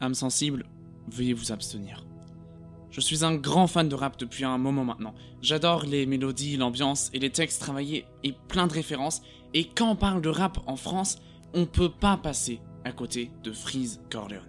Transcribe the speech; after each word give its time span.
âme 0.00 0.14
sensible, 0.14 0.66
veuillez 1.08 1.32
vous 1.32 1.52
abstenir. 1.52 2.04
Je 2.90 3.00
suis 3.00 3.24
un 3.24 3.34
grand 3.34 3.66
fan 3.66 3.88
de 3.88 3.94
rap 3.96 4.16
depuis 4.18 4.44
un 4.44 4.56
moment 4.56 4.84
maintenant. 4.84 5.14
J'adore 5.42 5.84
les 5.84 6.06
mélodies, 6.06 6.56
l'ambiance 6.56 7.10
et 7.12 7.18
les 7.18 7.30
textes 7.30 7.60
travaillés 7.60 8.06
et 8.22 8.32
plein 8.46 8.68
de 8.68 8.72
références. 8.72 9.20
Et 9.52 9.64
quand 9.64 9.90
on 9.90 9.96
parle 9.96 10.22
de 10.22 10.28
rap 10.28 10.58
en 10.66 10.76
France, 10.76 11.16
on 11.54 11.66
peut 11.66 11.90
pas 11.90 12.16
passer 12.16 12.60
à 12.84 12.92
côté 12.92 13.30
de 13.42 13.50
Freeze 13.50 14.00
Corleone. 14.10 14.48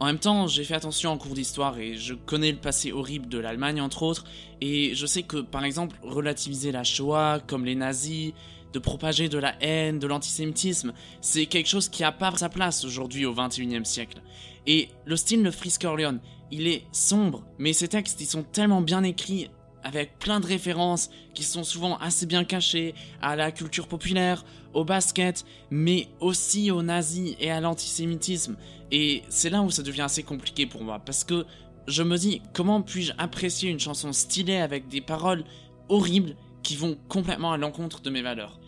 En 0.00 0.06
même 0.06 0.20
temps, 0.20 0.46
j'ai 0.46 0.62
fait 0.62 0.74
attention 0.74 1.10
en 1.10 1.18
cours 1.18 1.34
d'histoire 1.34 1.76
et 1.78 1.96
je 1.96 2.14
connais 2.14 2.52
le 2.52 2.58
passé 2.58 2.92
horrible 2.92 3.28
de 3.28 3.38
l'Allemagne 3.38 3.80
entre 3.80 4.04
autres, 4.04 4.24
et 4.60 4.94
je 4.94 5.06
sais 5.06 5.24
que 5.24 5.38
par 5.38 5.64
exemple 5.64 5.98
relativiser 6.02 6.70
la 6.70 6.84
Shoah 6.84 7.40
comme 7.44 7.64
les 7.64 7.74
nazis, 7.74 8.32
de 8.72 8.78
propager 8.78 9.28
de 9.28 9.38
la 9.38 9.54
haine, 9.62 9.98
de 9.98 10.06
l'antisémitisme, 10.06 10.92
c'est 11.20 11.46
quelque 11.46 11.68
chose 11.68 11.88
qui 11.88 12.04
a 12.04 12.12
pas 12.12 12.36
sa 12.36 12.48
place 12.48 12.84
aujourd'hui 12.84 13.26
au 13.26 13.34
21e 13.34 13.84
siècle. 13.84 14.20
Et 14.66 14.88
le 15.06 15.16
style 15.16 15.42
de 15.42 15.50
Freeze 15.50 15.78
Corleone, 15.78 16.20
il 16.50 16.66
est 16.66 16.84
sombre, 16.92 17.44
mais 17.58 17.72
ces 17.72 17.88
textes 17.88 18.20
ils 18.20 18.26
sont 18.26 18.42
tellement 18.42 18.80
bien 18.80 19.02
écrits 19.02 19.50
avec 19.82 20.18
plein 20.18 20.40
de 20.40 20.46
références 20.46 21.08
qui 21.34 21.44
sont 21.44 21.64
souvent 21.64 21.96
assez 21.98 22.26
bien 22.26 22.44
cachées 22.44 22.94
à 23.22 23.36
la 23.36 23.52
culture 23.52 23.86
populaire, 23.86 24.44
au 24.74 24.84
basket, 24.84 25.44
mais 25.70 26.08
aussi 26.20 26.70
aux 26.70 26.82
nazis 26.82 27.36
et 27.40 27.50
à 27.50 27.60
l'antisémitisme. 27.60 28.56
Et 28.90 29.22
c'est 29.28 29.50
là 29.50 29.62
où 29.62 29.70
ça 29.70 29.82
devient 29.82 30.02
assez 30.02 30.22
compliqué 30.22 30.66
pour 30.66 30.82
moi, 30.82 30.98
parce 30.98 31.24
que 31.24 31.46
je 31.86 32.02
me 32.02 32.18
dis 32.18 32.42
comment 32.52 32.82
puis-je 32.82 33.12
apprécier 33.18 33.70
une 33.70 33.80
chanson 33.80 34.12
stylée 34.12 34.58
avec 34.58 34.88
des 34.88 35.00
paroles 35.00 35.44
horribles 35.88 36.36
qui 36.68 36.76
vont 36.76 36.98
complètement 37.08 37.52
à 37.52 37.56
l'encontre 37.56 38.02
de 38.02 38.10
mes 38.10 38.20
valeurs. 38.20 38.60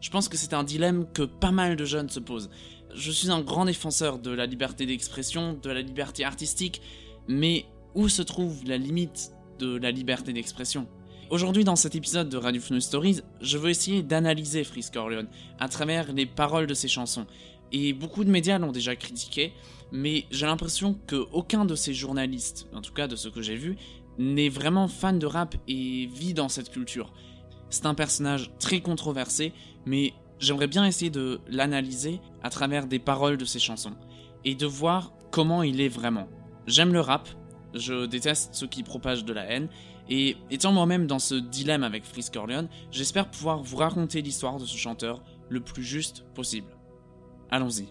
Je 0.00 0.10
pense 0.10 0.28
que 0.28 0.36
c'est 0.36 0.54
un 0.54 0.62
dilemme 0.62 1.06
que 1.12 1.24
pas 1.24 1.50
mal 1.50 1.74
de 1.74 1.84
jeunes 1.84 2.08
se 2.08 2.20
posent. 2.20 2.50
Je 2.94 3.10
suis 3.10 3.32
un 3.32 3.40
grand 3.40 3.64
défenseur 3.64 4.20
de 4.20 4.30
la 4.30 4.46
liberté 4.46 4.86
d'expression, 4.86 5.58
de 5.60 5.70
la 5.70 5.82
liberté 5.82 6.24
artistique, 6.24 6.80
mais 7.26 7.66
où 7.96 8.08
se 8.08 8.22
trouve 8.22 8.62
la 8.64 8.78
limite 8.78 9.32
de 9.58 9.76
la 9.76 9.90
liberté 9.90 10.32
d'expression? 10.32 10.86
Aujourd'hui, 11.30 11.64
dans 11.64 11.74
cet 11.74 11.96
épisode 11.96 12.28
de 12.28 12.36
Radio 12.36 12.60
Funu 12.60 12.80
Stories, 12.80 13.22
je 13.40 13.58
veux 13.58 13.70
essayer 13.70 14.04
d'analyser 14.04 14.62
Freeze 14.62 14.90
Corleone 14.90 15.26
à 15.58 15.68
travers 15.68 16.12
les 16.12 16.26
paroles 16.26 16.68
de 16.68 16.74
ses 16.74 16.86
chansons. 16.86 17.26
Et 17.72 17.92
beaucoup 17.92 18.22
de 18.22 18.30
médias 18.30 18.60
l'ont 18.60 18.70
déjà 18.70 18.94
critiqué, 18.94 19.52
mais 19.90 20.26
j'ai 20.30 20.46
l'impression 20.46 20.96
qu'aucun 21.08 21.64
de 21.64 21.74
ces 21.74 21.92
journalistes, 21.92 22.68
en 22.72 22.82
tout 22.82 22.92
cas 22.92 23.08
de 23.08 23.16
ce 23.16 23.28
que 23.28 23.42
j'ai 23.42 23.56
vu, 23.56 23.78
n'est 24.18 24.48
vraiment 24.48 24.88
fan 24.88 25.18
de 25.18 25.26
rap 25.26 25.56
et 25.68 26.06
vit 26.06 26.34
dans 26.34 26.48
cette 26.48 26.70
culture. 26.70 27.12
C'est 27.72 27.86
un 27.86 27.94
personnage 27.94 28.50
très 28.58 28.82
controversé, 28.82 29.54
mais 29.86 30.12
j'aimerais 30.38 30.66
bien 30.66 30.84
essayer 30.84 31.10
de 31.10 31.40
l'analyser 31.48 32.20
à 32.42 32.50
travers 32.50 32.86
des 32.86 32.98
paroles 32.98 33.38
de 33.38 33.46
ses 33.46 33.58
chansons 33.58 33.94
et 34.44 34.54
de 34.54 34.66
voir 34.66 35.14
comment 35.30 35.62
il 35.62 35.80
est 35.80 35.88
vraiment. 35.88 36.28
J'aime 36.66 36.92
le 36.92 37.00
rap, 37.00 37.30
je 37.72 38.04
déteste 38.04 38.54
ceux 38.54 38.66
qui 38.66 38.82
propagent 38.82 39.24
de 39.24 39.32
la 39.32 39.46
haine, 39.46 39.68
et 40.10 40.36
étant 40.50 40.70
moi-même 40.70 41.06
dans 41.06 41.18
ce 41.18 41.34
dilemme 41.34 41.82
avec 41.82 42.04
Freeze 42.04 42.28
Corleone, 42.28 42.68
j'espère 42.90 43.30
pouvoir 43.30 43.62
vous 43.62 43.78
raconter 43.78 44.20
l'histoire 44.20 44.58
de 44.58 44.66
ce 44.66 44.76
chanteur 44.76 45.22
le 45.48 45.60
plus 45.60 45.82
juste 45.82 46.26
possible. 46.34 46.76
Allons-y. 47.50 47.88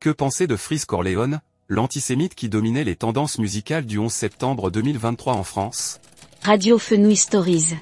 Que 0.00 0.10
penser 0.10 0.46
de 0.46 0.54
Freeze 0.54 0.84
Corleone, 0.84 1.40
l'antisémite 1.66 2.36
qui 2.36 2.48
dominait 2.48 2.84
les 2.84 2.94
tendances 2.94 3.38
musicales 3.38 3.84
du 3.84 3.98
11 3.98 4.12
septembre 4.12 4.70
2023 4.70 5.34
en 5.34 5.42
France? 5.42 5.98
Radio 6.44 6.78
Fenouil 6.78 7.16
Stories. 7.16 7.74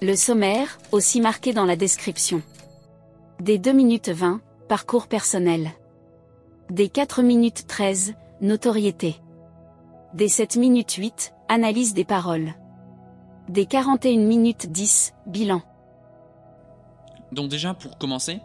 Le 0.00 0.16
sommaire, 0.16 0.80
aussi 0.90 1.20
marqué 1.20 1.52
dans 1.52 1.64
la 1.64 1.76
description. 1.76 2.42
Des 3.38 3.58
2 3.58 3.70
minutes 3.70 4.08
20, 4.08 4.40
parcours 4.68 5.06
personnel. 5.06 5.70
Des 6.70 6.88
4 6.88 7.22
minutes 7.22 7.68
13, 7.68 8.14
notoriété. 8.40 9.14
Des 10.14 10.28
7 10.28 10.56
minutes 10.56 10.94
8, 10.94 11.34
analyse 11.48 11.94
des 11.94 12.04
paroles. 12.04 12.52
Des 13.48 13.66
41 13.66 14.26
minutes 14.26 14.72
10, 14.72 15.14
bilan. 15.28 15.62
Donc 17.30 17.48
déjà, 17.48 17.74
pour 17.74 17.96
commencer, 17.96 18.40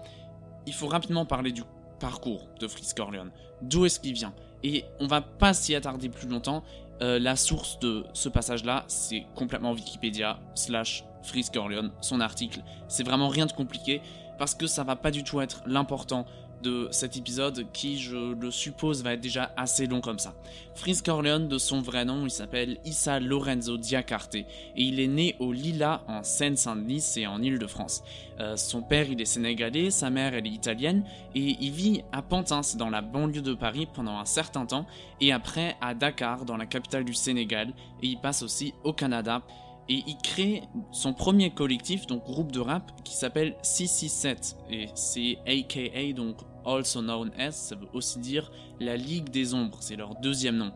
il 0.68 0.76
faut 0.76 0.88
rapidement 0.88 1.26
parler 1.26 1.52
du 1.52 1.64
parcours 2.00 2.48
de 2.60 2.68
Fritz 2.68 2.94
Corleone. 2.94 3.32
D'où 3.62 3.86
est-ce 3.86 4.00
qu'il 4.00 4.14
vient? 4.14 4.34
Et 4.64 4.86
on 5.00 5.08
va 5.08 5.22
pas 5.22 5.54
s'y 5.54 5.76
attarder 5.76 6.10
plus 6.10 6.28
longtemps. 6.28 6.64
Euh, 7.02 7.20
la 7.20 7.36
source 7.36 7.80
de 7.80 8.06
ce 8.14 8.28
passage-là, 8.30 8.86
c'est 8.88 9.26
complètement 9.36 9.72
Wikipédia 9.72 10.40
slash 10.56 11.04
Fritz 11.22 11.50
Corleone, 11.50 11.92
son 12.02 12.22
article. 12.22 12.64
C'est 12.88 13.04
vraiment 13.04 13.28
rien 13.28 13.46
de 13.46 13.52
compliqué 13.52 14.02
parce 14.38 14.56
que 14.56 14.68
ça 14.68 14.84
va 14.84 14.96
pas 14.96 15.12
du 15.12 15.24
tout 15.24 15.42
être 15.42 15.64
l'important 15.66 16.26
de 16.62 16.88
cet 16.92 17.18
épisode 17.18 17.66
qui, 17.72 18.00
je 18.00 18.34
le 18.34 18.52
suppose, 18.52 19.04
va 19.04 19.14
être 19.14 19.22
déjà 19.22 19.54
assez 19.58 19.88
long 19.88 20.02
comme 20.02 20.20
ça. 20.20 20.36
Fritz 20.76 21.02
Corleone, 21.02 21.48
de 21.48 21.58
son 21.58 21.82
vrai 21.82 22.06
nom, 22.06 22.26
il 22.26 22.32
s'appelle 22.32 22.78
Issa 22.86 23.20
Lorenzo 23.20 23.78
Diacarte 23.78 24.36
et 24.36 24.46
il 24.76 25.00
est 25.00 25.08
né 25.08 25.36
au 25.40 25.52
Lila 25.52 26.04
en 26.08 26.24
Seine-Saint-Denis 26.24 27.14
et 27.18 27.28
en 27.28 27.42
Île-de-France. 27.42 28.04
Euh, 28.40 28.56
son 28.56 28.82
père, 28.82 29.10
il 29.10 29.20
est 29.22 29.26
sénégalais, 29.26 29.90
sa 29.90 30.10
mère, 30.10 30.34
elle 30.34 30.46
est 30.46 30.52
italienne 30.52 31.04
et 31.36 31.58
il 31.60 31.72
vit 31.72 32.04
à 32.12 32.22
Pantin, 32.22 32.64
c'est 32.64 32.78
dans 32.78 32.90
la 32.90 33.02
banlieue 33.02 33.42
de 33.42 33.54
Paris 33.54 33.88
pendant 33.92 34.20
un 34.20 34.26
certain 34.26 34.66
temps 34.66 34.86
et 35.22 35.32
après 35.32 35.76
à 35.82 35.94
Dakar, 35.94 36.46
dans 36.46 36.58
la 36.58 36.66
capitale 36.66 37.06
du 37.06 37.14
Sénégal 37.14 37.70
et 38.04 38.08
il 38.08 38.20
passe 38.20 38.44
aussi 38.44 38.74
au 38.84 38.94
Canada 38.94 39.42
et 39.90 40.04
il 40.06 40.18
crée 40.18 40.64
son 40.92 41.14
premier 41.14 41.52
collectif, 41.52 42.08
donc 42.08 42.24
groupe 42.26 42.52
de 42.52 42.60
rap, 42.60 42.92
qui 43.04 43.16
s'appelle 43.16 43.56
667, 43.62 44.58
et 44.70 44.88
c'est 44.96 45.38
AKA, 45.48 46.14
donc 46.14 46.38
also 46.66 47.02
known 47.02 47.32
as, 47.40 47.52
ça 47.52 47.76
veut 47.76 47.88
aussi 47.94 48.20
dire 48.20 48.52
la 48.80 48.98
Ligue 48.98 49.30
des 49.30 49.54
Ombres, 49.54 49.78
c'est 49.80 49.96
leur 49.96 50.16
deuxième 50.16 50.58
nom. 50.58 50.72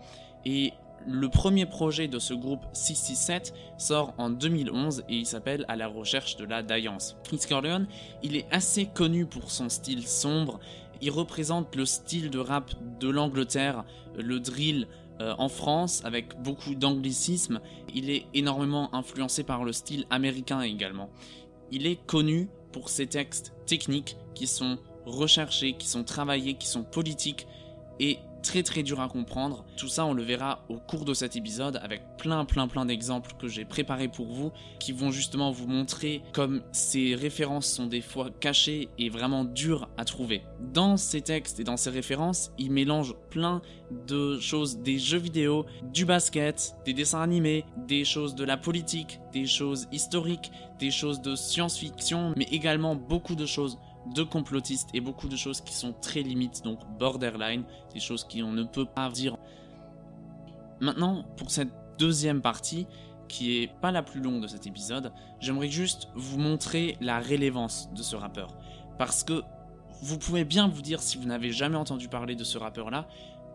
Et 0.45 0.73
le 1.07 1.29
premier 1.29 1.66
projet 1.66 2.07
de 2.07 2.19
ce 2.19 2.33
groupe 2.33 2.63
667 2.73 3.53
sort 3.77 4.13
en 4.17 4.29
2011 4.29 5.03
et 5.09 5.16
il 5.16 5.25
s'appelle 5.25 5.66
À 5.67 5.75
la 5.75 5.88
recherche 5.88 6.38
de 6.38 6.45
la 6.45 6.61
Daïance. 6.61 7.17
Fritz 7.23 7.47
Corleone, 7.47 7.88
il 8.22 8.35
est 8.35 8.45
assez 8.51 8.85
connu 8.85 9.25
pour 9.25 9.49
son 9.49 9.69
style 9.69 10.07
sombre, 10.07 10.59
il 11.01 11.09
représente 11.09 11.75
le 11.75 11.85
style 11.85 12.29
de 12.29 12.39
rap 12.39 12.72
de 12.99 13.09
l'Angleterre, 13.09 13.83
le 14.16 14.39
drill, 14.39 14.88
euh, 15.22 15.36
en 15.38 15.50
France 15.50 16.02
avec 16.04 16.42
beaucoup 16.42 16.74
d'anglicisme. 16.74 17.62
Il 17.94 18.09
est 18.09 18.26
énormément 18.34 18.94
influencé 18.96 19.44
par 19.44 19.64
le 19.64 19.72
style 19.72 20.06
américain 20.09 20.62
également. 20.62 21.12
Il 21.70 21.86
est 21.86 22.04
connu 22.08 22.50
pour 22.72 22.90
ses 22.90 23.06
textes 23.06 23.54
techniques 23.68 24.18
qui 24.34 24.48
sont 24.48 24.80
recherchés, 25.06 25.74
qui 25.74 25.88
sont 25.88 26.04
travaillés, 26.04 26.56
qui 26.56 26.68
sont 26.68 26.84
politiques 26.84 27.46
et 28.00 28.18
très 28.41 28.63
très 28.63 28.84
dur 28.84 29.00
à 29.00 29.07
comprendre. 29.07 29.66
Tout 29.78 29.88
ça, 29.88 30.06
on 30.06 30.13
le 30.13 30.24
verra 30.24 30.63
au 30.69 30.78
cours 30.78 31.06
de 31.06 31.13
cet 31.13 31.35
épisode 31.35 31.79
avec 31.84 32.02
plein 32.18 32.46
plein 32.46 32.68
plein 32.68 32.85
d'exemples 32.85 33.34
que 33.40 33.47
j'ai 33.47 33.66
préparés 33.66 34.07
pour 34.07 34.28
vous 34.28 34.52
qui 34.79 34.91
vont 34.91 35.12
justement 35.12 35.52
vous 35.52 35.68
montrer 35.68 36.22
comme 36.34 36.62
ces 36.72 37.16
références 37.16 37.68
sont 37.68 37.88
des 37.88 38.02
fois 38.02 38.29
cachées 38.40 38.90
et 38.97 39.09
vraiment 39.09 39.44
dures 39.44 39.90
à 39.97 40.06
trouver. 40.06 40.44
Dans 40.59 40.97
ces 40.97 41.22
textes 41.22 41.59
et 41.59 41.63
dans 41.63 41.78
ces 41.78 41.90
références, 41.90 42.52
il 42.57 42.72
mélange 42.72 43.16
plein 43.29 43.62
de 44.07 44.40
choses 44.40 44.79
des 44.79 44.97
jeux 44.97 45.18
vidéo, 45.18 45.66
du 45.84 46.06
basket, 46.06 46.75
des 46.85 46.94
dessins 46.94 47.22
animés, 47.22 47.66
des 47.88 48.06
choses 48.06 48.35
de 48.35 48.44
la 48.44 48.58
politique, 48.58 49.19
des 49.34 49.46
choses 49.46 49.88
historiques, 49.91 50.52
des 50.79 50.91
choses 50.91 51.22
de 51.22 51.35
science-fiction, 51.35 52.34
mais 52.38 52.47
également 52.52 52.96
beaucoup 52.96 53.35
de 53.35 53.46
choses 53.46 53.78
de 54.07 54.23
complotistes 54.23 54.89
et 54.94 55.01
beaucoup 55.01 55.28
de 55.28 55.35
choses 55.35 55.62
qui 55.62 55.73
sont 55.73 55.94
très 55.94 56.22
limites, 56.22 56.63
donc 56.63 56.79
borderline, 56.97 57.63
des 57.94 58.00
choses 58.00 58.23
qu'on 58.23 58.51
ne 58.51 58.63
peut 58.63 58.85
pas 58.85 59.09
dire. 59.09 59.38
Maintenant, 60.79 61.23
pour 61.38 61.51
cette 61.51 61.72
deuxième 62.00 62.41
partie, 62.41 62.88
qui 63.28 63.61
est 63.61 63.67
pas 63.79 63.91
la 63.91 64.03
plus 64.03 64.20
longue 64.20 64.41
de 64.41 64.47
cet 64.47 64.67
épisode, 64.67 65.14
j'aimerais 65.40 65.70
juste 65.70 66.09
vous 66.16 66.37
montrer 66.37 66.97
la 66.99 67.20
rélevance 67.20 67.90
de 67.93 68.03
ce 68.03 68.16
rappeur. 68.16 68.55
Parce 68.97 69.23
que 69.23 69.41
vous 70.02 70.17
pouvez 70.17 70.43
bien 70.43 70.67
vous 70.67 70.81
dire, 70.81 71.02
si 71.02 71.17
vous 71.17 71.26
n'avez 71.26 71.52
jamais 71.52 71.78
entendu 71.78 72.09
parler 72.09 72.35
de 72.35 72.43
ce 72.43 72.58
rappeur-là, 72.58 73.08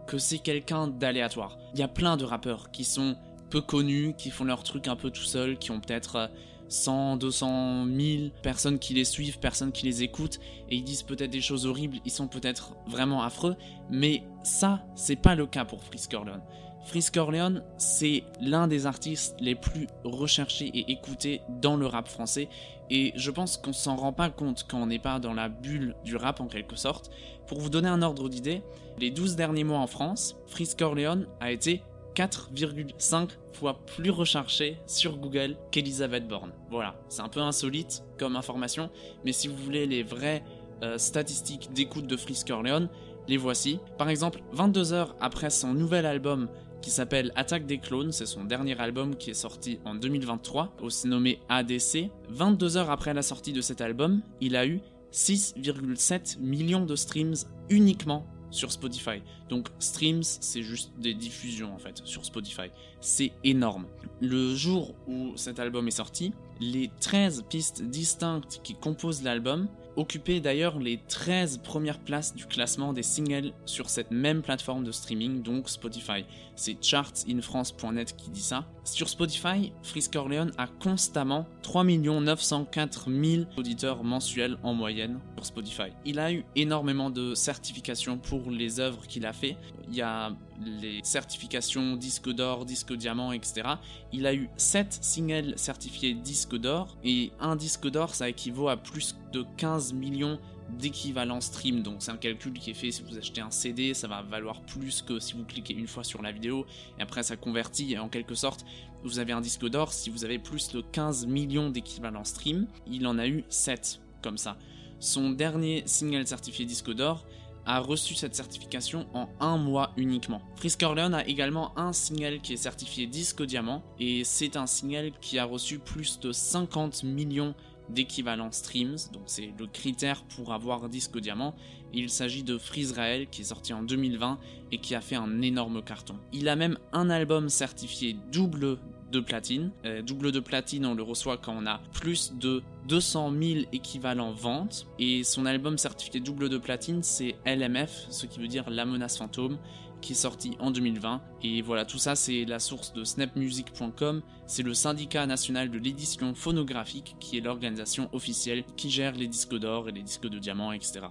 que 0.06 0.18
c'est 0.18 0.38
quelqu'un 0.38 0.86
d'aléatoire. 0.86 1.58
Il 1.74 1.80
y 1.80 1.82
a 1.82 1.88
plein 1.88 2.16
de 2.16 2.24
rappeurs 2.24 2.70
qui 2.70 2.84
sont 2.84 3.16
peu 3.50 3.60
connus, 3.60 4.14
qui 4.16 4.30
font 4.30 4.44
leur 4.44 4.62
truc 4.62 4.88
un 4.88 4.96
peu 4.96 5.10
tout 5.10 5.22
seuls, 5.22 5.58
qui 5.58 5.70
ont 5.72 5.80
peut-être 5.80 6.16
euh, 6.16 6.26
100, 6.68 7.16
200 7.16 7.86
000 7.86 8.22
personnes 8.42 8.78
qui 8.78 8.94
les 8.94 9.04
suivent, 9.04 9.38
personnes 9.38 9.72
qui 9.72 9.84
les 9.84 10.02
écoutent, 10.02 10.38
et 10.68 10.76
ils 10.76 10.84
disent 10.84 11.02
peut-être 11.02 11.30
des 11.30 11.40
choses 11.40 11.66
horribles, 11.66 11.98
ils 12.04 12.10
sont 12.10 12.28
peut-être 12.28 12.74
vraiment 12.86 13.22
affreux, 13.22 13.56
mais 13.90 14.22
ça, 14.42 14.84
c'est 14.94 15.16
pas 15.16 15.34
le 15.34 15.46
cas 15.46 15.64
pour 15.64 15.82
Frisk 15.82 16.10
Corleone. 16.10 16.42
Frisk 16.86 17.14
Corleone, 17.14 17.64
c'est 17.78 18.22
l'un 18.40 18.68
des 18.68 18.86
artistes 18.86 19.34
les 19.40 19.56
plus 19.56 19.88
recherchés 20.04 20.66
et 20.66 20.92
écoutés 20.92 21.40
dans 21.48 21.76
le 21.76 21.86
rap 21.86 22.06
français, 22.06 22.48
et 22.90 23.12
je 23.16 23.30
pense 23.32 23.56
qu'on 23.56 23.72
s'en 23.72 23.96
rend 23.96 24.12
pas 24.12 24.30
compte 24.30 24.64
quand 24.68 24.80
on 24.80 24.86
n'est 24.86 25.00
pas 25.00 25.18
dans 25.18 25.34
la 25.34 25.48
bulle 25.48 25.96
du 26.04 26.14
rap 26.14 26.40
en 26.40 26.46
quelque 26.46 26.76
sorte. 26.76 27.10
Pour 27.48 27.58
vous 27.58 27.70
donner 27.70 27.88
un 27.88 28.02
ordre 28.02 28.28
d'idée, 28.28 28.62
les 28.98 29.10
12 29.10 29.34
derniers 29.34 29.64
mois 29.64 29.80
en 29.80 29.88
France, 29.88 30.36
Frisk 30.46 30.78
Corleone 30.78 31.26
a 31.40 31.50
été 31.50 31.82
4,5 32.16 33.28
fois 33.52 33.84
plus 33.84 34.10
recherché 34.10 34.78
sur 34.86 35.18
Google 35.18 35.56
qu'Elizabeth 35.70 36.26
Borne. 36.26 36.52
Voilà, 36.70 36.96
c'est 37.08 37.20
un 37.20 37.28
peu 37.28 37.40
insolite 37.40 38.02
comme 38.18 38.36
information, 38.36 38.90
mais 39.24 39.32
si 39.32 39.48
vous 39.48 39.56
voulez 39.56 39.86
les 39.86 40.02
vraies 40.02 40.42
euh, 40.82 40.98
statistiques 40.98 41.72
d'écoute 41.72 42.06
de 42.06 42.16
Frisk 42.16 42.50
Orleans, 42.50 42.88
les 43.28 43.36
voici. 43.36 43.80
Par 43.98 44.08
exemple, 44.08 44.40
22 44.52 44.92
heures 44.92 45.16
après 45.20 45.50
son 45.50 45.74
nouvel 45.74 46.06
album 46.06 46.48
qui 46.80 46.90
s'appelle 46.90 47.32
Attaque 47.34 47.66
des 47.66 47.78
clones, 47.78 48.12
c'est 48.12 48.26
son 48.26 48.44
dernier 48.44 48.78
album 48.80 49.16
qui 49.16 49.30
est 49.30 49.34
sorti 49.34 49.80
en 49.84 49.94
2023, 49.94 50.76
aussi 50.82 51.08
nommé 51.08 51.40
ADC. 51.48 52.10
22 52.30 52.76
heures 52.76 52.90
après 52.90 53.12
la 53.12 53.22
sortie 53.22 53.52
de 53.52 53.60
cet 53.60 53.80
album, 53.80 54.22
il 54.40 54.56
a 54.56 54.66
eu 54.66 54.80
6,7 55.12 56.38
millions 56.38 56.84
de 56.84 56.94
streams 56.94 57.34
uniquement 57.68 58.26
sur 58.56 58.72
Spotify. 58.72 59.22
Donc 59.48 59.68
streams, 59.78 60.22
c'est 60.22 60.62
juste 60.62 60.92
des 60.98 61.14
diffusions 61.14 61.74
en 61.74 61.78
fait 61.78 62.00
sur 62.04 62.24
Spotify. 62.24 62.70
C'est 63.00 63.32
énorme. 63.44 63.86
Le 64.20 64.54
jour 64.54 64.94
où 65.06 65.32
cet 65.36 65.60
album 65.60 65.86
est 65.86 65.92
sorti, 65.92 66.32
les 66.60 66.90
13 67.00 67.44
pistes 67.48 67.82
distinctes 67.82 68.60
qui 68.64 68.74
composent 68.74 69.22
l'album 69.22 69.68
occupaient 69.96 70.40
d'ailleurs 70.40 70.78
les 70.78 71.00
13 71.08 71.58
premières 71.58 71.98
places 71.98 72.34
du 72.34 72.46
classement 72.46 72.92
des 72.92 73.02
singles 73.02 73.52
sur 73.64 73.88
cette 73.88 74.10
même 74.10 74.42
plateforme 74.42 74.84
de 74.84 74.92
streaming, 74.92 75.42
donc 75.42 75.68
Spotify. 75.68 76.24
C'est 76.56 76.82
chartsinfrance.net 76.82 78.16
qui 78.16 78.30
dit 78.30 78.40
ça. 78.40 78.64
Sur 78.84 79.08
Spotify, 79.08 79.72
Frisk 79.82 80.16
Orleans 80.16 80.50
a 80.56 80.66
constamment 80.66 81.46
3 81.62 81.84
904 81.84 83.10
000 83.10 83.44
auditeurs 83.56 84.02
mensuels 84.02 84.56
en 84.62 84.72
moyenne 84.72 85.20
sur 85.36 85.44
Spotify. 85.44 85.92
Il 86.06 86.18
a 86.18 86.32
eu 86.32 86.44
énormément 86.56 87.10
de 87.10 87.34
certifications 87.34 88.16
pour 88.16 88.50
les 88.50 88.80
œuvres 88.80 89.06
qu'il 89.06 89.26
a 89.26 89.34
fait. 89.34 89.56
Il 89.88 89.94
y 89.94 90.02
a 90.02 90.30
les 90.64 91.00
certifications 91.02 91.96
disque 91.96 92.30
d'or, 92.30 92.64
disque 92.64 92.94
diamant, 92.94 93.32
etc. 93.32 93.68
Il 94.12 94.26
a 94.26 94.32
eu 94.32 94.48
7 94.56 94.98
singles 95.02 95.52
certifiés 95.56 96.14
disque 96.14 96.56
d'or 96.56 96.96
et 97.04 97.32
un 97.38 97.56
disque 97.56 97.88
d'or 97.88 98.14
ça 98.14 98.28
équivaut 98.28 98.68
à 98.68 98.76
plus 98.76 99.16
de 99.32 99.44
15 99.58 99.92
millions 99.92 100.38
d'équivalent 100.70 101.40
stream. 101.40 101.82
Donc 101.82 101.96
c'est 102.00 102.10
un 102.10 102.16
calcul 102.16 102.52
qui 102.54 102.70
est 102.70 102.74
fait 102.74 102.90
si 102.90 103.02
vous 103.02 103.16
achetez 103.16 103.40
un 103.40 103.50
CD, 103.50 103.94
ça 103.94 104.08
va 104.08 104.22
valoir 104.22 104.60
plus 104.62 105.02
que 105.02 105.18
si 105.18 105.34
vous 105.34 105.44
cliquez 105.44 105.74
une 105.74 105.86
fois 105.86 106.04
sur 106.04 106.22
la 106.22 106.32
vidéo 106.32 106.66
et 106.98 107.02
après 107.02 107.22
ça 107.22 107.36
convertit 107.36 107.92
et 107.92 107.98
en 107.98 108.08
quelque 108.08 108.34
sorte 108.34 108.64
vous 109.04 109.18
avez 109.18 109.32
un 109.32 109.40
disque 109.40 109.66
d'or 109.68 109.92
si 109.92 110.10
vous 110.10 110.24
avez 110.24 110.38
plus 110.38 110.70
de 110.70 110.80
15 110.80 111.26
millions 111.26 111.70
d'équivalents 111.70 112.24
stream. 112.24 112.66
Il 112.86 113.06
en 113.06 113.18
a 113.18 113.26
eu 113.26 113.44
7 113.48 114.00
comme 114.22 114.38
ça. 114.38 114.56
Son 114.98 115.30
dernier 115.30 115.82
single 115.86 116.26
certifié 116.26 116.64
disque 116.64 116.92
d'or 116.92 117.26
a 117.66 117.80
reçu 117.80 118.14
cette 118.14 118.34
certification 118.34 119.06
en 119.12 119.28
un 119.40 119.58
mois 119.58 119.92
uniquement. 119.96 120.40
Frisk 120.54 120.82
Orleans 120.82 121.12
a 121.12 121.26
également 121.26 121.76
un 121.76 121.92
single 121.92 122.40
qui 122.40 122.52
est 122.52 122.56
certifié 122.56 123.06
disque 123.06 123.42
diamant 123.42 123.82
et 123.98 124.22
c'est 124.24 124.56
un 124.56 124.66
single 124.66 125.12
qui 125.20 125.38
a 125.38 125.44
reçu 125.44 125.78
plus 125.80 126.20
de 126.20 126.30
50 126.30 127.02
millions 127.02 127.54
d'équivalents 127.88 128.52
streams, 128.52 128.96
donc 129.12 129.22
c'est 129.26 129.52
le 129.58 129.66
critère 129.66 130.22
pour 130.24 130.52
avoir 130.52 130.88
disque 130.88 131.18
diamant. 131.18 131.54
Il 131.92 132.10
s'agit 132.10 132.42
de 132.42 132.58
Freezrael 132.58 133.28
qui 133.28 133.42
est 133.42 133.46
sorti 133.46 133.72
en 133.72 133.82
2020 133.82 134.38
et 134.72 134.78
qui 134.78 134.94
a 134.94 135.00
fait 135.00 135.16
un 135.16 135.40
énorme 135.42 135.82
carton. 135.82 136.16
Il 136.32 136.48
a 136.48 136.56
même 136.56 136.78
un 136.92 137.10
album 137.10 137.48
certifié 137.48 138.16
double 138.32 138.78
de 139.12 139.20
platine. 139.20 139.70
Euh, 139.84 140.02
double 140.02 140.32
de 140.32 140.40
platine, 140.40 140.84
on 140.84 140.94
le 140.94 141.02
reçoit 141.02 141.36
quand 141.36 141.54
on 141.56 141.66
a 141.66 141.80
plus 141.92 142.34
de 142.34 142.62
200 142.88 143.32
000 143.40 143.60
équivalents 143.72 144.32
ventes. 144.32 144.86
Et 144.98 145.22
son 145.24 145.46
album 145.46 145.78
certifié 145.78 146.20
double 146.20 146.48
de 146.48 146.58
platine, 146.58 147.02
c'est 147.02 147.36
LMF, 147.46 148.06
ce 148.10 148.26
qui 148.26 148.40
veut 148.40 148.48
dire 148.48 148.68
La 148.68 148.84
Menace 148.84 149.16
Fantôme, 149.16 149.58
qui 150.00 150.12
est 150.12 150.16
sorti 150.16 150.56
en 150.60 150.70
2020. 150.70 151.22
Et 151.42 151.62
voilà, 151.62 151.84
tout 151.84 151.98
ça, 151.98 152.14
c'est 152.14 152.44
la 152.44 152.58
source 152.58 152.92
de 152.92 153.04
snapmusic.com. 153.04 154.22
C'est 154.46 154.62
le 154.62 154.74
syndicat 154.74 155.26
national 155.26 155.70
de 155.70 155.78
l'édition 155.78 156.34
phonographique, 156.34 157.16
qui 157.20 157.38
est 157.38 157.40
l'organisation 157.40 158.08
officielle 158.12 158.64
qui 158.76 158.90
gère 158.90 159.12
les 159.12 159.28
disques 159.28 159.56
d'or 159.56 159.88
et 159.88 159.92
les 159.92 160.02
disques 160.02 160.28
de 160.28 160.38
diamant, 160.38 160.72
etc. 160.72 161.06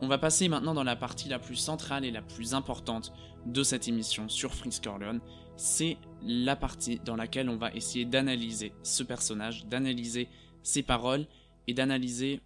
On 0.00 0.08
va 0.08 0.18
passer 0.18 0.48
maintenant 0.48 0.74
dans 0.74 0.84
la 0.84 0.96
partie 0.96 1.28
la 1.28 1.38
plus 1.38 1.56
centrale 1.56 2.04
et 2.04 2.10
la 2.10 2.22
plus 2.22 2.54
importante 2.54 3.12
de 3.46 3.62
cette 3.62 3.88
émission 3.88 4.28
sur 4.28 4.54
Frisk 4.54 4.86
Orleans, 4.86 5.20
c'est 5.56 5.96
la 6.22 6.56
partie 6.56 7.00
dans 7.04 7.16
laquelle 7.16 7.48
on 7.48 7.56
va 7.56 7.72
essayer 7.72 8.04
d'analyser 8.04 8.72
ce 8.82 9.02
personnage, 9.02 9.66
d'analyser 9.66 10.28
ses 10.62 10.82
paroles 10.82 11.26
et 11.68 11.74
d'analyser 11.74 12.40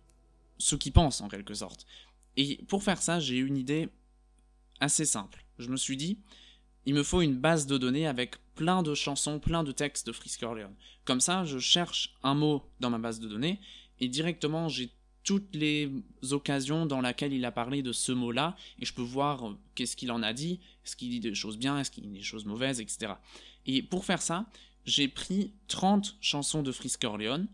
ce 0.59 0.77
qu'il 0.77 0.93
pense 0.93 1.21
en 1.21 1.29
quelque 1.29 1.55
sorte. 1.55 1.87
Et 2.37 2.61
pour 2.69 2.83
faire 2.83 3.01
ça, 3.01 3.19
j'ai 3.19 3.37
une 3.37 3.57
idée 3.57 3.89
assez 4.81 5.05
simple. 5.05 5.45
Je 5.59 5.69
me 5.69 5.77
suis 5.77 5.97
dit, 5.97 6.19
il 6.87 6.95
me 6.95 7.03
faut 7.03 7.23
une 7.23 7.37
base 7.37 7.67
de 7.67 7.79
données 7.79 8.07
avec 8.07 8.37
plein 8.55 8.83
de 8.83 8.95
chansons, 8.95 9.39
plein 9.39 9.65
de 9.65 9.73
textes 9.73 10.07
de 10.07 10.13
Frisk 10.13 10.43
Orleans. 10.43 10.75
Comme 11.05 11.21
ça, 11.21 11.45
je 11.45 11.59
cherche 11.59 12.17
un 12.23 12.35
mot 12.35 12.63
dans 12.81 12.91
ma 12.91 12.99
base 12.99 13.21
de 13.21 13.29
données 13.29 13.61
et 14.01 14.09
directement 14.09 14.69
j'ai 14.69 14.91
toutes 15.29 15.55
les 15.55 15.93
occasions 16.31 16.87
dans 16.87 17.03
lesquelles 17.03 17.35
il 17.35 17.45
a 17.45 17.53
parlé 17.53 17.83
de 17.83 17.93
ce 17.93 18.13
mot-là, 18.13 18.57
et 18.79 18.87
je 18.87 18.95
peux 18.95 19.03
voir 19.03 19.47
euh, 19.47 19.59
qu'est-ce 19.75 19.95
qu'il 19.95 20.11
en 20.11 20.23
a 20.23 20.33
dit, 20.33 20.59
est-ce 20.87 20.97
qu'il 20.97 21.11
dit 21.11 21.21
des 21.21 21.35
choses 21.35 21.59
bien, 21.59 21.79
est-ce 21.79 21.91
qu'il 21.91 22.05
dit 22.05 22.19
des 22.19 22.23
choses 22.23 22.47
mauvaises, 22.47 22.81
etc. 22.81 23.13
Et 23.67 23.83
pour 23.83 24.07
faire 24.07 24.23
ça, 24.23 24.47
j'ai 24.87 25.07
pris 25.07 25.53
30 25.67 26.17
chansons 26.23 26.63
de 26.63 26.73
Frisk 26.73 27.05
Orleans. 27.05 27.45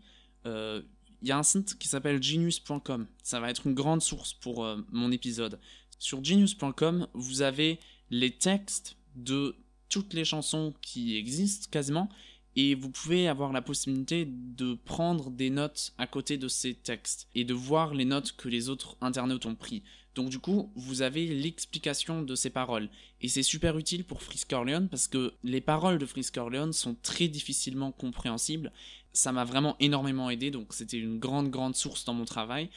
Euh, 0.45 0.83
il 1.21 1.27
y 1.27 1.33
a 1.33 1.37
un 1.37 1.43
site 1.43 1.77
qui 1.77 1.89
s'appelle 1.89 2.23
genius.com. 2.23 3.07
Ça 3.23 3.41
va 3.41 3.49
être 3.49 3.67
une 3.67 3.73
grande 3.73 4.01
source 4.01 4.33
pour 4.33 4.63
euh, 4.63 4.77
mon 4.93 5.11
épisode. 5.11 5.59
Sur 5.99 6.23
genius.com, 6.23 7.07
vous 7.13 7.41
avez 7.41 7.79
les 8.09 8.31
textes 8.31 8.97
de 9.15 9.55
toutes 9.89 10.13
les 10.13 10.25
chansons 10.25 10.73
qui 10.81 11.15
existent 11.15 11.67
quasiment, 11.71 12.09
et 12.55 12.73
vous 12.73 12.89
pouvez 12.89 13.27
avoir 13.27 13.51
la 13.51 13.61
possibilité 13.61 14.25
de 14.25 14.75
prendre 14.75 15.29
des 15.29 15.49
notes 15.49 15.93
à 15.97 16.07
côté 16.07 16.37
de 16.37 16.47
ces 16.47 16.73
textes 16.73 17.27
et 17.35 17.43
de 17.43 17.53
voir 17.53 17.93
les 17.93 18.05
notes 18.05 18.31
que 18.37 18.47
les 18.47 18.69
autres 18.69 18.97
internautes 19.01 19.45
ont 19.45 19.55
pris. 19.55 19.83
Donc 20.15 20.29
du 20.29 20.39
coup, 20.39 20.71
vous 20.75 21.01
avez 21.01 21.27
l'explication 21.27 22.21
de 22.21 22.35
ces 22.35 22.49
paroles. 22.49 22.89
Et 23.21 23.27
c'est 23.27 23.43
super 23.43 23.77
utile 23.77 24.05
pour 24.05 24.21
Frisk 24.21 24.53
parce 24.89 25.09
que 25.09 25.33
les 25.43 25.59
paroles 25.59 25.97
de 25.97 26.05
Frisk 26.05 26.37
Orleans 26.37 26.71
sont 26.71 26.95
très 27.01 27.27
difficilement 27.27 27.91
compréhensibles. 27.91 28.71
Ça 29.11 29.33
m'a 29.33 29.43
vraiment 29.43 29.75
énormément 29.81 30.29
aidé, 30.29 30.51
donc 30.51 30.73
c'était 30.73 30.99
une 30.99 31.19
grande 31.19 31.49
grande 31.49 31.75
source 31.75 32.05
dans 32.05 32.13
mon 32.13 32.25
travail. 32.25 32.69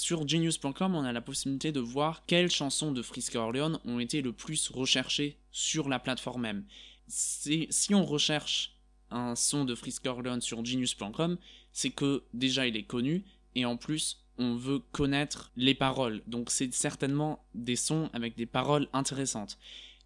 Sur 0.00 0.26
genius.com, 0.26 0.94
on 0.94 1.04
a 1.04 1.12
la 1.12 1.20
possibilité 1.20 1.72
de 1.72 1.80
voir 1.80 2.24
quelles 2.24 2.50
chansons 2.50 2.90
de 2.90 3.02
Frisk 3.02 3.34
Orleans 3.34 3.78
ont 3.84 4.00
été 4.00 4.22
le 4.22 4.32
plus 4.32 4.70
recherchées 4.70 5.36
sur 5.52 5.90
la 5.90 5.98
plateforme 5.98 6.40
même. 6.40 6.64
Si 7.06 7.68
on 7.90 8.06
recherche 8.06 8.78
un 9.10 9.36
son 9.36 9.66
de 9.66 9.74
Frisk 9.74 10.06
Orleans 10.06 10.40
sur 10.40 10.64
genius.com, 10.64 11.36
c'est 11.72 11.90
que 11.90 12.24
déjà 12.32 12.66
il 12.66 12.78
est 12.78 12.84
connu 12.84 13.24
et 13.54 13.66
en 13.66 13.76
plus 13.76 14.24
on 14.38 14.56
veut 14.56 14.78
connaître 14.78 15.52
les 15.54 15.74
paroles. 15.74 16.22
Donc 16.26 16.50
c'est 16.50 16.72
certainement 16.72 17.44
des 17.54 17.76
sons 17.76 18.08
avec 18.14 18.38
des 18.38 18.46
paroles 18.46 18.88
intéressantes. 18.94 19.58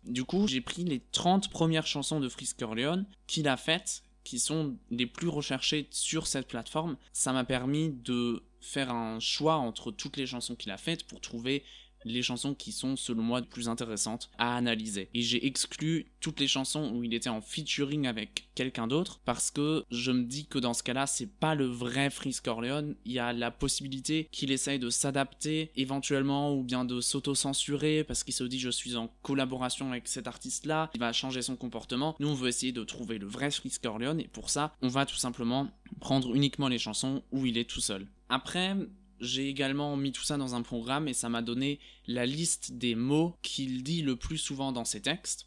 Du 0.02 0.24
coup, 0.24 0.48
j'ai 0.48 0.60
pris 0.60 0.82
les 0.82 1.02
30 1.12 1.50
premières 1.50 1.86
chansons 1.86 2.18
de 2.18 2.28
Frisk 2.28 2.60
Orleans 2.62 3.04
qu'il 3.28 3.46
a 3.46 3.56
faites, 3.56 4.02
qui 4.24 4.40
sont 4.40 4.76
les 4.90 5.06
plus 5.06 5.28
recherchées 5.28 5.86
sur 5.92 6.26
cette 6.26 6.48
plateforme. 6.48 6.96
Ça 7.12 7.32
m'a 7.32 7.44
permis 7.44 7.90
de 7.90 8.42
faire 8.64 8.90
un 8.90 9.20
choix 9.20 9.56
entre 9.56 9.90
toutes 9.90 10.16
les 10.16 10.26
chansons 10.26 10.56
qu'il 10.56 10.72
a 10.72 10.78
faites 10.78 11.04
pour 11.04 11.20
trouver 11.20 11.62
les 12.04 12.22
chansons 12.22 12.54
qui 12.54 12.72
sont 12.72 12.96
selon 12.96 13.22
moi 13.22 13.40
les 13.40 13.46
plus 13.46 13.68
intéressantes 13.68 14.30
à 14.38 14.56
analyser. 14.56 15.08
Et 15.14 15.22
j'ai 15.22 15.46
exclu 15.46 16.06
toutes 16.20 16.40
les 16.40 16.48
chansons 16.48 16.92
où 16.94 17.04
il 17.04 17.14
était 17.14 17.28
en 17.28 17.40
featuring 17.40 18.06
avec 18.06 18.48
quelqu'un 18.54 18.86
d'autre 18.86 19.20
parce 19.24 19.50
que 19.50 19.84
je 19.90 20.12
me 20.12 20.24
dis 20.24 20.46
que 20.46 20.58
dans 20.58 20.74
ce 20.74 20.82
cas-là, 20.82 21.06
c'est 21.06 21.30
pas 21.30 21.54
le 21.54 21.66
vrai 21.66 22.10
Frisk 22.10 22.46
Orleans. 22.46 22.94
Il 23.04 23.12
y 23.12 23.18
a 23.18 23.32
la 23.32 23.50
possibilité 23.50 24.28
qu'il 24.30 24.52
essaye 24.52 24.78
de 24.78 24.90
s'adapter 24.90 25.70
éventuellement 25.76 26.54
ou 26.54 26.62
bien 26.62 26.84
de 26.84 27.00
s'auto-censurer 27.00 28.04
parce 28.04 28.22
qu'il 28.24 28.34
se 28.34 28.44
dit 28.44 28.58
je 28.58 28.70
suis 28.70 28.96
en 28.96 29.08
collaboration 29.22 29.90
avec 29.90 30.08
cet 30.08 30.26
artiste-là, 30.26 30.90
il 30.94 31.00
va 31.00 31.12
changer 31.12 31.42
son 31.42 31.56
comportement. 31.56 32.16
Nous, 32.20 32.28
on 32.28 32.34
veut 32.34 32.48
essayer 32.48 32.72
de 32.72 32.84
trouver 32.84 33.18
le 33.18 33.26
vrai 33.26 33.50
Frisk 33.50 33.84
Orleans 33.86 34.18
et 34.18 34.28
pour 34.28 34.50
ça, 34.50 34.74
on 34.82 34.88
va 34.88 35.06
tout 35.06 35.16
simplement 35.16 35.70
prendre 36.00 36.34
uniquement 36.34 36.68
les 36.68 36.78
chansons 36.78 37.22
où 37.32 37.46
il 37.46 37.58
est 37.58 37.68
tout 37.68 37.80
seul. 37.80 38.06
Après, 38.34 38.74
j'ai 39.20 39.48
également 39.48 39.96
mis 39.96 40.10
tout 40.10 40.24
ça 40.24 40.36
dans 40.36 40.56
un 40.56 40.62
programme 40.62 41.06
et 41.06 41.14
ça 41.14 41.28
m'a 41.28 41.40
donné 41.40 41.78
la 42.08 42.26
liste 42.26 42.72
des 42.72 42.96
mots 42.96 43.38
qu'il 43.42 43.84
dit 43.84 44.02
le 44.02 44.16
plus 44.16 44.38
souvent 44.38 44.72
dans 44.72 44.84
ses 44.84 45.00
textes. 45.00 45.46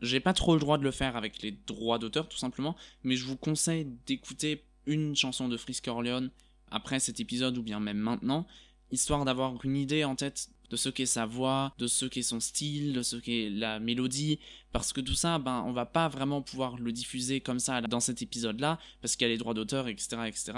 J'ai 0.00 0.18
pas 0.18 0.32
trop 0.32 0.54
le 0.54 0.58
droit 0.58 0.76
de 0.76 0.82
le 0.82 0.90
faire 0.90 1.14
avec 1.14 1.40
les 1.40 1.52
droits 1.52 2.00
d'auteur 2.00 2.28
tout 2.28 2.36
simplement, 2.36 2.74
mais 3.04 3.14
je 3.14 3.24
vous 3.24 3.36
conseille 3.36 3.84
d'écouter 4.04 4.64
une 4.86 5.14
chanson 5.14 5.48
de 5.48 5.56
Frisk 5.56 5.86
Orleans 5.86 6.30
après 6.72 6.98
cet 6.98 7.20
épisode 7.20 7.56
ou 7.58 7.62
bien 7.62 7.78
même 7.78 7.98
maintenant, 7.98 8.44
histoire 8.90 9.24
d'avoir 9.24 9.64
une 9.64 9.76
idée 9.76 10.02
en 10.02 10.16
tête 10.16 10.50
de 10.72 10.76
ce 10.76 10.88
qu'est 10.88 11.06
sa 11.06 11.26
voix, 11.26 11.74
de 11.78 11.86
ce 11.86 12.06
qu'est 12.06 12.22
son 12.22 12.40
style, 12.40 12.94
de 12.94 13.02
ce 13.02 13.16
qu'est 13.16 13.50
la 13.50 13.78
mélodie, 13.78 14.38
parce 14.72 14.94
que 14.94 15.02
tout 15.02 15.14
ça, 15.14 15.38
ben, 15.38 15.62
on 15.66 15.72
va 15.72 15.84
pas 15.84 16.08
vraiment 16.08 16.40
pouvoir 16.40 16.78
le 16.78 16.92
diffuser 16.92 17.40
comme 17.40 17.58
ça 17.58 17.82
dans 17.82 18.00
cet 18.00 18.22
épisode-là, 18.22 18.78
parce 19.02 19.14
qu'il 19.14 19.26
y 19.26 19.30
a 19.30 19.32
les 19.32 19.38
droits 19.38 19.52
d'auteur, 19.52 19.86
etc., 19.86 20.22
etc. 20.26 20.52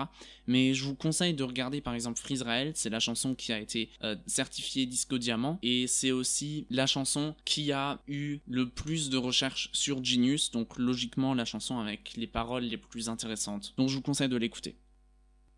Mais 0.47 0.73
je 0.73 0.85
vous 0.85 0.95
conseille 0.95 1.35
de 1.35 1.43
regarder 1.43 1.81
par 1.81 1.95
exemple 1.95 2.21
Freezrael, 2.21 2.73
c'est 2.77 2.91
la 2.91 3.01
chanson 3.01 3.35
qui 3.35 3.53
a 3.53 3.59
été 3.59 3.91
euh, 4.05 4.15
certifiée 4.27 4.87
disco 4.87 5.19
diamant, 5.19 5.59
et 5.63 5.89
c'est 5.89 6.13
aussi 6.13 6.69
la 6.71 6.87
chanson 6.87 7.35
qui 7.45 7.73
a 7.73 8.01
eu 8.07 8.39
le 8.47 8.69
plus 8.69 9.11
de 9.11 9.17
recherches 9.17 9.69
sur 9.73 10.03
Genius, 10.05 10.53
donc 10.53 10.79
logiquement 10.79 11.35
la 11.35 11.45
chanson 11.45 11.81
avec 11.81 12.15
les 12.17 12.29
paroles 12.29 12.63
les 12.63 12.77
plus 12.77 13.09
intéressantes. 13.09 13.75
Donc 13.77 13.89
je 13.89 13.97
vous 13.97 14.03
conseille 14.03 14.29
de 14.29 14.37
l'écouter. 14.37 14.77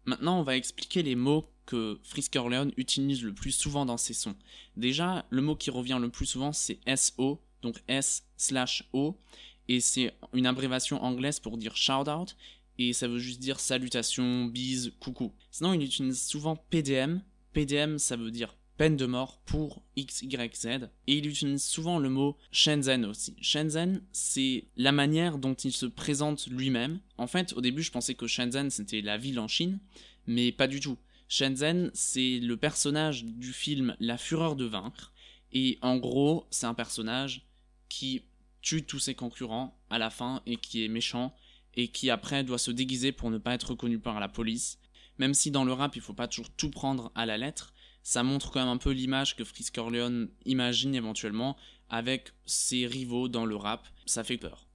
Maintenant, 0.07 0.39
on 0.39 0.43
va 0.45 0.57
expliquer 0.57 1.03
les 1.03 1.17
mots 1.17 1.51
que 1.67 1.99
Frisk 2.03 2.37
Orleans 2.37 2.71
utilise 2.77 3.23
le 3.23 3.35
plus 3.35 3.53
souvent 3.53 3.85
dans 3.85 3.97
ses 3.97 4.15
sons. 4.15 4.37
Déjà, 4.77 5.27
le 5.31 5.43
mot 5.43 5.57
qui 5.57 5.71
revient 5.71 5.99
le 6.01 6.09
plus 6.09 6.27
souvent, 6.27 6.53
c'est 6.53 6.79
SO, 6.97 7.41
donc 7.63 7.83
S 7.89 8.25
slash 8.37 8.85
O, 8.93 9.19
et 9.69 9.81
c'est 9.81 10.15
une 10.33 10.47
abréviation 10.47 11.03
anglaise 11.03 11.41
pour 11.41 11.59
dire 11.59 11.77
shout 11.77 12.09
out, 12.09 12.37
et 12.79 12.93
ça 12.93 13.09
veut 13.09 13.19
juste 13.19 13.41
dire 13.41 13.59
salutation, 13.59 14.47
bise, 14.47 14.93
coucou. 15.01 15.33
Sinon, 15.51 15.73
il 15.73 15.83
utilise 15.83 16.23
souvent 16.23 16.57
PDM. 16.57 17.21
PDM, 17.53 17.99
ça 17.99 18.17
veut 18.17 18.31
dire 18.31 18.57
peine 18.77 18.97
de 18.97 19.07
mort 19.07 19.41
pour 19.47 19.83
X, 19.97 20.23
Y, 20.23 20.55
Z. 20.55 20.67
Et 21.07 21.17
il 21.17 21.27
utilise 21.27 21.65
souvent 21.65 21.99
le 21.99 22.11
mot 22.11 22.37
Shenzhen 22.53 23.07
aussi. 23.07 23.35
Shenzhen, 23.41 24.03
c'est 24.13 24.65
la 24.77 24.93
manière 24.93 25.39
dont 25.39 25.55
il 25.55 25.73
se 25.73 25.87
présente 25.87 26.47
lui-même. 26.49 27.01
En 27.17 27.27
fait, 27.27 27.55
au 27.55 27.63
début, 27.63 27.83
je 27.83 27.91
pensais 27.91 28.15
que 28.15 28.27
Shenzhen, 28.27 28.71
c'était 28.71 29.01
la 29.01 29.17
ville 29.17 29.41
en 29.41 29.49
Chine, 29.49 29.79
mais 30.27 30.53
pas 30.53 30.67
du 30.67 30.81
tout. 30.81 30.99
Shenzhen, 31.29 31.91
c'est 31.95 32.39
le 32.39 32.57
personnage 32.57 33.25
du 33.25 33.53
film 33.53 33.97
La 34.01 34.19
Fureur 34.19 34.57
de 34.57 34.65
vaincre. 34.65 35.13
Et 35.53 35.79
en 35.83 35.97
gros, 35.97 36.47
c'est 36.51 36.67
un 36.67 36.75
personnage 36.75 37.47
qui 37.89 38.23
tue 38.63 38.85
tous 38.85 38.99
ses 38.99 39.15
concurrents 39.15 39.79
à 39.91 39.99
la 39.99 40.11
fin 40.11 40.43
et 40.47 40.57
qui 40.57 40.85
est 40.85 40.89
méchant 40.89 41.35
et 41.75 41.89
qui 41.89 42.11
après 42.11 42.43
doit 42.43 42.59
se 42.59 42.71
déguiser 42.71 43.13
pour 43.13 43.31
ne 43.31 43.39
pas 43.39 43.55
être 43.55 43.71
reconnu 43.71 43.99
par 43.99 44.19
la 44.21 44.29
police. 44.29 44.79
Même 45.19 45.35
si 45.35 45.51
dans 45.51 45.65
le 45.65 45.73
rap, 45.73 45.97
il 45.97 46.03
faut 46.03 46.15
pas 46.15 46.29
toujours 46.29 46.51
tout 46.51 46.71
prendre 46.71 47.13
à 47.15 47.27
la 47.27 47.39
lettre, 47.39 47.73
ça 48.03 48.23
montre 48.23 48.51
quand 48.51 48.61
même 48.61 48.69
un 48.69 48.77
peu 48.77 48.91
l'image 48.91 49.35
que 49.35 49.45
Frisk 49.45 49.77
Orleans 49.79 50.27
imagine 50.45 50.95
éventuellement 50.95 51.57
avec 51.89 52.33
ses 52.45 52.87
rivaux 52.87 53.29
dans 53.29 53.45
le 53.45 53.57
rap. 53.57 53.89
Ça 54.05 54.25
fait 54.25 54.39
peur. 54.39 54.66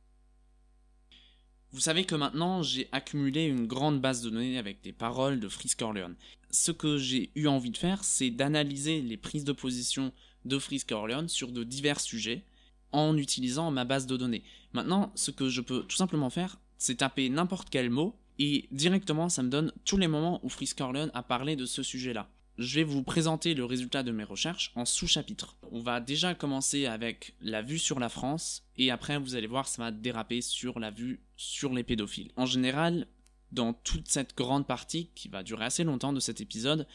Vous 1.74 1.80
savez 1.80 2.04
que 2.04 2.16
maintenant 2.16 2.64
j'ai 2.64 2.90
accumulé 2.92 3.46
une 3.46 3.66
grande 3.66 4.02
base 4.02 4.22
de 4.22 4.30
données 4.30 4.58
avec 4.58 4.82
des 4.82 4.92
paroles 4.92 5.40
de 5.40 5.48
Frisk 5.48 5.82
Orleans. 5.82 6.16
Ce 6.50 6.74
que 6.74 6.98
j'ai 6.98 7.32
eu 7.36 7.48
envie 7.48 7.70
de 7.70 7.78
faire, 7.78 8.04
c'est 8.04 8.30
d'analyser 8.30 9.02
les 9.02 9.16
prises 9.16 9.46
de 9.46 9.54
position 9.54 10.12
de 10.44 10.60
Frisk 10.60 10.92
Orleans 10.92 11.30
sur 11.30 11.54
de 11.54 11.64
divers 11.64 12.02
sujets 12.02 12.44
en 12.92 13.16
utilisant 13.16 13.72
ma 13.72 13.86
base 13.86 14.06
de 14.06 14.18
données. 14.18 14.44
Maintenant, 14.74 15.14
ce 15.16 15.32
que 15.32 15.48
je 15.48 15.62
peux 15.62 15.84
tout 15.84 15.96
simplement 15.96 16.30
faire, 16.30 16.60
c'est 16.78 16.98
taper 16.98 17.30
n'importe 17.30 17.70
quel 17.70 17.90
mot 17.90 18.18
et 18.38 18.68
directement 18.72 19.30
ça 19.30 19.42
me 19.42 19.50
donne 19.50 19.72
tous 19.86 19.98
les 19.98 20.10
moments 20.10 20.42
où 20.44 20.50
Frisk 20.50 20.82
Orleans 20.82 21.10
a 21.14 21.24
parlé 21.24 21.56
de 21.56 21.66
ce 21.66 21.84
sujet-là 21.84 22.30
je 22.58 22.76
vais 22.76 22.84
vous 22.84 23.04
présenter 23.04 23.54
le 23.54 23.66
résultat 23.66 24.04
de 24.04 24.12
mes 24.12 24.24
recherches 24.24 24.72
en 24.76 24.86
sous-chapitres. 24.86 25.58
On 25.72 25.80
va 25.80 26.00
déjà 26.00 26.36
commencer 26.36 26.86
avec 26.86 27.36
la 27.42 27.62
vue 27.62 27.80
sur 27.80 28.00
la 28.00 28.10
France, 28.10 28.64
et 28.78 28.92
après 28.92 29.18
vous 29.18 29.36
allez 29.36 29.48
voir 29.48 29.68
ça 29.68 29.82
va 29.82 29.92
déraper 29.92 30.42
sur 30.42 30.80
la 30.80 30.92
vue 30.92 31.22
sur 31.38 31.74
les 31.74 31.84
pédophiles. 31.84 32.32
En 32.36 32.46
général, 32.46 33.08
dans 33.52 33.74
toute 33.74 34.08
cette 34.08 34.36
grande 34.36 34.68
partie, 34.68 35.10
qui 35.16 35.28
va 35.28 35.44
durer 35.44 35.66
assez 35.66 35.84
longtemps 35.84 36.14
de 36.14 36.20
cet 36.20 36.42
épisode, 36.42 36.88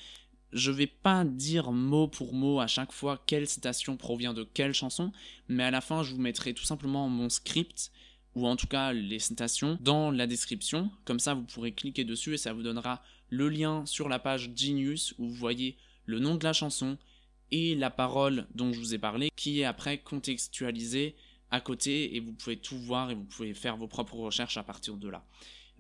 je 0.53 0.71
vais 0.71 0.87
pas 0.87 1.25
dire 1.25 1.73
mot 1.73 2.09
pour 2.09 2.33
mot 2.33 2.61
à 2.61 2.67
chaque 2.67 2.93
fois 2.93 3.23
quelle 3.27 3.49
citation 3.49 3.97
provient 3.97 4.33
de 4.33 4.45
quelle 4.45 4.73
chanson, 4.73 5.13
mais 5.49 5.65
à 5.65 5.71
la 5.71 5.81
fin 5.81 6.03
je 6.03 6.13
vous 6.13 6.21
mettrai 6.21 6.55
tout 6.55 6.65
simplement 6.65 7.09
mon 7.09 7.29
script 7.29 7.91
ou 8.37 8.47
en 8.47 8.55
tout 8.55 8.67
cas 8.67 8.93
les 8.93 9.19
citations 9.19 9.79
dans 9.81 10.11
la 10.11 10.27
description. 10.27 10.91
Comme 11.05 11.19
ça, 11.19 11.35
vous 11.35 11.43
pourrez 11.43 11.73
cliquer 11.73 12.05
dessus 12.05 12.35
et 12.35 12.39
ça 12.39 12.53
vous 12.53 12.63
donnera 12.63 13.03
le 13.31 13.49
lien 13.49 13.85
sur 13.87 14.09
la 14.09 14.19
page 14.19 14.51
Genius 14.55 15.15
où 15.19 15.29
vous 15.29 15.35
voyez 15.35 15.77
le 16.05 16.19
nom 16.19 16.35
de 16.35 16.45
la 16.45 16.53
chanson 16.53 16.99
et 17.51 17.75
la 17.75 17.91
parole 17.91 18.47
dont 18.55 18.73
je 18.73 18.79
vous 18.79 18.95
ai 18.95 18.99
parlé 18.99 19.31
qui 19.37 19.61
est 19.61 19.65
après 19.65 19.99
contextualisée 19.99 21.15
à 21.51 21.61
côté 21.61 22.17
et 22.17 22.21
vous 22.21 22.33
pouvez 22.33 22.57
tout 22.57 22.79
voir 22.79 23.11
et 23.11 23.15
vous 23.15 23.25
pouvez 23.25 23.55
faire 23.55 23.77
vos 23.77 23.87
propres 23.87 24.17
recherches 24.17 24.57
à 24.57 24.63
partir 24.63 24.97
de 24.97 25.09
là. 25.09 25.25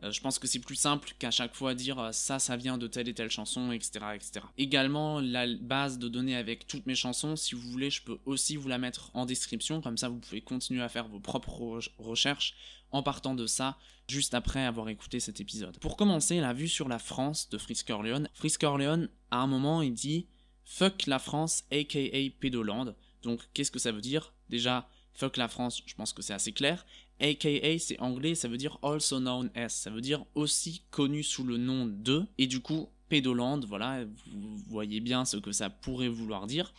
Euh, 0.02 0.12
je 0.12 0.20
pense 0.20 0.38
que 0.38 0.46
c'est 0.46 0.58
plus 0.58 0.76
simple 0.76 1.12
qu'à 1.18 1.30
chaque 1.30 1.54
fois 1.54 1.74
dire 1.74 1.98
euh, 1.98 2.12
ça, 2.12 2.38
ça 2.38 2.56
vient 2.56 2.76
de 2.76 2.86
telle 2.86 3.08
et 3.08 3.14
telle 3.14 3.30
chanson, 3.30 3.72
etc., 3.72 4.04
etc. 4.14 4.40
Également, 4.58 5.20
la 5.20 5.46
base 5.46 5.98
de 5.98 6.08
données 6.08 6.36
avec 6.36 6.66
toutes 6.66 6.86
mes 6.86 6.94
chansons, 6.94 7.34
si 7.34 7.54
vous 7.54 7.70
voulez, 7.70 7.88
je 7.88 8.02
peux 8.02 8.18
aussi 8.26 8.56
vous 8.56 8.68
la 8.68 8.76
mettre 8.78 9.10
en 9.14 9.24
description, 9.24 9.80
comme 9.80 9.96
ça 9.96 10.08
vous 10.08 10.18
pouvez 10.18 10.42
continuer 10.42 10.82
à 10.82 10.88
faire 10.88 11.08
vos 11.08 11.20
propres 11.20 11.80
recherches 11.98 12.54
en 12.92 13.02
partant 13.02 13.34
de 13.34 13.46
ça, 13.46 13.76
juste 14.08 14.34
après 14.34 14.64
avoir 14.64 14.88
écouté 14.88 15.20
cet 15.20 15.40
épisode. 15.40 15.78
Pour 15.78 15.96
commencer, 15.96 16.40
la 16.40 16.52
vue 16.52 16.68
sur 16.68 16.88
la 16.88 16.98
France 16.98 17.48
de 17.50 17.58
Frisk 17.58 17.90
Orleans. 17.90 18.24
Frisk 18.34 18.62
Orleans, 18.62 19.06
à 19.30 19.38
un 19.38 19.46
moment, 19.46 19.82
il 19.82 19.94
dit 19.94 20.26
Fuck 20.64 21.06
la 21.06 21.18
France, 21.18 21.64
aka 21.70 22.30
Pédoland. 22.40 22.94
Donc, 23.22 23.40
qu'est-ce 23.54 23.70
que 23.70 23.78
ça 23.78 23.92
veut 23.92 24.00
dire? 24.00 24.32
Déjà, 24.48 24.88
fuck 25.14 25.36
la 25.36 25.48
France, 25.48 25.82
je 25.86 25.94
pense 25.94 26.12
que 26.12 26.22
c'est 26.22 26.34
assez 26.34 26.52
clair. 26.52 26.84
AKA, 27.20 27.78
c'est 27.78 27.98
anglais, 28.00 28.34
ça 28.34 28.48
veut 28.48 28.58
dire 28.58 28.78
also 28.82 29.18
known 29.18 29.50
as, 29.54 29.70
ça 29.70 29.90
veut 29.90 30.02
dire 30.02 30.24
aussi 30.34 30.82
connu 30.90 31.22
sous 31.22 31.44
le 31.44 31.56
nom 31.56 31.86
de, 31.86 32.26
et 32.36 32.46
du 32.46 32.60
coup, 32.60 32.90
Pédoland, 33.08 33.60
voilà, 33.60 34.04
vous 34.04 34.56
voyez 34.66 35.00
bien 35.00 35.24
ce 35.24 35.36
que 35.36 35.52
ça 35.52 35.70
pourrait 35.70 36.08
vouloir 36.08 36.46
dire. 36.46 36.74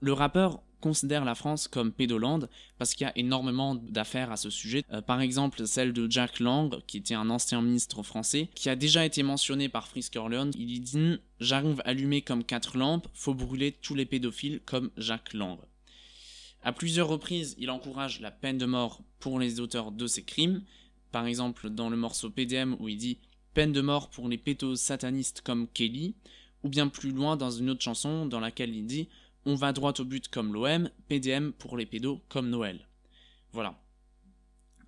Le 0.00 0.12
rappeur 0.12 0.62
considère 0.80 1.24
la 1.24 1.34
France 1.34 1.68
comme 1.68 1.92
pédoland 1.92 2.40
parce 2.78 2.94
qu'il 2.94 3.06
y 3.06 3.10
a 3.10 3.18
énormément 3.18 3.74
d'affaires 3.74 4.30
à 4.30 4.36
ce 4.36 4.50
sujet. 4.50 4.84
Euh, 4.92 5.00
par 5.00 5.20
exemple, 5.20 5.66
celle 5.66 5.92
de 5.92 6.10
Jack 6.10 6.40
Lang, 6.40 6.80
qui 6.86 6.98
était 6.98 7.14
un 7.14 7.30
ancien 7.30 7.60
ministre 7.62 8.02
français, 8.02 8.48
qui 8.54 8.68
a 8.68 8.76
déjà 8.76 9.04
été 9.04 9.22
mentionné 9.22 9.68
par 9.68 9.88
Frisk 9.88 10.16
Orleans. 10.16 10.50
Il 10.54 10.80
dit 10.80 11.18
J'arrive 11.40 11.82
allumé 11.84 12.22
comme 12.22 12.44
quatre 12.44 12.76
lampes, 12.76 13.08
faut 13.14 13.34
brûler 13.34 13.72
tous 13.72 13.94
les 13.94 14.06
pédophiles 14.06 14.60
comme 14.64 14.90
Jack 14.96 15.32
Lang. 15.34 15.58
À 16.62 16.72
plusieurs 16.72 17.08
reprises, 17.08 17.54
il 17.58 17.70
encourage 17.70 18.20
la 18.20 18.30
peine 18.30 18.58
de 18.58 18.66
mort 18.66 19.02
pour 19.20 19.38
les 19.38 19.60
auteurs 19.60 19.92
de 19.92 20.06
ces 20.06 20.24
crimes. 20.24 20.62
Par 21.12 21.26
exemple, 21.26 21.70
dans 21.70 21.88
le 21.88 21.96
morceau 21.96 22.30
PDM 22.30 22.76
où 22.80 22.88
il 22.88 22.96
dit 22.96 23.18
peine 23.54 23.72
de 23.72 23.80
mort 23.80 24.10
pour 24.10 24.28
les 24.28 24.38
pétos 24.38 24.76
satanistes 24.76 25.40
comme 25.40 25.68
Kelly, 25.68 26.14
ou 26.64 26.68
bien 26.68 26.88
plus 26.88 27.12
loin 27.12 27.36
dans 27.36 27.50
une 27.50 27.70
autre 27.70 27.82
chanson 27.82 28.26
dans 28.26 28.40
laquelle 28.40 28.74
il 28.74 28.86
dit 28.86 29.08
on 29.48 29.54
va 29.54 29.72
droit 29.72 29.94
au 29.98 30.04
but 30.04 30.28
comme 30.28 30.52
l'OM, 30.52 30.90
PDM 31.08 31.52
pour 31.52 31.78
les 31.78 31.86
pédos 31.86 32.20
comme 32.28 32.50
Noël. 32.50 32.86
Voilà. 33.52 33.80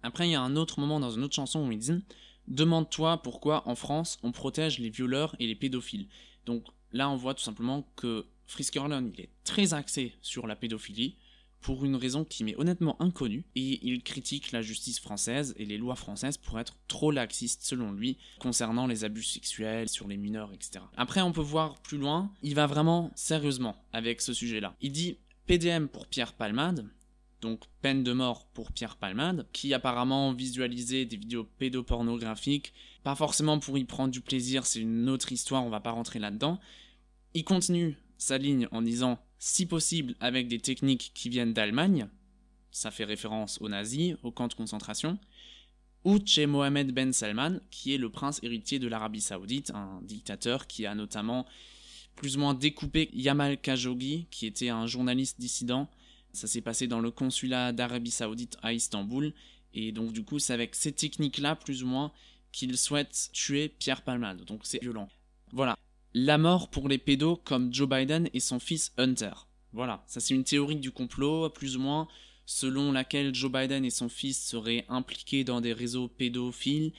Après, 0.03 0.29
il 0.29 0.33
y 0.33 0.35
a 0.35 0.43
un 0.43 0.55
autre 0.55 0.81
moment 0.81 1.01
dans 1.01 1.11
une 1.11 1.25
autre 1.25 1.35
chanson 1.35 1.67
où 1.67 1.73
il 1.73 1.79
dit 1.79 2.05
Demande-toi 2.47 3.23
pourquoi 3.23 3.67
en 3.67 3.75
France 3.75 4.19
on 4.23 4.33
protège 4.33 4.79
les 4.79 4.91
violeurs 4.91 5.35
et 5.39 5.47
les 5.47 5.55
pédophiles. 5.55 6.09
Donc 6.45 6.67
là, 6.93 7.09
on 7.09 7.17
voit 7.17 7.33
tout 7.33 7.43
simplement 7.43 7.91
que 7.97 8.27
Frisk 8.47 8.77
il 8.77 9.21
est 9.21 9.31
très 9.45 9.73
axé 9.73 10.19
sur 10.21 10.47
la 10.47 10.57
pédophilie, 10.57 11.17
pour 11.61 11.85
une 11.85 11.97
raison 11.97 12.25
qui 12.25 12.45
m'est 12.45 12.57
honnêtement 12.57 13.01
inconnue, 13.03 13.45
et 13.55 13.87
il 13.87 14.03
critique 14.03 14.53
la 14.53 14.63
justice 14.63 14.99
française 14.99 15.55
et 15.57 15.65
les 15.65 15.79
lois 15.79 15.97
françaises 15.97 16.37
pour 16.37 16.59
être 16.59 16.77
trop 16.89 17.11
laxistes 17.11 17.63
selon 17.63 17.93
lui 17.93 18.17
concernant 18.39 18.87
les 18.87 19.05
abus 19.05 19.23
sexuels 19.23 19.89
sur 19.89 20.09
les 20.09 20.17
mineurs, 20.17 20.53
etc. 20.53 20.85
Après, 20.97 21.21
on 21.21 21.33
peut 21.33 21.41
voir 21.41 21.79
plus 21.81 21.99
loin, 21.99 22.33
il 22.43 22.55
va 22.55 22.67
vraiment 22.67 23.11
sérieusement 23.15 23.77
avec 23.93 24.21
ce 24.21 24.33
sujet-là. 24.33 24.75
Il 24.81 24.93
dit 24.93 25.19
PDM 25.47 25.87
pour 25.87 26.07
Pierre 26.07 26.33
Palmade, 26.33 26.87
donc 27.41 27.63
peine 27.83 28.03
de 28.03 28.13
mort 28.13 28.47
pour 28.53 28.73
Pierre 28.73 28.97
Palmade, 28.97 29.47
qui 29.53 29.75
apparemment 29.75 30.33
visualisait 30.33 31.05
des 31.05 31.17
vidéos 31.17 31.45
pédopornographiques, 31.59 32.73
pas 33.03 33.15
forcément 33.15 33.59
pour 33.59 33.79
y 33.79 33.85
prendre 33.85 34.11
du 34.11 34.21
plaisir, 34.21 34.67
c'est 34.67 34.81
une 34.81 35.09
autre 35.09 35.33
histoire, 35.33 35.65
on 35.65 35.71
va 35.71 35.81
pas 35.81 35.91
rentrer 35.91 36.19
là-dedans. 36.19 36.61
Il 37.35 37.45
continue 37.45 37.97
sa 38.19 38.39
ligne 38.39 38.69
en 38.73 38.83
disant 38.83 39.19
si 39.41 39.65
possible 39.65 40.15
avec 40.21 40.49
des 40.49 40.61
techniques 40.61 41.13
qui 41.15 41.31
viennent 41.31 41.55
d'Allemagne, 41.55 42.09
ça 42.71 42.91
fait 42.91 43.05
référence 43.07 43.59
aux 43.61 43.71
nazis, 43.71 44.15
aux 44.23 44.31
camps 44.31 44.49
de 44.49 44.55
concentration, 44.55 45.19
ou 46.05 46.19
chez 46.25 46.47
Mohamed 46.47 46.93
Ben 46.93 47.13
Salman, 47.13 47.59
qui 47.71 47.95
est 47.95 47.99
le 47.99 48.11
prince 48.11 48.39
héritier 48.43 48.79
de 48.79 48.87
l'Arabie 48.87 49.23
Saoudite, 49.23 49.71
un 49.75 50.01
dictateur 50.03 50.67
qui 50.67 50.85
a 50.85 50.95
notamment 50.95 51.47
plus 52.17 52.37
ou 52.37 52.41
moins 52.41 52.55
découpé 52.55 53.09
Yamal 53.15 53.59
Khashoggi, 53.59 54.27
qui 54.31 54.45
était 54.45 54.69
un 54.69 54.87
journaliste 54.87 55.41
dissident. 55.41 55.89
Ça 56.33 56.47
s'est 56.47 56.61
passé 56.61 56.87
dans 56.87 57.01
le 57.01 57.11
consulat 57.11 57.73
d'Arabie 57.73 58.11
Saoudite 58.11 58.59
à 58.63 58.75
Istanbul, 58.75 59.33
et 59.73 59.91
donc 59.91 60.13
du 60.13 60.23
coup 60.23 60.39
c'est 60.39 60.53
avec 60.53 60.75
ces 60.75 60.93
techniques-là 60.93 61.57
plus 61.57 61.83
ou 61.83 61.87
moins 61.87 62.13
qu'il 62.53 62.77
souhaite 62.77 63.31
tuer 63.33 63.71
Pierre 63.71 64.03
Palmade, 64.03 64.45
donc 64.45 64.61
c'est 64.65 64.83
violent. 64.83 65.09
Voilà, 65.53 65.77
la 66.15 66.39
mort 66.39 66.71
pour 66.71 66.89
les 66.89 66.99
pédos 66.99 67.37
comme 67.45 67.73
Joe 67.73 67.89
Biden 67.89 68.29
et 68.35 68.41
son 68.41 68.59
fils 68.59 68.93
Hunter. 68.99 69.33
Voilà, 69.73 70.03
ça 70.07 70.21
c'est 70.21 70.35
une 70.35 70.45
théorie 70.45 70.77
du 70.77 70.91
complot, 70.91 71.51
plus 71.51 71.77
ou 71.77 71.81
moins, 71.81 72.09
selon 72.47 72.93
laquelle 72.93 73.35
Joe 73.35 73.53
Biden 73.53 73.85
et 73.85 73.91
son 73.91 74.09
fils 74.09 74.45
seraient 74.45 74.85
impliqués 74.89 75.45
dans 75.45 75.61
des 75.61 75.73
réseaux 75.73 76.09
pédophiles. 76.09 76.93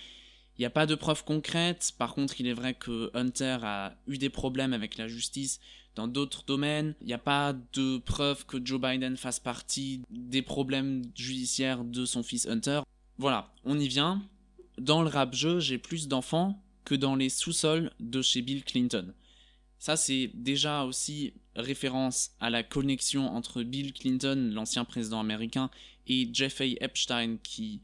Il 0.58 0.62
n'y 0.62 0.66
a 0.66 0.70
pas 0.70 0.86
de 0.86 0.96
preuves 0.96 1.24
concrètes. 1.26 1.94
Par 1.98 2.14
contre, 2.14 2.40
il 2.40 2.48
est 2.48 2.54
vrai 2.54 2.74
que 2.74 3.10
Hunter 3.14 3.58
a 3.64 3.98
eu 4.08 4.18
des 4.18 4.30
problèmes 4.30 4.74
avec 4.74 4.98
la 4.98 5.08
justice 5.08 5.60
dans 5.96 6.08
d'autres 6.08 6.44
domaines. 6.46 6.96
Il 7.02 7.08
n'y 7.08 7.14
a 7.14 7.18
pas 7.18 7.54
de 7.74 7.98
preuves 7.98 8.46
que 8.46 8.64
Joe 8.64 8.80
Biden 8.80 9.18
fasse 9.18 9.40
partie 9.40 10.02
des 10.10 10.42
problèmes 10.42 11.04
judiciaires 11.16 11.84
de 11.84 12.06
son 12.06 12.24
fils 12.24 12.48
Hunter. 12.48 12.82
Voilà, 13.18 13.52
on 13.66 13.80
y 13.80 13.88
vient. 13.88 14.22
Dans 14.78 15.02
le 15.02 15.10
rap 15.10 15.34
jeu, 15.34 15.60
j'ai 15.60 15.78
plus 15.78 16.08
d'enfants 16.08 16.62
que 16.86 16.96
dans 16.96 17.16
les 17.16 17.30
sous-sols 17.30 17.92
de 18.00 18.22
chez 18.22 18.42
Bill 18.42 18.64
Clinton. 18.64 19.14
Ça, 19.80 19.98
c'est 19.98 20.30
déjà 20.34 20.84
aussi 20.84 21.34
référence 21.56 22.32
à 22.40 22.50
la 22.50 22.64
connexion 22.64 23.28
entre 23.28 23.64
Bill 23.64 23.94
Clinton, 23.94 24.52
l'ancien 24.54 24.86
président 24.86 25.20
américain, 25.20 25.70
et 26.08 26.30
Jeffrey 26.32 26.78
Epstein, 26.82 27.38
qui 27.42 27.82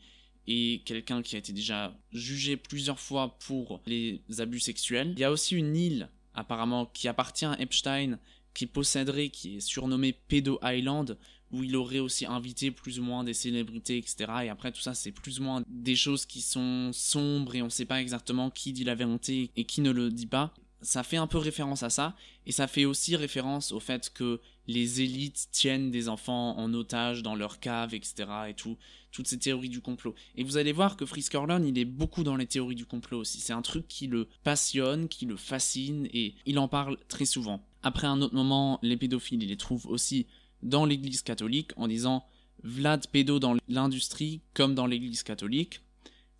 est 0.47 0.83
quelqu'un 0.85 1.21
qui 1.21 1.35
a 1.35 1.39
été 1.39 1.53
déjà 1.53 1.97
jugé 2.11 2.55
plusieurs 2.55 2.99
fois 2.99 3.37
pour 3.39 3.81
les 3.85 4.21
abus 4.37 4.59
sexuels. 4.59 5.13
Il 5.15 5.19
y 5.19 5.23
a 5.23 5.31
aussi 5.31 5.55
une 5.55 5.75
île, 5.75 6.09
apparemment, 6.33 6.85
qui 6.85 7.07
appartient 7.07 7.45
à 7.45 7.59
Epstein, 7.59 8.19
qui 8.53 8.65
posséderait, 8.65 9.29
qui 9.29 9.57
est 9.57 9.59
surnommée 9.59 10.13
Pedo 10.13 10.59
Island, 10.63 11.17
où 11.51 11.63
il 11.63 11.75
aurait 11.75 11.99
aussi 11.99 12.25
invité 12.25 12.71
plus 12.71 12.99
ou 12.99 13.03
moins 13.03 13.23
des 13.23 13.33
célébrités, 13.33 13.97
etc. 13.97 14.25
Et 14.43 14.49
après, 14.49 14.71
tout 14.71 14.81
ça, 14.81 14.93
c'est 14.93 15.11
plus 15.11 15.39
ou 15.39 15.43
moins 15.43 15.63
des 15.67 15.95
choses 15.95 16.25
qui 16.25 16.41
sont 16.41 16.91
sombres 16.93 17.55
et 17.55 17.61
on 17.61 17.65
ne 17.65 17.71
sait 17.71 17.85
pas 17.85 18.01
exactement 18.01 18.49
qui 18.49 18.73
dit 18.73 18.83
la 18.83 18.95
vérité 18.95 19.51
et 19.55 19.65
qui 19.65 19.81
ne 19.81 19.91
le 19.91 20.09
dit 20.09 20.27
pas. 20.27 20.53
Ça 20.81 21.03
fait 21.03 21.17
un 21.17 21.25
peu 21.25 21.39
référence 21.39 21.81
à 21.81 21.89
ça, 21.89 22.15
et 22.45 22.51
ça 22.51 22.67
fait 22.67 22.85
aussi 22.85 23.15
référence 23.15 23.71
au 23.71 23.79
fait 23.79 24.11
que 24.13 24.39
les 24.67 25.01
élites 25.01 25.47
tiennent 25.51 25.89
des 25.89 26.07
enfants 26.07 26.55
en 26.55 26.71
otage 26.75 27.23
dans 27.23 27.33
leur 27.33 27.59
cave, 27.59 27.95
etc. 27.95 28.29
et 28.49 28.53
tout, 28.53 28.77
toutes 29.11 29.27
ces 29.27 29.39
théories 29.39 29.69
du 29.69 29.81
complot. 29.81 30.13
Et 30.35 30.43
vous 30.43 30.57
allez 30.57 30.73
voir 30.73 30.95
que 30.95 31.07
Frisk 31.07 31.33
Orlon, 31.33 31.63
il 31.63 31.79
est 31.79 31.85
beaucoup 31.85 32.23
dans 32.23 32.35
les 32.35 32.45
théories 32.45 32.75
du 32.75 32.85
complot 32.85 33.17
aussi. 33.17 33.39
C'est 33.39 33.53
un 33.53 33.63
truc 33.63 33.87
qui 33.87 34.05
le 34.05 34.27
passionne, 34.43 35.07
qui 35.07 35.25
le 35.25 35.35
fascine, 35.35 36.07
et 36.13 36.35
il 36.45 36.59
en 36.59 36.67
parle 36.67 36.97
très 37.07 37.25
souvent. 37.25 37.65
Après 37.81 38.05
un 38.05 38.21
autre 38.21 38.35
moment, 38.35 38.77
les 38.83 38.97
pédophiles, 38.97 39.41
il 39.41 39.49
les 39.49 39.57
trouve 39.57 39.87
aussi 39.87 40.27
dans 40.63 40.85
l'église 40.85 41.21
catholique 41.21 41.71
en 41.75 41.87
disant 41.87 42.25
Vlad 42.63 43.07
pédo 43.07 43.39
dans 43.39 43.55
l'industrie 43.67 44.41
comme 44.53 44.75
dans 44.75 44.87
l'église 44.87 45.23
catholique. 45.23 45.81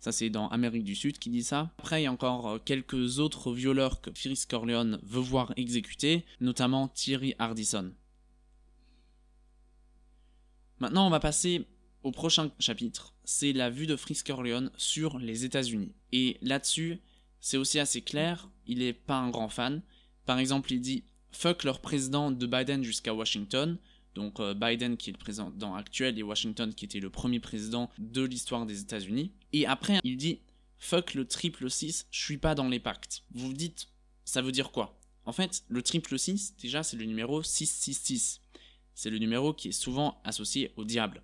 Ça, 0.00 0.12
c'est 0.12 0.30
dans 0.30 0.48
Amérique 0.48 0.84
du 0.84 0.94
Sud 0.94 1.18
qui 1.18 1.30
dit 1.30 1.42
ça. 1.42 1.72
Après, 1.78 2.00
il 2.00 2.04
y 2.04 2.06
a 2.06 2.12
encore 2.12 2.48
euh, 2.48 2.58
quelques 2.64 3.18
autres 3.18 3.52
violeurs 3.52 4.00
que 4.00 4.12
Frisk 4.12 4.50
Corleone 4.50 5.00
veut 5.02 5.20
voir 5.20 5.52
exécuter, 5.56 6.24
notamment 6.40 6.88
Thierry 6.88 7.34
Hardison. 7.38 7.92
Maintenant, 10.78 11.06
on 11.06 11.10
va 11.10 11.18
passer 11.18 11.66
au 12.04 12.12
prochain 12.12 12.50
chapitre. 12.60 13.14
C'est 13.24 13.52
la 13.52 13.70
vue 13.70 13.88
de 13.88 13.96
Frisk 13.96 14.28
Corleone 14.28 14.70
sur 14.76 15.18
les 15.18 15.44
États-Unis. 15.44 15.92
Et 16.12 16.38
là-dessus, 16.42 17.00
c'est 17.40 17.56
aussi 17.56 17.80
assez 17.80 18.02
clair, 18.02 18.48
il 18.66 18.78
n'est 18.78 18.92
pas 18.92 19.16
un 19.16 19.30
grand 19.30 19.48
fan. 19.48 19.82
Par 20.26 20.38
exemple, 20.38 20.72
il 20.72 20.80
dit 20.80 21.04
Fuck 21.32 21.64
leur 21.64 21.80
président 21.80 22.30
de 22.30 22.46
Biden 22.46 22.84
jusqu'à 22.84 23.14
Washington, 23.14 23.78
donc 24.18 24.40
euh, 24.40 24.52
Biden 24.52 24.96
qui 24.96 25.10
est 25.10 25.12
le 25.12 25.18
président 25.18 25.74
actuel 25.74 26.18
et 26.18 26.22
Washington 26.22 26.74
qui 26.74 26.84
était 26.84 27.00
le 27.00 27.08
premier 27.08 27.40
président 27.40 27.88
de 27.98 28.22
l'histoire 28.22 28.66
des 28.66 28.80
États-Unis. 28.82 29.32
Et 29.52 29.64
après, 29.64 30.00
il 30.04 30.16
dit 30.16 30.40
fuck 30.78 31.14
le 31.14 31.24
triple 31.24 31.70
6, 31.70 32.08
je 32.10 32.20
suis 32.20 32.36
pas 32.36 32.54
dans 32.54 32.68
les 32.68 32.80
pactes. 32.80 33.22
Vous 33.32 33.46
vous 33.46 33.52
dites, 33.52 33.88
ça 34.24 34.42
veut 34.42 34.52
dire 34.52 34.70
quoi? 34.70 35.00
En 35.24 35.32
fait, 35.32 35.64
le 35.68 35.82
triple 35.82 36.18
6, 36.18 36.56
déjà, 36.60 36.82
c'est 36.82 36.96
le 36.96 37.04
numéro 37.04 37.42
666. 37.42 38.40
C'est 38.94 39.10
le 39.10 39.18
numéro 39.18 39.54
qui 39.54 39.68
est 39.68 39.72
souvent 39.72 40.20
associé 40.24 40.72
au 40.76 40.84
diable. 40.84 41.22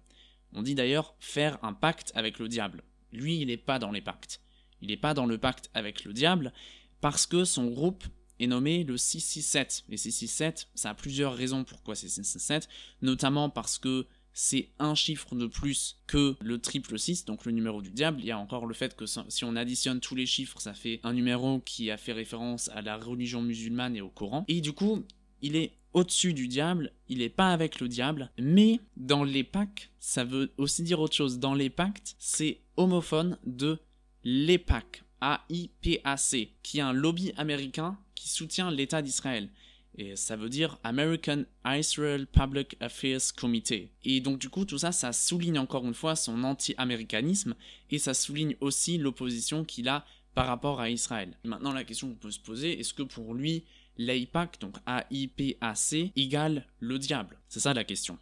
On 0.52 0.62
dit 0.62 0.76
d'ailleurs 0.76 1.16
faire 1.18 1.58
un 1.64 1.72
pacte 1.72 2.12
avec 2.14 2.38
le 2.38 2.48
diable. 2.48 2.84
Lui, 3.12 3.40
il 3.40 3.46
n'est 3.48 3.56
pas 3.56 3.78
dans 3.78 3.90
les 3.90 4.02
pactes. 4.02 4.40
Il 4.80 4.88
n'est 4.88 4.96
pas 4.96 5.14
dans 5.14 5.26
le 5.26 5.38
pacte 5.38 5.68
avec 5.74 6.04
le 6.04 6.12
diable 6.12 6.52
parce 7.00 7.26
que 7.26 7.44
son 7.44 7.66
groupe 7.70 8.04
est 8.40 8.46
nommé 8.46 8.84
le 8.84 8.96
667. 8.96 9.84
Et 9.90 9.96
667, 9.96 10.68
ça 10.74 10.90
a 10.90 10.94
plusieurs 10.94 11.34
raisons 11.34 11.64
pourquoi 11.64 11.94
c'est 11.94 12.08
667, 12.08 12.68
notamment 13.02 13.50
parce 13.50 13.78
que 13.78 14.06
c'est 14.34 14.70
un 14.80 14.96
chiffre 14.96 15.34
de 15.36 15.46
plus 15.46 16.00
que 16.08 16.34
le 16.40 16.58
triple 16.58 16.98
6, 16.98 17.24
donc 17.24 17.44
le 17.44 17.52
numéro 17.52 17.80
du 17.80 17.90
diable. 17.90 18.18
Il 18.20 18.26
y 18.26 18.32
a 18.32 18.38
encore 18.38 18.66
le 18.66 18.74
fait 18.74 18.96
que 18.96 19.06
si 19.06 19.44
on 19.44 19.56
additionne 19.56 20.00
tous 20.00 20.16
les 20.16 20.26
chiffres, 20.26 20.60
ça 20.60 20.74
fait 20.74 21.00
un 21.04 21.12
numéro 21.12 21.60
qui 21.60 21.90
a 21.90 21.96
fait 21.96 22.12
référence 22.12 22.68
à 22.74 22.82
la 22.82 22.96
religion 22.96 23.40
musulmane 23.40 23.94
et 23.96 24.00
au 24.00 24.10
Coran. 24.10 24.44
Et 24.48 24.60
du 24.60 24.72
coup, 24.72 25.04
il 25.40 25.54
est 25.54 25.78
au-dessus 25.92 26.34
du 26.34 26.48
diable, 26.48 26.92
il 27.08 27.18
n'est 27.18 27.28
pas 27.28 27.52
avec 27.52 27.80
le 27.80 27.86
diable, 27.86 28.32
mais 28.36 28.80
dans 28.96 29.22
les 29.22 29.44
pactes, 29.44 29.90
ça 30.00 30.24
veut 30.24 30.52
aussi 30.58 30.82
dire 30.82 30.98
autre 30.98 31.14
chose. 31.14 31.38
Dans 31.38 31.54
les 31.54 31.70
pactes, 31.70 32.16
c'est 32.18 32.60
homophone 32.76 33.38
de 33.46 33.78
l'EPAC, 34.24 35.03
A-I-P-A-C, 35.20 36.50
qui 36.62 36.78
est 36.78 36.82
un 36.82 36.92
lobby 36.92 37.32
américain 37.36 37.98
qui 38.14 38.28
soutient 38.28 38.70
l'État 38.70 39.02
d'Israël. 39.02 39.48
Et 39.96 40.16
ça 40.16 40.34
veut 40.34 40.48
dire 40.48 40.78
American 40.82 41.44
Israel 41.64 42.26
Public 42.26 42.76
Affairs 42.80 43.32
Committee. 43.36 43.90
Et 44.04 44.20
donc 44.20 44.38
du 44.38 44.48
coup, 44.48 44.64
tout 44.64 44.78
ça, 44.78 44.90
ça 44.90 45.12
souligne 45.12 45.58
encore 45.58 45.86
une 45.86 45.94
fois 45.94 46.16
son 46.16 46.42
anti-américanisme 46.42 47.54
et 47.90 47.98
ça 47.98 48.12
souligne 48.12 48.56
aussi 48.60 48.98
l'opposition 48.98 49.64
qu'il 49.64 49.88
a 49.88 50.04
par 50.34 50.46
rapport 50.46 50.80
à 50.80 50.90
Israël. 50.90 51.36
maintenant, 51.44 51.72
la 51.72 51.84
question 51.84 52.08
qu'on 52.08 52.16
peut 52.16 52.30
se 52.32 52.40
poser, 52.40 52.80
est-ce 52.80 52.92
que 52.92 53.04
pour 53.04 53.34
lui, 53.34 53.64
l'AIPAC, 53.96 54.58
donc 54.60 54.76
A-I-P-A-C, 54.84 56.12
égale 56.16 56.66
le 56.80 56.98
diable? 56.98 57.38
C'est 57.48 57.60
ça 57.60 57.72
la 57.72 57.84
question. 57.84 58.18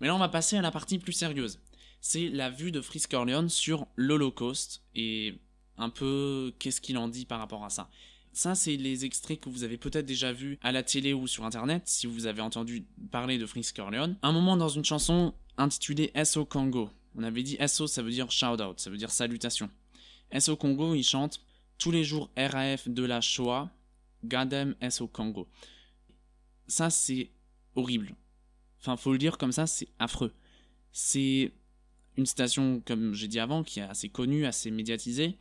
Mais 0.00 0.08
là, 0.08 0.16
on 0.16 0.18
va 0.18 0.28
passer 0.28 0.56
à 0.56 0.62
la 0.62 0.72
partie 0.72 0.98
plus 0.98 1.12
sérieuse. 1.12 1.60
C'est 2.00 2.28
la 2.28 2.50
vue 2.50 2.72
de 2.72 2.80
Frisk 2.80 3.12
Orleans 3.12 3.48
sur 3.48 3.86
l'Holocauste 3.96 4.82
et 4.94 5.38
un 5.76 5.90
peu 5.90 6.52
qu'est-ce 6.58 6.80
qu'il 6.80 6.98
en 6.98 7.08
dit 7.08 7.26
par 7.26 7.38
rapport 7.38 7.64
à 7.64 7.70
ça. 7.70 7.90
Ça, 8.32 8.54
c'est 8.54 8.76
les 8.76 9.04
extraits 9.04 9.40
que 9.40 9.48
vous 9.48 9.64
avez 9.64 9.76
peut-être 9.76 10.06
déjà 10.06 10.32
vus 10.32 10.58
à 10.62 10.72
la 10.72 10.82
télé 10.82 11.12
ou 11.12 11.26
sur 11.26 11.44
internet, 11.44 11.82
si 11.86 12.06
vous 12.06 12.26
avez 12.26 12.42
entendu 12.42 12.86
parler 13.10 13.38
de 13.38 13.46
Frisk 13.46 13.76
Corleone. 13.76 14.16
Un 14.22 14.32
moment 14.32 14.56
dans 14.56 14.68
une 14.68 14.84
chanson 14.84 15.34
intitulée 15.56 16.12
SO 16.24 16.44
Congo. 16.44 16.90
On 17.16 17.24
avait 17.24 17.42
dit 17.42 17.58
SO, 17.66 17.86
ça 17.86 18.02
veut 18.02 18.10
dire 18.10 18.30
shout 18.30 18.62
out, 18.62 18.78
ça 18.78 18.88
veut 18.88 18.96
dire 18.96 19.10
salutation. 19.10 19.68
SO 20.38 20.56
Congo, 20.56 20.94
il 20.94 21.02
chante 21.02 21.40
tous 21.76 21.90
les 21.90 22.04
jours 22.04 22.30
RAF 22.36 22.88
de 22.88 23.02
la 23.02 23.20
Shoah, 23.20 23.68
Gadem 24.24 24.76
SO 24.90 25.08
Congo. 25.08 25.48
Ça, 26.68 26.88
c'est 26.88 27.30
horrible. 27.74 28.14
Enfin, 28.78 28.96
faut 28.96 29.12
le 29.12 29.18
dire 29.18 29.38
comme 29.38 29.52
ça, 29.52 29.66
c'est 29.66 29.88
affreux. 29.98 30.32
C'est 30.92 31.52
une 32.20 32.26
citation, 32.26 32.82
comme 32.84 33.14
j'ai 33.14 33.28
dit 33.28 33.40
avant, 33.40 33.64
qui 33.64 33.80
est 33.80 33.84
assez 33.84 34.08
connue, 34.08 34.46
assez 34.46 34.70
médiatisée, 34.70 35.36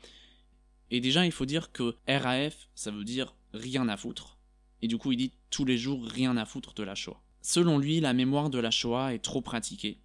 et 0.92 1.02
déjà, 1.02 1.26
il 1.26 1.32
faut 1.32 1.46
dire 1.46 1.72
que 1.72 1.96
RAF, 2.08 2.70
ça 2.74 2.92
veut 2.92 3.04
dire 3.04 3.36
rien 3.54 3.88
à 3.90 3.98
foutre. 3.98 4.38
Et 4.82 4.88
du 4.88 4.98
coup, 4.98 5.12
il 5.12 5.18
dit 5.18 5.34
tous 5.50 5.66
les 5.66 5.78
jours 5.78 6.04
rien 6.06 6.38
à 6.38 6.46
foutre 6.46 6.74
de 6.74 6.84
la 6.84 6.96
Shoah. 6.96 7.22
Selon 7.42 7.78
lui, 7.78 8.00
la 8.00 8.14
mémoire 8.14 8.50
de 8.50 8.60
la 8.60 8.72
Shoah 8.72 9.14
est 9.14 9.20
trop 9.20 9.42
pratiquée. 9.42 10.00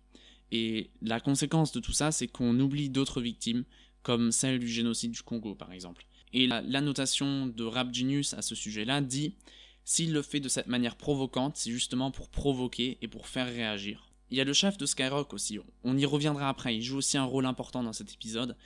Et 0.52 0.90
la 1.00 1.20
conséquence 1.20 1.72
de 1.72 1.80
tout 1.80 1.92
ça, 1.92 2.12
c'est 2.12 2.28
qu'on 2.28 2.58
oublie 2.60 2.90
d'autres 2.90 3.20
victimes, 3.20 3.64
comme 4.02 4.30
celle 4.30 4.58
du 4.58 4.68
génocide 4.68 5.12
du 5.12 5.22
Congo, 5.22 5.54
par 5.54 5.72
exemple. 5.72 6.06
Et 6.32 6.46
l'annotation 6.46 7.46
de 7.46 7.64
Rap 7.64 7.94
Genius 7.94 8.34
à 8.34 8.42
ce 8.42 8.54
sujet-là 8.54 9.00
dit 9.00 9.36
s'il 9.84 10.12
le 10.12 10.22
fait 10.22 10.40
de 10.40 10.48
cette 10.48 10.66
manière 10.66 10.96
provocante, 10.96 11.56
c'est 11.56 11.70
justement 11.70 12.10
pour 12.10 12.28
provoquer 12.28 12.98
et 13.02 13.08
pour 13.08 13.28
faire 13.28 13.46
réagir. 13.46 14.08
Il 14.30 14.38
y 14.38 14.40
a 14.40 14.44
le 14.44 14.52
chef 14.52 14.76
de 14.78 14.86
Skyrock 14.86 15.32
aussi, 15.32 15.60
on 15.84 15.96
y 15.96 16.06
reviendra 16.06 16.48
après, 16.48 16.74
il 16.74 16.82
joue 16.82 16.96
aussi 16.98 17.18
un 17.18 17.24
rôle 17.24 17.46
important 17.46 17.82
dans 17.82 17.92
cet 17.92 18.12
épisode, 18.12 18.56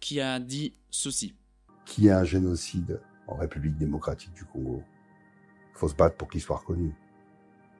qui 0.00 0.20
a 0.20 0.40
dit 0.40 0.74
ceci 0.90 1.34
qu'il 1.84 2.04
y 2.04 2.10
a 2.10 2.18
un 2.18 2.24
génocide 2.24 3.00
en 3.26 3.36
République 3.36 3.76
démocratique 3.76 4.32
du 4.34 4.44
Congo? 4.44 4.82
Faut 5.74 5.88
se 5.88 5.94
battre 5.94 6.16
pour 6.16 6.28
qu'il 6.28 6.40
soit 6.40 6.56
reconnu. 6.56 6.94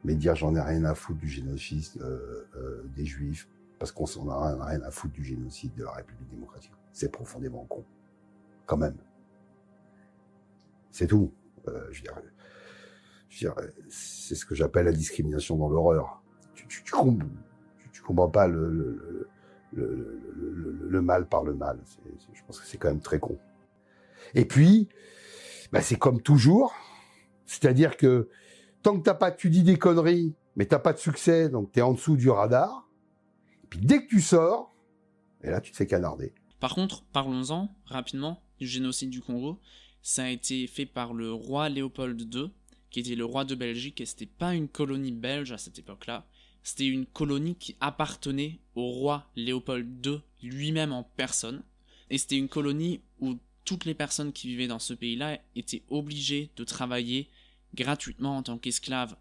Mais 0.05 0.15
dire 0.15 0.35
j'en 0.35 0.55
ai 0.57 0.61
rien 0.61 0.85
à 0.85 0.95
foutre 0.95 1.21
du 1.21 1.29
génocide 1.29 1.85
euh, 2.01 2.49
euh, 2.57 2.83
des 2.97 3.05
Juifs, 3.05 3.49
parce 3.79 3.93
qu'on 3.93 4.07
s'en 4.07 4.29
a 4.29 4.67
rien 4.67 4.83
à 4.83 4.91
foutre 4.91 5.15
du 5.15 5.25
génocide 5.25 5.75
de 5.75 5.85
la 5.85 5.93
République 5.93 6.29
démocratique, 6.29 6.73
c'est 6.93 7.11
profondément 7.11 7.65
con. 7.65 7.85
Quand 8.67 8.77
même. 8.77 8.97
C'est 10.91 11.07
tout. 11.07 11.33
Euh, 11.69 11.93
c'est 13.89 14.35
ce 14.35 14.45
que 14.45 14.55
j'appelle 14.55 14.87
la 14.87 14.93
discrimination 14.93 15.57
dans 15.57 15.69
l'horreur. 15.69 16.22
Tu, 16.55 16.67
tu, 16.67 16.83
tu, 16.85 16.93
pas 18.33 18.47
le, 18.47 19.27
mal 21.01 21.27
par 21.27 21.45
le 21.45 21.55
mal. 21.55 21.79
je 22.33 22.43
pense 22.47 22.61
que 22.61 22.67
c'est 22.67 22.79
quand 22.79 22.89
même 22.89 23.01
très 23.01 23.19
con. 23.19 23.39
Et 24.35 24.45
puis, 24.45 24.89
bah, 25.73 25.81
c'est 25.81 25.97
comme 25.97 26.21
toujours, 26.21 26.75
c'est-à-dire 27.47 27.97
que 27.97 28.29
tant 28.83 28.99
que 28.99 29.03
t'as 29.03 29.15
pas, 29.15 29.31
tu 29.31 29.51
dis 29.51 29.63
des 29.63 29.79
conneries, 29.79 30.35
mais 30.57 30.67
t'as 30.67 30.79
pas 30.79 30.93
de 30.93 30.99
succès, 30.99 31.49
donc 31.49 31.73
tu 31.73 31.79
es 31.79 31.83
en 31.83 31.93
dessous 31.93 32.17
du 32.17 32.29
radar. 32.31 32.89
Et 33.65 33.67
puis 33.69 33.81
dès 33.81 34.03
que 34.03 34.09
tu 34.09 34.21
sors, 34.21 34.75
et 35.43 35.51
là 35.51 35.61
tu 35.61 35.71
te 35.71 35.77
fais 35.77 35.87
canarder. 35.87 36.35
Par 36.61 36.75
contre, 36.75 37.05
parlons-en 37.13 37.75
rapidement 37.87 38.43
du 38.59 38.67
génocide 38.67 39.11
du 39.11 39.21
Congo. 39.21 39.59
Ça 40.03 40.25
a 40.25 40.29
été 40.29 40.67
fait 40.67 40.87
par 40.87 41.15
le 41.15 41.33
roi 41.33 41.69
Léopold 41.69 42.21
II, 42.35 42.53
qui 42.91 43.01
était 43.01 43.15
le 43.15 43.25
roi 43.25 43.45
de 43.45 43.55
Belgique, 43.55 44.01
et 44.01 44.07
c'était 44.07 44.27
pas 44.27 44.55
une 44.55 44.69
colonie 44.69 45.13
belge 45.13 45.53
à 45.53 45.59
cette 45.59 45.79
époque-là. 45.79 46.27
C'était 46.63 46.87
une 46.87 47.07
colonie 47.07 47.57
qui 47.57 47.77
appartenait 47.81 48.59
au 48.75 48.89
roi 48.91 49.31
Léopold 49.37 50.07
II 50.07 50.21
lui-même 50.43 50.93
en 50.93 51.03
personne. 51.03 51.63
Et 52.11 52.19
c'était 52.19 52.37
une 52.37 52.49
colonie 52.49 53.01
où 53.21 53.39
toutes 53.65 53.85
les 53.85 53.95
personnes 53.95 54.33
qui 54.33 54.49
vivaient 54.49 54.67
dans 54.67 54.79
ce 54.79 54.95
pays-là 54.95 55.39
étaient 55.57 55.83
obligées 55.89 56.51
de 56.57 56.65
travailler 56.65 57.29
gratuitement 57.75 58.37
en 58.37 58.43
tant 58.43 58.59
qu'esclaves 58.59 59.17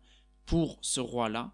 pour 0.45 0.77
ce 0.82 0.99
roi-là, 0.99 1.54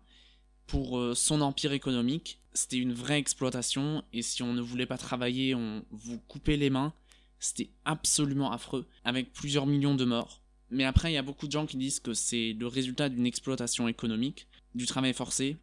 pour 0.65 0.97
euh, 0.97 1.13
son 1.13 1.41
empire 1.41 1.73
économique. 1.73 2.39
C'était 2.53 2.77
une 2.77 2.93
vraie 2.93 3.19
exploitation 3.19 4.03
et 4.13 4.21
si 4.21 4.41
on 4.41 4.53
ne 4.53 4.61
voulait 4.61 4.85
pas 4.85 4.97
travailler, 4.97 5.53
on 5.53 5.85
vous 5.91 6.19
coupait 6.27 6.57
les 6.57 6.69
mains. 6.69 6.93
C'était 7.39 7.69
absolument 7.85 8.51
affreux, 8.51 8.87
avec 9.03 9.31
plusieurs 9.31 9.67
millions 9.67 9.93
de 9.93 10.05
morts. 10.05 10.41
Mais 10.71 10.85
après, 10.85 11.11
il 11.11 11.15
y 11.15 11.19
a 11.19 11.23
beaucoup 11.23 11.45
de 11.45 11.51
gens 11.51 11.67
qui 11.67 11.77
disent 11.77 11.99
que 11.99 12.13
c'est 12.13 12.53
le 12.53 12.67
résultat 12.67 13.09
d'une 13.09 13.27
exploitation 13.27 13.87
économique, 13.87 14.47
du 14.73 14.85
travail 14.85 15.13
forcé, 15.13 15.57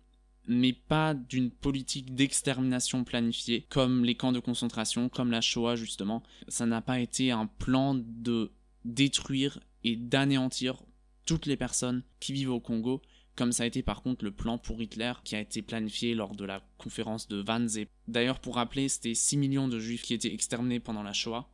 mais 0.46 0.72
pas 0.72 1.14
d'une 1.14 1.50
politique 1.50 2.14
d'extermination 2.14 3.04
planifiée, 3.04 3.66
comme 3.68 4.04
les 4.04 4.14
camps 4.14 4.32
de 4.32 4.40
concentration, 4.40 5.08
comme 5.08 5.30
la 5.30 5.40
Shoah 5.40 5.76
justement. 5.76 6.22
Ça 6.48 6.66
n'a 6.66 6.80
pas 6.80 7.00
été 7.00 7.30
un 7.30 7.46
plan 7.46 7.94
de 7.94 8.52
détruire 8.84 9.60
et 9.82 9.96
d'anéantir 9.96 10.82
toutes 11.26 11.46
les 11.46 11.56
personnes 11.56 12.02
qui 12.20 12.32
vivent 12.32 12.52
au 12.52 12.60
Congo, 12.60 13.00
comme 13.36 13.52
ça 13.52 13.64
a 13.64 13.66
été 13.66 13.82
par 13.82 14.02
contre 14.02 14.24
le 14.24 14.30
plan 14.30 14.58
pour 14.58 14.80
Hitler 14.80 15.12
qui 15.24 15.34
a 15.34 15.40
été 15.40 15.62
planifié 15.62 16.14
lors 16.14 16.36
de 16.36 16.44
la 16.44 16.62
conférence 16.78 17.28
de 17.28 17.42
Wannsee. 17.42 17.88
D'ailleurs, 18.06 18.40
pour 18.40 18.56
rappeler, 18.56 18.88
c'était 18.88 19.14
6 19.14 19.36
millions 19.36 19.68
de 19.68 19.78
juifs 19.78 20.02
qui 20.02 20.14
étaient 20.14 20.32
exterminés 20.32 20.80
pendant 20.80 21.02
la 21.02 21.12
Shoah. 21.12 21.48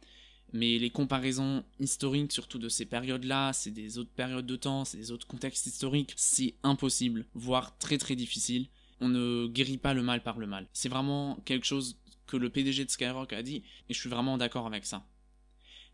Mais 0.53 0.79
les 0.79 0.91
comparaisons 0.91 1.65
historiques, 1.79 2.33
surtout 2.33 2.59
de 2.59 2.69
ces 2.69 2.85
périodes-là, 2.85 3.53
c'est 3.53 3.71
des 3.71 3.99
autres 3.99 4.11
périodes 4.11 4.47
de 4.47 4.57
temps, 4.57 4.85
c'est 4.85 4.99
des 4.99 5.13
autres 5.13 5.29
contextes 5.29 5.67
historiques, 5.67 6.13
c'est 6.17 6.55
impossible, 6.65 7.25
voire 7.35 7.79
très 7.79 7.99
très 7.99 8.17
difficile. 8.17 8.67
On 9.01 9.09
ne 9.09 9.47
guérit 9.47 9.79
pas 9.79 9.95
le 9.95 10.03
mal 10.03 10.23
par 10.23 10.39
le 10.39 10.47
mal. 10.47 10.69
C'est 10.73 10.89
vraiment 10.89 11.37
quelque 11.45 11.67
chose 11.67 11.99
que 12.27 12.37
le 12.37 12.51
PDG 12.51 12.85
de 12.85 12.91
Skyrock 12.91 13.33
a 13.33 13.43
dit, 13.43 13.63
et 13.89 13.95
je 13.95 13.99
suis 13.99 14.11
vraiment 14.11 14.39
d'accord 14.39 14.67
avec 14.67 14.85
ça. 14.85 15.05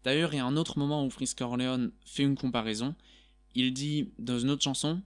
D'ailleurs, 0.05 0.35
il 0.35 0.37
y 0.37 0.41
a 0.41 0.45
un 0.45 0.57
autre 0.57 0.79
moment 0.79 1.05
où 1.05 1.11
Frisk 1.11 1.39
Corleone 1.39 1.93
fait 2.05 2.23
une 2.23 2.37
comparaison. 2.37 2.95
Il 3.55 3.73
dit 3.73 4.13
dans 4.19 4.39
une 4.39 4.51
autre 4.51 4.63
chanson 4.63 5.03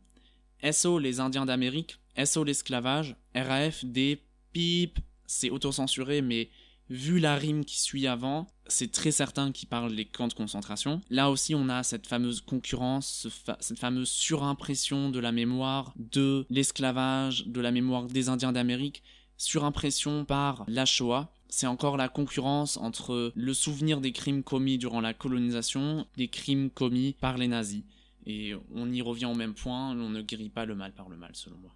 SO 0.73 0.99
les 0.99 1.21
Indiens 1.21 1.47
d'Amérique, 1.47 1.99
SO 2.25 2.45
l'esclavage, 2.45 3.17
RAF 3.35 3.85
des 3.85 4.23
pip, 4.53 4.99
c'est 5.27 5.51
autocensuré, 5.51 6.23
mais 6.23 6.51
vu 6.89 7.19
la 7.19 7.37
rime 7.37 7.65
qui 7.65 7.81
suit 7.81 8.07
avant, 8.07 8.47
c'est 8.71 8.91
très 8.91 9.11
certain 9.11 9.53
qu'il 9.53 9.69
parle 9.69 9.95
des 9.95 10.05
camps 10.05 10.29
de 10.29 10.35
concentration. 10.35 11.01
Là 11.11 11.31
aussi, 11.31 11.55
on 11.55 11.69
a 11.69 11.83
cette 11.83 12.07
fameuse 12.07 12.41
concurrence, 12.41 13.29
cette 13.61 13.79
fameuse 13.79 14.11
surimpression 14.11 15.11
de 15.11 15.19
la 15.19 15.33
mémoire 15.33 15.93
de 15.97 16.47
l'esclavage, 16.51 17.47
de 17.47 17.61
la 17.61 17.71
mémoire 17.71 18.07
des 18.07 18.29
Indiens 18.29 18.53
d'Amérique, 18.53 19.03
surimpression 19.37 20.25
par 20.25 20.65
la 20.69 20.85
Shoah. 20.85 21.33
C'est 21.49 21.67
encore 21.67 21.97
la 21.97 22.09
concurrence 22.09 22.77
entre 22.77 23.33
le 23.35 23.55
souvenir 23.55 24.01
des 24.01 24.13
crimes 24.13 24.43
commis 24.43 24.79
durant 24.79 25.01
la 25.01 25.15
colonisation, 25.15 26.07
des 26.17 26.29
crimes 26.29 26.71
commis 26.71 27.15
par 27.21 27.39
les 27.39 27.49
nazis. 27.49 27.83
Et 28.27 28.55
on 28.75 28.91
y 28.93 29.03
revient 29.03 29.27
au 29.27 29.35
même 29.35 29.55
point, 29.55 29.91
on 29.93 30.11
ne 30.11 30.23
guérit 30.23 30.51
pas 30.51 30.65
le 30.65 30.75
mal 30.75 30.93
par 30.93 31.09
le 31.09 31.17
mal, 31.17 31.31
selon 31.35 31.57
moi. 31.59 31.73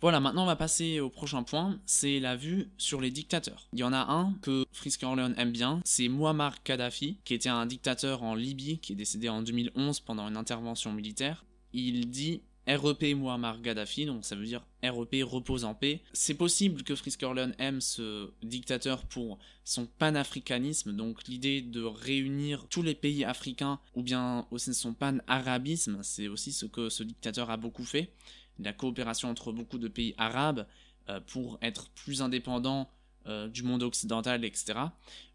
Voilà, 0.00 0.18
maintenant 0.18 0.44
on 0.44 0.46
va 0.46 0.56
passer 0.56 0.98
au 0.98 1.10
prochain 1.10 1.42
point, 1.42 1.78
c'est 1.84 2.20
la 2.20 2.34
vue 2.34 2.70
sur 2.78 3.02
les 3.02 3.10
dictateurs. 3.10 3.68
Il 3.74 3.80
y 3.80 3.84
en 3.84 3.92
a 3.92 4.10
un 4.10 4.32
que 4.40 4.64
Frisk 4.72 5.02
Orleans 5.02 5.34
aime 5.36 5.52
bien, 5.52 5.82
c'est 5.84 6.08
Muammar 6.08 6.62
Kadhafi, 6.62 7.18
qui 7.22 7.34
était 7.34 7.50
un 7.50 7.66
dictateur 7.66 8.22
en 8.22 8.34
Libye, 8.34 8.78
qui 8.78 8.94
est 8.94 8.96
décédé 8.96 9.28
en 9.28 9.42
2011 9.42 10.00
pendant 10.00 10.26
une 10.26 10.38
intervention 10.38 10.90
militaire. 10.90 11.44
Il 11.74 12.08
dit 12.08 12.40
REP 12.66 13.14
Muammar 13.14 13.60
Gaddafi, 13.60 14.06
donc 14.06 14.24
ça 14.24 14.36
veut 14.36 14.46
dire 14.46 14.64
REP 14.82 15.16
repose 15.22 15.64
en 15.64 15.74
paix. 15.74 16.00
C'est 16.12 16.34
possible 16.34 16.82
que 16.82 16.94
Frisk 16.94 17.22
Orleans 17.22 17.52
aime 17.58 17.82
ce 17.82 18.30
dictateur 18.42 19.04
pour 19.04 19.38
son 19.64 19.86
panafricanisme, 19.86 20.92
donc 20.92 21.26
l'idée 21.28 21.60
de 21.60 21.82
réunir 21.82 22.66
tous 22.70 22.82
les 22.82 22.94
pays 22.94 23.24
africains, 23.24 23.80
ou 23.94 24.02
bien 24.02 24.46
aussi 24.50 24.72
son 24.72 24.94
pan-arabisme, 24.94 25.98
c'est 26.02 26.28
aussi 26.28 26.52
ce 26.52 26.64
que 26.64 26.88
ce 26.88 27.02
dictateur 27.02 27.50
a 27.50 27.56
beaucoup 27.56 27.84
fait 27.84 28.12
la 28.58 28.72
coopération 28.72 29.30
entre 29.30 29.52
beaucoup 29.52 29.78
de 29.78 29.88
pays 29.88 30.14
arabes 30.18 30.66
euh, 31.08 31.20
pour 31.26 31.58
être 31.62 31.88
plus 31.90 32.22
indépendants 32.22 32.90
euh, 33.26 33.48
du 33.48 33.62
monde 33.62 33.82
occidental, 33.82 34.44
etc. 34.44 34.78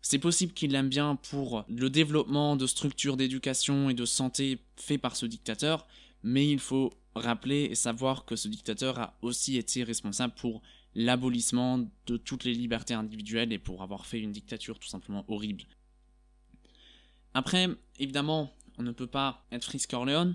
C'est 0.02 0.20
possible 0.20 0.54
qu'il 0.54 0.72
l'aime 0.72 0.90
bien 0.90 1.16
pour 1.16 1.66
le 1.70 1.90
développement 1.90 2.56
de 2.56 2.66
structures 2.68 3.18
d'éducation 3.18 3.90
et 3.90 3.94
de 3.94 4.06
santé 4.06 4.60
fait 4.76 4.98
par 4.98 5.16
ce 5.16 5.26
dictateur, 5.26 5.88
mais 6.24 6.50
il 6.50 6.60
faut 6.60 6.94
rappeler 7.16 7.66
et 7.66 7.76
savoir 7.76 8.26
que 8.26 8.36
ce 8.36 8.48
dictateur 8.48 9.00
a 9.00 9.18
aussi 9.22 9.58
été 9.58 9.84
responsable 9.84 10.34
pour 10.36 10.62
l'abolissement 10.96 11.88
de 12.08 12.18
toutes 12.18 12.44
les 12.44 12.54
libertés 12.54 12.94
individuelles 12.94 13.54
et 13.54 13.60
pour 13.60 13.84
avoir 13.84 14.06
fait 14.06 14.20
une 14.20 14.32
dictature 14.32 14.80
tout 14.80 14.88
simplement 14.88 15.26
horrible. 15.28 15.64
Après, 17.34 17.68
évidemment, 18.00 18.52
on 18.78 18.84
ne 18.84 18.92
peut 18.92 19.08
pas 19.08 19.46
être 19.52 19.66
Frisk 19.66 19.94
Orleans 19.94 20.34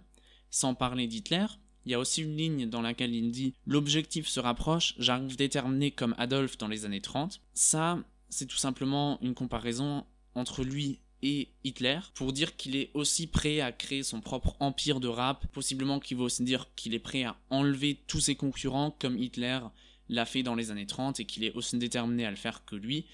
sans 0.51 0.75
parler 0.75 1.07
d'Hitler, 1.07 1.47
il 1.87 1.93
y 1.93 1.95
a 1.95 1.99
aussi 1.99 2.23
une 2.23 2.37
ligne 2.37 2.69
dans 2.69 2.83
laquelle 2.83 3.15
il 3.15 3.31
dit 3.31 3.55
L'objectif 3.67 4.29
se 4.29 4.41
rapproche, 4.41 4.95
j'arrive 4.99 5.37
déterminé 5.37 5.91
comme 5.91 6.15
Adolphe 6.19 6.59
dans 6.59 6.69
les 6.69 6.85
années 6.85 7.01
30. 7.01 7.41
Ça, 7.55 7.99
c'est 8.29 8.47
tout 8.47 8.57
simplement 8.57 9.19
une 9.23 9.35
comparaison 9.35 10.05
entre 10.35 10.63
lui 10.63 11.01
et 11.23 11.49
Hitler 11.65 12.01
pour 12.15 12.33
dire 12.33 12.57
qu'il 12.57 12.77
est 12.77 12.91
aussi 12.95 13.27
prêt 13.27 13.61
à 13.61 13.73
créer 13.73 14.03
son 14.03 14.21
propre 14.21 14.57
empire 14.61 15.01
de 15.01 15.09
rap, 15.09 15.47
possiblement 15.49 16.01
qu'il 16.01 16.17
veut 16.17 16.25
aussi 16.25 16.45
dire 16.45 16.69
qu'il 16.77 16.95
est 16.95 17.01
prêt 17.01 17.25
à 17.25 17.37
enlever 17.51 17.99
tous 18.07 18.21
ses 18.21 18.37
concurrents 18.37 18.97
comme 18.99 19.19
Hitler 19.19 19.61
l'a 20.09 20.27
fait 20.27 20.43
dans 20.43 20.55
les 20.55 20.71
années 20.71 20.87
30 20.87 21.21
et 21.21 21.25
qu'il 21.25 21.45
est 21.45 21.53
aussi 21.53 21.79
déterminé 21.79 22.25
à 22.25 22.31
le 22.31 22.37
faire 22.37 22.65
que 22.65 22.77
lui. 22.77 23.07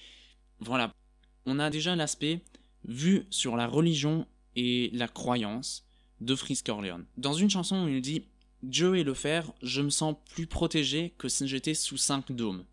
Voilà, 0.59 0.91
on 1.45 1.59
a 1.59 1.69
déjà 1.69 1.95
l'aspect 1.95 2.41
vu 2.85 3.25
sur 3.29 3.55
la 3.55 3.67
religion 3.67 4.25
et 4.55 4.89
la 4.93 5.07
croyance 5.07 5.85
de 6.21 6.35
Frisk 6.35 6.69
Orleans. 6.69 7.03
Dans 7.17 7.33
une 7.33 7.49
chanson, 7.49 7.87
il 7.87 8.01
dit 8.01 8.23
Dieu 8.63 8.95
et 8.95 9.03
le 9.03 9.13
fer, 9.13 9.51
je 9.61 9.81
me 9.81 9.89
sens 9.89 10.15
plus 10.31 10.47
protégé 10.47 11.13
que 11.17 11.29
si 11.29 11.47
j'étais 11.47 11.73
sous 11.73 11.97
cinq 11.97 12.31
dômes. 12.31 12.65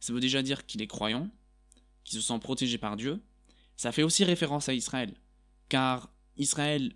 Ça 0.00 0.12
veut 0.12 0.20
déjà 0.20 0.42
dire 0.42 0.66
qu'il 0.66 0.82
est 0.82 0.86
croyant, 0.86 1.30
qu'il 2.04 2.20
se 2.20 2.26
sent 2.26 2.38
protégé 2.38 2.78
par 2.78 2.96
Dieu. 2.96 3.20
Ça 3.76 3.90
fait 3.90 4.02
aussi 4.02 4.24
référence 4.24 4.68
à 4.68 4.74
Israël, 4.74 5.14
car 5.68 6.12
Israël 6.36 6.94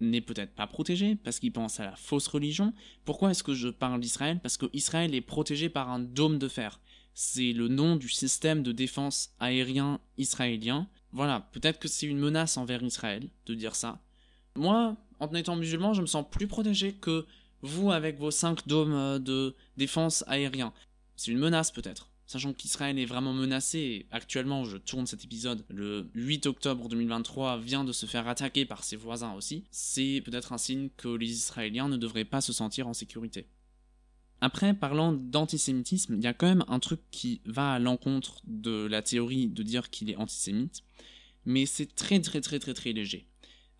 n'est 0.00 0.20
peut-être 0.20 0.54
pas 0.54 0.66
protégé 0.66 1.16
parce 1.16 1.40
qu'il 1.40 1.52
pense 1.52 1.80
à 1.80 1.84
la 1.84 1.96
fausse 1.96 2.28
religion. 2.28 2.72
Pourquoi 3.04 3.32
est-ce 3.32 3.42
que 3.42 3.54
je 3.54 3.68
parle 3.68 4.00
d'Israël? 4.00 4.40
Parce 4.40 4.56
que 4.56 4.66
Israël 4.72 5.14
est 5.14 5.20
protégé 5.20 5.68
par 5.68 5.90
un 5.90 5.98
dôme 5.98 6.38
de 6.38 6.48
fer. 6.48 6.80
C'est 7.14 7.52
le 7.52 7.68
nom 7.68 7.96
du 7.96 8.08
système 8.08 8.62
de 8.62 8.72
défense 8.72 9.34
aérien 9.40 10.00
israélien. 10.16 10.88
Voilà, 11.12 11.48
peut-être 11.52 11.80
que 11.80 11.88
c'est 11.88 12.06
une 12.06 12.18
menace 12.18 12.56
envers 12.56 12.82
Israël 12.82 13.28
de 13.46 13.54
dire 13.54 13.74
ça. 13.74 14.00
Moi, 14.54 14.96
en 15.18 15.34
étant 15.34 15.56
musulman, 15.56 15.94
je 15.94 16.00
me 16.00 16.06
sens 16.06 16.24
plus 16.30 16.46
protégé 16.46 16.92
que 16.92 17.26
vous 17.62 17.90
avec 17.90 18.18
vos 18.18 18.30
5 18.30 18.66
dômes 18.66 18.94
euh, 18.94 19.18
de 19.18 19.54
défense 19.76 20.24
aérien. 20.26 20.72
C'est 21.16 21.30
une 21.30 21.38
menace 21.38 21.70
peut-être. 21.70 22.10
Sachant 22.26 22.52
qu'Israël 22.52 22.98
est 22.98 23.06
vraiment 23.06 23.32
menacé, 23.32 23.78
et 23.78 24.06
actuellement 24.10 24.64
je 24.64 24.76
tourne 24.76 25.06
cet 25.06 25.24
épisode, 25.24 25.64
le 25.70 26.10
8 26.14 26.46
octobre 26.46 26.88
2023 26.88 27.58
vient 27.58 27.84
de 27.84 27.92
se 27.92 28.04
faire 28.04 28.28
attaquer 28.28 28.66
par 28.66 28.84
ses 28.84 28.96
voisins 28.96 29.32
aussi, 29.32 29.64
c'est 29.70 30.20
peut-être 30.24 30.52
un 30.52 30.58
signe 30.58 30.90
que 30.98 31.08
les 31.08 31.30
Israéliens 31.30 31.88
ne 31.88 31.96
devraient 31.96 32.26
pas 32.26 32.42
se 32.42 32.52
sentir 32.52 32.86
en 32.86 32.92
sécurité. 32.92 33.46
Après, 34.40 34.74
parlant 34.74 35.12
d'antisémitisme, 35.12 36.16
il 36.16 36.22
y 36.22 36.26
a 36.26 36.34
quand 36.34 36.46
même 36.46 36.64
un 36.68 36.78
truc 36.78 37.00
qui 37.10 37.40
va 37.46 37.72
à 37.72 37.78
l'encontre 37.78 38.40
de 38.44 38.86
la 38.86 39.00
théorie 39.02 39.48
de 39.48 39.62
dire 39.62 39.88
qu'il 39.90 40.10
est 40.10 40.16
antisémite, 40.16 40.82
mais 41.44 41.66
c'est 41.66 41.94
très 41.94 42.20
très 42.20 42.40
très 42.40 42.58
très 42.58 42.74
très 42.74 42.92
léger. 42.92 43.26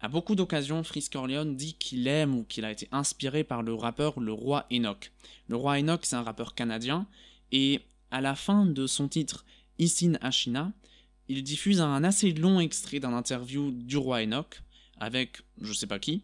À 0.01 0.09
beaucoup 0.09 0.37
d'occasions, 0.37 0.85
Frisk 0.85 1.13
Corleone 1.13 1.57
dit 1.57 1.75
qu'il 1.75 2.07
aime 2.07 2.37
ou 2.37 2.45
qu'il 2.45 2.65
a 2.65 2.71
été 2.71 2.89
inspiré 2.93 3.43
par 3.43 3.63
le 3.63 3.75
rappeur 3.75 4.21
Le 4.21 4.33
Roi 4.33 4.65
Enoch. 4.73 5.11
Le 5.49 5.57
Roi 5.57 5.81
Enoch, 5.81 6.01
c'est 6.05 6.15
un 6.15 6.23
rappeur 6.23 6.55
canadien, 6.55 7.07
et 7.51 7.81
à 8.13 8.21
la 8.21 8.37
fin 8.37 8.65
de 8.65 8.87
son 8.87 9.09
titre 9.09 9.45
Isin 9.79 10.15
Ashina, 10.21 10.73
il 11.29 11.43
diffuse 11.43 11.81
un 11.81 12.05
assez 12.05 12.33
long 12.33 12.61
extrait 12.61 13.01
d'un 13.01 13.13
interview 13.13 13.73
du 13.73 13.97
Roi 13.97 14.23
Enoch, 14.23 14.63
avec 15.01 15.43
je 15.61 15.73
sais 15.73 15.87
pas 15.89 15.99
qui, 15.99 16.23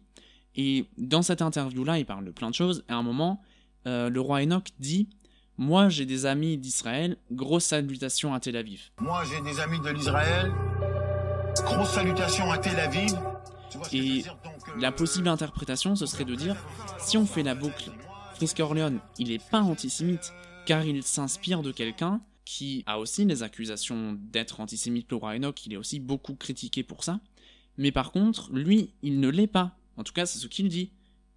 et 0.55 0.85
dans 0.97 1.21
cette 1.21 1.41
interview-là, 1.41 1.99
il 1.99 2.05
parle 2.05 2.23
de 2.23 2.31
plein 2.31 2.49
de 2.49 2.55
choses, 2.55 2.85
et 2.89 2.93
à 2.93 2.95
un 2.95 3.03
moment, 3.03 3.41
euh, 3.87 4.09
le 4.09 4.21
Roi 4.21 4.43
Enoch 4.43 4.69
dit 4.79 5.09
Moi 5.57 5.89
j'ai 5.89 6.05
des 6.05 6.25
amis 6.25 6.57
d'Israël, 6.57 7.17
grosse 7.29 7.65
salutation 7.65 8.33
à 8.33 8.39
Tel 8.39 8.55
Aviv. 8.55 8.91
Moi 9.01 9.23
j'ai 9.25 9.41
des 9.41 9.59
amis 9.59 9.81
de 9.81 9.89
l'Israël, 9.89 10.53
grosse 11.65 11.91
salutation 11.91 12.49
à 12.51 12.57
Tel 12.57 12.79
Aviv. 12.79 13.11
Et 13.91 14.23
la 14.79 14.91
possible 14.91 15.27
interprétation, 15.27 15.95
ce 15.95 16.05
serait 16.05 16.25
de 16.25 16.35
dire, 16.35 16.55
si 16.99 17.17
on 17.17 17.25
fait 17.25 17.43
la 17.43 17.55
boucle, 17.55 17.91
Frisk 18.35 18.59
Orleans, 18.59 18.99
il 19.17 19.29
n'est 19.29 19.39
pas 19.39 19.61
antisémite, 19.61 20.33
car 20.65 20.85
il 20.85 21.03
s'inspire 21.03 21.61
de 21.61 21.71
quelqu'un 21.71 22.21
qui 22.45 22.83
a 22.85 22.99
aussi 22.99 23.25
les 23.25 23.43
accusations 23.43 24.17
d'être 24.31 24.59
antisémite, 24.59 25.09
le 25.09 25.17
roi 25.17 25.35
Enoch, 25.35 25.65
il 25.65 25.73
est 25.73 25.77
aussi 25.77 25.99
beaucoup 25.99 26.35
critiqué 26.35 26.83
pour 26.83 27.03
ça. 27.03 27.19
Mais 27.77 27.91
par 27.91 28.11
contre, 28.11 28.51
lui, 28.53 28.91
il 29.01 29.19
ne 29.19 29.29
l'est 29.29 29.47
pas. 29.47 29.77
En 29.97 30.03
tout 30.03 30.13
cas, 30.13 30.25
c'est 30.25 30.39
ce 30.39 30.47
qu'il 30.47 30.69
dit. 30.69 30.91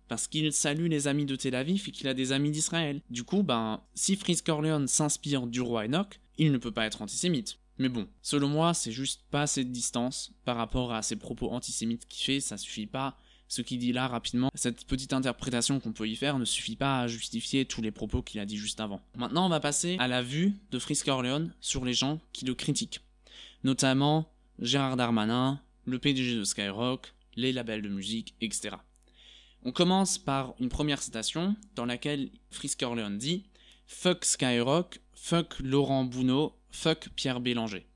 Parce 0.07 0.27
qu'il 0.27 0.53
salue 0.53 0.87
les 0.87 1.07
amis 1.07 1.27
de 1.27 1.37
Tel 1.37 1.55
Aviv 1.55 1.85
et 1.87 1.91
qu'il 1.91 2.09
a 2.09 2.15
des 2.15 2.33
amis 2.33 2.51
d'Israël. 2.51 3.03
Du 3.11 3.25
coup, 3.25 3.43
ben, 3.43 3.81
si 3.95 4.17
Frisk 4.17 4.49
Orleans 4.49 4.87
s'inspire 4.87 5.47
du 5.47 5.61
roi 5.61 5.85
Enoch, 5.85 6.21
il 6.39 6.53
ne 6.53 6.59
peut 6.59 6.71
pas 6.71 6.87
être 6.87 7.03
antisémite. 7.03 7.59
Mais 7.79 7.89
bon, 7.89 8.09
selon 8.23 8.49
moi, 8.49 8.75
c'est 8.75 8.93
juste 8.93 9.23
pas 9.31 9.43
assez 9.43 9.65
de 9.65 9.71
distance 9.71 10.33
par 10.45 10.57
rapport 10.57 10.93
à 10.93 11.03
ces 11.03 11.17
propos 11.17 11.51
antisémites 11.51 12.07
qu'il 12.09 12.25
fait, 12.25 12.41
ça 12.41 12.57
suffit 12.57 12.87
pas. 12.87 13.17
Ce 13.47 13.63
qu'il 13.63 13.79
dit 13.79 13.93
là 13.93 14.09
rapidement, 14.09 14.51
cette 14.55 14.85
petite 14.87 15.15
interprétation 15.15 15.81
qu'on 15.81 15.93
peut 15.93 16.09
y 16.09 16.17
faire 16.17 16.39
ne 16.39 16.45
suffit 16.45 16.77
pas 16.77 17.01
à 17.01 17.07
justifier 17.07 17.65
tous 17.65 17.81
les 17.81 17.91
propos 17.91 18.21
qu'il 18.21 18.41
a 18.41 18.45
dit 18.45 18.59
juste 18.59 18.81
avant. 18.81 19.01
Maintenant, 19.17 19.47
on 19.47 19.49
va 19.49 19.61
passer 19.61 19.97
à 20.01 20.09
la 20.09 20.23
vue 20.23 20.53
de 20.71 20.79
Frisk 20.79 21.09
Orleans 21.09 21.49
sur 21.61 21.85
les 21.85 21.95
gens 21.95 22.21
qui 22.33 22.45
le 22.45 22.55
critiquent. 22.55 23.01
Notamment 23.65 24.31
Gérard 24.59 24.97
Darmanin, 24.97 25.61
le 25.87 25.99
PDG 25.99 26.37
de 26.37 26.45
Skyrock, 26.45 27.15
les 27.37 27.53
labels 27.53 27.81
de 27.81 27.89
musique, 27.89 28.35
etc. 28.43 28.77
On 29.65 29.73
commence 29.73 30.19
par 30.19 30.55
une 30.61 30.69
première 30.69 31.03
citation 31.03 31.57
dans 31.75 31.87
laquelle 31.87 32.31
Frisk 32.51 32.83
Orleans 32.83 33.11
dit 33.11 33.45
Fuck 33.87 34.25
Skyrock, 34.25 35.01
fuck 35.15 35.59
Laurent 35.61 36.05
Bounot, 36.05 36.58
fuck 36.71 37.09
Pierre 37.17 37.41
Bélanger. 37.41 37.87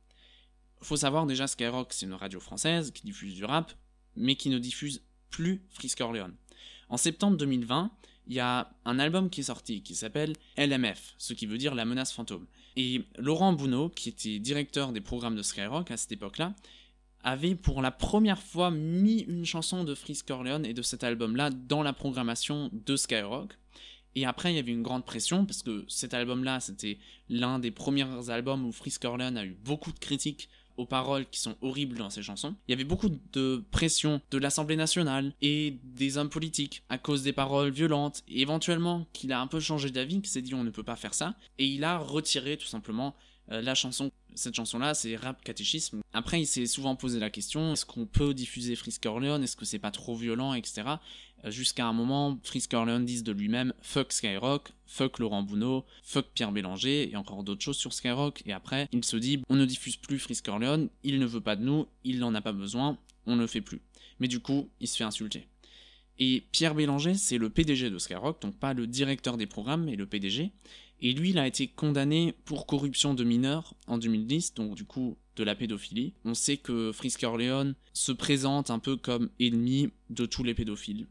Faut 0.81 0.97
savoir 0.97 1.27
déjà 1.27 1.47
Skyrock 1.47 1.93
c'est 1.93 2.07
une 2.07 2.15
radio 2.15 2.41
française 2.41 2.91
qui 2.91 3.03
diffuse 3.07 3.35
du 3.35 3.45
rap, 3.45 3.73
mais 4.17 4.35
qui 4.35 4.51
ne 4.51 4.59
diffuse 4.59 5.03
plus 5.31 5.63
Frisk 5.71 6.01
Orleans. 6.01 6.33
En 6.89 6.97
septembre 6.97 7.37
2020, 7.37 7.91
il 8.27 8.35
y 8.35 8.41
a 8.41 8.71
un 8.85 8.99
album 8.99 9.31
qui 9.31 9.41
est 9.41 9.45
sorti 9.45 9.83
qui 9.83 9.95
s'appelle 9.95 10.35
LMF, 10.57 11.15
ce 11.19 11.33
qui 11.33 11.47
veut 11.47 11.59
dire 11.59 11.75
la 11.75 11.85
menace 11.85 12.13
fantôme. 12.13 12.47
Et 12.77 13.05
Laurent 13.19 13.53
Bounot, 13.53 13.89
qui 13.91 14.09
était 14.11 14.39
directeur 14.39 14.93
des 14.93 15.01
programmes 15.01 15.37
de 15.37 15.43
Skyrock 15.43 15.91
à 15.91 15.97
cette 15.97 16.13
époque-là, 16.13 16.55
avait 17.25 17.55
pour 17.55 17.83
la 17.83 17.91
première 17.91 18.43
fois 18.43 18.71
mis 18.71 19.21
une 19.21 19.45
chanson 19.45 19.85
de 19.85 19.95
Frisk 19.95 20.31
Orleans 20.31 20.63
et 20.65 20.75
de 20.75 20.83
cet 20.83 21.05
album-là 21.05 21.51
dans 21.51 21.83
la 21.83 21.93
programmation 21.93 22.71
de 22.73 22.97
Skyrock. 22.97 23.57
Et 24.15 24.27
après, 24.27 24.53
il 24.53 24.57
y 24.57 24.59
avait 24.59 24.73
une 24.73 24.83
grande 24.83 25.05
pression 25.05 25.47
parce 25.47 25.63
que 25.63 25.85
cet 25.89 26.15
album-là, 26.15 26.61
c'était 26.61 26.99
l'un 27.29 27.59
des 27.59 27.71
premiers 27.71 28.31
albums 28.31 28.65
où 28.67 28.73
Frisk 28.73 29.05
Orleans 29.05 29.37
a 29.37 29.45
eu 29.45 29.57
beaucoup 29.65 29.93
de 29.93 29.99
critiques 29.99 30.49
aux 30.77 30.87
paroles 30.87 31.27
qui 31.29 31.41
sont 31.41 31.57
horribles 31.61 31.99
dans 31.99 32.11
ses 32.11 32.23
chansons. 32.23 32.55
Il 32.67 32.73
y 32.73 32.75
avait 32.75 32.85
beaucoup 32.85 33.11
de 33.33 33.65
pression 33.71 34.21
de 34.31 34.39
l'Assemblée 34.39 34.77
nationale 34.77 35.35
et 35.43 35.79
des 35.85 36.17
hommes 36.17 36.31
politiques 36.31 36.83
à 36.89 36.99
cause 36.99 37.23
des 37.23 37.33
paroles 37.33 37.71
violentes. 37.71 38.23
Et 38.29 38.41
éventuellement, 38.41 39.07
qu'il 39.13 39.33
a 39.33 39.41
un 39.41 39.47
peu 39.47 39.61
changé 39.61 39.91
d'avis, 39.91 40.21
qu'il 40.21 40.29
s'est 40.29 40.43
dit 40.43 40.55
on 40.55 40.65
ne 40.65 40.71
peut 40.71 40.83
pas 40.83 40.97
faire 40.97 41.15
ça. 41.15 41.35
Et 41.59 41.67
il 41.67 41.85
a 41.85 41.99
retiré 41.99 42.57
tout 42.57 42.67
simplement 42.67 43.15
euh, 43.51 43.61
la 43.61 43.75
chanson. 43.75 44.11
Cette 44.35 44.55
chanson-là, 44.55 44.95
c'est 44.95 45.17
rap 45.17 45.43
catéchisme. 45.45 46.01
Après, 46.15 46.41
il 46.41 46.47
s'est 46.47 46.67
souvent 46.67 46.97
posé 46.97 47.19
la 47.19 47.29
question 47.29 47.73
est-ce 47.73 47.85
qu'on 47.85 48.07
peut 48.07 48.33
diffuser 48.33 48.77
Frisk 48.77 49.05
Orleans? 49.05 49.43
Est-ce 49.43 49.57
que 49.57 49.67
c'est 49.67 49.79
pas 49.79 49.91
trop 49.91 50.15
violent, 50.15 50.55
etc. 50.55 50.83
Jusqu'à 51.49 51.87
un 51.87 51.93
moment, 51.93 52.39
Frisk 52.45 52.73
Orleans 52.73 53.01
dit 53.01 53.23
de 53.23 53.33
lui-même 53.33 53.75
fuck 53.81 54.13
Skyrock, 54.13 54.71
fuck 54.87 55.19
Laurent 55.19 55.43
Bounot, 55.43 55.85
fuck 56.05 56.27
Pierre 56.35 56.53
Bélanger 56.53 57.11
et 57.11 57.17
encore 57.17 57.43
d'autres 57.43 57.63
choses 57.63 57.77
sur 57.77 57.93
Skyrock. 57.93 58.43
Et 58.47 58.53
après, 58.53 58.89
il 58.93 59.05
se 59.05 59.17
dit 59.17 59.43
on 59.49 59.57
ne 59.57 59.65
diffuse 59.65 59.97
plus 59.97 60.21
Frisk 60.21 60.47
Orleans, 60.47 60.87
il 61.03 61.19
ne 61.19 61.27
veut 61.27 61.41
pas 61.41 61.57
de 61.57 61.65
nous, 61.65 61.87
il 62.05 62.21
n'en 62.21 62.35
a 62.35 62.41
pas 62.41 62.53
besoin, 62.53 62.97
on 63.27 63.35
ne 63.35 63.41
le 63.41 63.49
fait 63.49 63.61
plus. 63.61 63.81
Mais 64.21 64.29
du 64.29 64.39
coup, 64.39 64.71
il 64.81 64.87
se 64.87 64.97
fait 64.97 65.05
insulter. 65.05 65.49
Et 66.21 66.45
Pierre 66.53 66.77
Bélanger, 66.77 67.15
c'est 67.15 67.39
le 67.39 67.51
PDG 67.51 67.91
de 67.91 67.99
Skyrock, 67.99 68.41
donc 68.41 68.57
pas 68.57 68.73
le 68.73 68.87
directeur 68.87 69.37
des 69.37 69.47
programmes, 69.47 69.85
mais 69.85 69.97
le 69.97 70.07
PDG. 70.07 70.53
Et 71.01 71.13
lui, 71.13 71.31
il 71.31 71.39
a 71.39 71.49
été 71.49 71.67
condamné 71.67 72.35
pour 72.45 72.67
corruption 72.67 73.15
de 73.15 73.25
mineurs 73.25 73.75
en 73.89 73.99
2010, 73.99 74.55
donc 74.55 74.77
du 74.77 74.85
coup 74.85 75.17
de 75.35 75.43
la 75.43 75.57
pédophilie. 75.57 76.15
On 76.25 76.35
sait 76.35 76.59
que 76.59 76.93
Frisk 76.93 77.25
Orleans 77.25 77.73
se 77.93 78.13
présente 78.13 78.71
un 78.71 78.79
peu 78.79 78.97
comme 78.97 79.31
ennemi 79.41 79.91
de 80.11 80.27
tous 80.27 80.45
les 80.45 80.55
pédophiles 80.55 81.09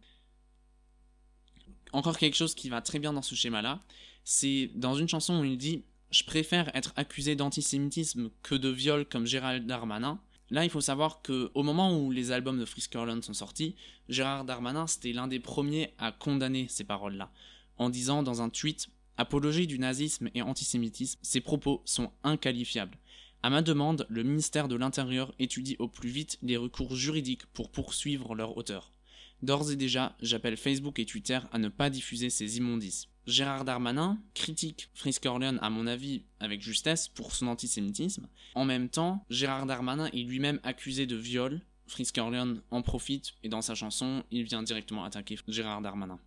encore 1.91 2.17
quelque 2.17 2.35
chose 2.35 2.55
qui 2.55 2.69
va 2.69 2.81
très 2.81 2.99
bien 2.99 3.13
dans 3.13 3.21
ce 3.21 3.35
schéma-là, 3.35 3.81
c'est 4.23 4.71
dans 4.75 4.95
une 4.95 5.07
chanson 5.07 5.39
où 5.39 5.43
il 5.43 5.57
dit 5.57 5.83
Je 6.09 6.23
préfère 6.23 6.75
être 6.75 6.93
accusé 6.95 7.35
d'antisémitisme 7.35 8.29
que 8.43 8.55
de 8.55 8.69
viol 8.69 9.05
comme 9.05 9.25
Gérald 9.25 9.65
Darmanin. 9.65 10.19
Là, 10.49 10.65
il 10.65 10.69
faut 10.69 10.81
savoir 10.81 11.21
que 11.21 11.49
au 11.53 11.63
moment 11.63 11.97
où 11.97 12.11
les 12.11 12.31
albums 12.31 12.59
de 12.59 12.65
Frisk 12.65 12.93
sont 13.21 13.33
sortis, 13.33 13.75
Gérard 14.09 14.43
Darmanin 14.43 14.85
c'était 14.85 15.13
l'un 15.13 15.27
des 15.27 15.39
premiers 15.39 15.93
à 15.97 16.11
condamner 16.11 16.67
ces 16.69 16.83
paroles-là, 16.83 17.31
en 17.77 17.89
disant 17.89 18.21
dans 18.23 18.41
un 18.41 18.49
tweet 18.49 18.89
Apologie 19.17 19.67
du 19.67 19.77
nazisme 19.77 20.29
et 20.33 20.41
antisémitisme, 20.41 21.19
ces 21.21 21.41
propos 21.41 21.81
sont 21.85 22.11
inqualifiables. 22.23 22.97
À 23.43 23.49
ma 23.49 23.61
demande, 23.61 24.05
le 24.09 24.23
ministère 24.23 24.67
de 24.67 24.75
l'Intérieur 24.75 25.33
étudie 25.39 25.75
au 25.79 25.87
plus 25.87 26.09
vite 26.09 26.37
les 26.41 26.57
recours 26.57 26.95
juridiques 26.95 27.45
pour 27.47 27.71
poursuivre 27.71 28.35
leur 28.35 28.57
auteur. 28.57 28.91
D'ores 29.41 29.71
et 29.71 29.75
déjà, 29.75 30.15
j'appelle 30.21 30.57
Facebook 30.57 30.99
et 30.99 31.05
Twitter 31.05 31.39
à 31.51 31.57
ne 31.57 31.69
pas 31.69 31.89
diffuser 31.89 32.29
ces 32.29 32.57
immondices. 32.57 33.07
Gérard 33.27 33.65
Darmanin 33.65 34.19
critique 34.33 34.89
Frisk 34.93 35.25
Orleans 35.25 35.57
à 35.61 35.69
mon 35.69 35.87
avis 35.87 36.23
avec 36.39 36.61
justesse 36.61 37.07
pour 37.07 37.35
son 37.35 37.47
antisémitisme. 37.47 38.27
En 38.55 38.65
même 38.65 38.89
temps, 38.89 39.25
Gérard 39.29 39.65
Darmanin 39.65 40.07
est 40.07 40.23
lui-même 40.23 40.59
accusé 40.63 41.05
de 41.05 41.15
viol. 41.15 41.61
Frisk 41.87 42.17
Orleans 42.17 42.57
en 42.71 42.81
profite 42.81 43.33
et 43.43 43.49
dans 43.49 43.61
sa 43.61 43.75
chanson, 43.75 44.23
il 44.31 44.43
vient 44.43 44.63
directement 44.63 45.03
attaquer 45.03 45.37
Gérard 45.47 45.81
Darmanin. 45.81 46.19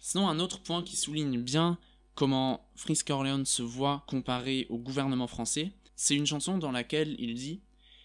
Sinon, 0.00 0.28
un 0.28 0.38
autre 0.38 0.62
point 0.62 0.82
qui 0.82 0.96
souligne 0.96 1.40
bien 1.40 1.78
comment 2.14 2.68
Frisk 2.76 3.10
Orleans 3.10 3.44
se 3.44 3.62
voit 3.62 4.04
comparé 4.06 4.66
au 4.68 4.78
gouvernement 4.78 5.26
français, 5.26 5.72
c'est 5.96 6.14
une 6.14 6.26
chanson 6.26 6.58
dans 6.58 6.72
laquelle 6.72 7.16
il 7.18 7.34
dit 7.34 7.60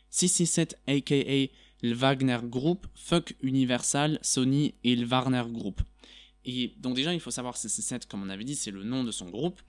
667 0.10 0.80
aka 0.88 1.54
le 1.82 1.94
Wagner 1.94 2.40
Group, 2.44 2.88
fuck 2.96 3.36
Universal, 3.42 4.20
Sony 4.22 4.76
et 4.84 4.96
le 4.96 5.08
Warner 5.08 5.44
Group. 5.50 5.82
Et 6.46 6.74
donc 6.78 6.96
déjà, 6.96 7.14
il 7.14 7.20
faut 7.20 7.32
savoir 7.32 7.54
que 7.54 7.60
CC7, 7.60 8.08
comme 8.08 8.24
on 8.24 8.30
avait 8.30 8.44
dit, 8.44 8.56
c'est 8.56 8.72
le 8.72 8.84
nom 8.84 9.04
de 9.04 9.12
son 9.12 9.30
groupe. 9.30 9.62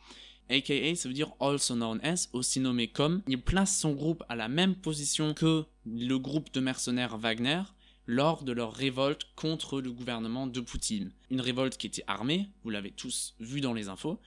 AKA, 0.49 0.97
ça 0.97 1.09
veut 1.09 1.15
dire 1.15 1.33
also 1.39 1.75
known 1.75 2.01
as, 2.03 2.29
aussi 2.33 2.59
nommé 2.59 2.89
comme. 2.89 3.23
Il 3.29 3.41
place 3.41 3.79
son 3.79 3.93
groupe 3.93 4.25
à 4.29 4.37
la 4.37 4.49
même 4.49 4.75
position 4.75 5.35
que 5.35 5.65
le 5.87 6.19
groupe 6.19 6.53
de 6.53 6.61
mercenaires 6.61 7.19
Wagner 7.19 7.63
lors 8.07 8.43
de 8.43 8.51
leur 8.51 8.73
révolte 8.73 9.23
contre 9.37 9.81
le 9.81 9.93
gouvernement 9.93 10.49
de 10.49 10.61
Poutine. 10.61 11.13
Une 11.31 11.41
révolte 11.41 11.77
qui 11.77 11.87
était 11.87 12.03
armée, 12.09 12.49
vous 12.65 12.71
l'avez 12.71 12.91
tous 12.91 13.35
vu 13.39 13.61
dans 13.61 13.73
les 13.73 13.89
infos. 13.89 14.19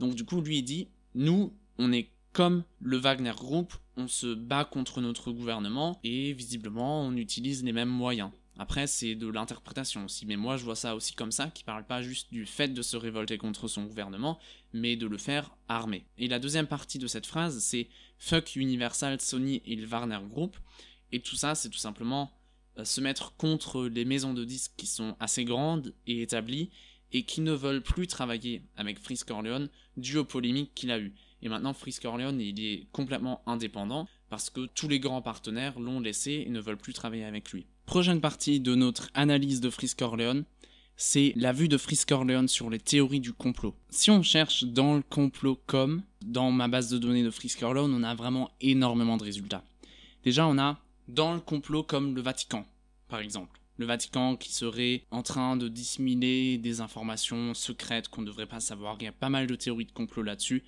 Donc 0.00 0.14
du 0.16 0.24
coup, 0.24 0.40
lui, 0.40 0.58
il 0.58 0.62
dit, 0.62 0.88
nous, 1.14 1.54
on 1.78 1.92
est 1.92 2.10
comme 2.38 2.62
le 2.80 2.98
Wagner 2.98 3.32
Group, 3.36 3.74
on 3.96 4.06
se 4.06 4.32
bat 4.32 4.64
contre 4.64 5.00
notre 5.00 5.32
gouvernement 5.32 5.98
et 6.04 6.32
visiblement 6.34 7.02
on 7.02 7.16
utilise 7.16 7.64
les 7.64 7.72
mêmes 7.72 7.88
moyens. 7.88 8.30
Après, 8.60 8.86
c'est 8.86 9.16
de 9.16 9.26
l'interprétation 9.26 10.04
aussi, 10.04 10.24
mais 10.24 10.36
moi 10.36 10.56
je 10.56 10.62
vois 10.62 10.76
ça 10.76 10.94
aussi 10.94 11.14
comme 11.14 11.32
ça, 11.32 11.48
qui 11.48 11.64
parle 11.64 11.84
pas 11.84 12.00
juste 12.00 12.30
du 12.30 12.46
fait 12.46 12.68
de 12.68 12.80
se 12.80 12.96
révolter 12.96 13.38
contre 13.38 13.66
son 13.66 13.86
gouvernement, 13.86 14.38
mais 14.72 14.94
de 14.94 15.08
le 15.08 15.18
faire 15.18 15.50
armé. 15.66 16.04
Et 16.16 16.28
la 16.28 16.38
deuxième 16.38 16.68
partie 16.68 17.00
de 17.00 17.08
cette 17.08 17.26
phrase, 17.26 17.58
c'est 17.58 17.88
Fuck 18.20 18.54
Universal, 18.54 19.20
Sony 19.20 19.60
et 19.66 19.74
le 19.74 19.88
Warner 19.88 20.20
Group, 20.30 20.56
et 21.10 21.18
tout 21.18 21.34
ça, 21.34 21.56
c'est 21.56 21.70
tout 21.70 21.78
simplement 21.78 22.30
euh, 22.78 22.84
se 22.84 23.00
mettre 23.00 23.34
contre 23.34 23.88
les 23.88 24.04
maisons 24.04 24.32
de 24.32 24.44
disques 24.44 24.74
qui 24.76 24.86
sont 24.86 25.16
assez 25.18 25.44
grandes 25.44 25.92
et 26.06 26.22
établies, 26.22 26.70
et 27.10 27.24
qui 27.24 27.40
ne 27.40 27.52
veulent 27.52 27.82
plus 27.82 28.06
travailler 28.06 28.62
avec 28.76 29.00
Frisk 29.00 29.28
Orleans 29.32 29.66
dû 29.96 30.18
aux 30.18 30.24
polémiques 30.24 30.74
qu'il 30.76 30.92
a 30.92 31.00
eues. 31.00 31.14
Et 31.42 31.48
maintenant, 31.48 31.72
Frisk 31.72 32.04
Orleans, 32.04 32.38
il 32.38 32.64
est 32.64 32.86
complètement 32.92 33.42
indépendant 33.46 34.08
parce 34.28 34.50
que 34.50 34.66
tous 34.66 34.88
les 34.88 35.00
grands 35.00 35.22
partenaires 35.22 35.78
l'ont 35.78 36.00
laissé 36.00 36.44
et 36.46 36.50
ne 36.50 36.60
veulent 36.60 36.76
plus 36.76 36.92
travailler 36.92 37.24
avec 37.24 37.52
lui. 37.52 37.66
Prochaine 37.86 38.20
partie 38.20 38.60
de 38.60 38.74
notre 38.74 39.08
analyse 39.14 39.60
de 39.60 39.70
Frisk 39.70 40.02
Orleans, 40.02 40.42
c'est 40.96 41.32
la 41.36 41.52
vue 41.52 41.68
de 41.68 41.78
Frisk 41.78 42.10
Orleans 42.10 42.48
sur 42.48 42.70
les 42.70 42.80
théories 42.80 43.20
du 43.20 43.32
complot. 43.32 43.74
Si 43.88 44.10
on 44.10 44.22
cherche 44.22 44.64
dans 44.64 44.96
le 44.96 45.02
complot 45.02 45.60
comme, 45.66 46.02
dans 46.22 46.50
ma 46.50 46.66
base 46.66 46.90
de 46.90 46.98
données 46.98 47.22
de 47.22 47.30
Frisk 47.30 47.62
Orleans, 47.62 47.88
on 47.88 48.02
a 48.02 48.14
vraiment 48.16 48.50
énormément 48.60 49.16
de 49.16 49.22
résultats. 49.22 49.64
Déjà, 50.24 50.46
on 50.46 50.58
a 50.58 50.78
dans 51.06 51.34
le 51.34 51.40
complot 51.40 51.84
comme 51.84 52.14
le 52.16 52.20
Vatican, 52.20 52.66
par 53.08 53.20
exemple. 53.20 53.60
Le 53.76 53.86
Vatican 53.86 54.34
qui 54.34 54.52
serait 54.52 55.04
en 55.12 55.22
train 55.22 55.56
de 55.56 55.68
dissimuler 55.68 56.58
des 56.58 56.80
informations 56.80 57.54
secrètes 57.54 58.08
qu'on 58.08 58.22
ne 58.22 58.26
devrait 58.26 58.46
pas 58.46 58.58
savoir. 58.58 58.96
Il 58.98 59.04
y 59.04 59.06
a 59.06 59.12
pas 59.12 59.28
mal 59.28 59.46
de 59.46 59.54
théories 59.54 59.86
de 59.86 59.92
complot 59.92 60.24
là-dessus. 60.24 60.64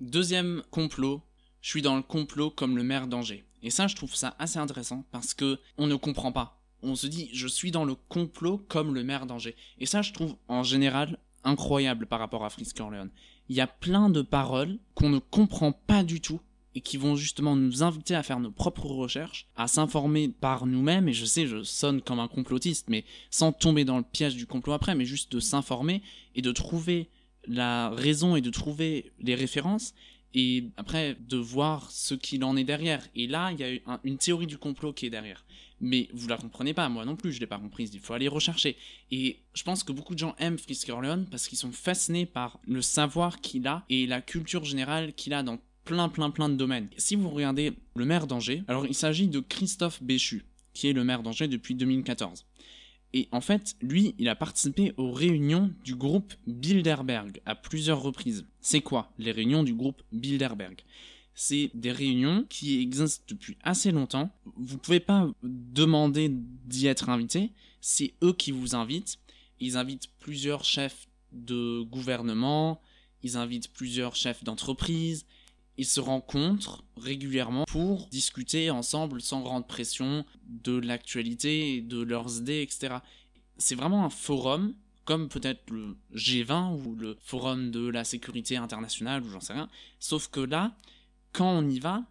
Deuxième 0.00 0.62
complot, 0.70 1.22
je 1.60 1.68
suis 1.68 1.82
dans 1.82 1.96
le 1.96 2.02
complot 2.02 2.50
comme 2.50 2.76
le 2.76 2.82
maire 2.82 3.06
d'Angers. 3.06 3.44
Et 3.62 3.70
ça, 3.70 3.86
je 3.86 3.94
trouve 3.94 4.14
ça 4.14 4.34
assez 4.38 4.58
intéressant 4.58 5.04
parce 5.12 5.34
que 5.34 5.60
on 5.78 5.86
ne 5.86 5.94
comprend 5.94 6.32
pas. 6.32 6.60
On 6.82 6.96
se 6.96 7.06
dit, 7.06 7.30
je 7.32 7.46
suis 7.46 7.70
dans 7.70 7.84
le 7.84 7.94
complot 7.94 8.58
comme 8.68 8.94
le 8.94 9.04
maire 9.04 9.26
d'Angers. 9.26 9.56
Et 9.78 9.86
ça, 9.86 10.02
je 10.02 10.12
trouve 10.12 10.36
en 10.48 10.64
général 10.64 11.18
incroyable 11.44 12.06
par 12.06 12.18
rapport 12.18 12.44
à 12.44 12.50
Frisk 12.50 12.80
Orleans. 12.80 13.08
Il 13.48 13.56
y 13.56 13.60
a 13.60 13.66
plein 13.66 14.10
de 14.10 14.22
paroles 14.22 14.78
qu'on 14.94 15.10
ne 15.10 15.18
comprend 15.18 15.72
pas 15.72 16.02
du 16.02 16.20
tout 16.20 16.40
et 16.74 16.80
qui 16.80 16.96
vont 16.96 17.16
justement 17.16 17.54
nous 17.54 17.82
inviter 17.82 18.14
à 18.14 18.22
faire 18.22 18.40
nos 18.40 18.50
propres 18.50 18.86
recherches, 18.86 19.46
à 19.56 19.68
s'informer 19.68 20.28
par 20.28 20.66
nous-mêmes, 20.66 21.08
et 21.08 21.12
je 21.12 21.26
sais, 21.26 21.46
je 21.46 21.62
sonne 21.62 22.00
comme 22.00 22.18
un 22.18 22.28
complotiste, 22.28 22.88
mais 22.88 23.04
sans 23.30 23.52
tomber 23.52 23.84
dans 23.84 23.98
le 23.98 24.04
piège 24.04 24.36
du 24.36 24.46
complot 24.46 24.72
après, 24.72 24.94
mais 24.94 25.04
juste 25.04 25.30
de 25.32 25.40
s'informer 25.40 26.02
et 26.34 26.40
de 26.42 26.50
trouver 26.50 27.10
la 27.46 27.90
raison 27.90 28.36
est 28.36 28.40
de 28.40 28.50
trouver 28.50 29.12
les 29.20 29.34
références 29.34 29.94
et 30.34 30.64
après 30.76 31.16
de 31.28 31.36
voir 31.36 31.90
ce 31.90 32.14
qu'il 32.14 32.44
en 32.44 32.56
est 32.56 32.64
derrière. 32.64 33.06
Et 33.14 33.26
là, 33.26 33.52
il 33.52 33.60
y 33.60 33.64
a 33.64 34.00
une 34.04 34.18
théorie 34.18 34.46
du 34.46 34.58
complot 34.58 34.92
qui 34.92 35.06
est 35.06 35.10
derrière. 35.10 35.44
Mais 35.80 36.08
vous 36.12 36.28
la 36.28 36.36
comprenez 36.36 36.74
pas, 36.74 36.88
moi 36.88 37.04
non 37.04 37.16
plus, 37.16 37.32
je 37.32 37.40
l'ai 37.40 37.46
pas 37.46 37.58
comprise, 37.58 37.90
il 37.92 38.00
faut 38.00 38.14
aller 38.14 38.28
rechercher. 38.28 38.76
Et 39.10 39.40
je 39.52 39.64
pense 39.64 39.82
que 39.82 39.90
beaucoup 39.90 40.14
de 40.14 40.18
gens 40.20 40.36
aiment 40.38 40.58
Frisk 40.58 40.88
Orleans 40.88 41.24
parce 41.30 41.48
qu'ils 41.48 41.58
sont 41.58 41.72
fascinés 41.72 42.24
par 42.24 42.60
le 42.66 42.82
savoir 42.82 43.40
qu'il 43.40 43.66
a 43.66 43.84
et 43.90 44.06
la 44.06 44.20
culture 44.22 44.64
générale 44.64 45.12
qu'il 45.12 45.34
a 45.34 45.42
dans 45.42 45.58
plein 45.84 46.08
plein 46.08 46.30
plein 46.30 46.48
de 46.48 46.54
domaines. 46.54 46.88
Si 46.96 47.16
vous 47.16 47.28
regardez 47.28 47.72
le 47.96 48.04
maire 48.04 48.28
d'Angers, 48.28 48.62
alors 48.68 48.86
il 48.86 48.94
s'agit 48.94 49.26
de 49.26 49.40
Christophe 49.40 50.00
Béchu, 50.02 50.44
qui 50.72 50.88
est 50.88 50.92
le 50.92 51.02
maire 51.02 51.24
d'Angers 51.24 51.48
depuis 51.48 51.74
2014. 51.74 52.46
Et 53.14 53.28
en 53.30 53.40
fait, 53.40 53.76
lui, 53.82 54.14
il 54.18 54.28
a 54.28 54.36
participé 54.36 54.94
aux 54.96 55.12
réunions 55.12 55.72
du 55.84 55.94
groupe 55.94 56.32
Bilderberg 56.46 57.40
à 57.44 57.54
plusieurs 57.54 58.00
reprises. 58.00 58.46
C'est 58.60 58.80
quoi 58.80 59.12
les 59.18 59.32
réunions 59.32 59.62
du 59.62 59.74
groupe 59.74 60.02
Bilderberg? 60.12 60.80
C'est 61.34 61.70
des 61.74 61.92
réunions 61.92 62.44
qui 62.48 62.80
existent 62.80 63.24
depuis 63.28 63.56
assez 63.62 63.90
longtemps. 63.90 64.30
Vous 64.56 64.78
pouvez 64.78 65.00
pas 65.00 65.30
demander 65.42 66.30
d'y 66.30 66.86
être 66.86 67.08
invité, 67.08 67.52
c'est 67.80 68.14
eux 68.22 68.32
qui 68.32 68.52
vous 68.52 68.74
invitent. 68.74 69.18
Ils 69.60 69.76
invitent 69.76 70.08
plusieurs 70.18 70.64
chefs 70.64 71.06
de 71.32 71.82
gouvernement, 71.82 72.80
ils 73.22 73.36
invitent 73.36 73.72
plusieurs 73.72 74.16
chefs 74.16 74.44
d'entreprise, 74.44 75.26
ils 75.78 75.86
se 75.86 76.00
rencontrent 76.00 76.84
régulièrement 76.96 77.64
pour 77.64 78.08
discuter 78.08 78.70
ensemble 78.70 79.20
sans 79.20 79.40
grande 79.40 79.66
pression 79.66 80.24
de 80.46 80.76
l'actualité, 80.78 81.80
de 81.80 82.02
leurs 82.02 82.38
idées, 82.38 82.62
etc. 82.62 82.96
C'est 83.56 83.74
vraiment 83.74 84.04
un 84.04 84.10
forum, 84.10 84.74
comme 85.04 85.28
peut-être 85.28 85.70
le 85.70 85.96
G20 86.14 86.82
ou 86.84 86.94
le 86.94 87.16
forum 87.20 87.70
de 87.70 87.88
la 87.88 88.04
sécurité 88.04 88.56
internationale 88.56 89.22
ou 89.22 89.30
j'en 89.30 89.40
sais 89.40 89.54
rien. 89.54 89.68
Sauf 89.98 90.28
que 90.28 90.40
là, 90.40 90.76
quand 91.32 91.50
on 91.50 91.68
y 91.68 91.80
va, 91.80 92.04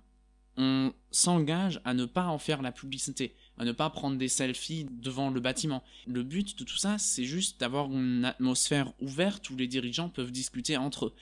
on 0.57 0.93
s'engage 1.11 1.79
à 1.85 1.93
ne 1.93 2.05
pas 2.05 2.25
en 2.25 2.37
faire 2.37 2.61
la 2.61 2.71
publicité, 2.71 3.35
à 3.57 3.63
ne 3.63 3.71
pas 3.71 3.89
prendre 3.89 4.17
des 4.17 4.27
selfies 4.27 4.87
devant 4.91 5.29
le 5.29 5.39
bâtiment. 5.39 5.83
Le 6.07 6.23
but 6.23 6.57
de 6.57 6.63
tout 6.63 6.77
ça, 6.77 6.97
c'est 6.97 7.23
juste 7.25 7.59
d'avoir 7.59 7.91
une 7.91 8.25
atmosphère 8.25 8.91
ouverte 8.99 9.49
où 9.49 9.55
les 9.55 9.67
dirigeants 9.67 10.09
peuvent 10.09 10.31
discuter 10.31 10.77
entre 10.77 11.05
eux 11.07 11.13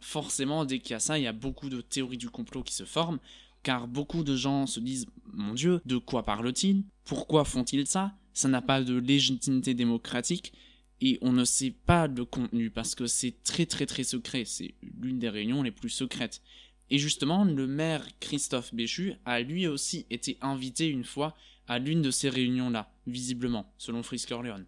forcément, 0.00 0.64
dès 0.64 0.78
qu'il 0.78 0.92
y 0.92 0.94
a 0.94 1.00
ça, 1.00 1.18
il 1.18 1.24
y 1.24 1.28
a 1.28 1.32
beaucoup 1.32 1.68
de 1.68 1.80
théories 1.80 2.18
du 2.18 2.30
complot 2.30 2.62
qui 2.62 2.74
se 2.74 2.84
forment, 2.84 3.18
car 3.62 3.88
beaucoup 3.88 4.24
de 4.24 4.36
gens 4.36 4.66
se 4.66 4.80
disent 4.80 5.06
Mon 5.32 5.54
Dieu, 5.54 5.80
de 5.84 5.96
quoi 5.96 6.24
parle-t-il? 6.24 6.84
Pourquoi 7.04 7.44
font-ils 7.44 7.86
ça? 7.86 8.14
Ça 8.32 8.48
n'a 8.48 8.62
pas 8.62 8.82
de 8.82 8.96
légitimité 8.96 9.74
démocratique, 9.74 10.52
et 11.00 11.18
on 11.22 11.32
ne 11.32 11.44
sait 11.44 11.70
pas 11.70 12.06
le 12.06 12.24
contenu, 12.24 12.70
parce 12.70 12.94
que 12.94 13.06
c'est 13.06 13.42
très 13.44 13.66
très 13.66 13.86
très 13.86 14.04
secret, 14.04 14.44
c'est 14.44 14.74
l'une 15.00 15.18
des 15.18 15.28
réunions 15.28 15.62
les 15.62 15.70
plus 15.70 15.90
secrètes. 15.90 16.42
Et 16.90 16.98
justement, 16.98 17.44
le 17.44 17.66
maire 17.66 18.06
Christophe 18.20 18.74
Béchu 18.74 19.14
a 19.24 19.40
lui 19.40 19.66
aussi 19.66 20.06
été 20.10 20.38
invité 20.40 20.88
une 20.88 21.04
fois 21.04 21.36
à 21.66 21.78
l'une 21.78 22.02
de 22.02 22.10
ces 22.10 22.30
réunions-là, 22.30 22.90
visiblement, 23.06 23.72
selon 23.76 24.02
Frisk 24.02 24.30
Orleans. 24.32 24.64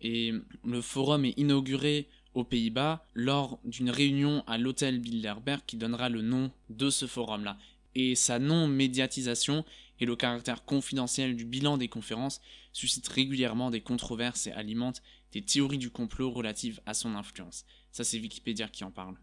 Et 0.00 0.32
le 0.64 0.80
forum 0.82 1.24
est 1.24 1.38
inauguré 1.38 2.08
aux 2.34 2.44
Pays-Bas 2.44 3.04
lors 3.14 3.58
d'une 3.64 3.90
réunion 3.90 4.42
à 4.46 4.58
l'hôtel 4.58 4.98
Bilderberg 5.00 5.62
qui 5.66 5.76
donnera 5.76 6.08
le 6.08 6.22
nom 6.22 6.50
de 6.70 6.90
ce 6.90 7.06
forum-là. 7.06 7.58
Et 7.94 8.14
sa 8.14 8.38
non-médiatisation 8.38 9.64
et 10.00 10.06
le 10.06 10.16
caractère 10.16 10.64
confidentiel 10.64 11.36
du 11.36 11.44
bilan 11.44 11.76
des 11.76 11.88
conférences 11.88 12.40
suscitent 12.72 13.08
régulièrement 13.08 13.70
des 13.70 13.82
controverses 13.82 14.46
et 14.46 14.52
alimentent 14.52 15.02
des 15.32 15.42
théories 15.42 15.78
du 15.78 15.90
complot 15.90 16.30
relatives 16.30 16.80
à 16.86 16.94
son 16.94 17.14
influence. 17.14 17.64
Ça 17.90 18.04
c'est 18.04 18.18
Wikipédia 18.18 18.68
qui 18.68 18.84
en 18.84 18.90
parle. 18.90 19.16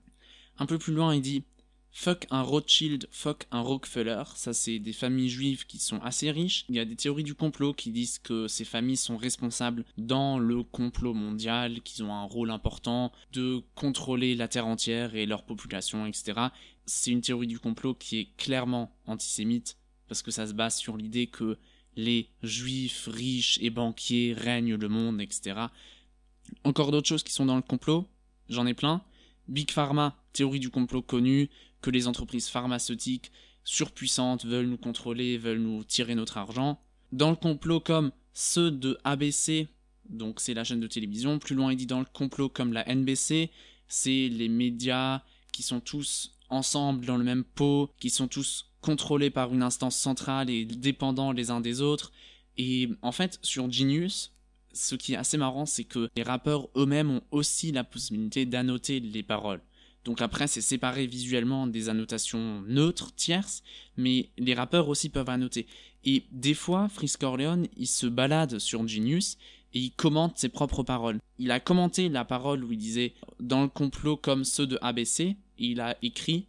Un 0.57 0.65
peu 0.65 0.77
plus 0.77 0.93
loin, 0.93 1.15
il 1.15 1.21
dit 1.21 1.43
Fuck 1.91 2.27
un 2.29 2.43
Rothschild, 2.43 3.07
fuck 3.11 3.47
un 3.51 3.61
Rockefeller. 3.61 4.23
Ça, 4.35 4.53
c'est 4.53 4.79
des 4.79 4.93
familles 4.93 5.29
juives 5.29 5.65
qui 5.65 5.79
sont 5.79 5.99
assez 6.01 6.29
riches. 6.31 6.65
Il 6.69 6.75
y 6.75 6.79
a 6.79 6.85
des 6.85 6.95
théories 6.95 7.23
du 7.23 7.33
complot 7.33 7.73
qui 7.73 7.91
disent 7.91 8.19
que 8.19 8.47
ces 8.47 8.63
familles 8.63 8.97
sont 8.97 9.17
responsables 9.17 9.83
dans 9.97 10.37
le 10.37 10.63
complot 10.63 11.13
mondial, 11.13 11.81
qu'ils 11.81 12.03
ont 12.03 12.13
un 12.13 12.23
rôle 12.23 12.51
important 12.51 13.11
de 13.33 13.63
contrôler 13.75 14.35
la 14.35 14.47
terre 14.47 14.67
entière 14.67 15.15
et 15.15 15.25
leur 15.25 15.43
population, 15.43 16.05
etc. 16.05 16.39
C'est 16.85 17.11
une 17.11 17.21
théorie 17.21 17.47
du 17.47 17.59
complot 17.59 17.95
qui 17.95 18.19
est 18.19 18.37
clairement 18.37 18.95
antisémite 19.05 19.77
parce 20.07 20.21
que 20.21 20.31
ça 20.31 20.47
se 20.47 20.53
base 20.53 20.77
sur 20.77 20.97
l'idée 20.97 21.27
que 21.27 21.57
les 21.95 22.29
juifs 22.43 23.07
riches 23.11 23.59
et 23.61 23.69
banquiers 23.69 24.33
règnent 24.33 24.75
le 24.75 24.89
monde, 24.89 25.21
etc. 25.21 25.59
Encore 26.63 26.91
d'autres 26.91 27.07
choses 27.07 27.23
qui 27.23 27.33
sont 27.33 27.45
dans 27.45 27.55
le 27.55 27.61
complot, 27.61 28.07
j'en 28.47 28.65
ai 28.65 28.73
plein. 28.73 29.01
Big 29.47 29.71
Pharma, 29.71 30.15
théorie 30.33 30.59
du 30.59 30.69
complot 30.69 31.01
connue, 31.01 31.49
que 31.81 31.89
les 31.89 32.07
entreprises 32.07 32.49
pharmaceutiques 32.49 33.31
surpuissantes 33.63 34.45
veulent 34.45 34.67
nous 34.67 34.77
contrôler, 34.77 35.37
veulent 35.37 35.59
nous 35.61 35.83
tirer 35.83 36.15
notre 36.15 36.37
argent. 36.37 36.81
Dans 37.11 37.29
le 37.29 37.35
complot 37.35 37.79
comme 37.79 38.11
ceux 38.33 38.71
de 38.71 38.97
ABC, 39.03 39.67
donc 40.09 40.39
c'est 40.39 40.53
la 40.53 40.63
chaîne 40.63 40.79
de 40.79 40.87
télévision, 40.87 41.39
plus 41.39 41.55
loin 41.55 41.71
il 41.71 41.75
dit 41.75 41.85
dans 41.85 41.99
le 41.99 42.05
complot 42.05 42.49
comme 42.49 42.73
la 42.73 42.85
NBC, 42.87 43.51
c'est 43.87 44.29
les 44.29 44.49
médias 44.49 45.21
qui 45.51 45.63
sont 45.63 45.79
tous 45.79 46.35
ensemble 46.49 47.05
dans 47.05 47.17
le 47.17 47.23
même 47.23 47.43
pot, 47.43 47.91
qui 47.99 48.09
sont 48.09 48.27
tous 48.27 48.71
contrôlés 48.81 49.29
par 49.29 49.53
une 49.53 49.63
instance 49.63 49.97
centrale 49.97 50.49
et 50.49 50.65
dépendants 50.65 51.31
les 51.31 51.51
uns 51.51 51.61
des 51.61 51.81
autres. 51.81 52.11
Et 52.57 52.89
en 53.01 53.11
fait, 53.11 53.39
sur 53.41 53.71
Genius, 53.71 54.33
ce 54.73 54.95
qui 54.95 55.13
est 55.13 55.17
assez 55.17 55.37
marrant, 55.37 55.65
c'est 55.65 55.83
que 55.83 56.09
les 56.15 56.23
rappeurs 56.23 56.69
eux-mêmes 56.75 57.11
ont 57.11 57.21
aussi 57.31 57.71
la 57.71 57.83
possibilité 57.83 58.45
d'annoter 58.45 58.99
les 58.99 59.23
paroles. 59.23 59.61
Donc 60.05 60.21
après, 60.21 60.47
c'est 60.47 60.61
séparé 60.61 61.07
visuellement 61.07 61.67
des 61.67 61.89
annotations 61.89 62.61
neutres, 62.67 63.13
tierces, 63.15 63.63
mais 63.97 64.29
les 64.37 64.53
rappeurs 64.53 64.87
aussi 64.87 65.09
peuvent 65.09 65.29
annoter. 65.29 65.67
Et 66.05 66.23
des 66.31 66.53
fois, 66.53 66.87
Frisk 66.87 67.23
Orleans, 67.23 67.63
il 67.75 67.87
se 67.87 68.07
balade 68.07 68.59
sur 68.59 68.87
Genius 68.87 69.37
et 69.73 69.79
il 69.79 69.91
commente 69.91 70.37
ses 70.37 70.49
propres 70.49 70.83
paroles. 70.83 71.19
Il 71.37 71.51
a 71.51 71.59
commenté 71.59 72.09
la 72.09 72.25
parole 72.25 72.63
où 72.63 72.71
il 72.71 72.77
disait 72.77 73.13
dans 73.39 73.61
le 73.61 73.67
complot 73.67 74.17
comme 74.17 74.43
ceux 74.43 74.67
de 74.67 74.79
ABC, 74.81 75.23
et 75.23 75.35
il 75.57 75.81
a 75.81 75.97
écrit 76.01 76.47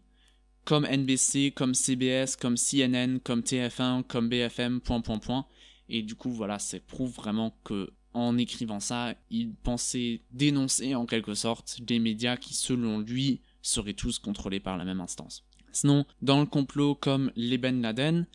comme 0.64 0.86
NBC, 0.86 1.52
comme 1.54 1.74
CBS, 1.74 2.36
comme 2.36 2.56
CNN, 2.56 3.18
comme 3.18 3.40
TF1, 3.40 4.04
comme 4.04 4.28
BFM, 4.28 4.80
point 4.80 5.00
point 5.00 5.18
point. 5.18 5.46
Et 5.88 6.02
du 6.02 6.14
coup, 6.14 6.30
voilà, 6.30 6.58
ça 6.58 6.78
prouve 6.86 7.12
vraiment 7.12 7.56
que 7.64 7.92
en 8.12 8.36
écrivant 8.38 8.80
ça, 8.80 9.14
il 9.30 9.52
pensait 9.54 10.20
dénoncer 10.32 10.94
en 10.94 11.06
quelque 11.06 11.34
sorte 11.34 11.80
des 11.82 11.98
médias 11.98 12.36
qui, 12.36 12.54
selon 12.54 12.98
lui, 12.98 13.40
seraient 13.62 13.94
tous 13.94 14.18
contrôlés 14.18 14.60
par 14.60 14.76
la 14.76 14.84
même 14.84 15.00
instance. 15.00 15.44
Sinon, 15.72 16.04
dans 16.22 16.40
le 16.40 16.46
complot 16.46 16.94
comme 16.94 17.30
les 17.36 17.58
Ben 17.58 17.80
Laden, 17.80 18.26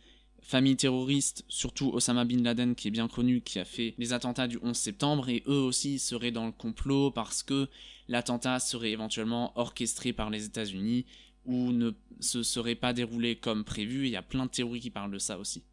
famille 0.41 0.77
terroriste, 0.77 1.43
surtout 1.49 1.89
Osama 1.89 2.23
Bin 2.23 2.43
Laden 2.43 2.75
qui 2.75 2.87
est 2.87 2.91
bien 2.91 3.07
connu, 3.07 3.41
qui 3.41 3.59
a 3.59 3.65
fait 3.65 3.95
les 3.97 4.13
attentats 4.13 4.47
du 4.47 4.59
11 4.61 4.77
septembre, 4.77 5.27
et 5.27 5.43
eux 5.47 5.61
aussi 5.61 5.99
seraient 5.99 6.31
dans 6.31 6.45
le 6.45 6.51
complot 6.51 7.11
parce 7.11 7.43
que 7.43 7.67
l'attentat 8.07 8.59
serait 8.59 8.91
éventuellement 8.91 9.57
orchestré 9.59 10.13
par 10.13 10.29
les 10.29 10.45
États-Unis 10.45 11.05
ou 11.45 11.71
ne 11.71 11.91
se 12.19 12.43
serait 12.43 12.75
pas 12.75 12.93
déroulé 12.93 13.35
comme 13.35 13.63
prévu, 13.63 14.05
il 14.05 14.11
y 14.11 14.15
a 14.15 14.21
plein 14.21 14.45
de 14.45 14.51
théories 14.51 14.79
qui 14.79 14.89
parlent 14.89 15.11
de 15.11 15.19
ça 15.19 15.37
aussi. 15.37 15.63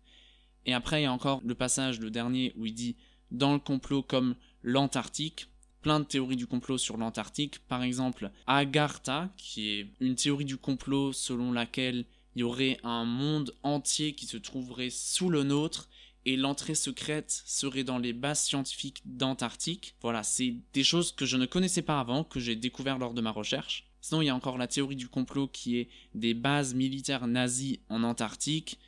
Et 0.65 0.75
après, 0.75 1.01
il 1.01 1.05
y 1.05 1.07
a 1.07 1.13
encore 1.13 1.41
le 1.45 1.55
passage, 1.55 2.01
le 2.01 2.11
dernier, 2.11 2.53
où 2.57 2.67
il 2.67 2.75
dit 2.75 2.97
dans 3.33 3.53
le 3.53 3.59
complot 3.59 4.03
comme 4.03 4.37
l'Antarctique, 4.63 5.49
plein 5.81 6.01
de 6.01 6.05
théories 6.05 6.37
du 6.37 6.47
complot 6.47 6.79
sur 6.79 6.97
l'Antarctique. 6.97 7.59
Par 7.67 7.83
exemple, 7.83 8.31
Agartha, 8.47 9.31
qui 9.37 9.71
est 9.71 9.87
une 10.01 10.15
théorie 10.15 10.45
du 10.45 10.57
complot 10.57 11.13
selon 11.13 11.53
laquelle 11.53 12.05
il 12.37 12.41
y 12.41 12.45
aurait 12.45 12.79
un 12.85 13.05
monde 13.05 13.55
entier 13.63 14.15
qui 14.15 14.27
se 14.27 14.37
trouverait 14.37 14.91
sous 14.91 15.29
le 15.29 15.43
nôtre 15.43 15.89
et 16.25 16.37
l'entrée 16.37 16.77
secrète 16.77 17.43
serait 17.47 17.85
dans 17.85 17.99
les 17.99 18.13
bases 18.13 18.43
scientifiques 18.43 19.03
d'Antarctique. 19.05 19.97
Voilà, 20.01 20.23
c'est 20.23 20.55
des 20.73 20.85
choses 20.85 21.13
que 21.13 21.27
je 21.27 21.37
ne 21.37 21.47
connaissais 21.47 21.83
pas 21.83 21.99
avant, 21.99 22.25
que 22.25 22.41
j'ai 22.41 22.55
découvert 22.55 22.99
lors 22.99 23.13
de 23.13 23.21
ma 23.21 23.33
recherche. 23.33 23.85
Sinon, 24.01 24.23
il 24.23 24.27
y 24.27 24.31
a 24.31 24.35
encore 24.35 24.59
la 24.59 24.67
théorie 24.67 24.97
du 24.97 25.09
complot 25.09 25.49
qui 25.49 25.79
est 25.79 25.89
des 26.15 26.35
bases 26.35 26.75
militaires 26.75 27.27
nazies 27.27 27.81
en 27.89 28.03
Antarctique. 28.03 28.79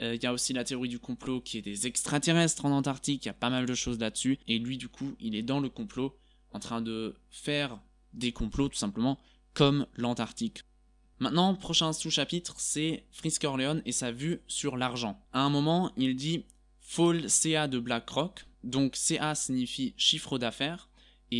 Euh, 0.00 0.14
il 0.14 0.22
y 0.22 0.26
a 0.26 0.32
aussi 0.32 0.52
la 0.52 0.64
théorie 0.64 0.88
du 0.88 0.98
complot 0.98 1.40
qui 1.40 1.58
est 1.58 1.62
des 1.62 1.86
extraterrestres 1.86 2.64
en 2.64 2.72
Antarctique, 2.72 3.24
il 3.24 3.28
y 3.28 3.30
a 3.30 3.34
pas 3.34 3.50
mal 3.50 3.66
de 3.66 3.74
choses 3.74 3.98
là-dessus. 3.98 4.38
Et 4.48 4.58
lui, 4.58 4.76
du 4.76 4.88
coup, 4.88 5.14
il 5.20 5.34
est 5.34 5.42
dans 5.42 5.60
le 5.60 5.68
complot, 5.68 6.16
en 6.52 6.58
train 6.58 6.80
de 6.80 7.14
faire 7.30 7.80
des 8.12 8.32
complots, 8.32 8.68
tout 8.68 8.78
simplement, 8.78 9.18
comme 9.54 9.86
l'Antarctique. 9.96 10.64
Maintenant, 11.20 11.54
prochain 11.54 11.92
sous-chapitre, 11.92 12.54
c'est 12.58 13.04
Frisk 13.12 13.44
Orleans 13.44 13.80
et 13.86 13.92
sa 13.92 14.10
vue 14.10 14.40
sur 14.48 14.76
l'argent. 14.76 15.20
À 15.32 15.40
un 15.40 15.50
moment, 15.50 15.92
il 15.96 16.16
dit 16.16 16.44
Fall 16.80 17.30
CA 17.30 17.68
de 17.68 17.78
BlackRock. 17.78 18.46
Donc 18.64 18.96
CA 18.96 19.34
signifie 19.34 19.94
chiffre 19.96 20.38
d'affaires 20.38 20.88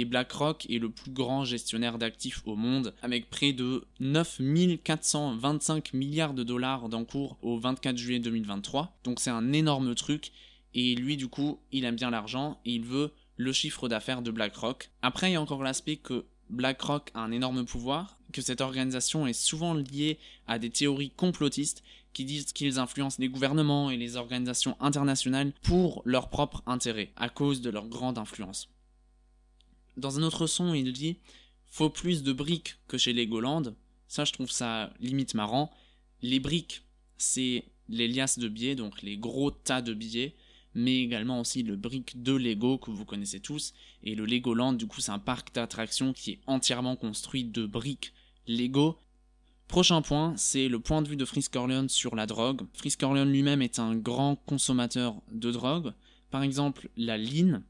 et 0.01 0.05
BlackRock 0.05 0.67
est 0.71 0.79
le 0.79 0.91
plus 0.91 1.11
grand 1.11 1.45
gestionnaire 1.45 1.99
d'actifs 1.99 2.43
au 2.47 2.57
monde 2.57 2.95
avec 3.03 3.31
près 3.31 3.53
de 3.53 3.85
9425 4.01 5.93
milliards 5.95 6.35
de 6.35 6.43
dollars 6.43 6.89
d'encours 6.89 7.37
au 7.43 7.59
24 7.59 7.97
juillet 7.97 8.19
2023. 8.21 8.97
Donc 9.05 9.21
c'est 9.21 9.31
un 9.31 9.53
énorme 9.53 9.95
truc 9.95 10.33
et 10.75 10.95
lui 10.95 11.17
du 11.17 11.29
coup 11.29 11.61
il 11.73 11.85
aime 11.85 11.97
bien 11.97 12.11
l'argent 12.11 12.61
et 12.65 12.73
il 12.73 12.85
veut 12.85 13.13
le 13.37 13.53
chiffre 13.53 13.89
d'affaires 13.89 14.23
de 14.23 14.31
BlackRock. 14.31 14.91
Après 15.03 15.31
il 15.31 15.35
y 15.35 15.37
a 15.37 15.41
encore 15.41 15.63
l'aspect 15.63 15.97
que 15.97 16.25
BlackRock 16.51 17.11
a 17.15 17.21
un 17.21 17.33
énorme 17.33 17.65
pouvoir, 17.65 18.19
que 18.33 18.43
cette 18.43 18.61
organisation 18.61 19.27
est 19.27 19.33
souvent 19.33 19.75
liée 19.75 20.19
à 20.47 20.59
des 20.59 20.71
théories 20.71 21.11
complotistes 21.11 21.83
qui 22.13 22.25
disent 22.25 22.53
qu'ils 22.53 22.79
influencent 22.79 23.17
les 23.21 23.29
gouvernements 23.29 23.91
et 23.91 23.97
les 23.97 24.17
organisations 24.17 24.77
internationales 24.81 25.53
pour 25.63 26.03
leur 26.05 26.29
propre 26.29 26.63
intérêt, 26.67 27.13
à 27.17 27.29
cause 27.29 27.61
de 27.61 27.71
leur 27.71 27.89
grande 27.89 28.19
influence. 28.19 28.74
Dans 29.97 30.19
un 30.19 30.23
autre 30.23 30.47
son, 30.47 30.75
il 30.75 30.93
dit 30.93 31.19
Faut 31.67 31.91
plus 31.91 32.23
de 32.23 32.33
briques 32.33 32.77
que 32.89 32.99
chez 32.99 33.13
Legoland. 33.13 33.75
Ça, 34.09 34.25
je 34.25 34.33
trouve 34.33 34.51
ça 34.51 34.93
limite 35.01 35.35
marrant. 35.35 35.71
Les 36.23 36.41
briques, 36.41 36.83
c'est 37.19 37.65
les 37.89 38.09
liasses 38.09 38.39
de 38.39 38.49
billets, 38.49 38.75
donc 38.75 39.03
les 39.03 39.17
gros 39.17 39.51
tas 39.51 39.83
de 39.83 39.95
billets, 39.95 40.35
mais 40.75 41.01
également 41.01 41.41
aussi 41.41 41.63
le 41.63 41.77
brick 41.77 42.23
de 42.23 42.33
Lego 42.33 42.79
que 42.79 42.91
vous 42.91 43.05
connaissez 43.05 43.41
tous. 43.41 43.75
Et 44.03 44.15
le 44.15 44.25
Legoland, 44.25 44.73
du 44.73 44.87
coup, 44.87 45.01
c'est 45.01 45.13
un 45.13 45.19
parc 45.19 45.55
d'attractions 45.55 46.13
qui 46.13 46.33
est 46.33 46.41
entièrement 46.47 46.97
construit 46.97 47.45
de 47.45 47.67
briques 47.67 48.13
Lego. 48.47 48.99
Prochain 49.69 50.03
point, 50.03 50.35
c'est 50.37 50.69
le 50.69 50.79
point 50.79 51.03
de 51.03 51.09
vue 51.09 51.17
de 51.17 51.25
Frisk 51.25 51.57
Orleans 51.57 51.89
sur 51.89 52.15
la 52.15 52.27
drogue. 52.27 52.63
Frisk 52.75 53.03
Orleans 53.03 53.25
lui-même 53.25 53.63
est 53.63 53.79
un 53.79 53.95
grand 53.97 54.37
consommateur 54.37 55.17
de 55.33 55.51
drogue. 55.51 55.93
Par 56.31 56.43
exemple, 56.43 56.89
la 56.97 57.17
line, 57.17 57.63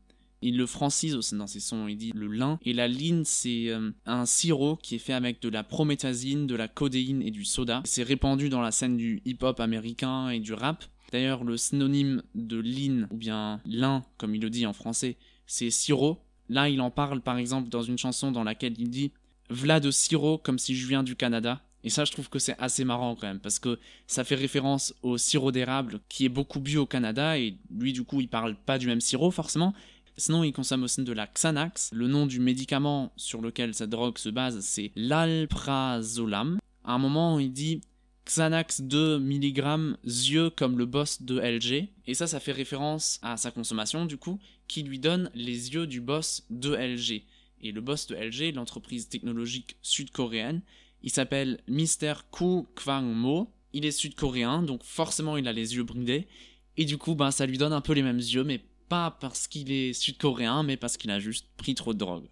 il 0.45 0.59
le 0.59 0.67
francise 0.67 1.19
dans 1.33 1.47
ses 1.47 1.61
sons, 1.61 1.89
il 1.89 1.97
dit 1.97 2.13
le 2.15 2.27
lin. 2.29 2.59
Et 2.65 2.75
la 2.75 2.87
line, 2.87 3.25
c'est 3.25 3.71
euh, 3.71 3.91
un 4.05 4.27
sirop 4.27 4.77
qui 4.77 4.95
est 4.95 4.99
fait 4.99 5.15
avec 5.15 5.41
de 5.41 5.49
la 5.49 5.65
prométhazine, 5.65 6.47
de 6.47 6.55
la 6.55 6.69
codéine 6.69 7.23
et 7.23 7.31
du 7.31 7.45
soda. 7.45 7.83
C'est 7.85 8.03
répandu 8.03 8.51
dans 8.51 8.61
la 8.61 8.71
scène 8.71 8.99
du 8.99 9.23
hip-hop 9.25 9.59
américain 9.59 10.29
et 10.29 10.41
du 10.41 10.53
rap. 10.53 10.85
D'ailleurs, 11.13 11.45
le 11.45 11.57
synonyme 11.57 12.23
de 12.35 12.59
lean, 12.59 13.07
ou 13.11 13.17
bien 13.17 13.61
lin, 13.65 14.05
comme 14.19 14.35
il 14.35 14.43
le 14.43 14.51
dit 14.51 14.67
en 14.67 14.75
français, 14.75 15.17
c'est 15.47 15.71
sirop. 15.71 16.19
Là, 16.51 16.69
il 16.69 16.81
en 16.83 16.91
parle 16.91 17.23
par 17.23 17.39
exemple 17.39 17.71
dans 17.71 17.83
une 17.83 17.97
chanson 17.97 18.31
dans 18.31 18.45
laquelle 18.45 18.75
il 18.79 18.91
dit 18.91 19.13
V'là 19.49 19.81
de 19.81 19.91
sirop 19.91 20.39
comme 20.39 20.59
si 20.59 20.75
je 20.77 20.87
viens 20.87 21.03
du 21.03 21.17
Canada. 21.17 21.63
Et 21.85 21.91
ça, 21.91 22.07
je 22.07 22.13
trouve 22.13 22.31
que 22.31 22.39
c'est 22.39 22.59
assez 22.59 22.85
marrant 22.85 23.15
quand 23.15 23.27
même, 23.27 23.41
parce 23.41 23.59
que 23.59 23.79
ça 24.07 24.25
fait 24.25 24.35
référence 24.35 24.95
au 25.03 25.19
sirop 25.19 25.53
d'érable 25.53 26.01
qui 26.09 26.25
est 26.25 26.31
beaucoup 26.31 26.59
bu 26.59 26.79
au 26.79 26.87
Canada, 26.87 27.39
et 27.39 27.59
lui, 27.71 27.93
du 27.93 28.05
coup, 28.05 28.23
il 28.23 28.29
parle 28.29 28.57
pas 28.57 28.79
du 28.79 28.87
même 28.87 29.03
sirop 29.03 29.31
forcément. 29.31 29.75
Sinon, 30.17 30.45
il 30.45 30.53
consomme 30.53 30.85
aussi 30.85 31.03
de 31.03 31.13
la 31.13 31.27
Xanax. 31.27 31.91
Le 31.93 32.07
nom 32.07 32.27
du 32.27 32.39
médicament 32.39 33.13
sur 33.17 33.41
lequel 33.41 33.75
cette 33.75 33.91
drogue 33.91 34.19
se 34.19 34.29
base, 34.29 34.61
c'est 34.61 34.93
l'alprazolam. 34.95 36.59
À 36.85 36.95
un 36.95 36.99
moment, 36.99 37.41
il 37.41 37.53
dit 37.53 37.81
Xanax 38.27 38.83
2 38.83 39.19
mg 39.19 39.97
yeux 40.05 40.51
comme 40.51 40.79
le 40.79 40.87
boss 40.87 41.23
de 41.23 41.41
LG. 41.41 41.89
Et 42.07 42.15
ça, 42.15 42.27
ça 42.27 42.39
fait 42.39 42.53
référence 42.53 43.19
à 43.23 43.37
sa 43.37 43.51
consommation, 43.51 44.07
du 44.07 44.17
coup, 44.17 44.39
qui 44.69 44.83
lui 44.83 44.99
donne 44.99 45.31
les 45.35 45.75
yeux 45.75 45.87
du 45.87 46.01
boss 46.01 46.45
de 46.49 46.75
LG. 46.75 47.23
Et 47.63 47.73
le 47.73 47.81
boss 47.81 48.07
de 48.07 48.15
LG, 48.15 48.55
l'entreprise 48.55 49.09
technologique 49.09 49.77
sud-coréenne, 49.83 50.63
il 51.03 51.11
s'appelle 51.11 51.61
Mr. 51.69 52.15
Koo 52.31 52.69
Kwang 52.77 53.05
Mo. 53.05 53.51
Il 53.73 53.85
est 53.85 53.91
sud-coréen, 53.91 54.63
donc 54.63 54.85
forcément 54.85 55.37
il 55.37 55.49
a 55.49 55.53
les 55.53 55.75
yeux 55.75 55.83
bridés. 55.83 56.29
Et 56.77 56.85
du 56.85 56.99
coup, 56.99 57.15
ben, 57.15 57.31
ça 57.31 57.47
lui 57.47 57.59
donne 57.59 57.73
un 57.73 57.81
peu 57.81 57.93
les 57.93 58.03
mêmes 58.03 58.19
yeux, 58.19 58.45
mais 58.45 58.61
pas 58.95 59.11
parce 59.11 59.49
qu'il 59.49 59.73
est 59.73 59.93
sud-coréen, 59.93 60.63
mais 60.63 60.77
parce 60.77 60.97
qu'il 60.97 61.11
a 61.11 61.19
juste 61.19 61.49
pris 61.57 61.75
trop 61.75 61.93
de 61.93 61.99
drogue. 61.99 62.29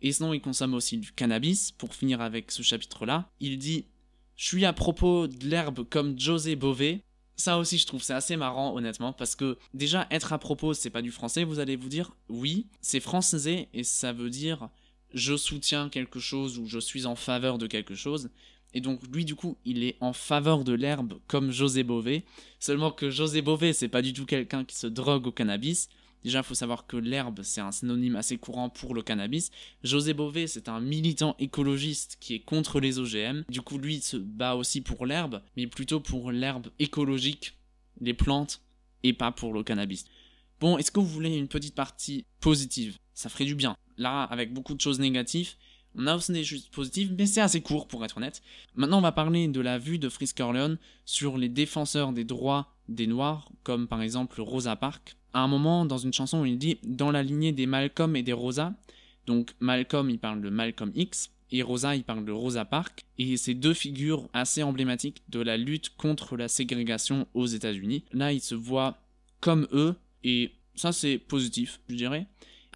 Et 0.00 0.10
sinon, 0.10 0.32
il 0.32 0.40
consomme 0.40 0.72
aussi 0.72 0.96
du 0.96 1.12
cannabis. 1.12 1.70
Pour 1.70 1.94
finir 1.94 2.22
avec 2.22 2.50
ce 2.50 2.62
chapitre-là, 2.62 3.30
il 3.40 3.58
dit 3.58 3.84
je 4.34 4.46
suis 4.46 4.64
à 4.64 4.72
propos 4.72 5.26
de 5.26 5.46
l'herbe 5.46 5.86
comme 5.90 6.18
José 6.18 6.56
Bové. 6.56 7.04
Ça 7.36 7.58
aussi, 7.58 7.76
je 7.76 7.86
trouve 7.86 8.02
c'est 8.02 8.14
assez 8.14 8.36
marrant, 8.36 8.74
honnêtement, 8.74 9.12
parce 9.12 9.36
que 9.36 9.58
déjà, 9.74 10.06
être 10.10 10.32
à 10.32 10.38
propos, 10.38 10.72
c'est 10.72 10.88
pas 10.88 11.02
du 11.02 11.10
français, 11.10 11.44
vous 11.44 11.58
allez 11.58 11.76
vous 11.76 11.90
dire. 11.90 12.16
Oui, 12.30 12.68
c'est 12.80 13.00
français 13.00 13.68
et 13.74 13.84
ça 13.84 14.14
veut 14.14 14.30
dire 14.30 14.70
je 15.12 15.36
soutiens 15.36 15.90
quelque 15.90 16.20
chose 16.20 16.58
ou 16.58 16.64
je 16.66 16.78
suis 16.78 17.04
en 17.04 17.16
faveur 17.16 17.58
de 17.58 17.66
quelque 17.66 17.94
chose. 17.94 18.30
Et 18.74 18.80
donc, 18.80 19.00
lui, 19.12 19.24
du 19.24 19.34
coup, 19.34 19.56
il 19.64 19.84
est 19.84 19.96
en 20.00 20.12
faveur 20.12 20.64
de 20.64 20.72
l'herbe 20.72 21.18
comme 21.26 21.50
José 21.50 21.82
Bové. 21.82 22.24
Seulement 22.58 22.90
que 22.90 23.10
José 23.10 23.42
Bové, 23.42 23.72
c'est 23.72 23.88
pas 23.88 24.02
du 24.02 24.12
tout 24.12 24.26
quelqu'un 24.26 24.64
qui 24.64 24.76
se 24.76 24.86
drogue 24.86 25.26
au 25.26 25.32
cannabis. 25.32 25.88
Déjà, 26.24 26.38
il 26.38 26.44
faut 26.44 26.54
savoir 26.54 26.86
que 26.86 26.96
l'herbe, 26.96 27.40
c'est 27.42 27.60
un 27.60 27.72
synonyme 27.72 28.16
assez 28.16 28.38
courant 28.38 28.68
pour 28.70 28.94
le 28.94 29.02
cannabis. 29.02 29.50
José 29.82 30.14
Bové, 30.14 30.46
c'est 30.46 30.68
un 30.68 30.80
militant 30.80 31.34
écologiste 31.38 32.16
qui 32.20 32.34
est 32.34 32.40
contre 32.40 32.80
les 32.80 32.98
OGM. 32.98 33.44
Du 33.48 33.60
coup, 33.60 33.76
lui, 33.76 33.96
il 33.96 34.02
se 34.02 34.16
bat 34.16 34.54
aussi 34.54 34.80
pour 34.80 35.04
l'herbe, 35.04 35.42
mais 35.56 35.66
plutôt 35.66 36.00
pour 36.00 36.30
l'herbe 36.30 36.68
écologique, 36.78 37.56
les 38.00 38.14
plantes, 38.14 38.62
et 39.02 39.12
pas 39.12 39.32
pour 39.32 39.52
le 39.52 39.64
cannabis. 39.64 40.04
Bon, 40.60 40.78
est-ce 40.78 40.92
que 40.92 41.00
vous 41.00 41.06
voulez 41.06 41.36
une 41.36 41.48
petite 41.48 41.74
partie 41.74 42.24
positive? 42.40 42.96
Ça 43.14 43.28
ferait 43.28 43.44
du 43.44 43.56
bien. 43.56 43.76
Là, 43.98 44.22
avec 44.22 44.52
beaucoup 44.54 44.74
de 44.74 44.80
choses 44.80 45.00
négatives, 45.00 45.54
on 45.96 46.06
a 46.06 46.16
aussi 46.16 46.32
des 46.32 46.44
choses 46.44 46.68
positives, 46.68 47.14
mais 47.16 47.26
c'est 47.26 47.40
assez 47.40 47.60
court 47.60 47.86
pour 47.86 48.04
être 48.04 48.16
honnête. 48.16 48.42
Maintenant, 48.74 48.98
on 48.98 49.02
va 49.02 49.12
parler 49.12 49.48
de 49.48 49.60
la 49.60 49.78
vue 49.78 49.98
de 49.98 50.08
Frisk 50.08 50.40
Orleans 50.40 50.76
sur 51.04 51.36
les 51.36 51.48
défenseurs 51.48 52.12
des 52.12 52.24
droits 52.24 52.68
des 52.88 53.06
Noirs, 53.06 53.50
comme 53.62 53.88
par 53.88 54.02
exemple 54.02 54.40
Rosa 54.40 54.76
Parks 54.76 55.16
à 55.32 55.40
un 55.40 55.48
moment 55.48 55.84
dans 55.84 55.98
une 55.98 56.12
chanson 56.12 56.44
il 56.44 56.58
dit 56.58 56.78
dans 56.82 57.10
la 57.10 57.22
lignée 57.22 57.52
des 57.52 57.66
Malcolm 57.66 58.16
et 58.16 58.22
des 58.22 58.32
Rosa. 58.32 58.74
Donc 59.26 59.54
Malcolm 59.60 60.10
il 60.10 60.18
parle 60.18 60.42
de 60.42 60.50
Malcolm 60.50 60.92
X 60.94 61.30
et 61.50 61.62
Rosa 61.62 61.96
il 61.96 62.04
parle 62.04 62.24
de 62.24 62.32
Rosa 62.32 62.64
Parks 62.64 63.04
et 63.18 63.36
c'est 63.36 63.54
deux 63.54 63.74
figures 63.74 64.28
assez 64.32 64.62
emblématiques 64.62 65.22
de 65.28 65.40
la 65.40 65.56
lutte 65.56 65.90
contre 65.96 66.36
la 66.36 66.48
ségrégation 66.48 67.26
aux 67.34 67.46
États-Unis. 67.46 68.04
Là 68.12 68.32
il 68.32 68.40
se 68.40 68.54
voit 68.54 68.98
comme 69.40 69.66
eux 69.72 69.94
et 70.24 70.52
ça 70.74 70.92
c'est 70.92 71.18
positif 71.18 71.80
je 71.88 71.94
dirais. 71.94 72.26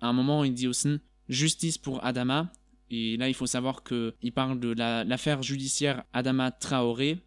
À 0.01 0.09
un 0.09 0.13
moment 0.13 0.45
il 0.45 0.55
dit 0.55 0.69
aussi 0.69 0.99
justice 1.29 1.79
pour 1.79 2.05
Adama 2.05 2.51
et 2.91 3.17
là 3.17 3.29
il 3.29 3.35
faut 3.35 3.47
savoir 3.47 3.83
que 3.83 4.15
il 4.23 4.33
parle 4.33 4.61
de 4.61 4.75
l'affaire 5.05 5.43
judiciaire 5.43 6.05
Adama 6.13 6.51
Traoré 6.51 7.19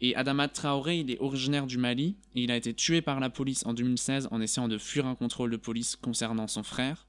et 0.00 0.14
Adama 0.16 0.48
Traoré, 0.48 0.98
il 0.98 1.10
est 1.10 1.20
originaire 1.20 1.66
du 1.66 1.78
Mali 1.78 2.16
et 2.34 2.42
il 2.42 2.50
a 2.50 2.56
été 2.56 2.74
tué 2.74 3.00
par 3.00 3.20
la 3.20 3.30
police 3.30 3.64
en 3.64 3.72
2016 3.72 4.28
en 4.30 4.40
essayant 4.40 4.68
de 4.68 4.78
fuir 4.78 5.06
un 5.06 5.14
contrôle 5.14 5.50
de 5.50 5.56
police 5.56 5.96
concernant 5.96 6.46
son 6.46 6.62
frère. 6.62 7.06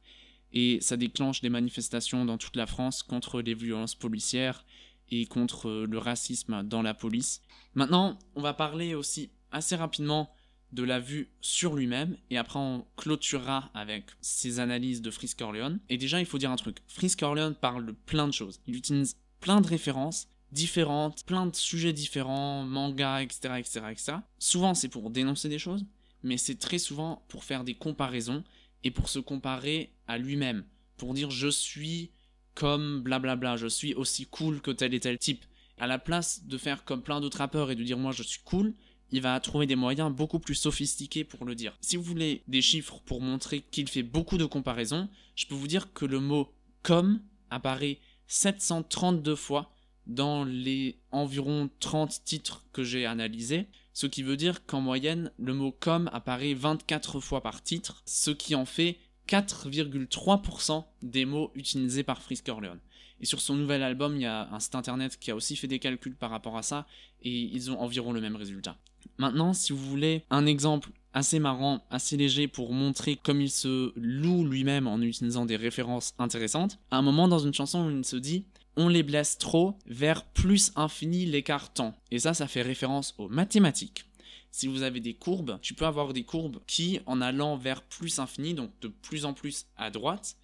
Et 0.53 0.79
ça 0.81 0.95
déclenche 0.95 1.41
des 1.41 1.49
manifestations 1.49 2.23
dans 2.23 2.37
toute 2.37 2.55
la 2.55 2.65
France 2.65 3.03
contre 3.03 3.41
les 3.41 3.53
violences 3.53 3.95
policières 3.95 4.65
et 5.09 5.25
contre 5.25 5.85
le 5.89 5.97
racisme 5.97 6.63
dans 6.63 6.81
la 6.81 6.93
police. 6.93 7.41
Maintenant, 7.73 8.17
on 8.35 8.41
va 8.41 8.53
parler 8.53 8.95
aussi 8.95 9.29
assez 9.51 9.75
rapidement 9.75 10.33
de 10.75 10.83
la 10.83 10.99
vue 10.99 11.29
sur 11.41 11.75
lui-même 11.75 12.17
et 12.29 12.37
après 12.37 12.59
on 12.59 12.85
clôturera 12.97 13.71
avec 13.73 14.05
ses 14.21 14.59
analyses 14.59 15.01
de 15.01 15.09
Frisk 15.09 15.41
Orleans. 15.41 15.77
Et 15.89 15.97
déjà, 15.97 16.19
il 16.19 16.25
faut 16.25 16.37
dire 16.37 16.51
un 16.51 16.57
truc. 16.57 16.77
Frisk 16.87 17.23
Orleans 17.23 17.53
parle 17.53 17.85
de 17.85 17.93
plein 17.93 18.27
de 18.27 18.33
choses. 18.33 18.59
Il 18.67 18.75
utilise 18.75 19.15
plein 19.39 19.61
de 19.61 19.67
références 19.67 20.27
différentes, 20.51 21.25
plein 21.25 21.47
de 21.47 21.55
sujets 21.55 21.93
différents, 21.93 22.63
manga, 22.63 23.21
etc., 23.21 23.55
etc., 23.57 23.81
etc. 23.89 24.13
Souvent, 24.37 24.73
c'est 24.73 24.89
pour 24.89 25.09
dénoncer 25.09 25.49
des 25.49 25.59
choses, 25.59 25.85
mais 26.23 26.37
c'est 26.37 26.59
très 26.59 26.77
souvent 26.77 27.25
pour 27.29 27.43
faire 27.43 27.63
des 27.63 27.75
comparaisons 27.75 28.43
et 28.83 28.91
pour 28.91 29.09
se 29.09 29.19
comparer 29.19 29.93
à 30.07 30.17
lui-même, 30.17 30.65
pour 30.97 31.13
dire 31.13 31.31
je 31.31 31.47
suis 31.47 32.11
comme 32.53 33.01
blablabla, 33.01 33.57
je 33.57 33.67
suis 33.67 33.93
aussi 33.95 34.25
cool 34.25 34.61
que 34.61 34.71
tel 34.71 34.93
et 34.93 34.99
tel 34.99 35.17
type. 35.17 35.43
À 35.77 35.87
la 35.87 35.99
place 35.99 36.45
de 36.45 36.57
faire 36.57 36.85
comme 36.85 37.01
plein 37.01 37.19
d'autres 37.19 37.39
rappeurs 37.39 37.71
et 37.71 37.75
de 37.75 37.83
dire 37.83 37.97
moi 37.97 38.11
je 38.11 38.23
suis 38.23 38.41
cool, 38.45 38.73
il 39.11 39.21
va 39.21 39.39
trouver 39.39 39.65
des 39.65 39.75
moyens 39.75 40.11
beaucoup 40.11 40.39
plus 40.39 40.55
sophistiqués 40.55 41.23
pour 41.23 41.45
le 41.45 41.55
dire. 41.55 41.77
Si 41.81 41.95
vous 41.95 42.03
voulez 42.03 42.43
des 42.47 42.61
chiffres 42.61 42.99
pour 43.05 43.21
montrer 43.21 43.61
qu'il 43.71 43.87
fait 43.87 44.03
beaucoup 44.03 44.37
de 44.37 44.45
comparaisons, 44.45 45.09
je 45.35 45.45
peux 45.45 45.55
vous 45.55 45.67
dire 45.67 45.93
que 45.93 46.05
le 46.05 46.19
mot 46.19 46.51
comme 46.81 47.21
apparaît 47.49 47.99
732 48.27 49.35
fois 49.35 49.71
dans 50.07 50.43
les 50.43 50.99
environ 51.11 51.69
30 51.79 52.23
titres 52.23 52.65
que 52.73 52.83
j'ai 52.83 53.05
analysés, 53.05 53.67
ce 53.93 54.07
qui 54.07 54.23
veut 54.23 54.37
dire 54.37 54.65
qu'en 54.65 54.81
moyenne, 54.81 55.31
le 55.37 55.53
mot 55.53 55.71
com 55.71 56.09
apparaît 56.13 56.53
24 56.53 57.19
fois 57.19 57.41
par 57.41 57.63
titre, 57.63 58.03
ce 58.05 58.31
qui 58.31 58.53
en 58.53 58.65
fait 58.65 58.97
4,3% 59.27 60.83
des 61.01 61.25
mots 61.25 61.51
utilisés 61.55 62.03
par 62.03 62.21
Frisk 62.21 62.49
Orleans. 62.49 62.77
Et 63.21 63.25
sur 63.25 63.41
son 63.41 63.55
nouvel 63.55 63.83
album, 63.83 64.15
il 64.15 64.21
y 64.21 64.25
a 64.25 64.49
un 64.51 64.59
site 64.59 64.75
internet 64.75 65.17
qui 65.19 65.31
a 65.31 65.35
aussi 65.35 65.55
fait 65.55 65.67
des 65.67 65.79
calculs 65.79 66.15
par 66.15 66.29
rapport 66.29 66.57
à 66.57 66.63
ça, 66.63 66.85
et 67.21 67.31
ils 67.31 67.71
ont 67.71 67.79
environ 67.79 68.11
le 68.11 68.21
même 68.21 68.35
résultat. 68.35 68.77
Maintenant, 69.17 69.53
si 69.53 69.71
vous 69.71 69.89
voulez 69.89 70.23
un 70.29 70.45
exemple 70.45 70.89
assez 71.13 71.39
marrant, 71.39 71.85
assez 71.89 72.17
léger 72.17 72.47
pour 72.47 72.73
montrer 72.73 73.15
comme 73.15 73.39
il 73.39 73.49
se 73.49 73.93
loue 73.95 74.45
lui-même 74.45 74.87
en 74.87 75.01
utilisant 75.01 75.45
des 75.45 75.55
références 75.55 76.13
intéressantes, 76.19 76.77
à 76.91 76.97
un 76.97 77.01
moment 77.01 77.27
dans 77.27 77.39
une 77.39 77.53
chanson 77.53 77.87
où 77.87 77.89
il 77.89 78.03
se 78.03 78.17
dit 78.17 78.45
on 78.77 78.89
les 78.89 79.03
blesse 79.03 79.37
trop 79.37 79.77
vers 79.85 80.25
plus 80.25 80.71
infini 80.75 81.25
l'écart 81.25 81.71
temps. 81.71 81.95
Et 82.11 82.19
ça, 82.19 82.33
ça 82.33 82.47
fait 82.47 82.61
référence 82.61 83.15
aux 83.17 83.29
mathématiques. 83.29 84.05
Si 84.51 84.67
vous 84.67 84.83
avez 84.83 84.99
des 84.99 85.13
courbes, 85.13 85.59
tu 85.61 85.73
peux 85.73 85.85
avoir 85.85 86.13
des 86.13 86.23
courbes 86.23 86.59
qui, 86.67 86.99
en 87.05 87.21
allant 87.21 87.57
vers 87.57 87.81
plus 87.81 88.19
infini, 88.19 88.53
donc 88.53 88.71
de 88.81 88.87
plus 88.87 89.25
en 89.25 89.33
plus 89.33 89.65
à 89.75 89.91
droite, 89.91 90.37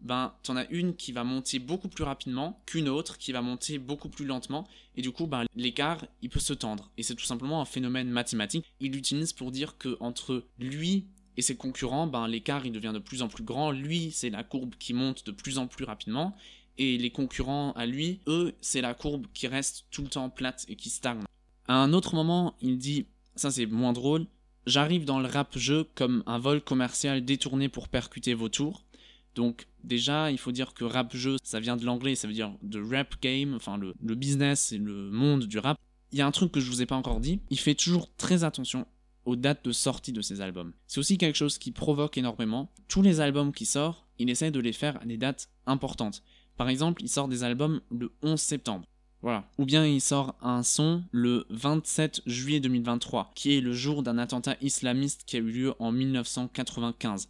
ben, 0.00 0.32
en 0.48 0.56
as 0.56 0.68
une 0.70 0.94
qui 0.94 1.12
va 1.12 1.24
monter 1.24 1.58
beaucoup 1.58 1.88
plus 1.88 2.04
rapidement 2.04 2.60
qu'une 2.66 2.88
autre 2.88 3.18
qui 3.18 3.32
va 3.32 3.42
monter 3.42 3.78
beaucoup 3.78 4.08
plus 4.08 4.24
lentement, 4.24 4.66
et 4.96 5.02
du 5.02 5.10
coup, 5.10 5.26
ben, 5.26 5.44
l'écart, 5.54 6.04
il 6.22 6.30
peut 6.30 6.40
se 6.40 6.52
tendre. 6.52 6.90
Et 6.96 7.02
c'est 7.02 7.14
tout 7.14 7.24
simplement 7.24 7.60
un 7.60 7.64
phénomène 7.64 8.10
mathématique. 8.10 8.64
Il 8.80 8.92
l'utilise 8.92 9.32
pour 9.32 9.50
dire 9.50 9.76
que 9.78 9.96
entre 10.00 10.44
lui 10.58 11.06
et 11.36 11.42
ses 11.42 11.56
concurrents, 11.56 12.06
ben, 12.06 12.26
l'écart, 12.28 12.66
il 12.66 12.72
devient 12.72 12.92
de 12.94 12.98
plus 12.98 13.22
en 13.22 13.28
plus 13.28 13.44
grand. 13.44 13.70
Lui, 13.70 14.10
c'est 14.12 14.30
la 14.30 14.44
courbe 14.44 14.74
qui 14.78 14.94
monte 14.94 15.26
de 15.26 15.32
plus 15.32 15.58
en 15.58 15.66
plus 15.66 15.84
rapidement, 15.84 16.36
et 16.78 16.96
les 16.96 17.10
concurrents 17.10 17.72
à 17.72 17.86
lui, 17.86 18.20
eux, 18.28 18.54
c'est 18.60 18.80
la 18.80 18.94
courbe 18.94 19.26
qui 19.34 19.46
reste 19.48 19.86
tout 19.90 20.02
le 20.02 20.08
temps 20.08 20.30
plate 20.30 20.64
et 20.68 20.76
qui 20.76 20.90
stagne. 20.90 21.22
À 21.66 21.74
un 21.74 21.92
autre 21.92 22.14
moment, 22.14 22.54
il 22.62 22.78
dit, 22.78 23.06
ça 23.34 23.50
c'est 23.50 23.66
moins 23.66 23.92
drôle, 23.92 24.26
j'arrive 24.66 25.04
dans 25.04 25.18
le 25.18 25.26
rap 25.26 25.58
jeu 25.58 25.88
comme 25.94 26.22
un 26.26 26.38
vol 26.38 26.60
commercial 26.60 27.24
détourné 27.24 27.68
pour 27.68 27.88
percuter 27.88 28.34
vos 28.34 28.48
tours. 28.48 28.84
Donc 29.38 29.68
déjà, 29.84 30.32
il 30.32 30.38
faut 30.38 30.50
dire 30.50 30.74
que 30.74 30.82
rap 30.82 31.14
jeu, 31.14 31.36
ça 31.44 31.60
vient 31.60 31.76
de 31.76 31.84
l'anglais, 31.84 32.16
ça 32.16 32.26
veut 32.26 32.34
dire 32.34 32.50
de 32.62 32.82
rap 32.82 33.14
game, 33.22 33.54
enfin 33.54 33.78
le, 33.78 33.94
business 34.16 34.72
et 34.72 34.78
le 34.78 35.12
monde 35.12 35.44
du 35.44 35.60
rap. 35.60 35.78
il 36.10 36.18
y 36.18 36.22
a 36.22 36.26
un 36.26 36.32
truc 36.32 36.50
que 36.50 36.58
je 36.58 36.68
vous 36.68 36.82
ai 36.82 36.86
pas 36.86 36.96
encore 36.96 37.20
dit, 37.20 37.38
il 37.48 37.58
fait 37.60 37.76
toujours 37.76 38.12
très 38.16 38.42
attention 38.42 38.84
aux 39.26 39.36
dates 39.36 39.64
de 39.64 39.70
sortie 39.70 40.12
de 40.12 40.22
ses 40.22 40.40
albums. 40.40 40.72
C'est 40.88 40.98
aussi 40.98 41.18
quelque 41.18 41.36
chose 41.36 41.56
qui 41.56 41.70
provoque 41.70 42.18
énormément. 42.18 42.72
Tous 42.88 43.00
les 43.00 43.20
albums 43.20 43.52
qui 43.52 43.64
sortent, 43.64 44.04
il 44.18 44.28
essaie 44.28 44.50
de 44.50 44.58
les 44.58 44.72
faire 44.72 45.00
à 45.00 45.06
des 45.06 45.18
dates 45.18 45.50
importantes. 45.66 46.24
Par 46.56 46.68
exemple, 46.68 47.04
il 47.04 47.08
sort 47.08 47.28
des 47.28 47.44
albums 47.44 47.80
le 47.92 48.10
11 48.24 48.40
septembre. 48.40 48.88
Voilà. 49.22 49.48
Ou 49.56 49.66
bien 49.66 49.86
il 49.86 50.00
sort 50.00 50.34
un 50.42 50.64
son 50.64 51.04
le 51.12 51.46
27 51.50 52.22
juillet 52.26 52.58
2023, 52.58 53.30
qui 53.36 53.56
est 53.56 53.60
le 53.60 53.72
jour 53.72 54.02
d'un 54.02 54.18
attentat 54.18 54.56
islamiste 54.62 55.22
qui 55.26 55.36
a 55.36 55.38
eu 55.38 55.52
lieu 55.52 55.74
en 55.78 55.92
1995. 55.92 57.28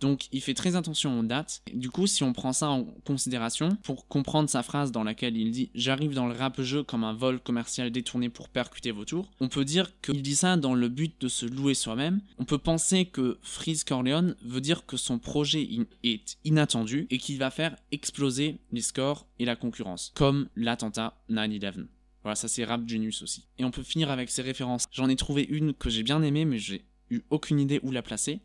Donc 0.00 0.28
il 0.32 0.40
fait 0.40 0.54
très 0.54 0.76
attention 0.76 1.18
aux 1.18 1.22
dates. 1.22 1.62
Du 1.72 1.90
coup, 1.90 2.06
si 2.06 2.22
on 2.22 2.32
prend 2.32 2.52
ça 2.52 2.70
en 2.70 2.84
considération, 3.04 3.76
pour 3.82 4.08
comprendre 4.08 4.48
sa 4.48 4.62
phrase 4.62 4.92
dans 4.92 5.04
laquelle 5.04 5.36
il 5.36 5.50
dit 5.50 5.70
J'arrive 5.74 6.14
dans 6.14 6.26
le 6.26 6.34
rap-jeu 6.34 6.82
comme 6.82 7.04
un 7.04 7.12
vol 7.12 7.40
commercial 7.40 7.90
détourné 7.90 8.28
pour 8.28 8.48
percuter 8.48 8.90
vos 8.90 9.04
tours, 9.04 9.30
on 9.40 9.48
peut 9.48 9.64
dire 9.64 9.90
qu'il 10.00 10.22
dit 10.22 10.34
ça 10.34 10.56
dans 10.56 10.74
le 10.74 10.88
but 10.88 11.20
de 11.20 11.28
se 11.28 11.46
louer 11.46 11.74
soi-même. 11.74 12.20
On 12.38 12.44
peut 12.44 12.58
penser 12.58 13.04
que 13.04 13.38
Freeze 13.42 13.84
Corleone 13.84 14.36
veut 14.42 14.60
dire 14.60 14.86
que 14.86 14.96
son 14.96 15.18
projet 15.18 15.68
est 16.02 16.38
inattendu 16.44 17.06
et 17.10 17.18
qu'il 17.18 17.38
va 17.38 17.50
faire 17.50 17.76
exploser 17.92 18.58
les 18.72 18.80
scores 18.80 19.26
et 19.38 19.44
la 19.44 19.56
concurrence, 19.56 20.12
comme 20.14 20.48
l'attentat 20.56 21.14
9-11. 21.30 21.86
Voilà, 22.22 22.34
ça 22.34 22.48
c'est 22.48 22.64
Rap 22.64 22.86
Genius 22.86 23.22
aussi. 23.22 23.46
Et 23.58 23.64
on 23.64 23.70
peut 23.70 23.82
finir 23.82 24.10
avec 24.10 24.30
ses 24.30 24.42
références. 24.42 24.84
J'en 24.92 25.08
ai 25.08 25.16
trouvé 25.16 25.46
une 25.48 25.72
que 25.72 25.88
j'ai 25.88 26.02
bien 26.02 26.22
aimée, 26.22 26.44
mais 26.44 26.58
j'ai 26.58 26.84
eu 27.10 27.22
aucune 27.30 27.58
idée 27.58 27.80
où 27.82 27.90
la 27.90 28.02
placer. 28.02 28.40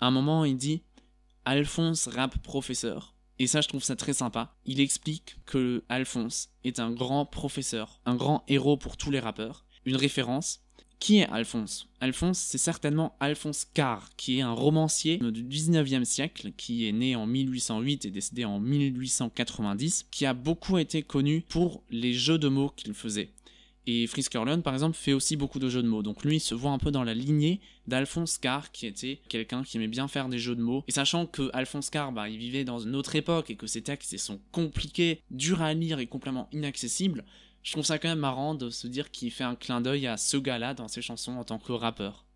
À 0.00 0.06
un 0.06 0.10
moment, 0.10 0.44
il 0.44 0.56
dit 0.56 0.82
Alphonse 1.44 2.08
rap 2.08 2.38
professeur. 2.38 3.14
Et 3.38 3.46
ça, 3.46 3.60
je 3.60 3.68
trouve 3.68 3.82
ça 3.82 3.96
très 3.96 4.14
sympa. 4.14 4.54
Il 4.64 4.80
explique 4.80 5.36
que 5.44 5.84
Alphonse 5.88 6.50
est 6.62 6.78
un 6.78 6.90
grand 6.90 7.26
professeur, 7.26 8.00
un 8.06 8.14
grand 8.14 8.44
héros 8.48 8.76
pour 8.76 8.96
tous 8.96 9.10
les 9.10 9.20
rappeurs, 9.20 9.66
une 9.84 9.96
référence. 9.96 10.60
Qui 11.00 11.18
est 11.18 11.26
Alphonse? 11.26 11.88
Alphonse, 12.00 12.38
c'est 12.38 12.56
certainement 12.56 13.14
Alphonse 13.20 13.66
Carr, 13.66 14.08
qui 14.16 14.38
est 14.38 14.42
un 14.42 14.52
romancier 14.52 15.18
du 15.18 15.44
19e 15.44 16.04
siècle, 16.04 16.52
qui 16.56 16.88
est 16.88 16.92
né 16.92 17.14
en 17.14 17.26
1808 17.26 18.06
et 18.06 18.10
décédé 18.10 18.46
en 18.46 18.58
1890, 18.58 20.06
qui 20.10 20.24
a 20.24 20.32
beaucoup 20.32 20.78
été 20.78 21.02
connu 21.02 21.42
pour 21.42 21.82
les 21.90 22.14
jeux 22.14 22.38
de 22.38 22.48
mots 22.48 22.72
qu'il 22.74 22.94
faisait. 22.94 23.32
Et 23.86 24.06
Frisk 24.06 24.32
Corleone, 24.32 24.62
par 24.62 24.72
exemple, 24.72 24.96
fait 24.96 25.12
aussi 25.12 25.36
beaucoup 25.36 25.58
de 25.58 25.68
jeux 25.68 25.82
de 25.82 25.88
mots. 25.88 26.02
Donc 26.02 26.24
lui, 26.24 26.36
il 26.36 26.40
se 26.40 26.54
voit 26.54 26.70
un 26.70 26.78
peu 26.78 26.90
dans 26.90 27.04
la 27.04 27.12
lignée 27.12 27.60
d'Alphonse 27.86 28.38
Carr, 28.38 28.72
qui 28.72 28.86
était 28.86 29.20
quelqu'un 29.28 29.62
qui 29.62 29.76
aimait 29.76 29.88
bien 29.88 30.08
faire 30.08 30.28
des 30.28 30.38
jeux 30.38 30.56
de 30.56 30.62
mots. 30.62 30.84
Et 30.88 30.92
sachant 30.92 31.26
que 31.26 31.50
Alphonse 31.52 31.90
Carr, 31.90 32.10
bah, 32.12 32.30
il 32.30 32.38
vivait 32.38 32.64
dans 32.64 32.78
une 32.78 32.96
autre 32.96 33.14
époque 33.14 33.50
et 33.50 33.56
que 33.56 33.66
ses 33.66 33.82
textes 33.82 34.16
sont 34.16 34.40
compliqués, 34.52 35.22
durs 35.30 35.60
à 35.60 35.74
lire 35.74 35.98
et 35.98 36.06
complètement 36.06 36.48
inaccessibles, 36.52 37.24
je 37.62 37.72
trouve 37.72 37.84
ça 37.84 37.98
quand 37.98 38.08
même 38.08 38.18
marrant 38.18 38.54
de 38.54 38.70
se 38.70 38.86
dire 38.86 39.10
qu'il 39.10 39.30
fait 39.30 39.44
un 39.44 39.56
clin 39.56 39.80
d'œil 39.80 40.06
à 40.06 40.16
ce 40.16 40.36
gars-là 40.36 40.74
dans 40.74 40.88
ses 40.88 41.02
chansons 41.02 41.32
en 41.32 41.44
tant 41.44 41.58
que 41.58 41.72
rappeur. 41.72 42.26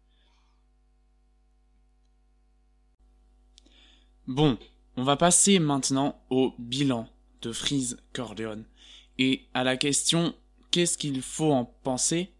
Bon, 4.27 4.59
on 4.97 5.05
va 5.05 5.17
passer 5.17 5.59
maintenant 5.59 6.21
au 6.29 6.55
bilan 6.59 7.09
de 7.43 7.53
Freeze 7.53 7.99
Corleone 8.13 8.65
et 9.19 9.43
à 9.55 9.65
la 9.65 9.77
question 9.77 10.35
qu'est-ce 10.71 10.99
qu'il 10.99 11.23
faut 11.23 11.53
en 11.53 11.65
penser 11.65 12.33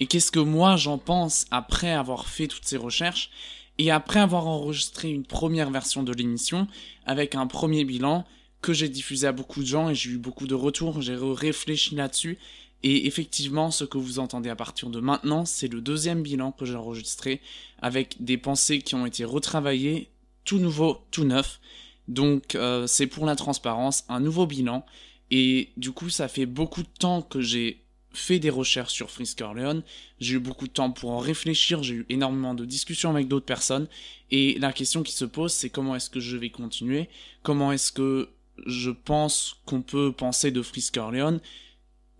et 0.00 0.06
qu'est-ce 0.06 0.32
que 0.32 0.40
moi 0.40 0.76
j'en 0.76 0.98
pense 0.98 1.46
après 1.50 1.90
avoir 1.90 2.26
fait 2.26 2.46
toutes 2.46 2.64
ces 2.64 2.76
recherches 2.76 3.30
et 3.78 3.90
après 3.90 4.20
avoir 4.20 4.46
enregistré 4.46 5.10
une 5.10 5.24
première 5.24 5.70
version 5.70 6.02
de 6.02 6.12
l'émission 6.12 6.66
avec 7.06 7.34
un 7.34 7.46
premier 7.46 7.84
bilan 7.84 8.24
que 8.62 8.72
j'ai 8.72 8.88
diffusé 8.88 9.26
à 9.26 9.32
beaucoup 9.32 9.60
de 9.60 9.66
gens 9.66 9.88
et 9.88 9.94
j'ai 9.94 10.10
eu 10.10 10.18
beaucoup 10.18 10.46
de 10.46 10.54
retours, 10.54 11.00
j'ai 11.00 11.16
réfléchi 11.16 11.94
là-dessus 11.94 12.38
et 12.82 13.06
effectivement 13.06 13.70
ce 13.70 13.84
que 13.84 13.98
vous 13.98 14.18
entendez 14.18 14.48
à 14.48 14.56
partir 14.56 14.90
de 14.90 15.00
maintenant 15.00 15.44
c'est 15.44 15.68
le 15.68 15.80
deuxième 15.80 16.22
bilan 16.22 16.52
que 16.52 16.64
j'ai 16.64 16.74
enregistré 16.74 17.40
avec 17.80 18.16
des 18.20 18.38
pensées 18.38 18.80
qui 18.80 18.94
ont 18.94 19.06
été 19.06 19.24
retravaillées, 19.24 20.10
tout 20.44 20.58
nouveau, 20.58 20.98
tout 21.10 21.24
neuf. 21.24 21.60
Donc 22.08 22.54
euh, 22.54 22.86
c'est 22.86 23.06
pour 23.06 23.26
la 23.26 23.36
transparence, 23.36 24.04
un 24.08 24.20
nouveau 24.20 24.46
bilan 24.46 24.84
et 25.30 25.70
du 25.76 25.92
coup, 25.92 26.10
ça 26.10 26.28
fait 26.28 26.46
beaucoup 26.46 26.82
de 26.82 26.88
temps 26.98 27.22
que 27.22 27.40
j'ai 27.40 27.80
fait 28.12 28.38
des 28.38 28.50
recherches 28.50 28.92
sur 28.92 29.10
Frisk 29.10 29.38
Corleone. 29.38 29.82
J'ai 30.18 30.34
eu 30.34 30.38
beaucoup 30.40 30.66
de 30.66 30.72
temps 30.72 30.90
pour 30.90 31.10
en 31.10 31.18
réfléchir, 31.18 31.82
j'ai 31.82 31.94
eu 31.94 32.06
énormément 32.08 32.54
de 32.54 32.64
discussions 32.64 33.10
avec 33.10 33.28
d'autres 33.28 33.46
personnes. 33.46 33.86
Et 34.30 34.58
la 34.58 34.72
question 34.72 35.02
qui 35.02 35.12
se 35.12 35.24
pose, 35.24 35.52
c'est 35.52 35.70
comment 35.70 35.94
est-ce 35.94 36.10
que 36.10 36.20
je 36.20 36.36
vais 36.36 36.50
continuer? 36.50 37.08
Comment 37.42 37.72
est-ce 37.72 37.92
que 37.92 38.28
je 38.66 38.90
pense 38.90 39.56
qu'on 39.64 39.82
peut 39.82 40.12
penser 40.12 40.50
de 40.50 40.62
Frisk 40.62 40.94
Corleone 40.94 41.40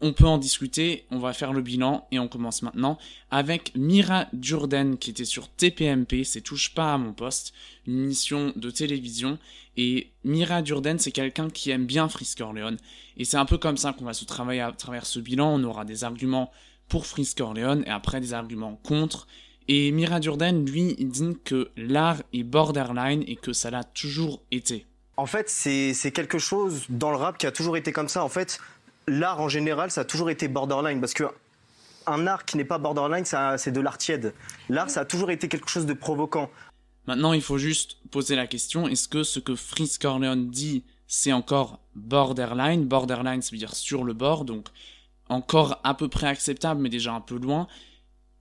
on 0.01 0.12
peut 0.12 0.26
en 0.26 0.38
discuter, 0.38 1.05
on 1.11 1.18
va 1.18 1.32
faire 1.32 1.53
le 1.53 1.62
bilan 1.62 2.07
et 2.11 2.18
on 2.18 2.28
commence 2.28 2.62
maintenant 2.62 2.98
avec 3.30 3.72
Mira 3.76 4.26
Durden 4.32 4.96
qui 4.96 5.11
était 5.11 5.24
sur 5.24 5.48
TPMP, 5.48 6.24
c'est 6.24 6.40
Touche 6.40 6.74
pas 6.74 6.94
à 6.94 6.98
mon 6.98 7.12
poste, 7.12 7.53
une 7.86 8.05
émission 8.05 8.53
de 8.57 8.70
télévision. 8.70 9.38
Et 9.76 10.11
Mira 10.24 10.62
Durden, 10.62 10.98
c'est 10.98 11.12
quelqu'un 11.12 11.48
qui 11.48 11.70
aime 11.70 11.86
bien 11.86 12.09
Frisk 12.09 12.40
Orleans. 12.40 12.76
Et 13.16 13.24
c'est 13.24 13.36
un 13.36 13.44
peu 13.44 13.59
comme 13.59 13.76
ça 13.76 13.92
qu'on 13.92 14.05
va 14.05 14.14
se 14.14 14.24
travailler 14.24 14.61
à 14.61 14.72
travers 14.72 15.07
ce 15.07 15.20
bilan. 15.20 15.55
On 15.55 15.64
aura 15.64 15.84
des 15.84 16.05
arguments 16.05 16.51
pour 16.88 17.07
Frisk 17.07 17.40
Orleans 17.40 17.82
et 17.86 17.90
après 17.90 18.20
des 18.20 18.34
arguments 18.34 18.80
contre. 18.82 19.26
Et 19.68 19.92
Mira 19.92 20.18
Durden, 20.18 20.66
lui, 20.66 20.96
il 20.98 21.09
dit 21.09 21.36
que 21.44 21.70
l'art 21.76 22.22
est 22.32 22.42
borderline 22.42 23.22
et 23.26 23.36
que 23.36 23.53
ça 23.53 23.70
l'a 23.70 23.84
toujours 23.84 24.42
été. 24.51 24.86
En 25.16 25.26
fait, 25.26 25.48
c'est 25.51 26.12
quelque 26.12 26.38
chose 26.38 26.86
dans 26.88 27.11
le 27.11 27.16
rap 27.16 27.36
qui 27.36 27.46
a 27.46 27.53
toujours 27.53 27.76
été 27.76 27.92
comme 27.92 28.09
ça. 28.09 28.24
En 28.24 28.28
fait, 28.30 28.59
l'art 29.07 29.40
en 29.40 29.48
général, 29.48 29.90
ça 29.90 30.03
a 30.03 30.05
toujours 30.05 30.30
été 30.30 30.48
borderline 30.48 31.01
parce 31.01 31.14
que 31.14 31.24
un 32.07 32.26
art 32.26 32.44
qui 32.44 32.57
n'est 32.57 32.64
pas 32.64 32.78
borderline, 32.78 33.24
c'est 33.24 33.70
de 33.70 33.80
l'art 33.80 33.98
tiède. 33.98 34.34
L'art, 34.68 34.90
ça 34.90 35.01
a 35.01 35.05
toujours 35.05 35.30
été 35.30 35.48
quelque 35.48 35.68
chose 35.68 35.86
de 35.86 35.92
provoquant. 35.92 36.51
Maintenant, 37.07 37.32
il 37.32 37.42
faut 37.42 37.59
juste 37.59 37.98
poser 38.11 38.36
la 38.36 38.46
question 38.46 38.88
est-ce 38.88 39.09
que 39.09 39.22
ce 39.22 39.38
que 39.38 39.55
Fritz 39.55 39.98
Corleone 39.98 40.51
dit, 40.51 40.84
c'est 41.07 41.32
encore 41.32 41.80
borderline? 41.94 42.86
Borderline, 42.86 43.42
ça 43.42 43.51
veut 43.51 43.59
dire 43.59 43.74
sur 43.74 44.05
le 44.05 44.12
bord, 44.12 44.44
donc 44.44 44.68
encore 45.28 45.80
à 45.84 45.94
peu 45.94 46.09
près 46.09 46.26
acceptable, 46.26 46.80
mais 46.80 46.88
déjà 46.88 47.12
un 47.12 47.20
peu 47.20 47.36
loin. 47.36 47.68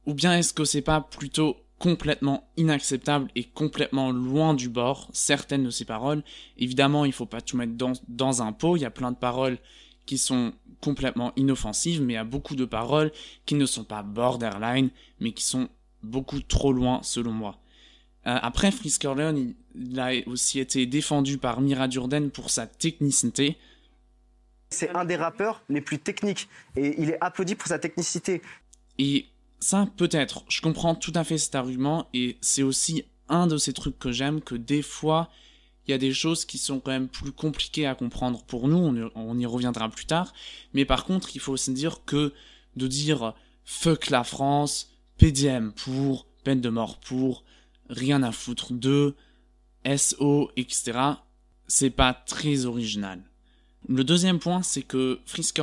Ou 0.05 0.14
bien 0.14 0.38
est-ce 0.38 0.53
que 0.53 0.66
c'est 0.66 0.82
pas 0.82 1.01
plutôt 1.01 1.57
complètement 1.78 2.49
inacceptable 2.57 3.30
et 3.36 3.43
complètement 3.43 4.12
loin 4.12 4.53
du 4.53 4.70
bord 4.70 5.10
certaines 5.14 5.64
de 5.64 5.70
ces 5.70 5.86
paroles? 5.86 6.24
Évidemment, 6.57 7.05
il 7.05 7.14
faut 7.14 7.26
pas 7.26 7.41
tout 7.41 7.57
mettre 7.57 7.74
dans, 7.74 7.93
dans 8.07 8.41
un 8.41 8.51
pot. 8.51 8.76
Il 8.76 8.82
y 8.82 8.86
a 8.86 8.91
plein 8.91 9.12
de 9.12 9.18
paroles 9.18 9.57
qui 10.10 10.18
sont 10.18 10.53
complètement 10.82 11.34
inoffensives, 11.36 12.01
mais 12.01 12.18
a 12.18 12.24
beaucoup 12.24 12.55
de 12.55 12.66
paroles 12.66 13.12
qui 13.45 13.53
ne 13.53 13.68
sont 13.68 13.84
pas 13.84 14.01
borderline, 14.01 14.89
mais 15.20 15.34
qui 15.34 15.43
sont 15.43 15.70
beaucoup 16.01 16.39
trop 16.39 16.74
loin 16.74 17.01
selon 17.03 17.32
moi. 17.32 17.60
Euh, 18.26 18.39
après, 18.41 18.72
Frisk 18.72 19.03
Corleone, 19.03 19.53
il, 19.76 19.99
a 19.99 20.14
aussi 20.26 20.60
été 20.60 20.88
défendu 20.88 21.38
par 21.38 21.62
Mira 21.62 21.88
Durden 21.88 22.32
pour 22.32 22.49
sa 22.49 22.66
technicité. 22.66 23.55
C'est 24.72 24.89
un 24.95 25.05
des 25.05 25.16
rappeurs 25.16 25.62
les 25.70 25.80
plus 25.80 25.99
techniques 25.99 26.49
et 26.76 26.99
il 26.99 27.12
est 27.12 27.18
applaudi 27.22 27.53
pour 27.53 27.68
sa 27.68 27.78
technicité. 27.78 28.41
Et 28.97 29.28
ça, 29.60 29.88
peut-être, 29.95 30.43
je 30.49 30.60
comprends 30.62 30.95
tout 30.95 31.14
à 31.14 31.24
fait 31.24 31.38
cet 31.38 31.53
argument 31.53 32.10
et 32.16 32.36
c'est 32.41 32.64
aussi 32.64 33.05
un 33.28 33.45
de 33.45 33.57
ces 33.57 33.74
trucs 33.74 33.99
que 33.99 34.12
j'aime 34.12 34.41
que 34.41 34.55
des 34.55 34.82
fois, 34.82 35.30
il 35.90 35.94
y 35.94 35.96
a 35.96 35.98
des 35.98 36.14
choses 36.14 36.46
qui 36.46 36.60
sont 36.60 36.80
quand 36.80 36.92
même 36.92 37.08
plus 37.08 37.32
compliquées 37.32 37.88
à 37.88 37.96
comprendre 37.96 38.44
pour 38.44 38.68
nous, 38.68 39.12
on, 39.16 39.40
y 39.40 39.46
reviendra 39.48 39.90
plus 39.90 40.06
tard, 40.06 40.34
mais 40.76 40.86
par 40.86 41.04
contre, 41.04 41.36
il 41.36 41.40
faut 41.42 41.54
aussi 41.54 41.74
dire 41.74 42.06
que 42.06 42.32
de 42.76 42.86
dire 42.86 43.34
fuck 43.66 44.12
la 44.12 44.24
France, 44.24 44.92
PDM 45.18 45.72
pour, 45.72 46.28
peine 46.44 46.62
de 46.62 46.70
mort 46.70 47.00
pour, 47.00 47.44
rien 47.90 48.22
à 48.22 48.32
foutre 48.32 48.72
de, 48.72 49.16
SO, 49.98 50.52
etc., 50.58 51.00
c'est 51.66 51.90
pas 51.90 52.14
très 52.14 52.66
original. 52.66 53.24
Le 53.88 54.04
deuxième 54.04 54.38
point, 54.38 54.62
c'est 54.62 54.84
que 54.84 55.20
Frisk 55.26 55.60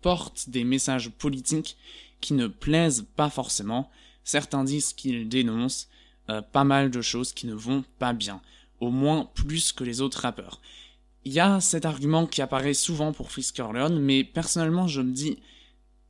porte 0.00 0.48
des 0.48 0.64
messages 0.64 1.10
politiques 1.10 1.76
qui 2.22 2.32
ne 2.32 2.46
plaisent 2.46 3.06
pas 3.16 3.28
forcément. 3.28 3.90
Certains 4.24 4.64
disent 4.64 4.94
qu'il 4.94 5.28
dénonce 5.28 5.88
euh, 6.30 6.40
pas 6.40 6.64
mal 6.64 6.90
de 6.90 7.02
choses 7.02 7.34
qui 7.34 7.46
ne 7.46 7.54
vont 7.54 7.84
pas 7.98 8.14
bien 8.14 8.40
au 8.80 8.90
moins 8.90 9.28
plus 9.34 9.72
que 9.72 9.84
les 9.84 10.00
autres 10.00 10.20
rappeurs. 10.20 10.60
Il 11.24 11.32
y 11.32 11.40
a 11.40 11.60
cet 11.60 11.84
argument 11.84 12.26
qui 12.26 12.42
apparaît 12.42 12.74
souvent 12.74 13.12
pour 13.12 13.30
Frisk 13.30 13.56
Corleone, 13.56 14.00
mais 14.00 14.24
personnellement 14.24 14.86
je 14.86 15.02
me 15.02 15.12
dis, 15.12 15.38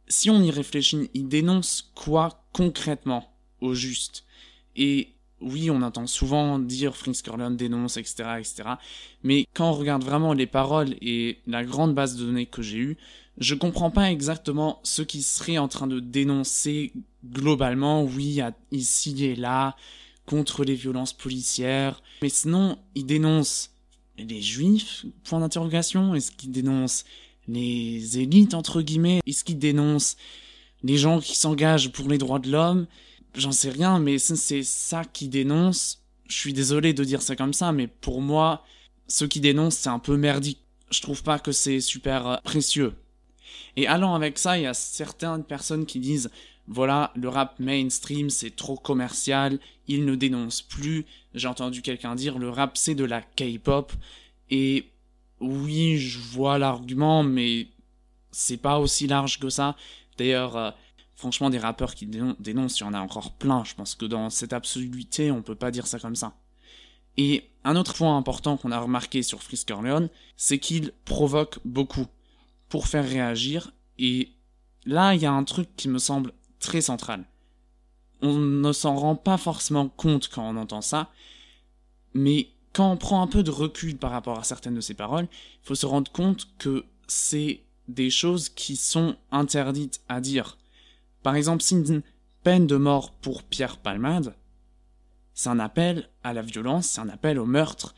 si 0.06 0.30
on 0.30 0.42
y 0.42 0.50
réfléchit, 0.50 1.10
il 1.14 1.28
dénonce 1.28 1.90
quoi 1.94 2.44
concrètement 2.52 3.32
au 3.60 3.74
juste? 3.74 4.24
Et 4.76 5.14
oui, 5.40 5.70
on 5.70 5.82
entend 5.82 6.06
souvent 6.06 6.58
dire 6.58 6.96
Frisk 6.96 7.26
Corleone 7.26 7.56
dénonce, 7.56 7.96
etc., 7.96 8.24
etc. 8.38 8.62
Mais 9.22 9.46
quand 9.54 9.70
on 9.70 9.74
regarde 9.74 10.02
vraiment 10.02 10.32
les 10.32 10.46
paroles 10.46 10.94
et 11.00 11.38
la 11.46 11.64
grande 11.64 11.94
base 11.94 12.16
de 12.16 12.24
données 12.24 12.46
que 12.46 12.62
j'ai 12.62 12.78
eue, 12.78 12.96
je 13.38 13.54
comprends 13.54 13.90
pas 13.90 14.10
exactement 14.10 14.80
ce 14.82 15.02
qu'il 15.02 15.22
serait 15.22 15.58
en 15.58 15.68
train 15.68 15.86
de 15.86 16.00
dénoncer 16.00 16.92
globalement. 17.24 18.02
Oui, 18.02 18.40
ici 18.72 19.24
et 19.24 19.36
là, 19.36 19.76
contre 20.28 20.64
les 20.64 20.74
violences 20.74 21.12
policières. 21.12 22.02
Mais 22.22 22.28
sinon, 22.28 22.78
il 22.94 23.06
dénonce 23.06 23.70
les 24.18 24.42
juifs, 24.42 25.06
point 25.24 25.40
d'interrogation. 25.40 26.14
Est-ce 26.14 26.30
qu'il 26.30 26.52
dénonce 26.52 27.04
les 27.48 28.18
élites, 28.18 28.54
entre 28.54 28.82
guillemets? 28.82 29.20
Est-ce 29.26 29.42
qu'il 29.42 29.58
dénonce 29.58 30.16
les 30.82 30.96
gens 30.96 31.20
qui 31.20 31.36
s'engagent 31.36 31.90
pour 31.90 32.08
les 32.08 32.18
droits 32.18 32.38
de 32.38 32.50
l'homme, 32.50 32.86
j'en 33.34 33.52
sais 33.52 33.70
rien, 33.70 33.98
mais 33.98 34.18
c'est 34.18 34.62
ça 34.62 35.04
qui 35.04 35.28
dénonce. 35.28 36.02
Je 36.28 36.36
suis 36.36 36.52
désolé 36.52 36.92
de 36.92 37.04
dire 37.04 37.22
ça 37.22 37.36
comme 37.36 37.54
ça, 37.54 37.72
mais 37.72 37.86
pour 37.86 38.20
moi, 38.20 38.64
ceux 39.06 39.26
qui 39.26 39.40
dénoncent, 39.40 39.76
c'est 39.76 39.88
un 39.88 39.98
peu 39.98 40.16
merdique. 40.16 40.60
Je 40.90 41.00
trouve 41.00 41.22
pas 41.22 41.38
que 41.38 41.52
c'est 41.52 41.80
super 41.80 42.26
euh, 42.26 42.36
précieux. 42.44 42.94
Et 43.76 43.86
allant 43.86 44.14
avec 44.14 44.38
ça, 44.38 44.58
il 44.58 44.62
y 44.62 44.66
a 44.66 44.74
certaines 44.74 45.44
personnes 45.44 45.86
qui 45.86 46.00
disent 46.00 46.30
voilà, 46.68 47.12
le 47.16 47.28
rap 47.28 47.58
mainstream, 47.58 48.28
c'est 48.28 48.54
trop 48.54 48.76
commercial, 48.76 49.58
il 49.86 50.04
ne 50.04 50.14
dénonce 50.14 50.60
plus. 50.60 51.06
J'ai 51.34 51.48
entendu 51.48 51.80
quelqu'un 51.80 52.14
dire 52.14 52.38
le 52.38 52.50
rap, 52.50 52.76
c'est 52.76 52.94
de 52.94 53.04
la 53.04 53.22
K-pop. 53.22 53.92
Et 54.50 54.90
oui, 55.40 55.96
je 55.98 56.18
vois 56.18 56.58
l'argument, 56.58 57.22
mais 57.22 57.68
c'est 58.30 58.58
pas 58.58 58.78
aussi 58.78 59.06
large 59.06 59.40
que 59.40 59.48
ça. 59.48 59.76
D'ailleurs, 60.18 60.56
euh, 60.56 60.70
franchement, 61.16 61.48
des 61.48 61.58
rappeurs 61.58 61.94
qui 61.94 62.06
dénoncent, 62.06 62.80
il 62.80 62.82
y 62.82 62.86
en 62.86 62.94
a 62.94 63.00
encore 63.00 63.32
plein. 63.32 63.64
Je 63.64 63.74
pense 63.74 63.94
que 63.94 64.04
dans 64.04 64.28
cette 64.28 64.52
absoluité, 64.52 65.30
on 65.30 65.42
peut 65.42 65.54
pas 65.54 65.70
dire 65.70 65.86
ça 65.86 65.98
comme 65.98 66.16
ça. 66.16 66.34
Et 67.16 67.48
un 67.64 67.76
autre 67.76 67.94
point 67.94 68.16
important 68.16 68.58
qu'on 68.58 68.72
a 68.72 68.78
remarqué 68.78 69.22
sur 69.22 69.42
Frisk 69.42 69.70
Leon, 69.70 70.10
c'est 70.36 70.58
qu'il 70.58 70.92
provoque 71.06 71.58
beaucoup 71.64 72.06
pour 72.68 72.86
faire 72.86 73.08
réagir. 73.08 73.72
Et 73.98 74.32
là, 74.84 75.14
il 75.14 75.22
y 75.22 75.26
a 75.26 75.32
un 75.32 75.44
truc 75.44 75.68
qui 75.76 75.88
me 75.88 75.98
semble 75.98 76.32
très 76.60 76.80
central. 76.80 77.24
On 78.20 78.34
ne 78.34 78.72
s'en 78.72 78.96
rend 78.96 79.16
pas 79.16 79.36
forcément 79.36 79.88
compte 79.88 80.28
quand 80.28 80.48
on 80.48 80.56
entend 80.56 80.80
ça, 80.80 81.10
mais 82.14 82.48
quand 82.72 82.92
on 82.92 82.96
prend 82.96 83.22
un 83.22 83.26
peu 83.26 83.42
de 83.42 83.50
recul 83.50 83.96
par 83.96 84.10
rapport 84.10 84.38
à 84.38 84.44
certaines 84.44 84.74
de 84.74 84.80
ces 84.80 84.94
paroles, 84.94 85.28
il 85.30 85.66
faut 85.66 85.74
se 85.74 85.86
rendre 85.86 86.10
compte 86.10 86.48
que 86.58 86.84
c'est 87.06 87.62
des 87.88 88.10
choses 88.10 88.48
qui 88.48 88.76
sont 88.76 89.16
interdites 89.30 90.00
à 90.08 90.20
dire. 90.20 90.58
Par 91.22 91.34
exemple, 91.34 91.62
si 91.62 91.74
une 91.74 92.02
peine 92.42 92.66
de 92.66 92.76
mort 92.76 93.12
pour 93.12 93.42
Pierre 93.42 93.78
Palmade, 93.78 94.34
c'est 95.34 95.48
un 95.48 95.58
appel 95.60 96.08
à 96.22 96.32
la 96.32 96.42
violence, 96.42 96.86
c'est 96.86 97.00
un 97.00 97.08
appel 97.08 97.38
au 97.38 97.46
meurtre. 97.46 97.94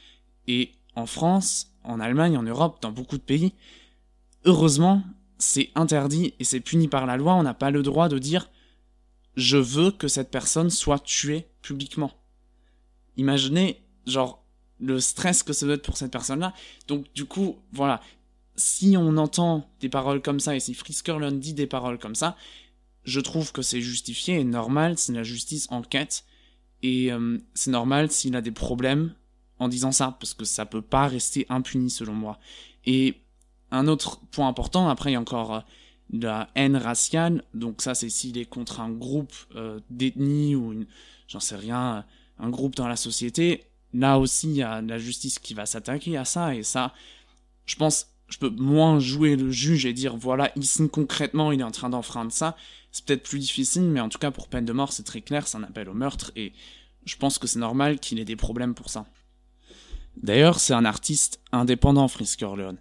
Et 0.46 0.72
en 0.94 1.06
France, 1.06 1.72
en 1.84 2.00
Allemagne, 2.00 2.36
en 2.36 2.42
Europe, 2.42 2.82
dans 2.82 2.92
beaucoup 2.92 3.16
de 3.16 3.22
pays, 3.22 3.54
heureusement, 4.44 5.02
c'est 5.40 5.70
interdit 5.74 6.34
et 6.38 6.44
c'est 6.44 6.60
puni 6.60 6.86
par 6.86 7.06
la 7.06 7.16
loi. 7.16 7.34
On 7.34 7.42
n'a 7.42 7.54
pas 7.54 7.70
le 7.70 7.82
droit 7.82 8.08
de 8.08 8.18
dire 8.18 8.50
je 9.36 9.56
veux 9.56 9.90
que 9.90 10.06
cette 10.06 10.30
personne 10.30 10.70
soit 10.70 11.02
tuée 11.02 11.48
publiquement. 11.62 12.12
Imaginez, 13.16 13.82
genre, 14.06 14.44
le 14.78 15.00
stress 15.00 15.42
que 15.42 15.52
ça 15.52 15.66
doit 15.66 15.76
être 15.76 15.84
pour 15.84 15.96
cette 15.96 16.12
personne-là. 16.12 16.54
Donc, 16.88 17.12
du 17.14 17.24
coup, 17.24 17.58
voilà. 17.72 18.00
Si 18.56 18.96
on 18.98 19.16
entend 19.16 19.70
des 19.80 19.88
paroles 19.88 20.20
comme 20.20 20.40
ça 20.40 20.54
et 20.54 20.60
si 20.60 20.74
Friskerlund 20.74 21.40
dit 21.40 21.54
des 21.54 21.66
paroles 21.66 21.98
comme 21.98 22.14
ça, 22.14 22.36
je 23.04 23.20
trouve 23.20 23.52
que 23.52 23.62
c'est 23.62 23.80
justifié 23.80 24.40
et 24.40 24.44
normal 24.44 24.98
si 24.98 25.12
la 25.12 25.22
justice 25.22 25.66
enquête. 25.70 26.24
Et 26.82 27.12
euh, 27.12 27.38
c'est 27.54 27.70
normal 27.70 28.10
s'il 28.10 28.36
a 28.36 28.42
des 28.42 28.50
problèmes 28.50 29.14
en 29.58 29.68
disant 29.68 29.92
ça, 29.92 30.16
parce 30.18 30.34
que 30.34 30.44
ça 30.44 30.66
peut 30.66 30.82
pas 30.82 31.06
rester 31.06 31.46
impuni 31.48 31.90
selon 31.90 32.14
moi. 32.14 32.38
Et 32.84 33.22
un 33.70 33.86
autre 33.86 34.20
point 34.30 34.48
important, 34.48 34.88
après 34.88 35.10
il 35.10 35.12
y 35.14 35.16
a 35.16 35.20
encore 35.20 35.54
euh, 35.54 35.60
la 36.12 36.48
haine 36.54 36.76
raciale, 36.76 37.44
donc 37.54 37.82
ça 37.82 37.94
c'est 37.94 38.08
s'il 38.08 38.38
est 38.38 38.44
contre 38.44 38.80
un 38.80 38.90
groupe 38.90 39.32
euh, 39.54 39.80
d'ethnie 39.90 40.56
ou 40.56 40.84
j'en 41.28 41.40
sais 41.40 41.56
rien, 41.56 42.04
un 42.38 42.50
groupe 42.50 42.74
dans 42.74 42.88
la 42.88 42.96
société, 42.96 43.64
là 43.94 44.18
aussi 44.18 44.48
il 44.48 44.56
y 44.56 44.62
a 44.62 44.80
la 44.80 44.98
justice 44.98 45.38
qui 45.38 45.54
va 45.54 45.66
s'attaquer 45.66 46.16
à 46.16 46.24
ça, 46.24 46.54
et 46.54 46.62
ça, 46.62 46.92
je 47.66 47.76
pense, 47.76 48.08
je 48.28 48.38
peux 48.38 48.50
moins 48.50 48.98
jouer 48.98 49.36
le 49.36 49.50
juge 49.50 49.86
et 49.86 49.92
dire 49.92 50.16
voilà, 50.16 50.50
ici 50.56 50.88
concrètement 50.88 51.52
il 51.52 51.60
est 51.60 51.64
en 51.64 51.70
train 51.70 51.90
d'enfreindre 51.90 52.32
ça, 52.32 52.56
c'est 52.90 53.04
peut-être 53.04 53.22
plus 53.22 53.38
difficile, 53.38 53.82
mais 53.82 54.00
en 54.00 54.08
tout 54.08 54.18
cas 54.18 54.32
pour 54.32 54.48
peine 54.48 54.64
de 54.64 54.72
mort 54.72 54.92
c'est 54.92 55.04
très 55.04 55.20
clair, 55.20 55.46
c'est 55.46 55.58
un 55.58 55.62
appel 55.62 55.88
au 55.88 55.94
meurtre, 55.94 56.32
et 56.34 56.52
je 57.04 57.16
pense 57.16 57.38
que 57.38 57.46
c'est 57.46 57.60
normal 57.60 58.00
qu'il 58.00 58.18
ait 58.18 58.24
des 58.24 58.36
problèmes 58.36 58.74
pour 58.74 58.90
ça. 58.90 59.06
D'ailleurs, 60.16 60.58
c'est 60.58 60.74
un 60.74 60.84
artiste 60.84 61.40
indépendant, 61.52 62.08
Frisker 62.08 62.56
Leon 62.56 62.76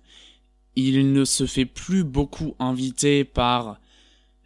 il 0.76 1.11
ne 1.13 1.26
se 1.26 1.45
fait 1.45 1.65
plus 1.65 2.03
beaucoup 2.03 2.55
inviter 2.59 3.24
par 3.24 3.80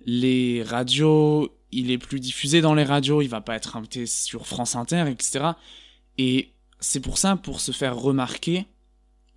les 0.05 0.63
radios, 0.63 1.55
il 1.71 1.91
est 1.91 1.97
plus 1.97 2.19
diffusé 2.19 2.61
dans 2.61 2.73
les 2.73 2.83
radios, 2.83 3.21
il 3.21 3.27
va 3.27 3.41
pas 3.41 3.55
être 3.55 3.75
invité 3.75 4.05
sur 4.05 4.47
France 4.47 4.75
Inter, 4.75 5.05
etc. 5.09 5.51
Et 6.17 6.51
c'est 6.79 6.99
pour 6.99 7.17
ça, 7.17 7.35
pour 7.35 7.59
se 7.59 7.71
faire 7.71 7.95
remarquer, 7.95 8.65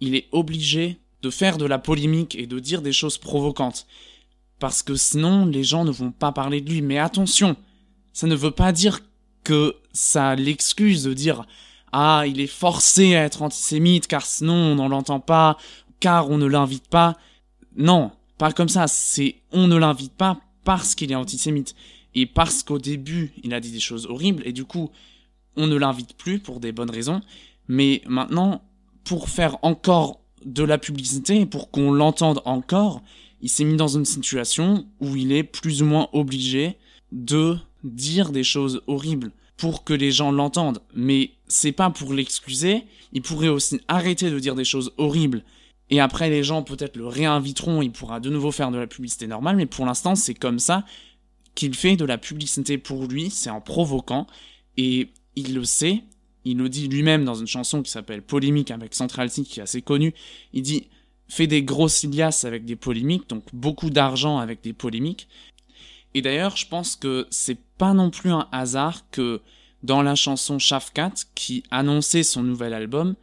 il 0.00 0.14
est 0.14 0.28
obligé 0.32 0.98
de 1.22 1.30
faire 1.30 1.58
de 1.58 1.64
la 1.64 1.78
polémique 1.78 2.34
et 2.36 2.46
de 2.46 2.58
dire 2.58 2.82
des 2.82 2.92
choses 2.92 3.18
provocantes. 3.18 3.86
Parce 4.58 4.82
que 4.82 4.94
sinon, 4.94 5.46
les 5.46 5.64
gens 5.64 5.84
ne 5.84 5.90
vont 5.90 6.12
pas 6.12 6.32
parler 6.32 6.60
de 6.60 6.70
lui. 6.70 6.82
Mais 6.82 6.98
attention, 6.98 7.56
ça 8.12 8.26
ne 8.26 8.34
veut 8.34 8.50
pas 8.50 8.72
dire 8.72 9.00
que 9.44 9.76
ça 9.92 10.34
l'excuse 10.34 11.04
de 11.04 11.14
dire 11.14 11.46
ah, 11.92 12.24
il 12.26 12.40
est 12.40 12.46
forcé 12.46 13.14
à 13.14 13.24
être 13.24 13.42
antisémite 13.42 14.06
car 14.06 14.26
sinon 14.26 14.54
on 14.54 14.74
n'en 14.74 14.88
l'entend 14.88 15.20
pas, 15.20 15.56
car 16.00 16.30
on 16.30 16.38
ne 16.38 16.46
l'invite 16.46 16.88
pas. 16.88 17.16
Non, 17.76 18.10
pas 18.38 18.52
comme 18.52 18.68
ça, 18.68 18.86
c'est 18.86 19.36
on 19.52 19.66
ne 19.66 19.76
l'invite 19.76 20.14
pas 20.14 20.40
parce 20.64 20.94
qu'il 20.94 21.12
est 21.12 21.16
antisémite. 21.16 21.74
Et 22.14 22.26
parce 22.26 22.62
qu'au 22.62 22.78
début, 22.78 23.32
il 23.44 23.52
a 23.52 23.60
dit 23.60 23.70
des 23.70 23.80
choses 23.80 24.06
horribles, 24.06 24.42
et 24.46 24.52
du 24.52 24.64
coup, 24.64 24.90
on 25.56 25.66
ne 25.66 25.76
l'invite 25.76 26.16
plus 26.16 26.38
pour 26.38 26.60
des 26.60 26.72
bonnes 26.72 26.90
raisons. 26.90 27.20
Mais 27.68 28.02
maintenant, 28.06 28.62
pour 29.04 29.28
faire 29.28 29.58
encore 29.62 30.20
de 30.44 30.62
la 30.62 30.78
publicité, 30.78 31.44
pour 31.46 31.70
qu'on 31.70 31.92
l'entende 31.92 32.40
encore, 32.44 33.02
il 33.42 33.48
s'est 33.48 33.64
mis 33.64 33.76
dans 33.76 33.88
une 33.88 34.04
situation 34.04 34.86
où 35.00 35.14
il 35.16 35.32
est 35.32 35.42
plus 35.42 35.82
ou 35.82 35.86
moins 35.86 36.08
obligé 36.12 36.76
de 37.12 37.56
dire 37.84 38.32
des 38.32 38.44
choses 38.44 38.82
horribles 38.86 39.30
pour 39.56 39.84
que 39.84 39.92
les 39.92 40.10
gens 40.10 40.32
l'entendent. 40.32 40.80
Mais 40.94 41.30
c'est 41.48 41.72
pas 41.72 41.90
pour 41.90 42.12
l'excuser, 42.12 42.84
il 43.12 43.22
pourrait 43.22 43.48
aussi 43.48 43.80
arrêter 43.88 44.30
de 44.30 44.38
dire 44.38 44.54
des 44.54 44.64
choses 44.64 44.92
horribles 44.98 45.42
et 45.90 46.00
après, 46.00 46.30
les 46.30 46.42
gens 46.42 46.62
peut-être 46.62 46.96
le 46.96 47.06
réinviteront, 47.06 47.82
il 47.82 47.92
pourra 47.92 48.20
de 48.20 48.30
nouveau 48.30 48.50
faire 48.50 48.70
de 48.70 48.78
la 48.78 48.86
publicité 48.86 49.26
normale, 49.26 49.56
mais 49.56 49.66
pour 49.66 49.86
l'instant, 49.86 50.14
c'est 50.14 50.34
comme 50.34 50.58
ça 50.58 50.84
qu'il 51.54 51.74
fait 51.74 51.96
de 51.96 52.04
la 52.04 52.18
publicité 52.18 52.76
pour 52.76 53.06
lui, 53.06 53.30
c'est 53.30 53.50
en 53.50 53.60
provoquant, 53.60 54.26
et 54.76 55.08
il 55.36 55.54
le 55.54 55.64
sait, 55.64 56.02
il 56.44 56.58
le 56.58 56.68
dit 56.68 56.88
lui-même 56.88 57.24
dans 57.24 57.34
une 57.34 57.46
chanson 57.46 57.82
qui 57.82 57.90
s'appelle 57.90 58.22
Polémique 58.22 58.70
avec 58.70 58.94
Central 58.94 59.30
C, 59.30 59.42
qui 59.42 59.60
est 59.60 59.62
assez 59.62 59.82
connue, 59.82 60.12
il 60.52 60.62
dit 60.62 60.88
fait 61.28 61.46
des 61.46 61.62
grosses 61.62 62.04
liasses 62.04 62.44
avec 62.44 62.64
des 62.64 62.76
polémiques, 62.76 63.28
donc 63.28 63.42
beaucoup 63.52 63.90
d'argent 63.90 64.38
avec 64.38 64.62
des 64.62 64.72
polémiques. 64.72 65.28
Et 66.14 66.22
d'ailleurs, 66.22 66.56
je 66.56 66.66
pense 66.66 66.96
que 66.96 67.26
c'est 67.30 67.58
pas 67.78 67.94
non 67.94 68.10
plus 68.10 68.30
un 68.30 68.48
hasard 68.52 69.10
que 69.10 69.40
dans 69.82 70.02
la 70.02 70.14
chanson 70.14 70.58
Shafkat, 70.58 71.12
qui 71.34 71.62
annonçait 71.70 72.22
son 72.22 72.42
nouvel 72.42 72.74
album, 72.74 73.16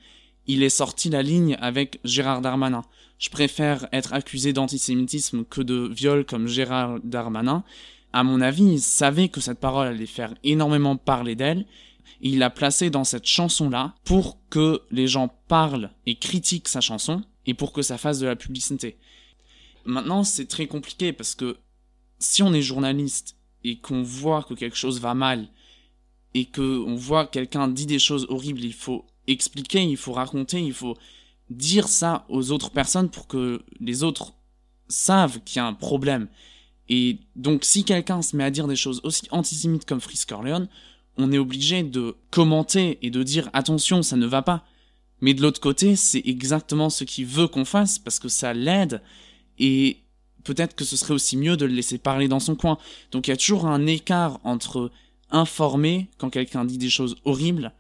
il 0.48 0.64
est 0.64 0.70
sorti 0.70 1.10
la 1.10 1.24
ligne 1.24 1.58
avec 1.62 2.00
Gérard 2.04 2.42
Darmanin. 2.42 2.84
Je 3.20 3.30
préfère 3.30 3.88
être 3.92 4.14
accusé 4.14 4.54
d'antisémitisme 4.54 5.46
que 5.46 5.62
de 5.62 5.90
viol 5.92 6.26
comme 6.26 6.48
Gérard 6.48 7.00
Darmanin. 7.04 7.64
À 8.12 8.24
mon 8.24 8.42
avis, 8.42 8.74
il 8.74 8.82
savait 8.82 9.30
que 9.30 9.42
cette 9.42 9.60
parole 9.60 9.88
allait 9.88 10.06
faire 10.06 10.34
énormément 10.44 10.98
parler 10.98 11.36
d'elle. 11.36 11.66
il 12.22 12.40
l'a 12.40 12.50
placée 12.50 12.90
dans 12.90 13.04
cette 13.04 13.26
chanson-là 13.26 13.96
pour 14.04 14.38
que 14.50 14.82
les 14.92 15.08
gens 15.08 15.30
parlent 15.48 15.92
et 16.06 16.16
critiquent 16.16 16.68
sa 16.68 16.82
chanson 16.82 17.24
et 17.46 17.54
pour 17.54 17.74
que 17.74 17.82
ça 17.82 17.98
fasse 17.98 18.20
de 18.20 18.28
la 18.28 18.36
publicité. 18.36 18.98
Maintenant, 19.86 20.24
c'est 20.24 20.48
très 20.48 20.68
compliqué 20.68 21.12
parce 21.12 21.36
que 21.36 21.58
si 22.20 22.44
on 22.44 22.54
est 22.54 22.62
journaliste 22.62 23.36
et 23.64 23.80
qu'on 23.80 24.04
voit 24.04 24.44
que 24.44 24.54
quelque 24.54 24.78
chose 24.78 25.02
va 25.02 25.14
mal 25.14 25.50
et 26.34 26.46
que 26.46 26.84
on 26.86 26.96
voit 26.96 27.28
quelqu'un 27.28 27.68
dit 27.68 27.86
des 27.86 28.00
choses 28.00 28.26
horribles, 28.30 28.64
il 28.64 28.74
faut 28.74 29.06
expliquer, 29.28 29.84
il 29.84 29.98
faut 29.98 30.14
raconter, 30.14 30.62
il 30.62 30.74
faut 30.74 30.98
dire 31.50 31.88
ça 31.88 32.26
aux 32.30 32.52
autres 32.52 32.72
personnes 32.72 33.10
pour 33.10 33.28
que 33.28 33.62
les 33.80 34.04
autres 34.04 34.34
savent 34.88 35.40
qu'il 35.44 35.58
y 35.58 35.60
a 35.60 35.66
un 35.66 35.74
problème. 35.74 36.28
Et 36.90 37.20
donc 37.36 37.64
si 37.64 37.84
quelqu'un 37.84 38.22
se 38.22 38.36
met 38.36 38.44
à 38.44 38.52
dire 38.52 38.68
des 38.68 38.76
choses 38.76 39.02
aussi 39.04 39.28
antisémites 39.32 39.86
comme 39.86 40.02
Frisk 40.02 40.30
Corleone, 40.30 40.68
on 41.18 41.32
est 41.32 41.38
obligé 41.38 41.84
de 41.84 42.16
commenter 42.32 42.98
et 43.02 43.10
de 43.10 43.24
dire 43.24 43.50
attention, 43.54 44.02
ça 44.04 44.16
ne 44.16 44.26
va 44.26 44.42
pas. 44.42 44.66
Mais 45.22 45.34
de 45.34 45.42
l'autre 45.42 45.62
côté, 45.62 45.96
c'est 45.96 46.22
exactement 46.26 46.90
ce 46.90 47.04
qu'il 47.04 47.26
veut 47.26 47.48
qu'on 47.48 47.66
fasse 47.66 48.00
parce 48.00 48.20
que 48.20 48.28
ça 48.28 48.54
l'aide 48.54 49.02
et 49.58 49.98
peut-être 50.44 50.76
que 50.76 50.84
ce 50.84 50.98
serait 50.98 51.14
aussi 51.14 51.38
mieux 51.38 51.56
de 51.56 51.66
le 51.66 51.74
laisser 51.74 51.98
parler 51.98 52.28
dans 52.28 52.40
son 52.40 52.56
coin. 52.56 52.78
Donc 53.12 53.28
il 53.28 53.32
y 53.32 53.34
a 53.34 53.38
toujours 53.38 53.68
un 53.68 53.86
écart 53.86 54.40
entre 54.44 54.92
informer 55.32 56.10
quand 56.18 56.30
quelqu'un 56.30 56.66
dit 56.66 56.78
des 56.78 56.90
choses 56.90 57.16
horribles 57.26 57.72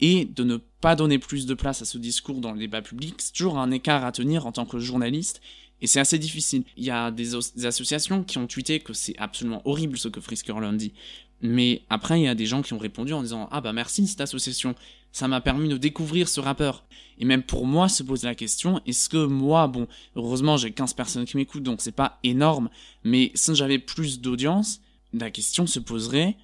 et 0.00 0.24
de 0.24 0.44
ne 0.44 0.56
pas 0.56 0.96
donner 0.96 1.18
plus 1.18 1.46
de 1.46 1.54
place 1.54 1.82
à 1.82 1.84
ce 1.84 1.98
discours 1.98 2.40
dans 2.40 2.52
le 2.52 2.58
débat 2.58 2.82
public, 2.82 3.16
c'est 3.18 3.32
toujours 3.32 3.58
un 3.58 3.70
écart 3.70 4.04
à 4.04 4.12
tenir 4.12 4.46
en 4.46 4.52
tant 4.52 4.66
que 4.66 4.78
journaliste, 4.78 5.40
et 5.80 5.86
c'est 5.86 6.00
assez 6.00 6.18
difficile. 6.18 6.64
Il 6.76 6.84
y 6.84 6.90
a 6.90 7.10
des, 7.10 7.34
associations 7.64 8.24
qui 8.24 8.38
ont 8.38 8.46
tweeté 8.46 8.80
que 8.80 8.92
c'est 8.92 9.16
absolument 9.18 9.62
horrible 9.64 9.96
ce 9.96 10.08
que 10.08 10.20
Frisker 10.20 10.54
dit. 10.72 10.92
Mais 11.40 11.82
après, 11.88 12.20
il 12.20 12.24
y 12.24 12.28
a 12.28 12.34
des 12.34 12.46
gens 12.46 12.62
qui 12.62 12.72
ont 12.72 12.78
répondu 12.78 13.12
en 13.12 13.22
disant 13.22 13.48
Ah 13.52 13.60
bah 13.60 13.72
merci 13.72 14.06
cette 14.08 14.20
association, 14.20 14.74
ça 15.12 15.28
m'a 15.28 15.40
permis 15.40 15.68
de 15.68 15.76
découvrir 15.76 16.28
ce 16.28 16.40
rappeur. 16.40 16.84
Et 17.20 17.24
même 17.24 17.44
pour 17.44 17.64
moi, 17.66 17.88
se 17.88 18.02
pose 18.02 18.24
la 18.24 18.34
question 18.34 18.80
est-ce 18.86 19.08
que 19.08 19.24
moi, 19.24 19.68
bon, 19.68 19.86
heureusement 20.16 20.56
j'ai 20.56 20.72
15 20.72 20.94
personnes 20.94 21.24
qui 21.26 21.36
m'écoutent 21.36 21.62
donc 21.62 21.80
c'est 21.80 21.92
pas 21.92 22.18
énorme, 22.24 22.70
mais 23.04 23.30
si 23.34 23.54
j'avais 23.54 23.78
plus 23.78 24.20
d'audience, 24.20 24.80
la 25.12 25.30
question 25.30 25.66
se 25.66 25.78
poserait 25.78 26.36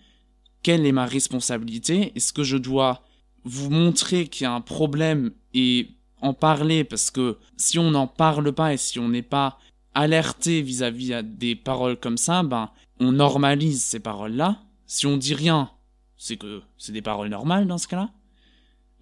quelle 0.63 0.87
est 0.87 0.93
ma 0.93 1.07
responsabilité? 1.07 2.13
Est-ce 2.15 2.33
que 2.33 2.43
je 2.43 2.57
dois 2.57 3.05
vous 3.45 3.70
montrer 3.70 4.26
qu'il 4.26 4.45
y 4.45 4.47
a 4.47 4.53
un 4.53 4.61
problème 4.61 5.32
et 5.53 5.90
en 6.20 6.32
parler 6.32 6.84
parce 6.84 7.11
que 7.11 7.38
si 7.57 7.78
on 7.78 7.90
n'en 7.90 8.07
parle 8.07 8.53
pas 8.53 8.72
et 8.72 8.76
si 8.76 8.99
on 8.99 9.09
n'est 9.09 9.22
pas 9.22 9.59
alerté 9.95 10.62
vis-à-vis 10.62 11.11
-vis 11.11 11.22
des 11.22 11.55
paroles 11.55 11.99
comme 11.99 12.16
ça, 12.16 12.42
ben 12.42 12.70
on 13.01 13.12
normalise 13.12 13.82
ces 13.82 14.01
paroles-là. 14.01 14.62
Si 14.86 15.07
on 15.07 15.16
dit 15.16 15.34
rien, 15.34 15.70
c'est 16.16 16.36
que 16.36 16.62
c'est 16.78 16.92
des 16.92 17.03
paroles 17.03 17.28
normales 17.28 17.66
dans 17.66 17.78
ce 17.78 17.88
cas-là. 17.88 18.11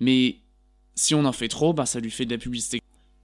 Mais 0.00 0.38
si 0.94 1.14
on 1.14 1.24
en 1.24 1.32
fait 1.32 1.48
trop, 1.48 1.72
bah 1.72 1.86
ça 1.86 2.00
lui 2.00 2.10
fait 2.10 2.26
de 2.26 2.34
la 2.34 2.38
publicité. 2.38 2.82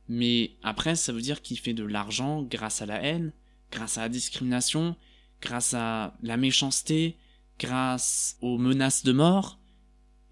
Mais 0.08 0.52
après, 0.62 0.96
ça 0.96 1.12
veut 1.12 1.20
dire 1.20 1.42
qu'il 1.42 1.58
fait 1.58 1.74
de 1.74 1.84
l'argent 1.84 2.42
grâce 2.42 2.80
à 2.80 2.86
la 2.86 3.02
haine, 3.02 3.32
grâce 3.70 3.98
à 3.98 4.02
la 4.02 4.08
discrimination, 4.08 4.96
grâce 5.42 5.74
à 5.74 6.14
la 6.22 6.36
méchanceté, 6.36 7.18
grâce 7.58 8.36
aux 8.40 8.58
menaces 8.58 9.04
de 9.04 9.12
mort. 9.12 9.58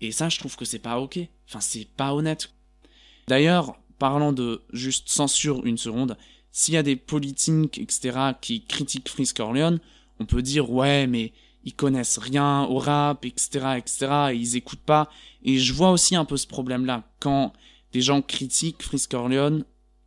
Et 0.01 0.13
ça, 0.13 0.29
je 0.29 0.39
trouve 0.39 0.57
que 0.57 0.65
c'est 0.65 0.79
pas 0.79 1.01
ok. 1.01 1.19
Enfin, 1.49 1.61
c'est 1.61 1.89
pas 1.97 2.15
honnête. 2.15 2.51
D'ailleurs, 3.29 3.79
parlant 3.99 4.33
de 4.33 4.63
juste 4.73 5.09
censure 5.09 5.65
une 5.65 5.79
seconde, 5.79 6.17
s'il 6.53 6.75
y 6.75 6.79
a 6.79 6.83
des 6.83 6.97
politiques, 6.97 7.79
etc., 7.79 8.19
qui 8.41 8.65
critiquent 8.65 9.09
Frisk 9.09 9.37
Corleone, 9.37 9.81
on 10.21 10.27
peut 10.27 10.43
dire 10.43 10.71
ouais, 10.71 11.07
mais 11.07 11.33
ils 11.65 11.75
connaissent 11.75 12.19
rien 12.19 12.65
au 12.65 12.79
rap, 12.79 13.25
etc., 13.25 13.77
etc., 13.77 14.07
et 14.31 14.37
ils 14.37 14.57
écoutent 14.57 14.79
pas. 14.79 15.11
Et 15.43 15.59
je 15.59 15.73
vois 15.73 15.91
aussi 15.91 16.15
un 16.15 16.25
peu 16.25 16.37
ce 16.37 16.47
problème-là. 16.47 17.03
Quand 17.21 17.53
des 17.93 18.01
gens 18.01 18.23
critiquent 18.23 18.83
Frisk 18.83 19.11
Corleone, 19.11 19.65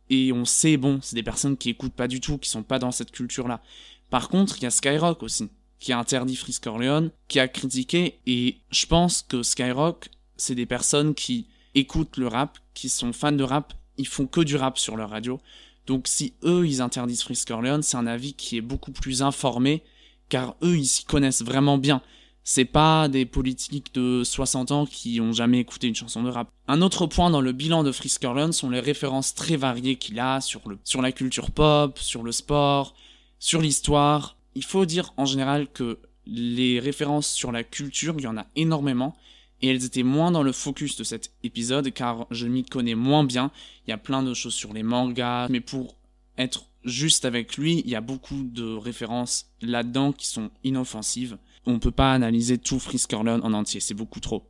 et 0.08 0.32
on 0.32 0.44
sait, 0.44 0.76
bon, 0.76 0.98
c'est 1.02 1.14
des 1.14 1.22
personnes 1.22 1.56
qui 1.56 1.70
écoutent 1.70 1.94
pas 1.94 2.08
du 2.08 2.20
tout, 2.20 2.38
qui 2.38 2.48
sont 2.50 2.64
pas 2.64 2.78
dans 2.78 2.90
cette 2.90 3.12
culture-là. 3.12 3.62
Par 4.08 4.28
contre, 4.28 4.58
il 4.58 4.64
y 4.64 4.66
a 4.66 4.70
Skyrock 4.70 5.22
aussi, 5.22 5.48
qui 5.80 5.92
a 5.92 5.98
interdit 5.98 6.36
Frisk 6.36 6.62
Corleone, 6.62 7.10
qui 7.26 7.40
a 7.40 7.48
critiqué, 7.48 8.20
et 8.26 8.58
je 8.70 8.86
pense 8.86 9.22
que 9.22 9.42
Skyrock, 9.42 10.10
c'est 10.36 10.54
des 10.54 10.66
personnes 10.66 11.14
qui 11.14 11.48
écoutent 11.74 12.18
le 12.18 12.28
rap, 12.28 12.58
qui 12.74 12.88
sont 12.88 13.12
fans 13.12 13.32
de 13.32 13.42
rap, 13.42 13.72
ils 13.96 14.06
font 14.06 14.26
que 14.26 14.42
du 14.42 14.56
rap 14.56 14.78
sur 14.78 14.96
leur 14.96 15.10
radio. 15.10 15.40
Donc 15.86 16.06
si 16.06 16.34
eux, 16.44 16.66
ils 16.66 16.82
interdisent 16.82 17.22
Frisk 17.22 17.48
Corleone, 17.48 17.82
c'est 17.82 17.96
un 17.96 18.06
avis 18.06 18.34
qui 18.34 18.58
est 18.58 18.62
beaucoup 18.62 18.92
plus 18.92 19.22
informé, 19.22 19.82
car 20.28 20.54
eux, 20.62 20.76
ils 20.76 20.86
s'y 20.86 21.04
connaissent 21.04 21.42
vraiment 21.42 21.78
bien. 21.78 22.02
C'est 22.44 22.64
pas 22.64 23.08
des 23.08 23.26
politiques 23.26 23.94
de 23.94 24.22
60 24.24 24.70
ans 24.72 24.86
qui 24.86 25.20
ont 25.20 25.32
jamais 25.32 25.58
écouté 25.58 25.88
une 25.88 25.94
chanson 25.94 26.22
de 26.22 26.30
rap. 26.30 26.48
Un 26.68 26.82
autre 26.82 27.06
point 27.06 27.30
dans 27.30 27.40
le 27.40 27.52
bilan 27.52 27.84
de 27.84 27.92
Frisk 27.92 28.22
Corleone 28.22 28.52
sont 28.52 28.70
les 28.70 28.80
références 28.80 29.34
très 29.34 29.56
variées 29.56 29.96
qu'il 29.96 30.18
a 30.20 30.40
sur, 30.40 30.68
le, 30.68 30.78
sur 30.84 31.02
la 31.02 31.12
culture 31.12 31.50
pop, 31.50 31.98
sur 31.98 32.22
le 32.22 32.32
sport, 32.32 32.94
sur 33.38 33.60
l'histoire. 33.60 34.36
Il 34.54 34.64
faut 34.64 34.84
dire 34.84 35.12
en 35.16 35.26
général 35.26 35.68
que 35.72 35.98
les 36.26 36.80
références 36.80 37.30
sur 37.30 37.52
la 37.52 37.64
culture, 37.64 38.14
il 38.18 38.24
y 38.24 38.26
en 38.26 38.36
a 38.36 38.46
énormément, 38.56 39.16
et 39.62 39.68
elles 39.68 39.84
étaient 39.84 40.02
moins 40.02 40.30
dans 40.30 40.42
le 40.42 40.52
focus 40.52 40.96
de 40.96 41.04
cet 41.04 41.32
épisode 41.42 41.92
car 41.92 42.26
je 42.30 42.46
m'y 42.46 42.64
connais 42.64 42.94
moins 42.94 43.24
bien. 43.24 43.50
Il 43.86 43.90
y 43.90 43.92
a 43.92 43.98
plein 43.98 44.22
de 44.22 44.34
choses 44.34 44.54
sur 44.54 44.72
les 44.72 44.82
mangas, 44.82 45.48
mais 45.50 45.60
pour 45.60 45.96
être 46.38 46.66
juste 46.84 47.24
avec 47.24 47.56
lui, 47.56 47.82
il 47.84 47.90
y 47.90 47.94
a 47.94 48.00
beaucoup 48.00 48.42
de 48.42 48.64
références 48.64 49.50
là-dedans 49.60 50.12
qui 50.12 50.26
sont 50.26 50.50
inoffensives. 50.64 51.36
On 51.66 51.78
peut 51.78 51.90
pas 51.90 52.14
analyser 52.14 52.56
tout 52.56 52.78
Frisk 52.78 53.10
Corleone 53.10 53.42
en 53.44 53.52
entier, 53.52 53.80
c'est 53.80 53.94
beaucoup 53.94 54.20
trop. 54.20 54.48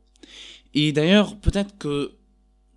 Et 0.73 0.93
d'ailleurs, 0.93 1.37
peut-être 1.37 1.77
que 1.77 2.13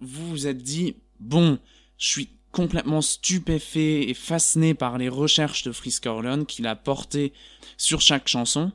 vous 0.01 0.29
vous 0.29 0.47
êtes 0.49 0.62
dit, 0.62 0.97
bon, 1.20 1.59
je 1.99 2.09
suis 2.09 2.29
complètement 2.55 3.02
stupéfait 3.02 4.09
et 4.09 4.14
fasciné 4.14 4.74
par 4.74 4.96
les 4.96 5.09
recherches 5.09 5.64
de 5.64 5.72
Frisk 5.72 6.05
Corleone 6.05 6.46
qu'il 6.46 6.68
a 6.68 6.76
portées 6.76 7.32
sur 7.76 8.00
chaque 8.00 8.28
chanson, 8.28 8.70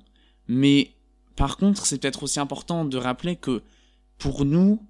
mais 0.50 0.92
par 1.38 1.56
contre, 1.56 1.86
c'est 1.86 2.00
peut-être 2.00 2.24
aussi 2.24 2.42
important 2.42 2.84
de 2.84 2.98
rappeler 2.98 3.38
que 3.38 3.64
pour 4.18 4.44
nous, 4.44 4.86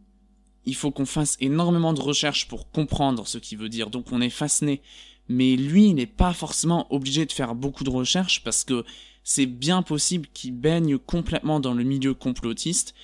il 0.66 0.74
faut 0.74 0.90
qu'on 0.90 1.06
fasse 1.06 1.38
énormément 1.40 1.94
de 1.94 2.02
recherches 2.02 2.48
pour 2.48 2.72
comprendre 2.72 3.28
ce 3.28 3.38
qu'il 3.38 3.60
veut 3.60 3.70
dire. 3.70 3.92
Donc 3.92 4.12
on 4.12 4.22
est 4.22 4.32
fasciné. 4.32 4.82
Mais 5.28 5.56
lui, 5.56 5.90
il 5.90 5.94
n'est 5.94 6.08
pas 6.08 6.34
forcément 6.34 6.92
obligé 6.92 7.28
de 7.28 7.32
faire 7.32 7.54
beaucoup 7.54 7.84
de 7.84 7.92
recherches 7.92 8.44
parce 8.44 8.64
que 8.64 8.84
c'est 9.24 9.46
bien 9.46 9.84
possible 9.84 10.28
qu'il 10.34 10.56
baigne 10.56 10.98
complètement 10.98 11.60
dans 11.60 11.76
le 11.76 11.84
milieu 11.84 12.16
complotiste, 12.16 12.96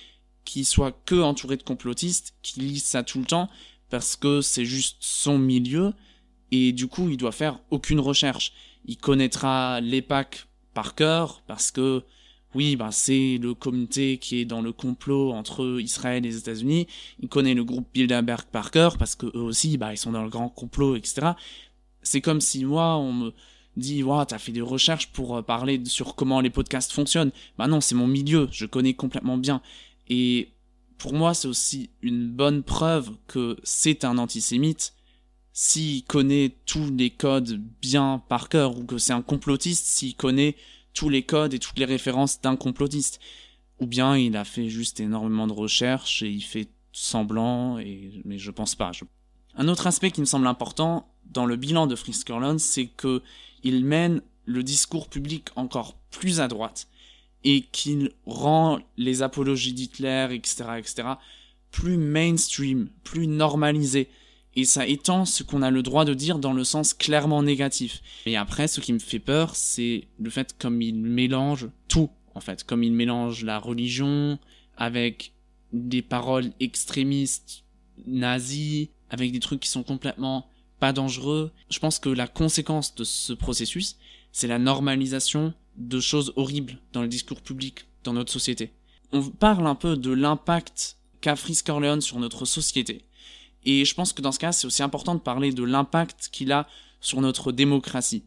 qu'il 0.44 0.66
soit 0.66 0.98
que 1.04 1.22
entouré 1.22 1.56
de 1.56 1.62
complotistes, 1.62 2.34
qu'il 2.42 2.66
lise 2.66 2.82
ça 2.82 3.04
tout 3.04 3.20
le 3.20 3.26
temps 3.26 3.48
parce 3.90 4.16
que 4.16 4.40
c'est 4.40 4.64
juste 4.64 4.96
son 5.00 5.38
milieu 5.38 5.92
et 6.50 6.72
du 6.72 6.86
coup 6.86 7.08
il 7.08 7.16
doit 7.16 7.32
faire 7.32 7.60
aucune 7.70 8.00
recherche. 8.00 8.52
Il 8.84 8.98
connaîtra 8.98 9.80
l'EPAC 9.80 10.46
par 10.74 10.94
cœur 10.94 11.42
parce 11.46 11.70
que 11.70 12.02
oui, 12.54 12.74
bah, 12.74 12.88
c'est 12.90 13.38
le 13.42 13.52
comité 13.52 14.16
qui 14.16 14.40
est 14.40 14.44
dans 14.46 14.62
le 14.62 14.72
complot 14.72 15.32
entre 15.32 15.78
Israël 15.80 16.24
et 16.24 16.28
les 16.28 16.38
États-Unis. 16.38 16.86
Il 17.20 17.28
connaît 17.28 17.52
le 17.52 17.64
groupe 17.64 17.86
Bilderberg 17.92 18.46
par 18.50 18.70
cœur 18.70 18.96
parce 18.96 19.14
que 19.14 19.26
eux 19.26 19.42
aussi, 19.42 19.76
bah, 19.76 19.92
ils 19.92 19.98
sont 19.98 20.12
dans 20.12 20.22
le 20.22 20.30
grand 20.30 20.48
complot, 20.48 20.96
etc. 20.96 21.32
C'est 22.02 22.22
comme 22.22 22.40
si 22.40 22.64
moi, 22.64 22.96
on 22.96 23.12
me 23.12 23.32
dit, 23.76 24.02
ouais, 24.02 24.24
t'as 24.26 24.38
fait 24.38 24.52
des 24.52 24.62
recherches 24.62 25.08
pour 25.08 25.36
euh, 25.36 25.42
parler 25.42 25.82
sur 25.84 26.14
comment 26.14 26.40
les 26.40 26.48
podcasts 26.48 26.92
fonctionnent. 26.92 27.30
Bah 27.58 27.66
non, 27.66 27.82
c'est 27.82 27.94
mon 27.94 28.06
milieu, 28.06 28.48
je 28.50 28.64
connais 28.64 28.94
complètement 28.94 29.36
bien. 29.36 29.60
Et 30.08 30.48
pour 30.98 31.12
moi, 31.12 31.34
c'est 31.34 31.48
aussi 31.48 31.90
une 32.02 32.28
bonne 32.28 32.62
preuve 32.62 33.10
que 33.26 33.56
c'est 33.62 34.04
un 34.04 34.18
antisémite 34.18 34.94
s'il 35.52 36.04
connaît 36.04 36.56
tous 36.66 36.92
les 36.94 37.10
codes 37.10 37.60
bien 37.80 38.22
par 38.28 38.48
cœur, 38.48 38.76
ou 38.78 38.84
que 38.84 38.98
c'est 38.98 39.12
un 39.12 39.22
complotiste 39.22 39.86
s'il 39.86 40.14
connaît 40.14 40.56
tous 40.92 41.08
les 41.08 41.22
codes 41.22 41.54
et 41.54 41.58
toutes 41.58 41.78
les 41.78 41.84
références 41.84 42.40
d'un 42.40 42.56
complotiste. 42.56 43.20
Ou 43.80 43.86
bien 43.86 44.16
il 44.16 44.36
a 44.36 44.44
fait 44.44 44.68
juste 44.68 45.00
énormément 45.00 45.46
de 45.46 45.52
recherches 45.52 46.22
et 46.22 46.30
il 46.30 46.42
fait 46.42 46.68
semblant, 46.92 47.76
mais 47.76 48.38
je 48.38 48.50
pense 48.50 48.74
pas. 48.74 48.90
Un 49.54 49.68
autre 49.68 49.86
aspect 49.86 50.10
qui 50.10 50.20
me 50.20 50.26
semble 50.26 50.46
important 50.46 51.08
dans 51.26 51.46
le 51.46 51.56
bilan 51.56 51.86
de 51.86 51.96
Frisk 51.96 52.30
c'est 52.58 52.86
que 52.86 53.22
il 53.62 53.84
mène 53.84 54.22
le 54.44 54.62
discours 54.62 55.08
public 55.08 55.48
encore 55.56 55.94
plus 56.10 56.40
à 56.40 56.48
droite 56.48 56.88
et 57.44 57.62
qu'il 57.62 58.10
rend 58.26 58.78
les 58.96 59.22
apologies 59.22 59.72
d'Hitler, 59.72 60.28
etc., 60.32 60.64
etc., 60.78 61.08
plus 61.70 61.96
mainstream, 61.96 62.88
plus 63.04 63.26
normalisés 63.26 64.08
et 64.56 64.64
ça 64.64 64.86
étend 64.86 65.26
ce 65.26 65.42
qu'on 65.42 65.60
a 65.60 65.70
le 65.70 65.82
droit 65.82 66.06
de 66.06 66.14
dire 66.14 66.38
dans 66.38 66.54
le 66.54 66.64
sens 66.64 66.94
clairement 66.94 67.42
négatif. 67.42 68.02
Et 68.24 68.36
après, 68.36 68.68
ce 68.68 68.80
qui 68.80 68.94
me 68.94 68.98
fait 68.98 69.18
peur, 69.18 69.54
c'est 69.54 70.08
le 70.18 70.30
fait 70.30 70.56
comme 70.58 70.80
il 70.80 70.96
mélange 70.96 71.68
tout, 71.88 72.08
en 72.34 72.40
fait, 72.40 72.64
comme 72.64 72.82
il 72.82 72.92
mélange 72.92 73.44
la 73.44 73.58
religion 73.58 74.38
avec 74.78 75.32
des 75.74 76.00
paroles 76.00 76.52
extrémistes 76.58 77.64
nazis, 78.06 78.88
avec 79.10 79.30
des 79.30 79.40
trucs 79.40 79.60
qui 79.60 79.68
sont 79.68 79.82
complètement 79.82 80.48
pas 80.80 80.94
dangereux. 80.94 81.52
Je 81.70 81.78
pense 81.78 81.98
que 81.98 82.08
la 82.08 82.26
conséquence 82.26 82.94
de 82.94 83.04
ce 83.04 83.34
processus, 83.34 83.98
c'est 84.32 84.48
la 84.48 84.58
normalisation 84.58 85.52
de 85.76 86.00
choses 86.00 86.32
horribles 86.36 86.78
dans 86.92 87.02
le 87.02 87.08
discours 87.08 87.40
public, 87.40 87.86
dans 88.04 88.12
notre 88.12 88.32
société. 88.32 88.72
On 89.12 89.22
parle 89.22 89.66
un 89.66 89.74
peu 89.74 89.96
de 89.96 90.10
l'impact 90.10 90.96
qu'a 91.20 91.36
Frisk 91.36 91.66
Corleone 91.66 92.00
sur 92.00 92.18
notre 92.18 92.44
société. 92.44 93.04
Et 93.64 93.84
je 93.84 93.94
pense 93.94 94.12
que 94.12 94.22
dans 94.22 94.32
ce 94.32 94.38
cas, 94.38 94.52
c'est 94.52 94.66
aussi 94.66 94.82
important 94.82 95.14
de 95.14 95.20
parler 95.20 95.52
de 95.52 95.64
l'impact 95.64 96.28
qu'il 96.32 96.52
a 96.52 96.68
sur 97.00 97.20
notre 97.20 97.52
démocratie. 97.52 98.24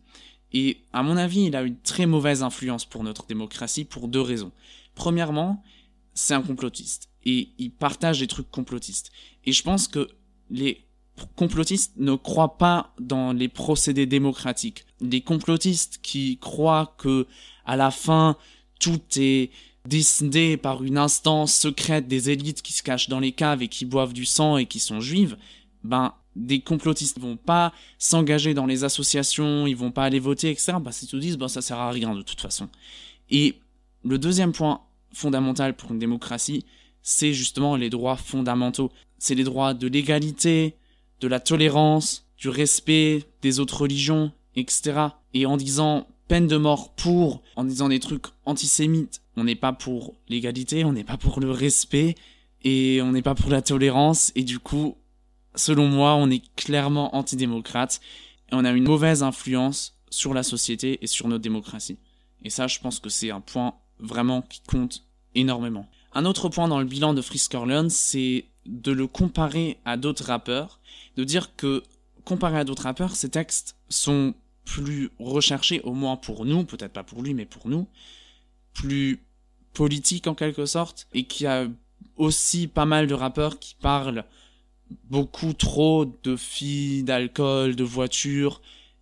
Et 0.51 0.81
à 0.93 1.03
mon 1.03 1.17
avis, 1.17 1.45
il 1.45 1.55
a 1.55 1.61
une 1.61 1.79
très 1.79 2.05
mauvaise 2.05 2.43
influence 2.43 2.85
pour 2.85 3.03
notre 3.03 3.25
démocratie 3.27 3.85
pour 3.85 4.07
deux 4.07 4.21
raisons. 4.21 4.51
Premièrement, 4.95 5.63
c'est 6.13 6.33
un 6.33 6.41
complotiste 6.41 7.09
et 7.25 7.49
il 7.57 7.71
partage 7.71 8.19
des 8.19 8.27
trucs 8.27 8.49
complotistes. 8.49 9.11
Et 9.45 9.51
je 9.51 9.63
pense 9.63 9.87
que 9.87 10.09
les 10.49 10.88
complotistes 11.35 11.93
ne 11.97 12.15
croient 12.15 12.57
pas 12.57 12.93
dans 12.99 13.33
les 13.33 13.47
procédés 13.47 14.05
démocratiques. 14.05 14.85
Les 15.01 15.21
complotistes 15.21 15.99
qui 16.01 16.37
croient 16.37 16.95
que 16.97 17.27
à 17.65 17.75
la 17.75 17.91
fin 17.91 18.37
tout 18.79 19.01
est 19.17 19.51
décidé 19.85 20.57
par 20.57 20.83
une 20.83 20.97
instance 20.97 21.53
secrète 21.53 22.07
des 22.07 22.29
élites 22.29 22.61
qui 22.61 22.73
se 22.73 22.83
cachent 22.83 23.09
dans 23.09 23.19
les 23.19 23.31
caves 23.31 23.61
et 23.61 23.67
qui 23.67 23.85
boivent 23.85 24.13
du 24.13 24.25
sang 24.25 24.57
et 24.57 24.65
qui 24.65 24.79
sont 24.79 24.99
juives, 24.99 25.37
ben 25.83 26.13
des 26.35 26.61
complotistes 26.61 27.19
vont 27.19 27.37
pas 27.37 27.73
s'engager 27.97 28.53
dans 28.53 28.65
les 28.65 28.83
associations, 28.83 29.67
ils 29.67 29.75
vont 29.75 29.91
pas 29.91 30.03
aller 30.03 30.19
voter, 30.19 30.49
etc. 30.49 30.73
Bah, 30.81 30.91
ils 31.01 31.07
te 31.07 31.17
disent, 31.17 31.37
ben, 31.37 31.47
ça 31.47 31.61
sert 31.61 31.77
à 31.77 31.91
rien 31.91 32.15
de 32.15 32.21
toute 32.21 32.39
façon. 32.39 32.69
Et 33.29 33.55
le 34.03 34.17
deuxième 34.17 34.53
point 34.53 34.81
fondamental 35.13 35.75
pour 35.75 35.91
une 35.91 35.99
démocratie, 35.99 36.65
c'est 37.01 37.33
justement 37.33 37.75
les 37.75 37.89
droits 37.89 38.15
fondamentaux. 38.15 38.91
C'est 39.17 39.35
les 39.35 39.43
droits 39.43 39.73
de 39.73 39.87
l'égalité, 39.87 40.75
de 41.21 41.27
la 41.27 41.39
tolérance, 41.39 42.25
du 42.37 42.49
respect 42.49 43.25
des 43.41 43.59
autres 43.59 43.81
religions, 43.81 44.31
etc. 44.55 44.99
Et 45.33 45.45
en 45.45 45.57
disant 45.57 46.07
peine 46.29 46.47
de 46.47 46.57
mort 46.57 46.93
pour, 46.93 47.41
en 47.55 47.65
disant 47.65 47.89
des 47.89 47.99
trucs 47.99 48.27
antisémites. 48.45 49.21
On 49.35 49.43
n'est 49.43 49.55
pas 49.55 49.73
pour 49.73 50.13
l'égalité, 50.29 50.85
on 50.85 50.93
n'est 50.93 51.03
pas 51.03 51.17
pour 51.17 51.39
le 51.39 51.51
respect, 51.51 52.15
et 52.63 53.01
on 53.01 53.11
n'est 53.11 53.23
pas 53.23 53.35
pour 53.35 53.49
la 53.49 53.61
tolérance, 53.61 54.31
et 54.35 54.43
du 54.43 54.59
coup, 54.59 54.95
selon 55.55 55.87
moi, 55.87 56.15
on 56.15 56.29
est 56.29 56.43
clairement 56.55 57.15
antidémocrate, 57.15 57.99
et 58.51 58.55
on 58.55 58.63
a 58.63 58.71
une 58.71 58.83
mauvaise 58.83 59.23
influence 59.23 59.97
sur 60.11 60.33
la 60.33 60.43
société 60.43 60.99
et 61.01 61.07
sur 61.07 61.27
notre 61.27 61.41
démocratie. 61.41 61.97
Et 62.43 62.49
ça, 62.49 62.67
je 62.67 62.79
pense 62.79 62.99
que 62.99 63.09
c'est 63.09 63.31
un 63.31 63.41
point 63.41 63.73
vraiment 63.99 64.43
qui 64.43 64.61
compte 64.61 65.03
énormément. 65.35 65.89
Un 66.13 66.25
autre 66.25 66.49
point 66.49 66.67
dans 66.67 66.79
le 66.79 66.85
bilan 66.85 67.13
de 67.13 67.21
Frisk 67.21 67.53
Orleans, 67.55 67.89
c'est 67.89 68.45
de 68.69 68.91
le 68.91 69.07
comparer 69.07 69.77
à 69.83 69.97
d'autres 69.97 70.25
rappeurs, 70.25 70.79
de 71.17 71.23
dire 71.23 71.55
que 71.55 71.83
comparé 72.23 72.59
à 72.59 72.63
d'autres 72.63 72.83
rappeurs, 72.83 73.15
ces 73.15 73.29
textes 73.29 73.75
sont 73.89 74.35
plus 74.63 75.09
recherchés, 75.19 75.81
au 75.81 75.93
moins 75.93 76.15
pour 76.15 76.45
nous, 76.45 76.63
peut-être 76.63 76.93
pas 76.93 77.03
pour 77.03 77.23
lui, 77.23 77.33
mais 77.33 77.45
pour 77.45 77.67
nous, 77.67 77.87
plus 78.73 79.19
politiques 79.73 80.27
en 80.27 80.35
quelque 80.35 80.65
sorte, 80.65 81.07
et 81.13 81.23
qu'il 81.23 81.45
y 81.45 81.47
a 81.47 81.67
aussi 82.15 82.67
pas 82.67 82.85
mal 82.85 83.07
de 83.07 83.13
rappeurs 83.13 83.57
qui 83.57 83.75
parlent 83.81 84.23
beaucoup 85.09 85.53
trop 85.53 86.05
de 86.23 86.35
filles, 86.35 87.03
d'alcool, 87.03 87.75
de 87.75 87.83
voitures, 87.83 88.61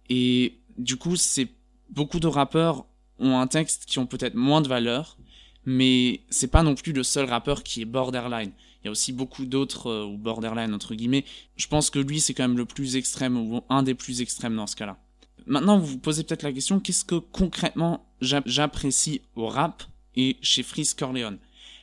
et 0.09 0.57
du 0.77 0.95
coup, 0.95 1.17
c'est 1.17 1.49
beaucoup 1.89 2.19
de 2.19 2.27
rappeurs 2.27 2.85
ont 3.19 3.37
un 3.39 3.47
texte 3.47 3.85
qui 3.85 3.99
ont 3.99 4.05
peut-être 4.05 4.35
moins 4.35 4.61
de 4.61 4.67
valeur, 4.67 5.17
mais 5.65 6.21
c'est 6.29 6.47
pas 6.51 6.63
non 6.63 6.75
plus 6.75 6.93
le 6.93 7.03
seul 7.03 7.25
rappeur 7.25 7.63
qui 7.63 7.81
est 7.81 7.85
borderline. 7.85 8.51
Y 8.87 8.89
a 8.89 8.91
aussi 8.91 9.13
beaucoup 9.13 9.45
d'autres, 9.45 9.87
euh, 9.87 10.05
ou 10.05 10.17
borderline 10.17 10.73
entre 10.73 10.95
guillemets. 10.95 11.25
Je 11.55 11.67
pense 11.67 11.89
que 11.89 11.99
lui, 11.99 12.19
c'est 12.19 12.33
quand 12.33 12.47
même 12.47 12.57
le 12.57 12.65
plus 12.65 12.95
extrême, 12.95 13.37
ou 13.37 13.61
un 13.69 13.83
des 13.83 13.93
plus 13.93 14.21
extrêmes 14.21 14.55
dans 14.55 14.67
ce 14.67 14.75
cas-là. 14.75 14.97
Maintenant, 15.45 15.77
vous 15.77 15.85
vous 15.85 15.97
posez 15.97 16.23
peut-être 16.23 16.43
la 16.43 16.51
question, 16.51 16.79
qu'est-ce 16.79 17.05
que 17.05 17.15
concrètement 17.15 18.05
j'apprécie 18.21 19.21
au 19.35 19.47
rap 19.47 19.83
et 20.15 20.37
chez 20.41 20.63
Freeze 20.63 20.93
Corleone? 20.93 21.37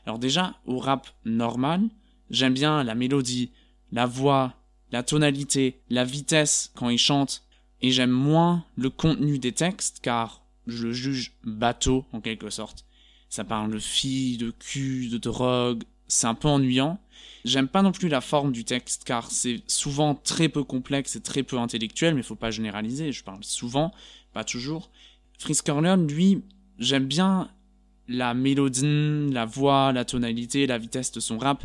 Alors 0.06 0.18
déjà, 0.18 0.56
au 0.66 0.78
rap 0.78 1.08
normal, 1.24 1.88
j'aime 2.30 2.52
bien 2.52 2.84
la 2.84 2.94
mélodie, 2.94 3.50
la 3.90 4.06
voix, 4.06 4.54
la 4.92 5.02
tonalité, 5.02 5.80
la 5.88 6.04
vitesse 6.04 6.72
quand 6.74 6.90
il 6.90 6.98
chante, 6.98 7.42
et 7.80 7.90
j'aime 7.90 8.10
moins 8.10 8.64
le 8.76 8.90
contenu 8.90 9.38
des 9.38 9.52
textes 9.52 10.00
car 10.02 10.42
je 10.66 10.88
le 10.88 10.92
juge 10.92 11.32
bateau 11.44 12.04
en 12.12 12.20
quelque 12.20 12.50
sorte. 12.50 12.84
Ça 13.28 13.44
parle 13.44 13.72
de 13.72 13.78
filles, 13.78 14.36
de 14.36 14.50
cul, 14.50 15.08
de 15.08 15.18
drogue, 15.18 15.84
c'est 16.14 16.26
un 16.26 16.34
peu 16.34 16.48
ennuyant. 16.48 16.98
J'aime 17.44 17.68
pas 17.68 17.82
non 17.82 17.92
plus 17.92 18.08
la 18.08 18.20
forme 18.20 18.52
du 18.52 18.64
texte 18.64 19.04
car 19.04 19.30
c'est 19.30 19.62
souvent 19.66 20.14
très 20.14 20.48
peu 20.48 20.64
complexe 20.64 21.16
et 21.16 21.20
très 21.20 21.42
peu 21.42 21.58
intellectuel, 21.58 22.14
mais 22.14 22.22
faut 22.22 22.36
pas 22.36 22.50
généraliser, 22.50 23.12
je 23.12 23.22
parle 23.22 23.42
souvent, 23.44 23.92
pas 24.32 24.44
toujours. 24.44 24.90
Frisk 25.38 25.66
Corleone, 25.66 26.06
lui, 26.06 26.42
j'aime 26.78 27.06
bien 27.06 27.50
la 28.08 28.32
mélodie, 28.32 29.30
la 29.30 29.44
voix, 29.44 29.92
la 29.92 30.04
tonalité, 30.04 30.66
la 30.66 30.78
vitesse 30.78 31.12
de 31.12 31.20
son 31.20 31.38
rap. 31.38 31.64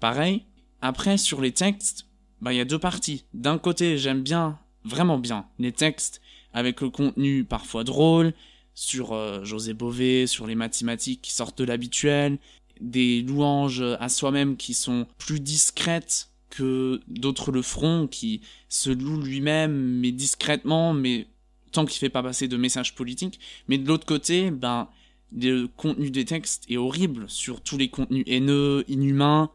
Pareil. 0.00 0.44
Après, 0.80 1.18
sur 1.18 1.40
les 1.40 1.52
textes, 1.52 2.06
bah, 2.40 2.52
il 2.52 2.56
y 2.56 2.60
a 2.60 2.64
deux 2.64 2.78
parties. 2.78 3.24
D'un 3.34 3.58
côté, 3.58 3.98
j'aime 3.98 4.22
bien 4.22 4.58
vraiment 4.84 5.18
bien. 5.18 5.46
Les 5.58 5.72
textes 5.72 6.20
avec 6.52 6.80
le 6.80 6.90
contenu 6.90 7.44
parfois 7.44 7.84
drôle, 7.84 8.32
sur 8.74 9.12
euh, 9.12 9.44
José 9.44 9.74
Bové, 9.74 10.26
sur 10.26 10.46
les 10.46 10.54
mathématiques 10.54 11.22
qui 11.22 11.32
sortent 11.32 11.58
de 11.58 11.64
l'habituel, 11.64 12.38
des 12.80 13.22
louanges 13.22 13.84
à 14.00 14.08
soi-même 14.08 14.56
qui 14.56 14.74
sont 14.74 15.06
plus 15.18 15.40
discrètes 15.40 16.28
que 16.50 17.00
d'autres 17.08 17.50
le 17.50 17.62
feront, 17.62 18.06
qui 18.06 18.42
se 18.68 18.90
loue 18.90 19.20
lui-même, 19.20 19.72
mais 19.72 20.12
discrètement, 20.12 20.92
mais 20.92 21.26
tant 21.72 21.86
qu'il 21.86 21.98
fait 21.98 22.10
pas 22.10 22.22
passer 22.22 22.48
de 22.48 22.56
messages 22.56 22.94
politiques. 22.94 23.40
Mais 23.68 23.78
de 23.78 23.88
l'autre 23.88 24.06
côté, 24.06 24.50
ben, 24.50 24.88
le 25.34 25.66
contenu 25.66 26.10
des 26.10 26.24
textes 26.24 26.64
est 26.68 26.76
horrible 26.76 27.24
sur 27.28 27.62
tous 27.62 27.78
les 27.78 27.88
contenus 27.88 28.24
haineux, 28.26 28.84
inhumains, 28.88 29.50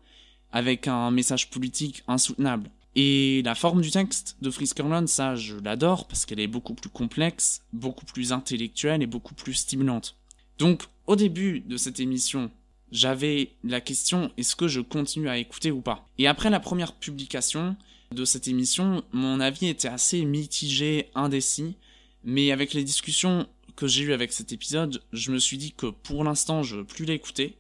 avec 0.52 0.88
un 0.88 1.12
message 1.12 1.50
politique 1.50 2.04
insoutenable. 2.08 2.70
Et 2.96 3.44
la 3.46 3.54
forme 3.54 3.82
du 3.82 3.92
texte 3.92 4.38
de 4.42 4.50
Friskerland, 4.50 5.08
ça, 5.08 5.36
je 5.36 5.56
l'adore 5.58 6.08
parce 6.08 6.26
qu'elle 6.26 6.40
est 6.40 6.48
beaucoup 6.48 6.74
plus 6.74 6.90
complexe, 6.90 7.62
beaucoup 7.74 8.06
plus 8.06 8.32
intellectuelle 8.32 9.04
et 9.04 9.08
beaucoup 9.08 9.36
plus 9.36 9.54
stimulante. 9.54 10.18
Donc, 10.58 10.82
au 11.06 11.16
début 11.16 11.60
de 11.60 11.78
cette 11.78 12.00
émission, 12.00 12.50
j'avais 12.92 13.52
la 13.64 13.82
question 13.82 14.32
est-ce 14.38 14.56
que 14.56 14.68
je 14.68 14.82
continue 14.82 15.30
à 15.30 15.38
écouter 15.38 15.72
ou 15.72 15.82
pas? 15.82 16.08
Et 16.18 16.28
après 16.28 16.50
la 16.50 16.60
première 16.60 16.94
publication 16.94 17.76
de 18.12 18.26
cette 18.26 18.48
émission, 18.48 19.04
mon 19.12 19.40
avis 19.40 19.68
était 19.68 19.88
assez 19.88 20.24
mitigé, 20.24 21.10
indécis, 21.16 21.76
mais 22.24 22.52
avec 22.52 22.74
les 22.74 22.84
discussions 22.84 23.48
que 23.76 23.88
j'ai 23.88 24.04
eues 24.04 24.14
avec 24.14 24.34
cet 24.34 24.52
épisode, 24.52 25.02
je 25.14 25.32
me 25.32 25.40
suis 25.40 25.58
dit 25.58 25.72
que 25.72 25.88
pour 25.88 26.24
l'instant, 26.24 26.64
je 26.64 26.78
veux 26.78 26.86
plus 26.86 27.06
l'écouter. 27.06 27.56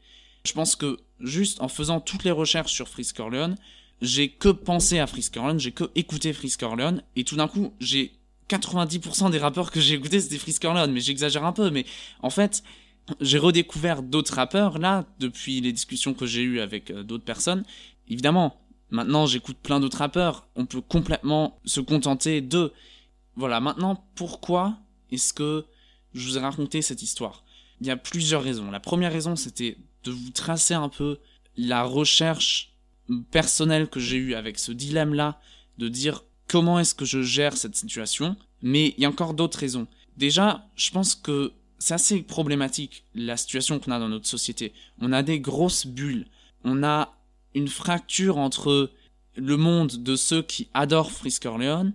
Je 0.45 0.53
pense 0.53 0.75
que 0.75 0.97
juste 1.19 1.61
en 1.61 1.67
faisant 1.67 1.99
toutes 1.99 2.23
les 2.23 2.31
recherches 2.31 2.73
sur 2.73 2.87
Frisk 2.87 3.19
j'ai 4.01 4.29
que 4.29 4.49
pensé 4.49 4.99
à 4.99 5.07
Frisk 5.07 5.37
j'ai 5.57 5.71
que 5.71 5.89
écouté 5.95 6.33
Frisk 6.33 6.63
et 7.15 7.23
tout 7.23 7.35
d'un 7.35 7.47
coup, 7.47 7.73
j'ai 7.79 8.11
90% 8.49 9.31
des 9.31 9.39
rappeurs 9.39 9.71
que 9.71 9.79
j'ai 9.79 9.95
écoutés, 9.95 10.21
c'était 10.21 10.37
Frisk 10.37 10.65
mais 10.89 10.99
j'exagère 10.99 11.45
un 11.45 11.51
peu, 11.51 11.69
mais 11.69 11.85
en 12.21 12.29
fait, 12.29 12.63
j'ai 13.21 13.37
redécouvert 13.37 14.03
d'autres 14.03 14.33
rappeurs, 14.33 14.77
là, 14.79 15.05
depuis 15.19 15.61
les 15.61 15.71
discussions 15.71 16.13
que 16.13 16.25
j'ai 16.25 16.41
eues 16.41 16.59
avec 16.59 16.91
euh, 16.91 17.03
d'autres 17.03 17.23
personnes. 17.23 17.63
Évidemment, 18.09 18.59
maintenant, 18.89 19.25
j'écoute 19.25 19.57
plein 19.61 19.79
d'autres 19.79 19.99
rappeurs, 19.99 20.47
on 20.55 20.65
peut 20.65 20.81
complètement 20.81 21.59
se 21.65 21.79
contenter 21.79 22.41
de... 22.41 22.73
Voilà, 23.35 23.59
maintenant, 23.59 24.03
pourquoi 24.15 24.77
est-ce 25.11 25.33
que 25.33 25.65
je 26.13 26.27
vous 26.27 26.37
ai 26.37 26.41
raconté 26.41 26.81
cette 26.81 27.01
histoire? 27.01 27.43
Il 27.81 27.87
y 27.87 27.91
a 27.91 27.97
plusieurs 27.97 28.43
raisons. 28.43 28.71
La 28.71 28.79
première 28.79 29.11
raison, 29.11 29.35
c'était 29.35 29.77
de 30.03 30.11
vous 30.11 30.31
tracer 30.31 30.73
un 30.73 30.89
peu 30.89 31.19
la 31.55 31.83
recherche 31.83 32.73
personnel 33.31 33.87
que 33.87 33.99
j'ai 33.99 34.17
eu 34.17 34.33
avec 34.33 34.59
ce 34.59 34.71
dilemme-là, 34.71 35.39
de 35.77 35.87
dire 35.87 36.23
comment 36.47 36.79
est-ce 36.79 36.95
que 36.95 37.05
je 37.05 37.21
gère 37.21 37.55
cette 37.55 37.75
situation, 37.75 38.35
mais 38.61 38.95
il 38.97 39.03
y 39.03 39.05
a 39.05 39.09
encore 39.09 39.33
d'autres 39.33 39.59
raisons. 39.59 39.87
Déjà, 40.17 40.65
je 40.75 40.91
pense 40.91 41.15
que 41.15 41.53
c'est 41.79 41.93
assez 41.93 42.21
problématique 42.21 43.03
la 43.13 43.37
situation 43.37 43.79
qu'on 43.79 43.91
a 43.91 43.99
dans 43.99 44.09
notre 44.09 44.27
société. 44.27 44.73
On 44.99 45.13
a 45.13 45.23
des 45.23 45.39
grosses 45.39 45.85
bulles, 45.85 46.27
on 46.63 46.83
a 46.83 47.13
une 47.53 47.67
fracture 47.67 48.37
entre 48.37 48.91
le 49.35 49.57
monde 49.57 50.03
de 50.03 50.15
ceux 50.15 50.41
qui 50.41 50.67
adorent 50.73 51.11
Frisk 51.11 51.45
Orleans, 51.45 51.91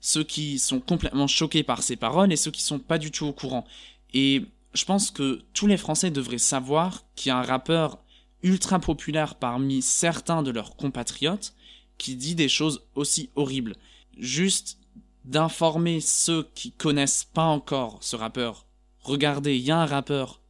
ceux 0.00 0.24
qui 0.24 0.58
sont 0.58 0.80
complètement 0.80 1.26
choqués 1.26 1.62
par 1.62 1.82
ses 1.82 1.96
paroles 1.96 2.32
et 2.32 2.36
ceux 2.36 2.50
qui 2.50 2.62
sont 2.62 2.78
pas 2.78 2.98
du 2.98 3.10
tout 3.10 3.26
au 3.26 3.32
courant. 3.32 3.66
Et 4.12 4.44
je 4.74 4.84
pense 4.84 5.10
que 5.10 5.42
tous 5.54 5.66
les 5.66 5.76
Français 5.76 6.10
devraient 6.10 6.38
savoir 6.38 7.04
qu'il 7.14 7.30
y 7.30 7.32
a 7.32 7.38
un 7.38 7.42
rappeur 7.42 7.98
ultra 8.42 8.78
populaire 8.78 9.36
parmi 9.36 9.82
certains 9.82 10.42
de 10.42 10.50
leurs 10.50 10.76
compatriotes 10.76 11.54
qui 11.98 12.16
dit 12.16 12.34
des 12.34 12.48
choses 12.48 12.82
aussi 12.94 13.30
horribles. 13.36 13.76
Juste 14.18 14.78
d'informer 15.24 16.00
ceux 16.00 16.48
qui 16.54 16.72
connaissent 16.72 17.24
pas 17.32 17.44
encore 17.44 17.98
ce 18.00 18.16
rappeur. 18.16 18.66
Regardez, 19.02 19.56
il 19.56 19.62
y 19.62 19.70
a 19.70 19.78
un 19.78 19.86
rappeur 19.86 20.40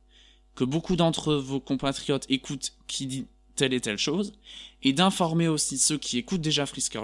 que 0.55 0.64
beaucoup 0.64 0.96
d'entre 0.96 1.34
vos 1.34 1.61
compatriotes 1.61 2.26
écoutent 2.28 2.72
qui 2.86 3.07
dit 3.07 3.26
telle 3.57 3.72
et 3.72 3.80
telle 3.80 3.98
chose, 3.98 4.32
et 4.82 4.92
d'informer 4.92 5.48
aussi 5.48 5.78
ceux 5.78 5.98
qui 5.98 6.18
écoutent 6.18 6.40
déjà 6.40 6.66
Frisk 6.66 6.96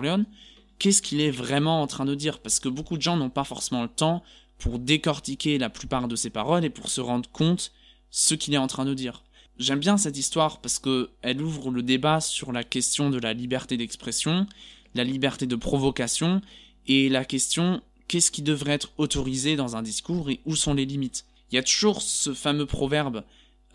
qu'est-ce 0.78 1.02
qu'il 1.02 1.20
est 1.20 1.30
vraiment 1.30 1.82
en 1.82 1.86
train 1.86 2.04
de 2.04 2.14
dire, 2.14 2.40
parce 2.40 2.60
que 2.60 2.68
beaucoup 2.68 2.96
de 2.96 3.02
gens 3.02 3.16
n'ont 3.16 3.30
pas 3.30 3.44
forcément 3.44 3.82
le 3.82 3.88
temps 3.88 4.22
pour 4.58 4.78
décortiquer 4.78 5.58
la 5.58 5.70
plupart 5.70 6.08
de 6.08 6.16
ses 6.16 6.30
paroles 6.30 6.64
et 6.64 6.70
pour 6.70 6.88
se 6.88 7.00
rendre 7.00 7.30
compte 7.30 7.72
ce 8.10 8.34
qu'il 8.34 8.54
est 8.54 8.58
en 8.58 8.66
train 8.66 8.84
de 8.84 8.94
dire. 8.94 9.22
J'aime 9.58 9.80
bien 9.80 9.96
cette 9.96 10.16
histoire 10.16 10.60
parce 10.60 10.78
que 10.78 11.10
elle 11.22 11.42
ouvre 11.42 11.70
le 11.70 11.82
débat 11.82 12.20
sur 12.20 12.52
la 12.52 12.64
question 12.64 13.10
de 13.10 13.18
la 13.18 13.32
liberté 13.32 13.76
d'expression, 13.76 14.46
la 14.94 15.04
liberté 15.04 15.46
de 15.46 15.56
provocation 15.56 16.40
et 16.86 17.08
la 17.08 17.24
question 17.24 17.82
qu'est-ce 18.06 18.30
qui 18.30 18.42
devrait 18.42 18.72
être 18.72 18.92
autorisé 18.98 19.56
dans 19.56 19.76
un 19.76 19.82
discours 19.82 20.30
et 20.30 20.40
où 20.46 20.56
sont 20.56 20.74
les 20.74 20.86
limites? 20.86 21.24
Il 21.50 21.56
y 21.56 21.58
a 21.58 21.62
toujours 21.62 22.02
ce 22.02 22.34
fameux 22.34 22.66
proverbe 22.66 23.24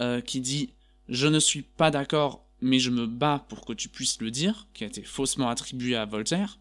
euh, 0.02 0.22
qui 0.22 0.42
dit 0.42 0.70
je 1.10 1.28
ne 1.28 1.40
suis 1.40 1.62
pas 1.62 1.92
d'accord 1.92 2.44
mais 2.64 2.80
je 2.80 2.90
me 2.90 3.06
bats 3.06 3.46
pour 3.50 3.66
que 3.66 3.74
tu 3.74 3.90
puisses 3.90 4.22
le 4.22 4.32
dire, 4.32 4.68
qui 4.74 4.86
a 4.86 4.88
été 4.88 5.04
faussement 5.04 5.50
attribué 5.50 5.96
à 5.96 6.06
Voltaire. 6.06 6.58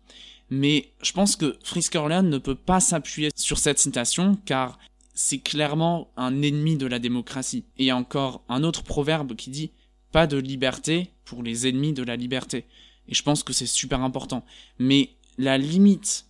Mais 0.51 0.91
je 1.01 1.13
pense 1.13 1.37
que 1.37 1.57
Frisk 1.63 1.95
ne 1.95 2.39
peut 2.39 2.57
pas 2.57 2.81
s'appuyer 2.81 3.31
sur 3.37 3.59
cette 3.59 3.79
citation 3.79 4.37
car 4.45 4.79
c'est 5.15 5.39
clairement 5.39 6.11
un 6.17 6.43
ennemi 6.43 6.77
de 6.77 6.87
la 6.87 6.99
démocratie. 6.99 7.65
Et 7.79 7.85
il 7.85 7.87
y 7.87 7.91
a 7.91 7.97
encore 7.97 8.43
un 8.49 8.65
autre 8.65 8.83
proverbe 8.83 9.37
qui 9.37 9.51
dit 9.51 9.71
pas 10.11 10.27
de 10.27 10.37
liberté 10.37 11.11
pour 11.25 11.43
les 11.43 11.69
ennemis 11.69 11.93
de 11.93 12.03
la 12.03 12.17
liberté. 12.17 12.67
Et 13.09 13.15
je 13.15 13.23
pense 13.23 13.45
que 13.45 13.53
c'est 13.53 13.67
super 13.67 14.03
important. 14.03 14.45
Mais 14.79 15.11
la 15.39 15.57
limite 15.57 16.27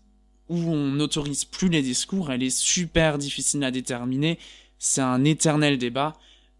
où 0.48 0.56
on 0.56 0.92
n'autorise 0.92 1.46
plus 1.46 1.68
les 1.68 1.82
discours, 1.82 2.30
elle 2.30 2.42
est 2.42 2.56
super 2.56 3.16
difficile 3.16 3.64
à 3.64 3.70
déterminer. 3.70 4.38
C'est 4.84 5.00
un 5.00 5.22
éternel 5.22 5.78
débat. 5.78 6.14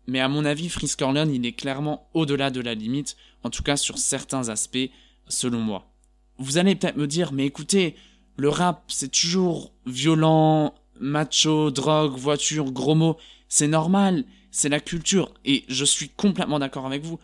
Mais 0.06 0.20
à 0.20 0.28
mon 0.28 0.44
avis, 0.44 0.68
Frisk 0.68 1.02
il 1.02 1.44
est 1.44 1.52
clairement 1.52 2.08
au-delà 2.14 2.50
de 2.50 2.60
la 2.60 2.74
limite, 2.74 3.16
en 3.42 3.50
tout 3.50 3.64
cas 3.64 3.76
sur 3.76 3.98
certains 3.98 4.48
aspects, 4.48 4.90
selon 5.26 5.58
moi. 5.58 5.90
Vous 6.38 6.56
allez 6.56 6.76
peut-être 6.76 6.96
me 6.96 7.08
dire, 7.08 7.32
mais 7.32 7.46
écoutez, 7.46 7.96
le 8.36 8.48
rap, 8.48 8.84
c'est 8.86 9.10
toujours 9.10 9.72
violent, 9.86 10.72
macho, 11.00 11.72
drogue, 11.72 12.16
voiture, 12.16 12.70
gros 12.70 12.94
mots, 12.94 13.16
c'est 13.48 13.66
normal, 13.66 14.24
c'est 14.52 14.68
la 14.68 14.78
culture. 14.78 15.34
Et 15.44 15.64
je 15.66 15.84
suis 15.84 16.08
complètement 16.08 16.60
d'accord 16.60 16.86
avec 16.86 17.02
vous. 17.02 17.18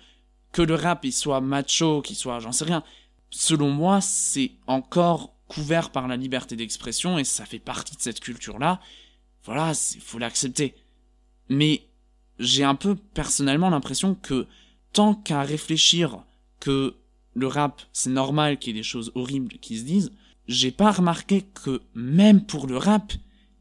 Que 0.50 0.62
le 0.62 0.74
rap, 0.74 1.04
il 1.04 1.12
soit 1.12 1.40
macho, 1.40 2.02
qu'il 2.02 2.16
soit, 2.16 2.40
j'en 2.40 2.52
sais 2.52 2.64
rien. 2.64 2.82
Selon 3.30 3.70
moi, 3.70 4.00
c'est 4.00 4.50
encore 4.66 5.32
couvert 5.46 5.90
par 5.90 6.08
la 6.08 6.16
liberté 6.16 6.56
d'expression 6.56 7.18
et 7.18 7.24
ça 7.24 7.46
fait 7.46 7.60
partie 7.60 7.94
de 7.94 8.02
cette 8.02 8.18
culture-là. 8.18 8.80
Voilà, 9.44 9.72
il 9.94 10.00
faut 10.00 10.18
l'accepter. 10.18 10.74
Mais 11.48 11.82
j'ai 12.38 12.64
un 12.64 12.74
peu 12.74 12.94
personnellement 12.94 13.70
l'impression 13.70 14.14
que 14.14 14.46
tant 14.92 15.14
qu'à 15.14 15.42
réfléchir 15.42 16.18
que 16.60 16.94
le 17.34 17.46
rap, 17.46 17.82
c'est 17.92 18.10
normal 18.10 18.58
qu'il 18.58 18.74
y 18.74 18.78
ait 18.78 18.80
des 18.80 18.84
choses 18.84 19.12
horribles 19.14 19.58
qui 19.60 19.78
se 19.78 19.84
disent, 19.84 20.12
j'ai 20.46 20.70
pas 20.70 20.92
remarqué 20.92 21.42
que 21.42 21.82
même 21.94 22.44
pour 22.44 22.66
le 22.66 22.76
rap, 22.76 23.12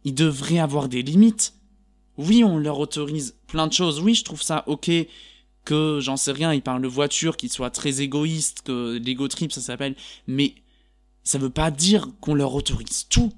il 0.04 0.16
devrait 0.16 0.60
avoir 0.60 0.90
des 0.90 1.02
limites. 1.02 1.54
Oui, 2.18 2.44
on 2.44 2.58
leur 2.58 2.80
autorise 2.80 3.36
plein 3.48 3.68
de 3.68 3.74
choses. 3.74 4.00
Oui, 4.00 4.16
je 4.16 4.24
trouve 4.24 4.42
ça 4.42 4.64
ok 4.68 4.90
que, 5.66 6.00
j'en 6.02 6.16
sais 6.16 6.32
rien, 6.32 6.54
ils 6.54 6.62
parlent 6.62 6.82
de 6.82 6.88
voitures 6.88 7.36
qui 7.36 7.50
soient 7.50 7.70
très 7.70 8.02
égoïstes, 8.02 8.62
que 8.62 8.98
l'ego 9.04 9.28
trip 9.28 9.52
ça 9.52 9.60
s'appelle, 9.60 9.96
mais 10.26 10.56
ça 11.24 11.38
veut 11.38 11.50
pas 11.50 11.72
dire 11.72 12.08
qu'on 12.22 12.36
leur 12.36 12.56
autorise 12.56 13.06
tout. 13.10 13.34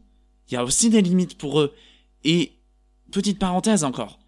Il 0.48 0.54
y 0.54 0.58
a 0.58 0.64
aussi 0.64 0.92
des 0.92 1.02
limites 1.02 1.38
pour 1.38 1.60
eux. 1.60 1.74
Et, 2.24 2.54
petite 3.12 3.40
parenthèse 3.40 3.84
encore, 3.84 4.20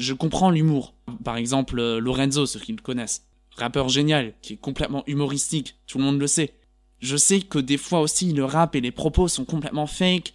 je 0.00 0.14
comprends 0.14 0.50
l'humour. 0.50 0.94
Par 1.24 1.36
exemple, 1.36 1.78
euh, 1.78 2.00
Lorenzo, 2.00 2.46
ceux 2.46 2.58
qui 2.58 2.72
le 2.72 2.80
connaissent. 2.80 3.26
Rappeur 3.56 3.90
génial, 3.90 4.32
qui 4.40 4.54
est 4.54 4.56
complètement 4.56 5.04
humoristique, 5.06 5.76
tout 5.86 5.98
le 5.98 6.04
monde 6.04 6.18
le 6.18 6.26
sait. 6.26 6.54
Je 7.00 7.16
sais 7.16 7.40
que 7.40 7.58
des 7.58 7.76
fois 7.76 8.00
aussi 8.00 8.32
le 8.32 8.44
rap 8.44 8.74
et 8.74 8.80
les 8.80 8.92
propos 8.92 9.28
sont 9.28 9.44
complètement 9.44 9.86
fake. 9.86 10.32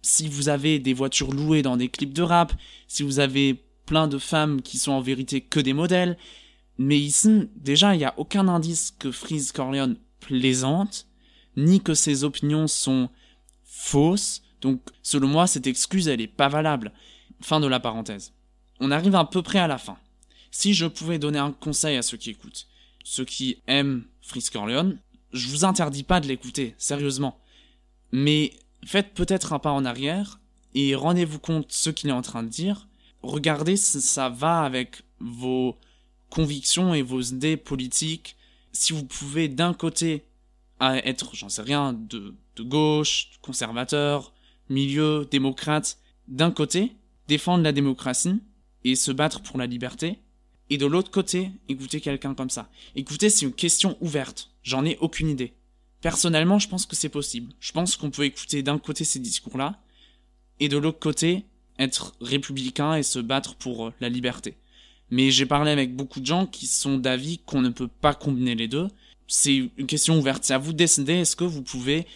Si 0.00 0.28
vous 0.28 0.48
avez 0.48 0.78
des 0.78 0.94
voitures 0.94 1.32
louées 1.32 1.62
dans 1.62 1.76
des 1.76 1.88
clips 1.88 2.14
de 2.14 2.22
rap, 2.22 2.54
si 2.88 3.02
vous 3.02 3.18
avez 3.18 3.62
plein 3.84 4.08
de 4.08 4.18
femmes 4.18 4.62
qui 4.62 4.78
sont 4.78 4.92
en 4.92 5.00
vérité 5.00 5.42
que 5.42 5.60
des 5.60 5.74
modèles. 5.74 6.16
Mais 6.78 6.98
ici, 6.98 7.50
déjà, 7.56 7.94
il 7.94 7.98
n'y 7.98 8.04
a 8.04 8.14
aucun 8.16 8.48
indice 8.48 8.94
que 8.98 9.12
Freeze 9.12 9.52
Corleone 9.52 9.96
plaisante, 10.20 11.06
ni 11.56 11.80
que 11.80 11.94
ses 11.94 12.24
opinions 12.24 12.66
sont 12.66 13.10
fausses. 13.64 14.42
Donc, 14.62 14.80
selon 15.02 15.28
moi, 15.28 15.46
cette 15.46 15.66
excuse, 15.66 16.08
elle 16.08 16.22
est 16.22 16.26
pas 16.26 16.48
valable. 16.48 16.92
Fin 17.42 17.60
de 17.60 17.66
la 17.66 17.80
parenthèse. 17.80 18.33
On 18.80 18.90
arrive 18.90 19.14
à 19.14 19.24
peu 19.24 19.42
près 19.42 19.58
à 19.58 19.66
la 19.66 19.78
fin. 19.78 19.96
Si 20.50 20.74
je 20.74 20.86
pouvais 20.86 21.18
donner 21.18 21.38
un 21.38 21.52
conseil 21.52 21.96
à 21.96 22.02
ceux 22.02 22.16
qui 22.16 22.30
écoutent, 22.30 22.66
ceux 23.02 23.24
qui 23.24 23.58
aiment 23.66 24.04
Freeze 24.22 24.50
Corleone, 24.50 24.98
je 25.32 25.48
vous 25.48 25.64
interdis 25.64 26.04
pas 26.04 26.20
de 26.20 26.28
l'écouter, 26.28 26.74
sérieusement. 26.78 27.40
Mais 28.12 28.52
faites 28.86 29.14
peut-être 29.14 29.52
un 29.52 29.58
pas 29.58 29.72
en 29.72 29.84
arrière 29.84 30.40
et 30.74 30.94
rendez-vous 30.94 31.38
compte 31.38 31.72
ce 31.72 31.90
qu'il 31.90 32.10
est 32.10 32.12
en 32.12 32.22
train 32.22 32.42
de 32.42 32.48
dire. 32.48 32.86
Regardez 33.22 33.76
si 33.76 34.00
ça 34.00 34.28
va 34.28 34.62
avec 34.62 35.02
vos 35.18 35.76
convictions 36.30 36.94
et 36.94 37.02
vos 37.02 37.20
idées 37.20 37.56
politiques. 37.56 38.36
Si 38.72 38.92
vous 38.92 39.04
pouvez 39.04 39.48
d'un 39.48 39.74
côté 39.74 40.24
être, 40.80 41.34
j'en 41.34 41.48
sais 41.48 41.62
rien, 41.62 41.92
de, 41.92 42.34
de 42.56 42.62
gauche, 42.62 43.30
conservateur, 43.40 44.32
milieu, 44.68 45.26
démocrate, 45.30 45.98
d'un 46.28 46.50
côté, 46.50 46.96
défendre 47.28 47.64
la 47.64 47.72
démocratie 47.72 48.40
et 48.84 48.94
se 48.94 49.10
battre 49.12 49.42
pour 49.42 49.58
la 49.58 49.66
liberté, 49.66 50.18
et 50.70 50.78
de 50.78 50.86
l'autre 50.86 51.10
côté, 51.10 51.50
écouter 51.68 52.00
quelqu'un 52.00 52.34
comme 52.34 52.50
ça. 52.50 52.70
Écoutez, 52.96 53.28
c'est 53.30 53.44
une 53.44 53.52
question 53.52 53.96
ouverte. 54.00 54.50
J'en 54.62 54.84
ai 54.84 54.96
aucune 55.00 55.28
idée. 55.28 55.52
Personnellement, 56.00 56.58
je 56.58 56.68
pense 56.68 56.86
que 56.86 56.96
c'est 56.96 57.08
possible. 57.08 57.52
Je 57.60 57.72
pense 57.72 57.96
qu'on 57.96 58.10
peut 58.10 58.24
écouter 58.24 58.62
d'un 58.62 58.78
côté 58.78 59.04
ces 59.04 59.18
discours-là, 59.18 59.80
et 60.60 60.68
de 60.68 60.76
l'autre 60.76 60.98
côté, 60.98 61.44
être 61.78 62.14
républicain 62.20 62.94
et 62.94 63.02
se 63.02 63.18
battre 63.18 63.56
pour 63.56 63.86
euh, 63.86 63.92
la 64.00 64.08
liberté. 64.08 64.56
Mais 65.10 65.30
j'ai 65.30 65.46
parlé 65.46 65.70
avec 65.70 65.94
beaucoup 65.94 66.20
de 66.20 66.26
gens 66.26 66.46
qui 66.46 66.66
sont 66.66 66.98
d'avis 66.98 67.38
qu'on 67.38 67.60
ne 67.60 67.68
peut 67.68 67.88
pas 67.88 68.14
combiner 68.14 68.54
les 68.54 68.68
deux. 68.68 68.88
C'est 69.26 69.70
une 69.76 69.86
question 69.86 70.18
ouverte. 70.18 70.44
C'est 70.44 70.54
à 70.54 70.58
vous 70.58 70.72
de 70.72 70.78
décider 70.78 71.14
est-ce 71.14 71.36
que 71.36 71.44
vous 71.44 71.62
pouvez 71.62 72.06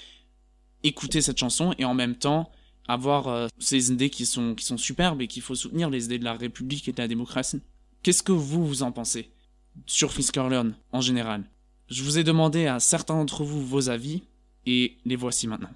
écouter 0.82 1.20
cette 1.20 1.38
chanson 1.38 1.74
et 1.78 1.84
en 1.84 1.94
même 1.94 2.14
temps 2.14 2.50
avoir 2.88 3.28
euh, 3.28 3.46
ces 3.58 3.92
idées 3.92 4.10
qui 4.10 4.26
sont, 4.26 4.54
qui 4.54 4.64
sont 4.64 4.78
superbes 4.78 5.20
et 5.20 5.28
qu'il 5.28 5.42
faut 5.42 5.54
soutenir 5.54 5.90
les 5.90 6.06
idées 6.06 6.18
de 6.18 6.24
la 6.24 6.34
République 6.34 6.88
et 6.88 6.92
de 6.92 7.00
la 7.00 7.06
démocratie. 7.06 7.60
Qu'est-ce 8.02 8.22
que 8.22 8.32
vous, 8.32 8.66
vous 8.66 8.82
en 8.82 8.90
pensez 8.90 9.30
sur 9.86 10.12
Fiskerlearn 10.12 10.74
en 10.92 11.00
général? 11.00 11.44
Je 11.88 12.02
vous 12.02 12.18
ai 12.18 12.24
demandé 12.24 12.66
à 12.66 12.80
certains 12.80 13.14
d'entre 13.14 13.44
vous 13.44 13.64
vos 13.64 13.90
avis 13.90 14.22
et 14.66 14.96
les 15.04 15.16
voici 15.16 15.46
maintenant. 15.46 15.70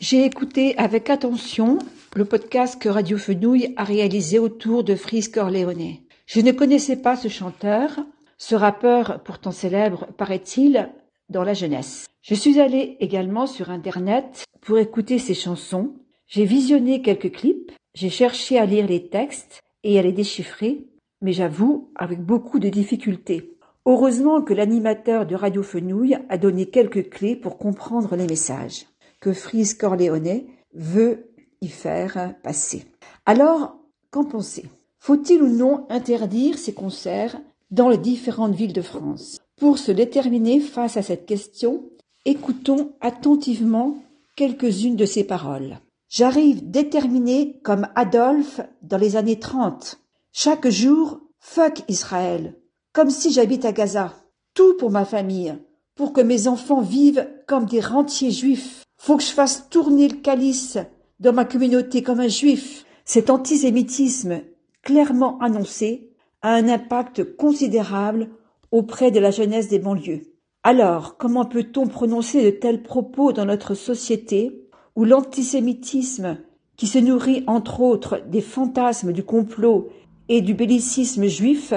J'ai 0.00 0.24
écouté 0.24 0.76
avec 0.76 1.08
attention 1.08 1.78
le 2.14 2.24
podcast 2.24 2.80
que 2.80 2.88
Radio 2.88 3.18
Fenouille 3.18 3.74
a 3.76 3.84
réalisé 3.84 4.38
autour 4.38 4.84
de 4.84 4.94
Frise 4.94 5.28
Corleone. 5.28 5.96
Je 6.26 6.40
ne 6.40 6.52
connaissais 6.52 6.96
pas 6.96 7.16
ce 7.16 7.28
chanteur, 7.28 7.90
ce 8.38 8.54
rappeur 8.54 9.22
pourtant 9.22 9.52
célèbre, 9.52 10.06
paraît-il, 10.16 10.90
dans 11.28 11.44
la 11.44 11.54
jeunesse. 11.54 12.06
Je 12.22 12.34
suis 12.34 12.60
allée 12.60 12.96
également 13.00 13.46
sur 13.46 13.70
Internet 13.70 14.44
pour 14.60 14.78
écouter 14.78 15.18
ses 15.18 15.34
chansons. 15.34 15.94
J'ai 16.26 16.44
visionné 16.44 17.02
quelques 17.02 17.32
clips 17.32 17.72
j'ai 17.96 18.10
cherché 18.10 18.58
à 18.58 18.66
lire 18.66 18.86
les 18.86 19.08
textes 19.08 19.62
et 19.82 19.98
à 19.98 20.02
les 20.02 20.12
déchiffrer, 20.12 20.86
mais 21.22 21.32
j'avoue 21.32 21.90
avec 21.94 22.20
beaucoup 22.20 22.58
de 22.58 22.68
difficultés. 22.68 23.56
Heureusement 23.86 24.42
que 24.42 24.52
l'animateur 24.52 25.24
de 25.24 25.34
Radio 25.34 25.62
Fenouille 25.62 26.18
a 26.28 26.36
donné 26.36 26.66
quelques 26.66 27.08
clés 27.08 27.36
pour 27.36 27.56
comprendre 27.56 28.14
les 28.14 28.26
messages 28.26 28.84
que 29.18 29.32
Frise 29.32 29.72
Corleone 29.72 30.42
veut 30.74 31.32
y 31.62 31.68
faire 31.68 32.34
passer. 32.42 32.84
Alors, 33.24 33.78
qu'en 34.10 34.24
pensez 34.24 34.66
Faut-il 34.98 35.42
ou 35.42 35.48
non 35.48 35.86
interdire 35.88 36.58
ces 36.58 36.74
concerts 36.74 37.40
dans 37.70 37.88
les 37.88 37.96
différentes 37.96 38.54
villes 38.54 38.74
de 38.74 38.82
France? 38.82 39.38
Pour 39.58 39.78
se 39.78 39.90
déterminer 39.90 40.60
face 40.60 40.98
à 40.98 41.02
cette 41.02 41.24
question, 41.24 41.84
écoutons 42.26 42.92
attentivement 43.00 43.96
quelques-unes 44.36 44.96
de 44.96 45.06
ces 45.06 45.24
paroles. 45.24 45.78
J'arrive 46.10 46.70
déterminé 46.70 47.58
comme 47.64 47.88
Adolphe 47.94 48.60
dans 48.82 48.98
les 48.98 49.16
années 49.16 49.38
trente. 49.38 49.98
Chaque 50.30 50.68
jour, 50.68 51.20
fuck 51.40 51.82
Israël. 51.88 52.54
Comme 52.92 53.08
si 53.08 53.32
j'habite 53.32 53.64
à 53.64 53.72
Gaza. 53.72 54.14
Tout 54.52 54.76
pour 54.78 54.90
ma 54.90 55.06
famille. 55.06 55.56
Pour 55.94 56.12
que 56.12 56.20
mes 56.20 56.48
enfants 56.48 56.82
vivent 56.82 57.26
comme 57.46 57.64
des 57.64 57.80
rentiers 57.80 58.30
juifs. 58.30 58.84
Faut 58.98 59.16
que 59.16 59.22
je 59.22 59.32
fasse 59.32 59.70
tourner 59.70 60.08
le 60.08 60.16
calice 60.16 60.76
dans 61.18 61.32
ma 61.32 61.46
communauté 61.46 62.02
comme 62.02 62.20
un 62.20 62.28
juif. 62.28 62.84
Cet 63.06 63.30
antisémitisme 63.30 64.42
clairement 64.82 65.38
annoncé 65.38 66.10
a 66.42 66.54
un 66.54 66.68
impact 66.68 67.36
considérable 67.36 68.28
auprès 68.76 69.10
de 69.10 69.20
la 69.20 69.30
jeunesse 69.30 69.68
des 69.68 69.78
banlieues. 69.78 70.22
Alors, 70.62 71.16
comment 71.16 71.44
peut-on 71.44 71.86
prononcer 71.86 72.44
de 72.44 72.50
tels 72.50 72.82
propos 72.82 73.32
dans 73.32 73.46
notre 73.46 73.74
société 73.74 74.68
où 74.96 75.04
l'antisémitisme, 75.04 76.38
qui 76.76 76.86
se 76.86 76.98
nourrit 76.98 77.44
entre 77.46 77.80
autres 77.80 78.20
des 78.28 78.40
fantasmes 78.40 79.12
du 79.12 79.22
complot 79.22 79.88
et 80.28 80.42
du 80.42 80.54
bellicisme 80.54 81.26
juif, 81.26 81.72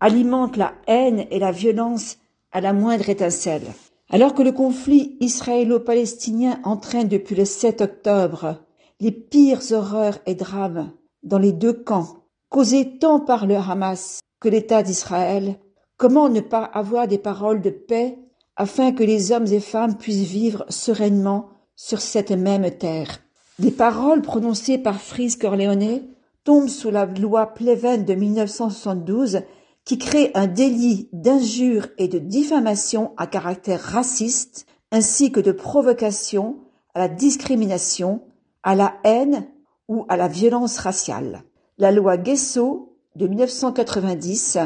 alimente 0.00 0.56
la 0.56 0.72
haine 0.86 1.26
et 1.30 1.38
la 1.38 1.52
violence 1.52 2.16
à 2.52 2.60
la 2.60 2.72
moindre 2.72 3.10
étincelle? 3.10 3.66
Alors 4.10 4.32
que 4.32 4.42
le 4.42 4.52
conflit 4.52 5.18
israélo-palestinien 5.20 6.60
entraîne 6.64 7.08
depuis 7.08 7.34
le 7.34 7.44
7 7.44 7.82
octobre 7.82 8.56
les 9.00 9.12
pires 9.12 9.72
horreurs 9.72 10.18
et 10.26 10.34
drames 10.34 10.92
dans 11.22 11.38
les 11.38 11.52
deux 11.52 11.74
camps, 11.74 12.24
causés 12.48 12.98
tant 12.98 13.20
par 13.20 13.46
le 13.46 13.56
Hamas 13.56 14.20
que 14.40 14.48
l'État 14.48 14.82
d'Israël, 14.82 15.58
comment 15.98 16.30
ne 16.30 16.40
pas 16.40 16.64
avoir 16.64 17.06
des 17.06 17.18
paroles 17.18 17.60
de 17.60 17.70
paix 17.70 18.18
afin 18.56 18.92
que 18.92 19.02
les 19.02 19.32
hommes 19.32 19.46
et 19.48 19.60
femmes 19.60 19.98
puissent 19.98 20.28
vivre 20.28 20.64
sereinement 20.70 21.50
sur 21.76 22.00
cette 22.00 22.30
même 22.30 22.70
terre? 22.70 23.18
Des 23.58 23.72
paroles 23.72 24.22
prononcées 24.22 24.78
par 24.78 25.00
Frise 25.00 25.36
Corleone 25.36 26.02
tombent 26.44 26.68
sous 26.68 26.90
la 26.90 27.04
loi 27.04 27.48
Pleven 27.48 28.04
de 28.04 28.14
1972 28.14 29.42
qui 29.84 29.98
crée 29.98 30.30
un 30.34 30.46
délit 30.46 31.08
d'injure 31.12 31.88
et 31.98 32.08
de 32.08 32.18
diffamation 32.18 33.12
à 33.16 33.26
caractère 33.26 33.80
raciste 33.80 34.66
ainsi 34.92 35.32
que 35.32 35.40
de 35.40 35.52
provocation 35.52 36.58
à 36.94 37.00
la 37.00 37.08
discrimination, 37.08 38.22
à 38.62 38.74
la 38.74 38.94
haine 39.02 39.46
ou 39.88 40.04
à 40.08 40.16
la 40.16 40.28
violence 40.28 40.78
raciale. 40.78 41.42
La 41.78 41.90
loi 41.90 42.16
Guesso 42.16 42.96
de 43.16 43.26
1990 43.26 44.58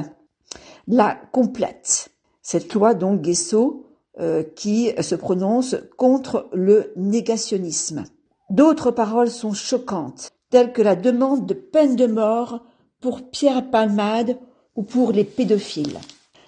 la 0.87 1.15
complète. 1.33 2.11
Cette 2.43 2.75
loi 2.75 2.95
donc 2.95 3.23
Guesso 3.23 3.87
euh, 4.21 4.43
qui 4.43 4.91
se 5.01 5.15
prononce 5.15 5.77
contre 5.97 6.49
le 6.53 6.93
négationnisme. 6.97 8.05
D'autres 8.51 8.91
paroles 8.91 9.31
sont 9.31 9.55
choquantes, 9.55 10.31
telles 10.51 10.73
que 10.73 10.83
la 10.83 10.97
demande 10.97 11.47
de 11.47 11.55
peine 11.55 11.97
de 11.97 12.07
mort 12.07 12.61
pour 13.01 13.31
Pierre 13.31 13.71
Palmade 13.71 14.39
ou 14.77 14.83
pour 14.83 15.13
les 15.13 15.25
pédophiles. 15.25 15.99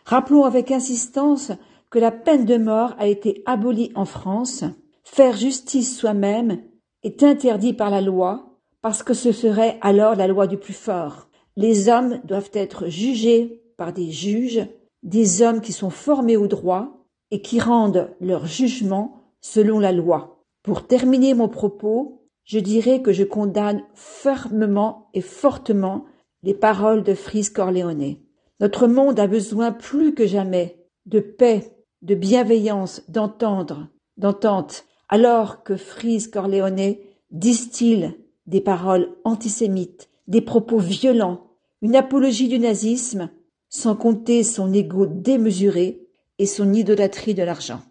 Rappelons 0.05 0.45
avec 0.45 0.71
insistance 0.71 1.53
que 1.91 1.99
la 1.99 2.11
peine 2.11 2.45
de 2.45 2.57
mort 2.57 2.95
a 2.99 3.07
été 3.07 3.43
abolie 3.47 3.93
en 3.95 4.05
France, 4.05 4.65
Faire 5.05 5.37
justice 5.37 5.99
soi-même 5.99 6.63
est 7.03 7.23
interdit 7.23 7.75
par 7.75 7.91
la 7.91 8.01
loi 8.01 8.59
parce 8.81 9.03
que 9.03 9.15
ce 9.15 9.33
serait 9.33 9.79
alors 9.83 10.17
la 10.17 10.27
loi 10.27 10.47
du 10.47 10.57
plus 10.57 10.75
fort. 10.75 11.29
Les 11.57 11.89
hommes 11.89 12.21
doivent 12.25 12.51
être 12.55 12.89
jugés 12.89 13.63
par 13.77 13.93
des 13.93 14.11
juges, 14.11 14.67
des 15.03 15.43
hommes 15.43 15.61
qui 15.61 15.73
sont 15.73 15.91
formés 15.91 16.37
au 16.37 16.47
droit 16.47 17.07
et 17.31 17.43
qui 17.43 17.61
rendent 17.61 18.11
leur 18.21 18.47
jugement 18.47 19.21
selon 19.41 19.79
la 19.79 19.93
loi. 19.93 20.43
Pour 20.63 20.87
terminer 20.87 21.35
mon 21.35 21.49
propos, 21.49 22.23
je 22.45 22.59
dirais 22.59 23.03
que 23.03 23.13
je 23.13 23.25
condamne 23.25 23.83
fermement 23.95 25.09
et 25.15 25.21
fortement 25.21 26.05
les 26.43 26.55
paroles 26.55 27.03
de 27.03 27.15
Frise 27.15 27.51
Corleone. 27.51 28.17
Notre 28.61 28.87
monde 28.87 29.19
a 29.19 29.27
besoin 29.27 29.73
plus 29.73 30.15
que 30.15 30.27
jamais 30.27 30.77
de 31.07 31.21
paix, 31.21 31.77
de 32.03 32.15
bienveillance, 32.15 33.03
d'entendre, 33.09 33.89
d'entente, 34.17 34.85
alors 35.09 35.63
que 35.63 35.77
Frise 35.77 36.29
Corleone 36.29 36.97
distille 37.31 38.15
des 38.47 38.61
paroles 38.61 39.15
antisémites, 39.25 40.09
des 40.29 40.41
propos 40.41 40.79
violents, 40.79 41.51
une 41.83 41.97
apologie 41.97 42.49
du 42.49 42.59
nazisme, 42.59 43.31
sans 43.75 43.97
compter 43.97 44.45
son 44.45 44.73
ego 44.73 45.05
démesuré 45.05 45.99
et 46.39 46.47
son 46.47 46.73
idolâtrie 46.73 47.35
de 47.35 47.43
l'argent. 47.43 47.83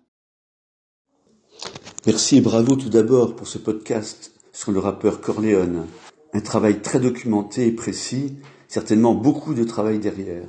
Merci 2.06 2.38
et 2.38 2.42
bravo 2.42 2.78
tout 2.78 2.88
d'abord 2.88 3.36
pour 3.36 3.50
ce 3.50 3.58
podcast 3.58 4.32
sur 4.54 4.72
le 4.72 4.80
rappeur 4.80 5.20
Corleone. 5.20 5.86
Un 6.32 6.40
travail 6.40 6.82
très 6.82 7.02
documenté 7.02 7.68
et 7.68 7.74
précis, 7.74 8.38
certainement 8.70 9.14
beaucoup 9.14 9.54
de 9.54 9.66
travail 9.66 10.00
derrière. 10.00 10.48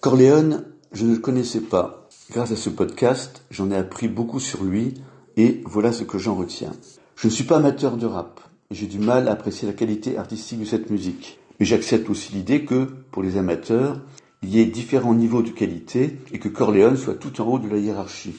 Corleone, 0.00 0.66
je 0.92 1.06
ne 1.06 1.14
le 1.14 1.18
connaissais 1.18 1.60
pas. 1.62 2.10
Grâce 2.30 2.52
à 2.52 2.56
ce 2.56 2.68
podcast, 2.68 3.44
j'en 3.50 3.70
ai 3.70 3.76
appris 3.76 4.08
beaucoup 4.08 4.38
sur 4.38 4.64
lui 4.64 4.92
et 5.38 5.62
voilà 5.64 5.92
ce 5.92 6.04
que 6.04 6.18
j'en 6.18 6.34
retiens. 6.34 6.72
Je 7.16 7.26
ne 7.26 7.32
suis 7.32 7.44
pas 7.44 7.56
amateur 7.56 7.96
de 7.96 8.04
rap 8.04 8.42
et 8.70 8.74
j'ai 8.74 8.86
du 8.86 8.98
mal 8.98 9.28
à 9.28 9.32
apprécier 9.32 9.66
la 9.66 9.72
qualité 9.72 10.18
artistique 10.18 10.60
de 10.60 10.66
cette 10.66 10.90
musique. 10.90 11.38
Mais 11.58 11.64
j'accepte 11.64 12.10
aussi 12.10 12.34
l'idée 12.34 12.66
que, 12.66 12.84
pour 13.12 13.22
les 13.22 13.38
amateurs, 13.38 13.98
il 14.42 14.50
y 14.50 14.60
ait 14.60 14.66
différents 14.66 15.14
niveaux 15.14 15.42
de 15.42 15.50
qualité 15.50 16.18
et 16.32 16.38
que 16.38 16.48
Corleone 16.48 16.96
soit 16.96 17.14
tout 17.14 17.40
en 17.40 17.46
haut 17.46 17.58
de 17.58 17.68
la 17.68 17.78
hiérarchie. 17.78 18.34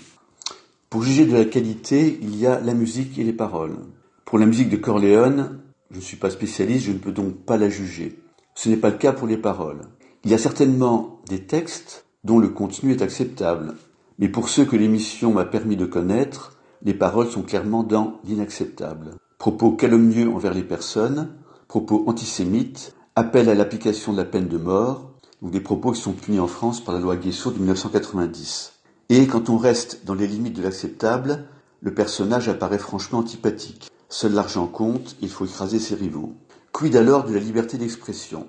Pour 0.89 1.01
juger 1.01 1.25
de 1.25 1.35
la 1.35 1.45
qualité, 1.45 2.19
il 2.21 2.35
y 2.35 2.45
a 2.45 2.59
la 2.59 2.73
musique 2.73 3.17
et 3.17 3.23
les 3.23 3.33
paroles. 3.33 3.77
Pour 4.25 4.37
la 4.37 4.45
musique 4.45 4.69
de 4.69 4.77
Corleone, 4.77 5.59
je 5.91 5.97
ne 5.97 6.01
suis 6.01 6.17
pas 6.17 6.29
spécialiste, 6.29 6.85
je 6.85 6.91
ne 6.91 6.97
peux 6.97 7.11
donc 7.11 7.35
pas 7.45 7.57
la 7.57 7.69
juger. 7.69 8.19
Ce 8.53 8.69
n'est 8.69 8.77
pas 8.77 8.89
le 8.89 8.97
cas 8.97 9.13
pour 9.13 9.27
les 9.27 9.37
paroles. 9.37 9.81
Il 10.25 10.31
y 10.31 10.33
a 10.33 10.37
certainement 10.37 11.21
des 11.29 11.45
textes 11.45 12.05
dont 12.23 12.39
le 12.39 12.49
contenu 12.49 12.91
est 12.91 13.01
acceptable, 13.01 13.75
mais 14.19 14.29
pour 14.29 14.49
ceux 14.49 14.65
que 14.65 14.75
l'émission 14.75 15.33
m'a 15.33 15.45
permis 15.45 15.75
de 15.75 15.85
connaître, 15.85 16.57
les 16.83 16.93
paroles 16.93 17.29
sont 17.29 17.41
clairement 17.41 17.83
dans 17.83 18.19
l'inacceptable. 18.25 19.15
Propos 19.37 19.71
calomnieux 19.71 20.29
envers 20.29 20.53
les 20.53 20.63
personnes, 20.63 21.29
propos 21.67 22.03
antisémites, 22.07 22.93
appel 23.15 23.49
à 23.49 23.55
l'application 23.55 24.11
de 24.11 24.17
la 24.17 24.25
peine 24.25 24.47
de 24.47 24.57
mort, 24.57 25.12
ou 25.43 25.49
des 25.49 25.59
propos 25.59 25.91
qui 25.91 26.01
sont 26.01 26.13
punis 26.13 26.39
en 26.39 26.47
France 26.47 26.83
par 26.83 26.95
la 26.95 27.01
loi 27.01 27.17
Guesso 27.17 27.51
de 27.51 27.57
1990. 27.57 28.71
Et 29.09 29.27
quand 29.27 29.49
on 29.49 29.57
reste 29.57 30.05
dans 30.05 30.15
les 30.15 30.25
limites 30.25 30.55
de 30.55 30.63
l'acceptable, 30.63 31.45
le 31.81 31.93
personnage 31.93 32.47
apparaît 32.47 32.79
franchement 32.79 33.19
antipathique. 33.19 33.91
Seul 34.07 34.33
l'argent 34.33 34.67
compte, 34.67 35.17
il 35.21 35.29
faut 35.29 35.45
écraser 35.45 35.79
ses 35.79 35.95
rivaux. 35.95 36.33
Quid 36.71 36.95
alors 36.95 37.25
de 37.25 37.33
la 37.33 37.41
liberté 37.41 37.77
d'expression? 37.77 38.47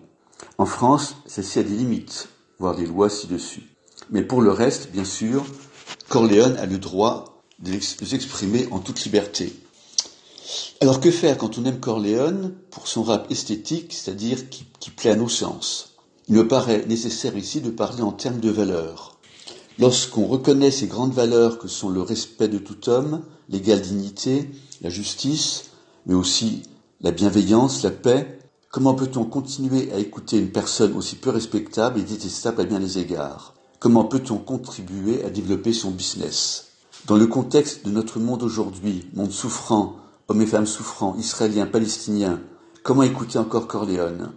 En 0.57 0.67
France, 0.67 1.17
celle-ci 1.27 1.59
a 1.59 1.63
des 1.65 1.75
limites, 1.75 2.29
voire 2.61 2.77
des 2.77 2.87
lois 2.87 3.11
ci-dessus. 3.11 3.65
Mais 4.11 4.23
pour 4.23 4.41
le 4.41 4.53
reste, 4.53 4.93
bien 4.93 5.05
sûr, 5.05 5.45
Corleone 6.09 6.57
a 6.59 6.67
le 6.67 6.79
droit 6.79 7.43
de 7.59 7.81
s'exprimer 7.81 8.69
en 8.71 8.79
toute 8.79 9.03
liberté. 9.05 9.53
Alors 10.81 11.01
que 11.01 11.11
faire 11.11 11.39
quand 11.39 11.59
on 11.59 11.65
aime 11.65 11.81
Corleone 11.81 12.55
pour 12.71 12.87
son 12.87 13.03
rap 13.03 13.31
esthétique, 13.31 13.93
c'est-à-dire 13.93 14.49
qui 14.49 14.91
plaît 14.91 15.11
à 15.11 15.17
nos 15.17 15.29
sens? 15.29 15.94
Il 16.29 16.37
me 16.37 16.49
paraît 16.49 16.87
nécessaire 16.87 17.37
ici 17.37 17.61
de 17.61 17.71
parler 17.71 18.03
en 18.03 18.13
termes 18.13 18.41
de 18.41 18.51
valeurs. 18.51 19.19
Lorsqu'on 19.79 20.27
reconnaît 20.27 20.71
ces 20.71 20.87
grandes 20.87 21.13
valeurs 21.13 21.59
que 21.59 21.69
sont 21.69 21.91
le 21.91 22.01
respect 22.01 22.49
de 22.49 22.59
tout 22.59 22.89
homme, 22.89 23.23
l'égale 23.51 23.83
dignité, 23.83 24.49
la 24.81 24.89
justice, 24.89 25.65
mais 26.07 26.15
aussi 26.15 26.63
la 27.03 27.11
bienveillance, 27.11 27.83
la 27.83 27.91
paix, 27.91 28.39
comment 28.71 28.95
peut-on 28.95 29.25
continuer 29.25 29.93
à 29.93 29.99
écouter 29.99 30.39
une 30.39 30.51
personne 30.51 30.97
aussi 30.97 31.17
peu 31.17 31.31
respectable 31.31 32.01
et 32.01 32.05
détestable 32.05 32.63
à 32.63 32.65
bien 32.65 32.81
des 32.81 32.99
égards? 32.99 33.55
Comment 33.79 34.05
peut-on 34.05 34.39
contribuer 34.39 35.23
à 35.25 35.31
développer 35.31 35.75
son 35.75 35.91
business? 35.91 36.69
Dans 37.07 37.17
le 37.17 37.27
contexte 37.27 37.85
de 37.85 37.91
notre 37.91 38.19
monde 38.19 38.43
aujourd'hui, 38.43 39.11
monde 39.13 39.33
souffrant, 39.33 39.97
hommes 40.29 40.41
et 40.41 40.47
femmes 40.47 40.67
souffrants, 40.67 41.17
israéliens, 41.19 41.67
palestiniens, 41.67 42.41
comment 42.83 43.03
écouter 43.03 43.39
encore 43.39 43.67
Corleone? 43.67 44.33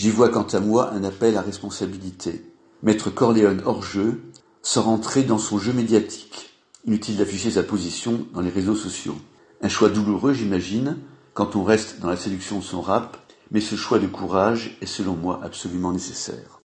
J'y 0.00 0.08
vois 0.08 0.30
quant 0.30 0.44
à 0.44 0.60
moi 0.60 0.94
un 0.94 1.04
appel 1.04 1.36
à 1.36 1.42
responsabilité. 1.42 2.42
Mettre 2.82 3.10
Corleone 3.10 3.60
hors 3.66 3.82
jeu, 3.82 4.32
sans 4.62 4.80
rentrer 4.80 5.24
dans 5.24 5.36
son 5.36 5.58
jeu 5.58 5.74
médiatique. 5.74 6.54
Inutile 6.86 7.18
d'afficher 7.18 7.50
sa 7.50 7.62
position 7.62 8.26
dans 8.32 8.40
les 8.40 8.48
réseaux 8.48 8.74
sociaux. 8.74 9.18
Un 9.60 9.68
choix 9.68 9.90
douloureux, 9.90 10.32
j'imagine, 10.32 10.96
quand 11.34 11.54
on 11.54 11.64
reste 11.64 12.00
dans 12.00 12.08
la 12.08 12.16
séduction 12.16 12.60
de 12.60 12.64
son 12.64 12.80
rap, 12.80 13.18
mais 13.50 13.60
ce 13.60 13.76
choix 13.76 13.98
de 13.98 14.06
courage 14.06 14.78
est 14.80 14.86
selon 14.86 15.16
moi 15.16 15.38
absolument 15.42 15.92
nécessaire. 15.92 16.62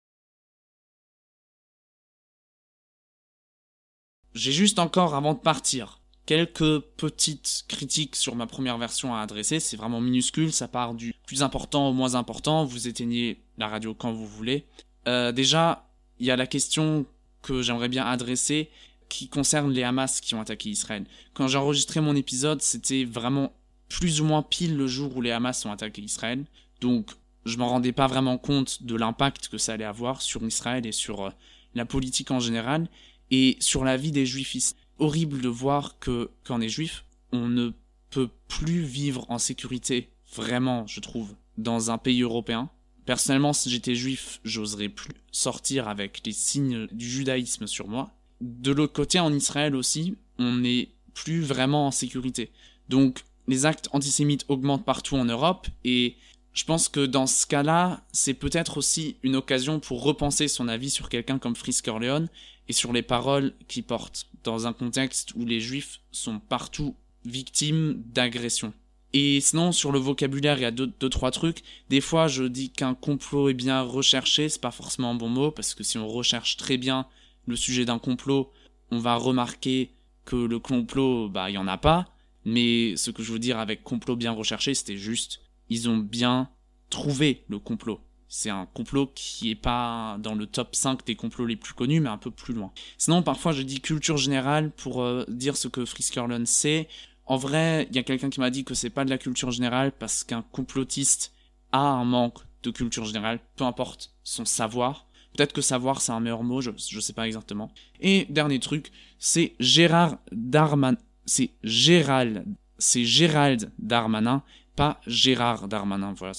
J'ai 4.33 4.53
juste 4.53 4.79
encore, 4.79 5.13
avant 5.13 5.33
de 5.33 5.39
partir, 5.39 5.99
quelques 6.25 6.79
petites 6.97 7.65
critiques 7.67 8.15
sur 8.15 8.35
ma 8.35 8.47
première 8.47 8.77
version 8.77 9.13
à 9.15 9.21
adresser. 9.21 9.59
C'est 9.59 9.77
vraiment 9.77 10.01
minuscule, 10.01 10.51
ça 10.51 10.67
part 10.67 10.93
du 10.93 11.13
plus 11.25 11.43
important 11.43 11.89
au 11.89 11.93
moins 11.93 12.15
important. 12.15 12.65
Vous 12.65 12.87
éteignez 12.87 13.39
la 13.57 13.67
radio 13.67 13.93
quand 13.93 14.11
vous 14.11 14.27
voulez. 14.27 14.65
Euh, 15.07 15.31
déjà, 15.31 15.87
il 16.19 16.25
y 16.25 16.31
a 16.31 16.35
la 16.35 16.47
question 16.47 17.05
que 17.41 17.61
j'aimerais 17.61 17.89
bien 17.89 18.05
adresser 18.05 18.69
qui 19.07 19.27
concerne 19.27 19.71
les 19.71 19.83
Hamas 19.83 20.19
qui 20.19 20.33
ont 20.33 20.41
attaqué 20.41 20.69
Israël. 20.69 21.05
Quand 21.33 21.47
j'ai 21.47 21.57
enregistré 21.57 22.01
mon 22.01 22.15
épisode, 22.15 22.61
c'était 22.61 23.05
vraiment 23.05 23.53
plus 23.87 24.19
ou 24.19 24.25
moins 24.25 24.41
pile 24.41 24.75
le 24.75 24.87
jour 24.87 25.15
où 25.15 25.21
les 25.21 25.31
Hamas 25.31 25.63
ont 25.65 25.71
attaqué 25.71 26.01
Israël. 26.01 26.43
Donc, 26.81 27.11
je 27.45 27.57
m'en 27.57 27.67
rendais 27.67 27.91
pas 27.91 28.07
vraiment 28.07 28.39
compte 28.39 28.81
de 28.81 28.95
l'impact 28.95 29.49
que 29.49 29.59
ça 29.59 29.73
allait 29.73 29.85
avoir 29.85 30.21
sur 30.21 30.43
Israël 30.43 30.87
et 30.87 30.91
sur 30.91 31.25
euh, 31.25 31.29
la 31.75 31.85
politique 31.85 32.31
en 32.31 32.39
général 32.39 32.87
et 33.29 33.57
sur 33.59 33.83
la 33.83 33.97
vie 33.97 34.11
des 34.11 34.25
juifs 34.25 34.55
ici. 34.55 34.75
Horrible 34.99 35.41
de 35.41 35.49
voir 35.49 35.99
que 35.99 36.29
quand 36.43 36.57
on 36.57 36.61
est 36.61 36.69
juif, 36.69 37.05
on 37.31 37.47
ne 37.47 37.71
peut 38.09 38.29
plus 38.47 38.81
vivre 38.81 39.25
en 39.29 39.39
sécurité, 39.39 40.09
vraiment, 40.33 40.87
je 40.87 40.99
trouve, 40.99 41.35
dans 41.57 41.91
un 41.91 41.97
pays 41.97 42.21
européen. 42.21 42.69
Personnellement, 43.05 43.53
si 43.53 43.69
j'étais 43.69 43.95
juif, 43.95 44.39
j'oserais 44.43 44.89
plus 44.89 45.13
sortir 45.31 45.87
avec 45.87 46.21
les 46.25 46.31
signes 46.31 46.87
du 46.91 47.07
judaïsme 47.09 47.67
sur 47.67 47.87
moi. 47.87 48.11
De 48.41 48.71
l'autre 48.71 48.93
côté, 48.93 49.19
en 49.19 49.33
Israël 49.33 49.75
aussi, 49.75 50.17
on 50.39 50.55
n'est 50.55 50.89
plus 51.13 51.41
vraiment 51.41 51.87
en 51.87 51.91
sécurité. 51.91 52.51
Donc, 52.89 53.23
les 53.47 53.65
actes 53.65 53.89
antisémites 53.91 54.45
augmentent 54.47 54.85
partout 54.85 55.15
en 55.15 55.25
Europe 55.25 55.67
et 55.83 56.15
je 56.53 56.63
pense 56.63 56.87
que 56.87 57.05
dans 57.05 57.27
ce 57.27 57.45
cas-là, 57.45 58.03
c'est 58.11 58.33
peut-être 58.33 58.77
aussi 58.77 59.17
une 59.23 59.35
occasion 59.35 59.79
pour 59.79 60.03
repenser 60.03 60.47
son 60.47 60.67
avis 60.67 60.89
sur 60.89 61.09
quelqu'un 61.09 61.37
comme 61.37 61.55
Fritz 61.55 61.81
Corleone 61.81 62.29
et 62.67 62.73
sur 62.73 62.93
les 62.93 63.01
paroles 63.01 63.53
qu'il 63.67 63.83
porte, 63.83 64.27
dans 64.45 64.67
un 64.67 64.73
contexte 64.73 65.33
où 65.35 65.45
les 65.45 65.59
juifs 65.59 65.99
sont 66.11 66.39
partout 66.39 66.95
victimes 67.25 68.01
d'agressions. 68.13 68.73
Et 69.13 69.39
sinon, 69.39 69.71
sur 69.71 69.91
le 69.91 69.99
vocabulaire, 69.99 70.57
il 70.57 70.63
y 70.63 70.65
a 70.65 70.71
deux, 70.71 70.91
deux, 70.99 71.09
trois 71.09 71.31
trucs. 71.31 71.63
Des 71.89 72.01
fois, 72.01 72.27
je 72.27 72.43
dis 72.43 72.69
qu'un 72.69 72.93
complot 72.93 73.49
est 73.49 73.53
bien 73.53 73.81
recherché, 73.81 74.49
c'est 74.49 74.61
pas 74.61 74.71
forcément 74.71 75.11
un 75.11 75.15
bon 75.15 75.29
mot, 75.29 75.51
parce 75.51 75.73
que 75.73 75.83
si 75.83 75.97
on 75.97 76.07
recherche 76.07 76.57
très 76.57 76.77
bien 76.77 77.07
le 77.47 77.55
sujet 77.55 77.85
d'un 77.85 77.99
complot, 77.99 78.51
on 78.91 78.99
va 78.99 79.15
remarquer 79.15 79.91
que 80.25 80.35
le 80.35 80.59
complot, 80.59 81.29
bah, 81.29 81.49
il 81.49 81.53
y 81.53 81.57
en 81.57 81.67
a 81.67 81.77
pas. 81.77 82.07
Mais 82.43 82.95
ce 82.97 83.09
que 83.09 83.23
je 83.23 83.31
veux 83.31 83.39
dire 83.39 83.57
avec 83.57 83.83
complot 83.83 84.15
bien 84.15 84.31
recherché, 84.31 84.73
c'était 84.73 84.97
juste, 84.97 85.41
ils 85.69 85.89
ont 85.89 85.97
bien 85.97 86.49
trouvé 86.89 87.43
le 87.47 87.57
complot. 87.57 87.99
C'est 88.27 88.49
un 88.49 88.65
complot 88.65 89.11
qui 89.13 89.51
est 89.51 89.55
pas 89.55 90.17
dans 90.19 90.35
le 90.35 90.45
top 90.47 90.75
5 90.75 91.05
des 91.05 91.15
complots 91.15 91.45
les 91.45 91.55
plus 91.55 91.73
connus, 91.73 91.99
mais 91.99 92.09
un 92.09 92.17
peu 92.17 92.31
plus 92.31 92.53
loin. 92.53 92.71
Sinon, 92.97 93.21
parfois, 93.21 93.51
je 93.51 93.61
dis 93.61 93.81
culture 93.81 94.17
générale 94.17 94.71
pour 94.71 95.03
euh, 95.03 95.25
dire 95.27 95.55
ce 95.57 95.67
que 95.67 95.85
Friskerlund 95.85 96.45
sait. 96.45 96.87
En 97.25 97.37
vrai, 97.37 97.87
il 97.89 97.95
y 97.95 97.99
a 97.99 98.03
quelqu'un 98.03 98.29
qui 98.29 98.39
m'a 98.39 98.49
dit 98.49 98.63
que 98.63 98.73
c'est 98.73 98.89
pas 98.89 99.05
de 99.05 99.09
la 99.09 99.17
culture 99.17 99.51
générale 99.51 99.91
parce 99.91 100.23
qu'un 100.23 100.43
complotiste 100.51 101.33
a 101.71 101.79
un 101.79 102.05
manque 102.05 102.39
de 102.63 102.71
culture 102.71 103.05
générale, 103.05 103.39
peu 103.55 103.63
importe 103.63 104.11
son 104.23 104.45
savoir. 104.45 105.05
Peut-être 105.35 105.53
que 105.53 105.61
savoir 105.61 106.01
c'est 106.01 106.11
un 106.11 106.19
meilleur 106.19 106.43
mot, 106.43 106.61
je, 106.61 106.71
je 106.77 106.99
sais 106.99 107.13
pas 107.13 107.27
exactement. 107.27 107.71
Et 107.99 108.25
dernier 108.29 108.59
truc, 108.59 108.91
c'est 109.19 109.53
Gérard 109.59 110.17
Darmanin. 110.31 110.97
C'est 111.25 111.51
Gérald. 111.63 112.45
C'est 112.77 113.05
Gérald 113.05 113.71
Darmanin, 113.79 114.43
pas 114.75 115.01
Gérard 115.07 115.67
Darmanin. 115.67 116.13
Voilà. 116.17 116.33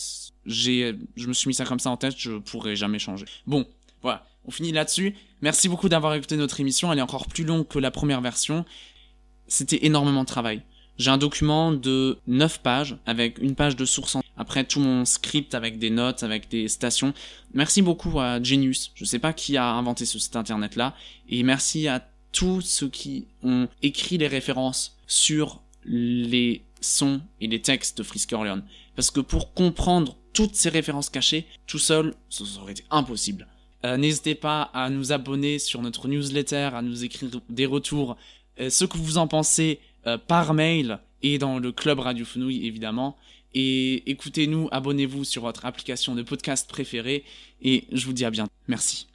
J'ai, 0.44 0.94
je 1.16 1.26
me 1.26 1.32
suis 1.32 1.48
mis 1.48 1.54
ça 1.54 1.64
comme 1.64 1.80
ça 1.80 1.90
en 1.90 1.96
tête, 1.96 2.14
je 2.16 2.38
pourrais 2.38 2.76
jamais 2.76 2.98
changer. 2.98 3.26
Bon, 3.46 3.66
voilà. 4.02 4.26
On 4.46 4.50
finit 4.50 4.72
là-dessus. 4.72 5.16
Merci 5.42 5.68
beaucoup 5.68 5.88
d'avoir 5.88 6.14
écouté 6.14 6.36
notre 6.36 6.60
émission. 6.60 6.92
Elle 6.92 7.00
est 7.00 7.02
encore 7.02 7.26
plus 7.26 7.44
longue 7.44 7.66
que 7.66 7.78
la 7.78 7.90
première 7.90 8.20
version. 8.20 8.64
c'était 9.48 9.84
énormément 9.84 10.22
de 10.22 10.28
travail. 10.28 10.62
J'ai 10.98 11.10
un 11.10 11.18
document 11.18 11.72
de 11.72 12.18
9 12.26 12.60
pages 12.60 12.96
avec 13.04 13.38
une 13.38 13.54
page 13.54 13.76
de 13.76 13.84
source 13.84 14.16
en... 14.16 14.22
Après 14.38 14.64
tout 14.64 14.80
mon 14.80 15.04
script 15.04 15.54
avec 15.54 15.78
des 15.78 15.90
notes, 15.90 16.22
avec 16.22 16.48
des 16.48 16.68
stations. 16.68 17.12
Merci 17.54 17.82
beaucoup 17.82 18.20
à 18.20 18.42
Genius. 18.42 18.92
Je 18.94 19.04
sais 19.04 19.18
pas 19.18 19.32
qui 19.32 19.56
a 19.56 19.66
inventé 19.72 20.06
ce 20.06 20.18
site 20.18 20.36
internet 20.36 20.76
là. 20.76 20.94
Et 21.28 21.42
merci 21.42 21.88
à 21.88 22.06
tous 22.32 22.60
ceux 22.60 22.88
qui 22.88 23.26
ont 23.42 23.68
écrit 23.82 24.18
les 24.18 24.28
références 24.28 24.96
sur 25.06 25.62
les 25.84 26.62
sons 26.86 27.20
et 27.40 27.46
les 27.46 27.60
textes 27.60 27.98
de 27.98 28.02
Frisk 28.02 28.32
Orleans. 28.32 28.62
Parce 28.94 29.10
que 29.10 29.20
pour 29.20 29.52
comprendre 29.54 30.16
toutes 30.32 30.54
ces 30.54 30.68
références 30.68 31.10
cachées, 31.10 31.46
tout 31.66 31.78
seul, 31.78 32.14
ça 32.30 32.44
aurait 32.60 32.72
été 32.72 32.84
impossible. 32.90 33.46
Euh, 33.84 33.96
N'hésitez 33.96 34.34
pas 34.34 34.62
à 34.74 34.90
nous 34.90 35.12
abonner 35.12 35.58
sur 35.58 35.82
notre 35.82 36.08
newsletter, 36.08 36.70
à 36.74 36.82
nous 36.82 37.04
écrire 37.04 37.30
des 37.48 37.66
retours, 37.66 38.16
euh, 38.60 38.70
ce 38.70 38.84
que 38.84 38.98
vous 38.98 39.18
en 39.18 39.28
pensez 39.28 39.80
euh, 40.06 40.18
par 40.18 40.54
mail 40.54 40.98
et 41.22 41.38
dans 41.38 41.58
le 41.58 41.72
club 41.72 42.00
Radio 42.00 42.24
Fenouille 42.24 42.66
évidemment. 42.66 43.16
Et 43.54 44.10
écoutez-nous, 44.10 44.68
abonnez-vous 44.70 45.24
sur 45.24 45.42
votre 45.42 45.64
application 45.64 46.14
de 46.14 46.22
podcast 46.22 46.68
préférée 46.68 47.24
et 47.62 47.84
je 47.92 48.04
vous 48.06 48.12
dis 48.12 48.24
à 48.24 48.30
bientôt. 48.30 48.52
Merci. 48.68 49.06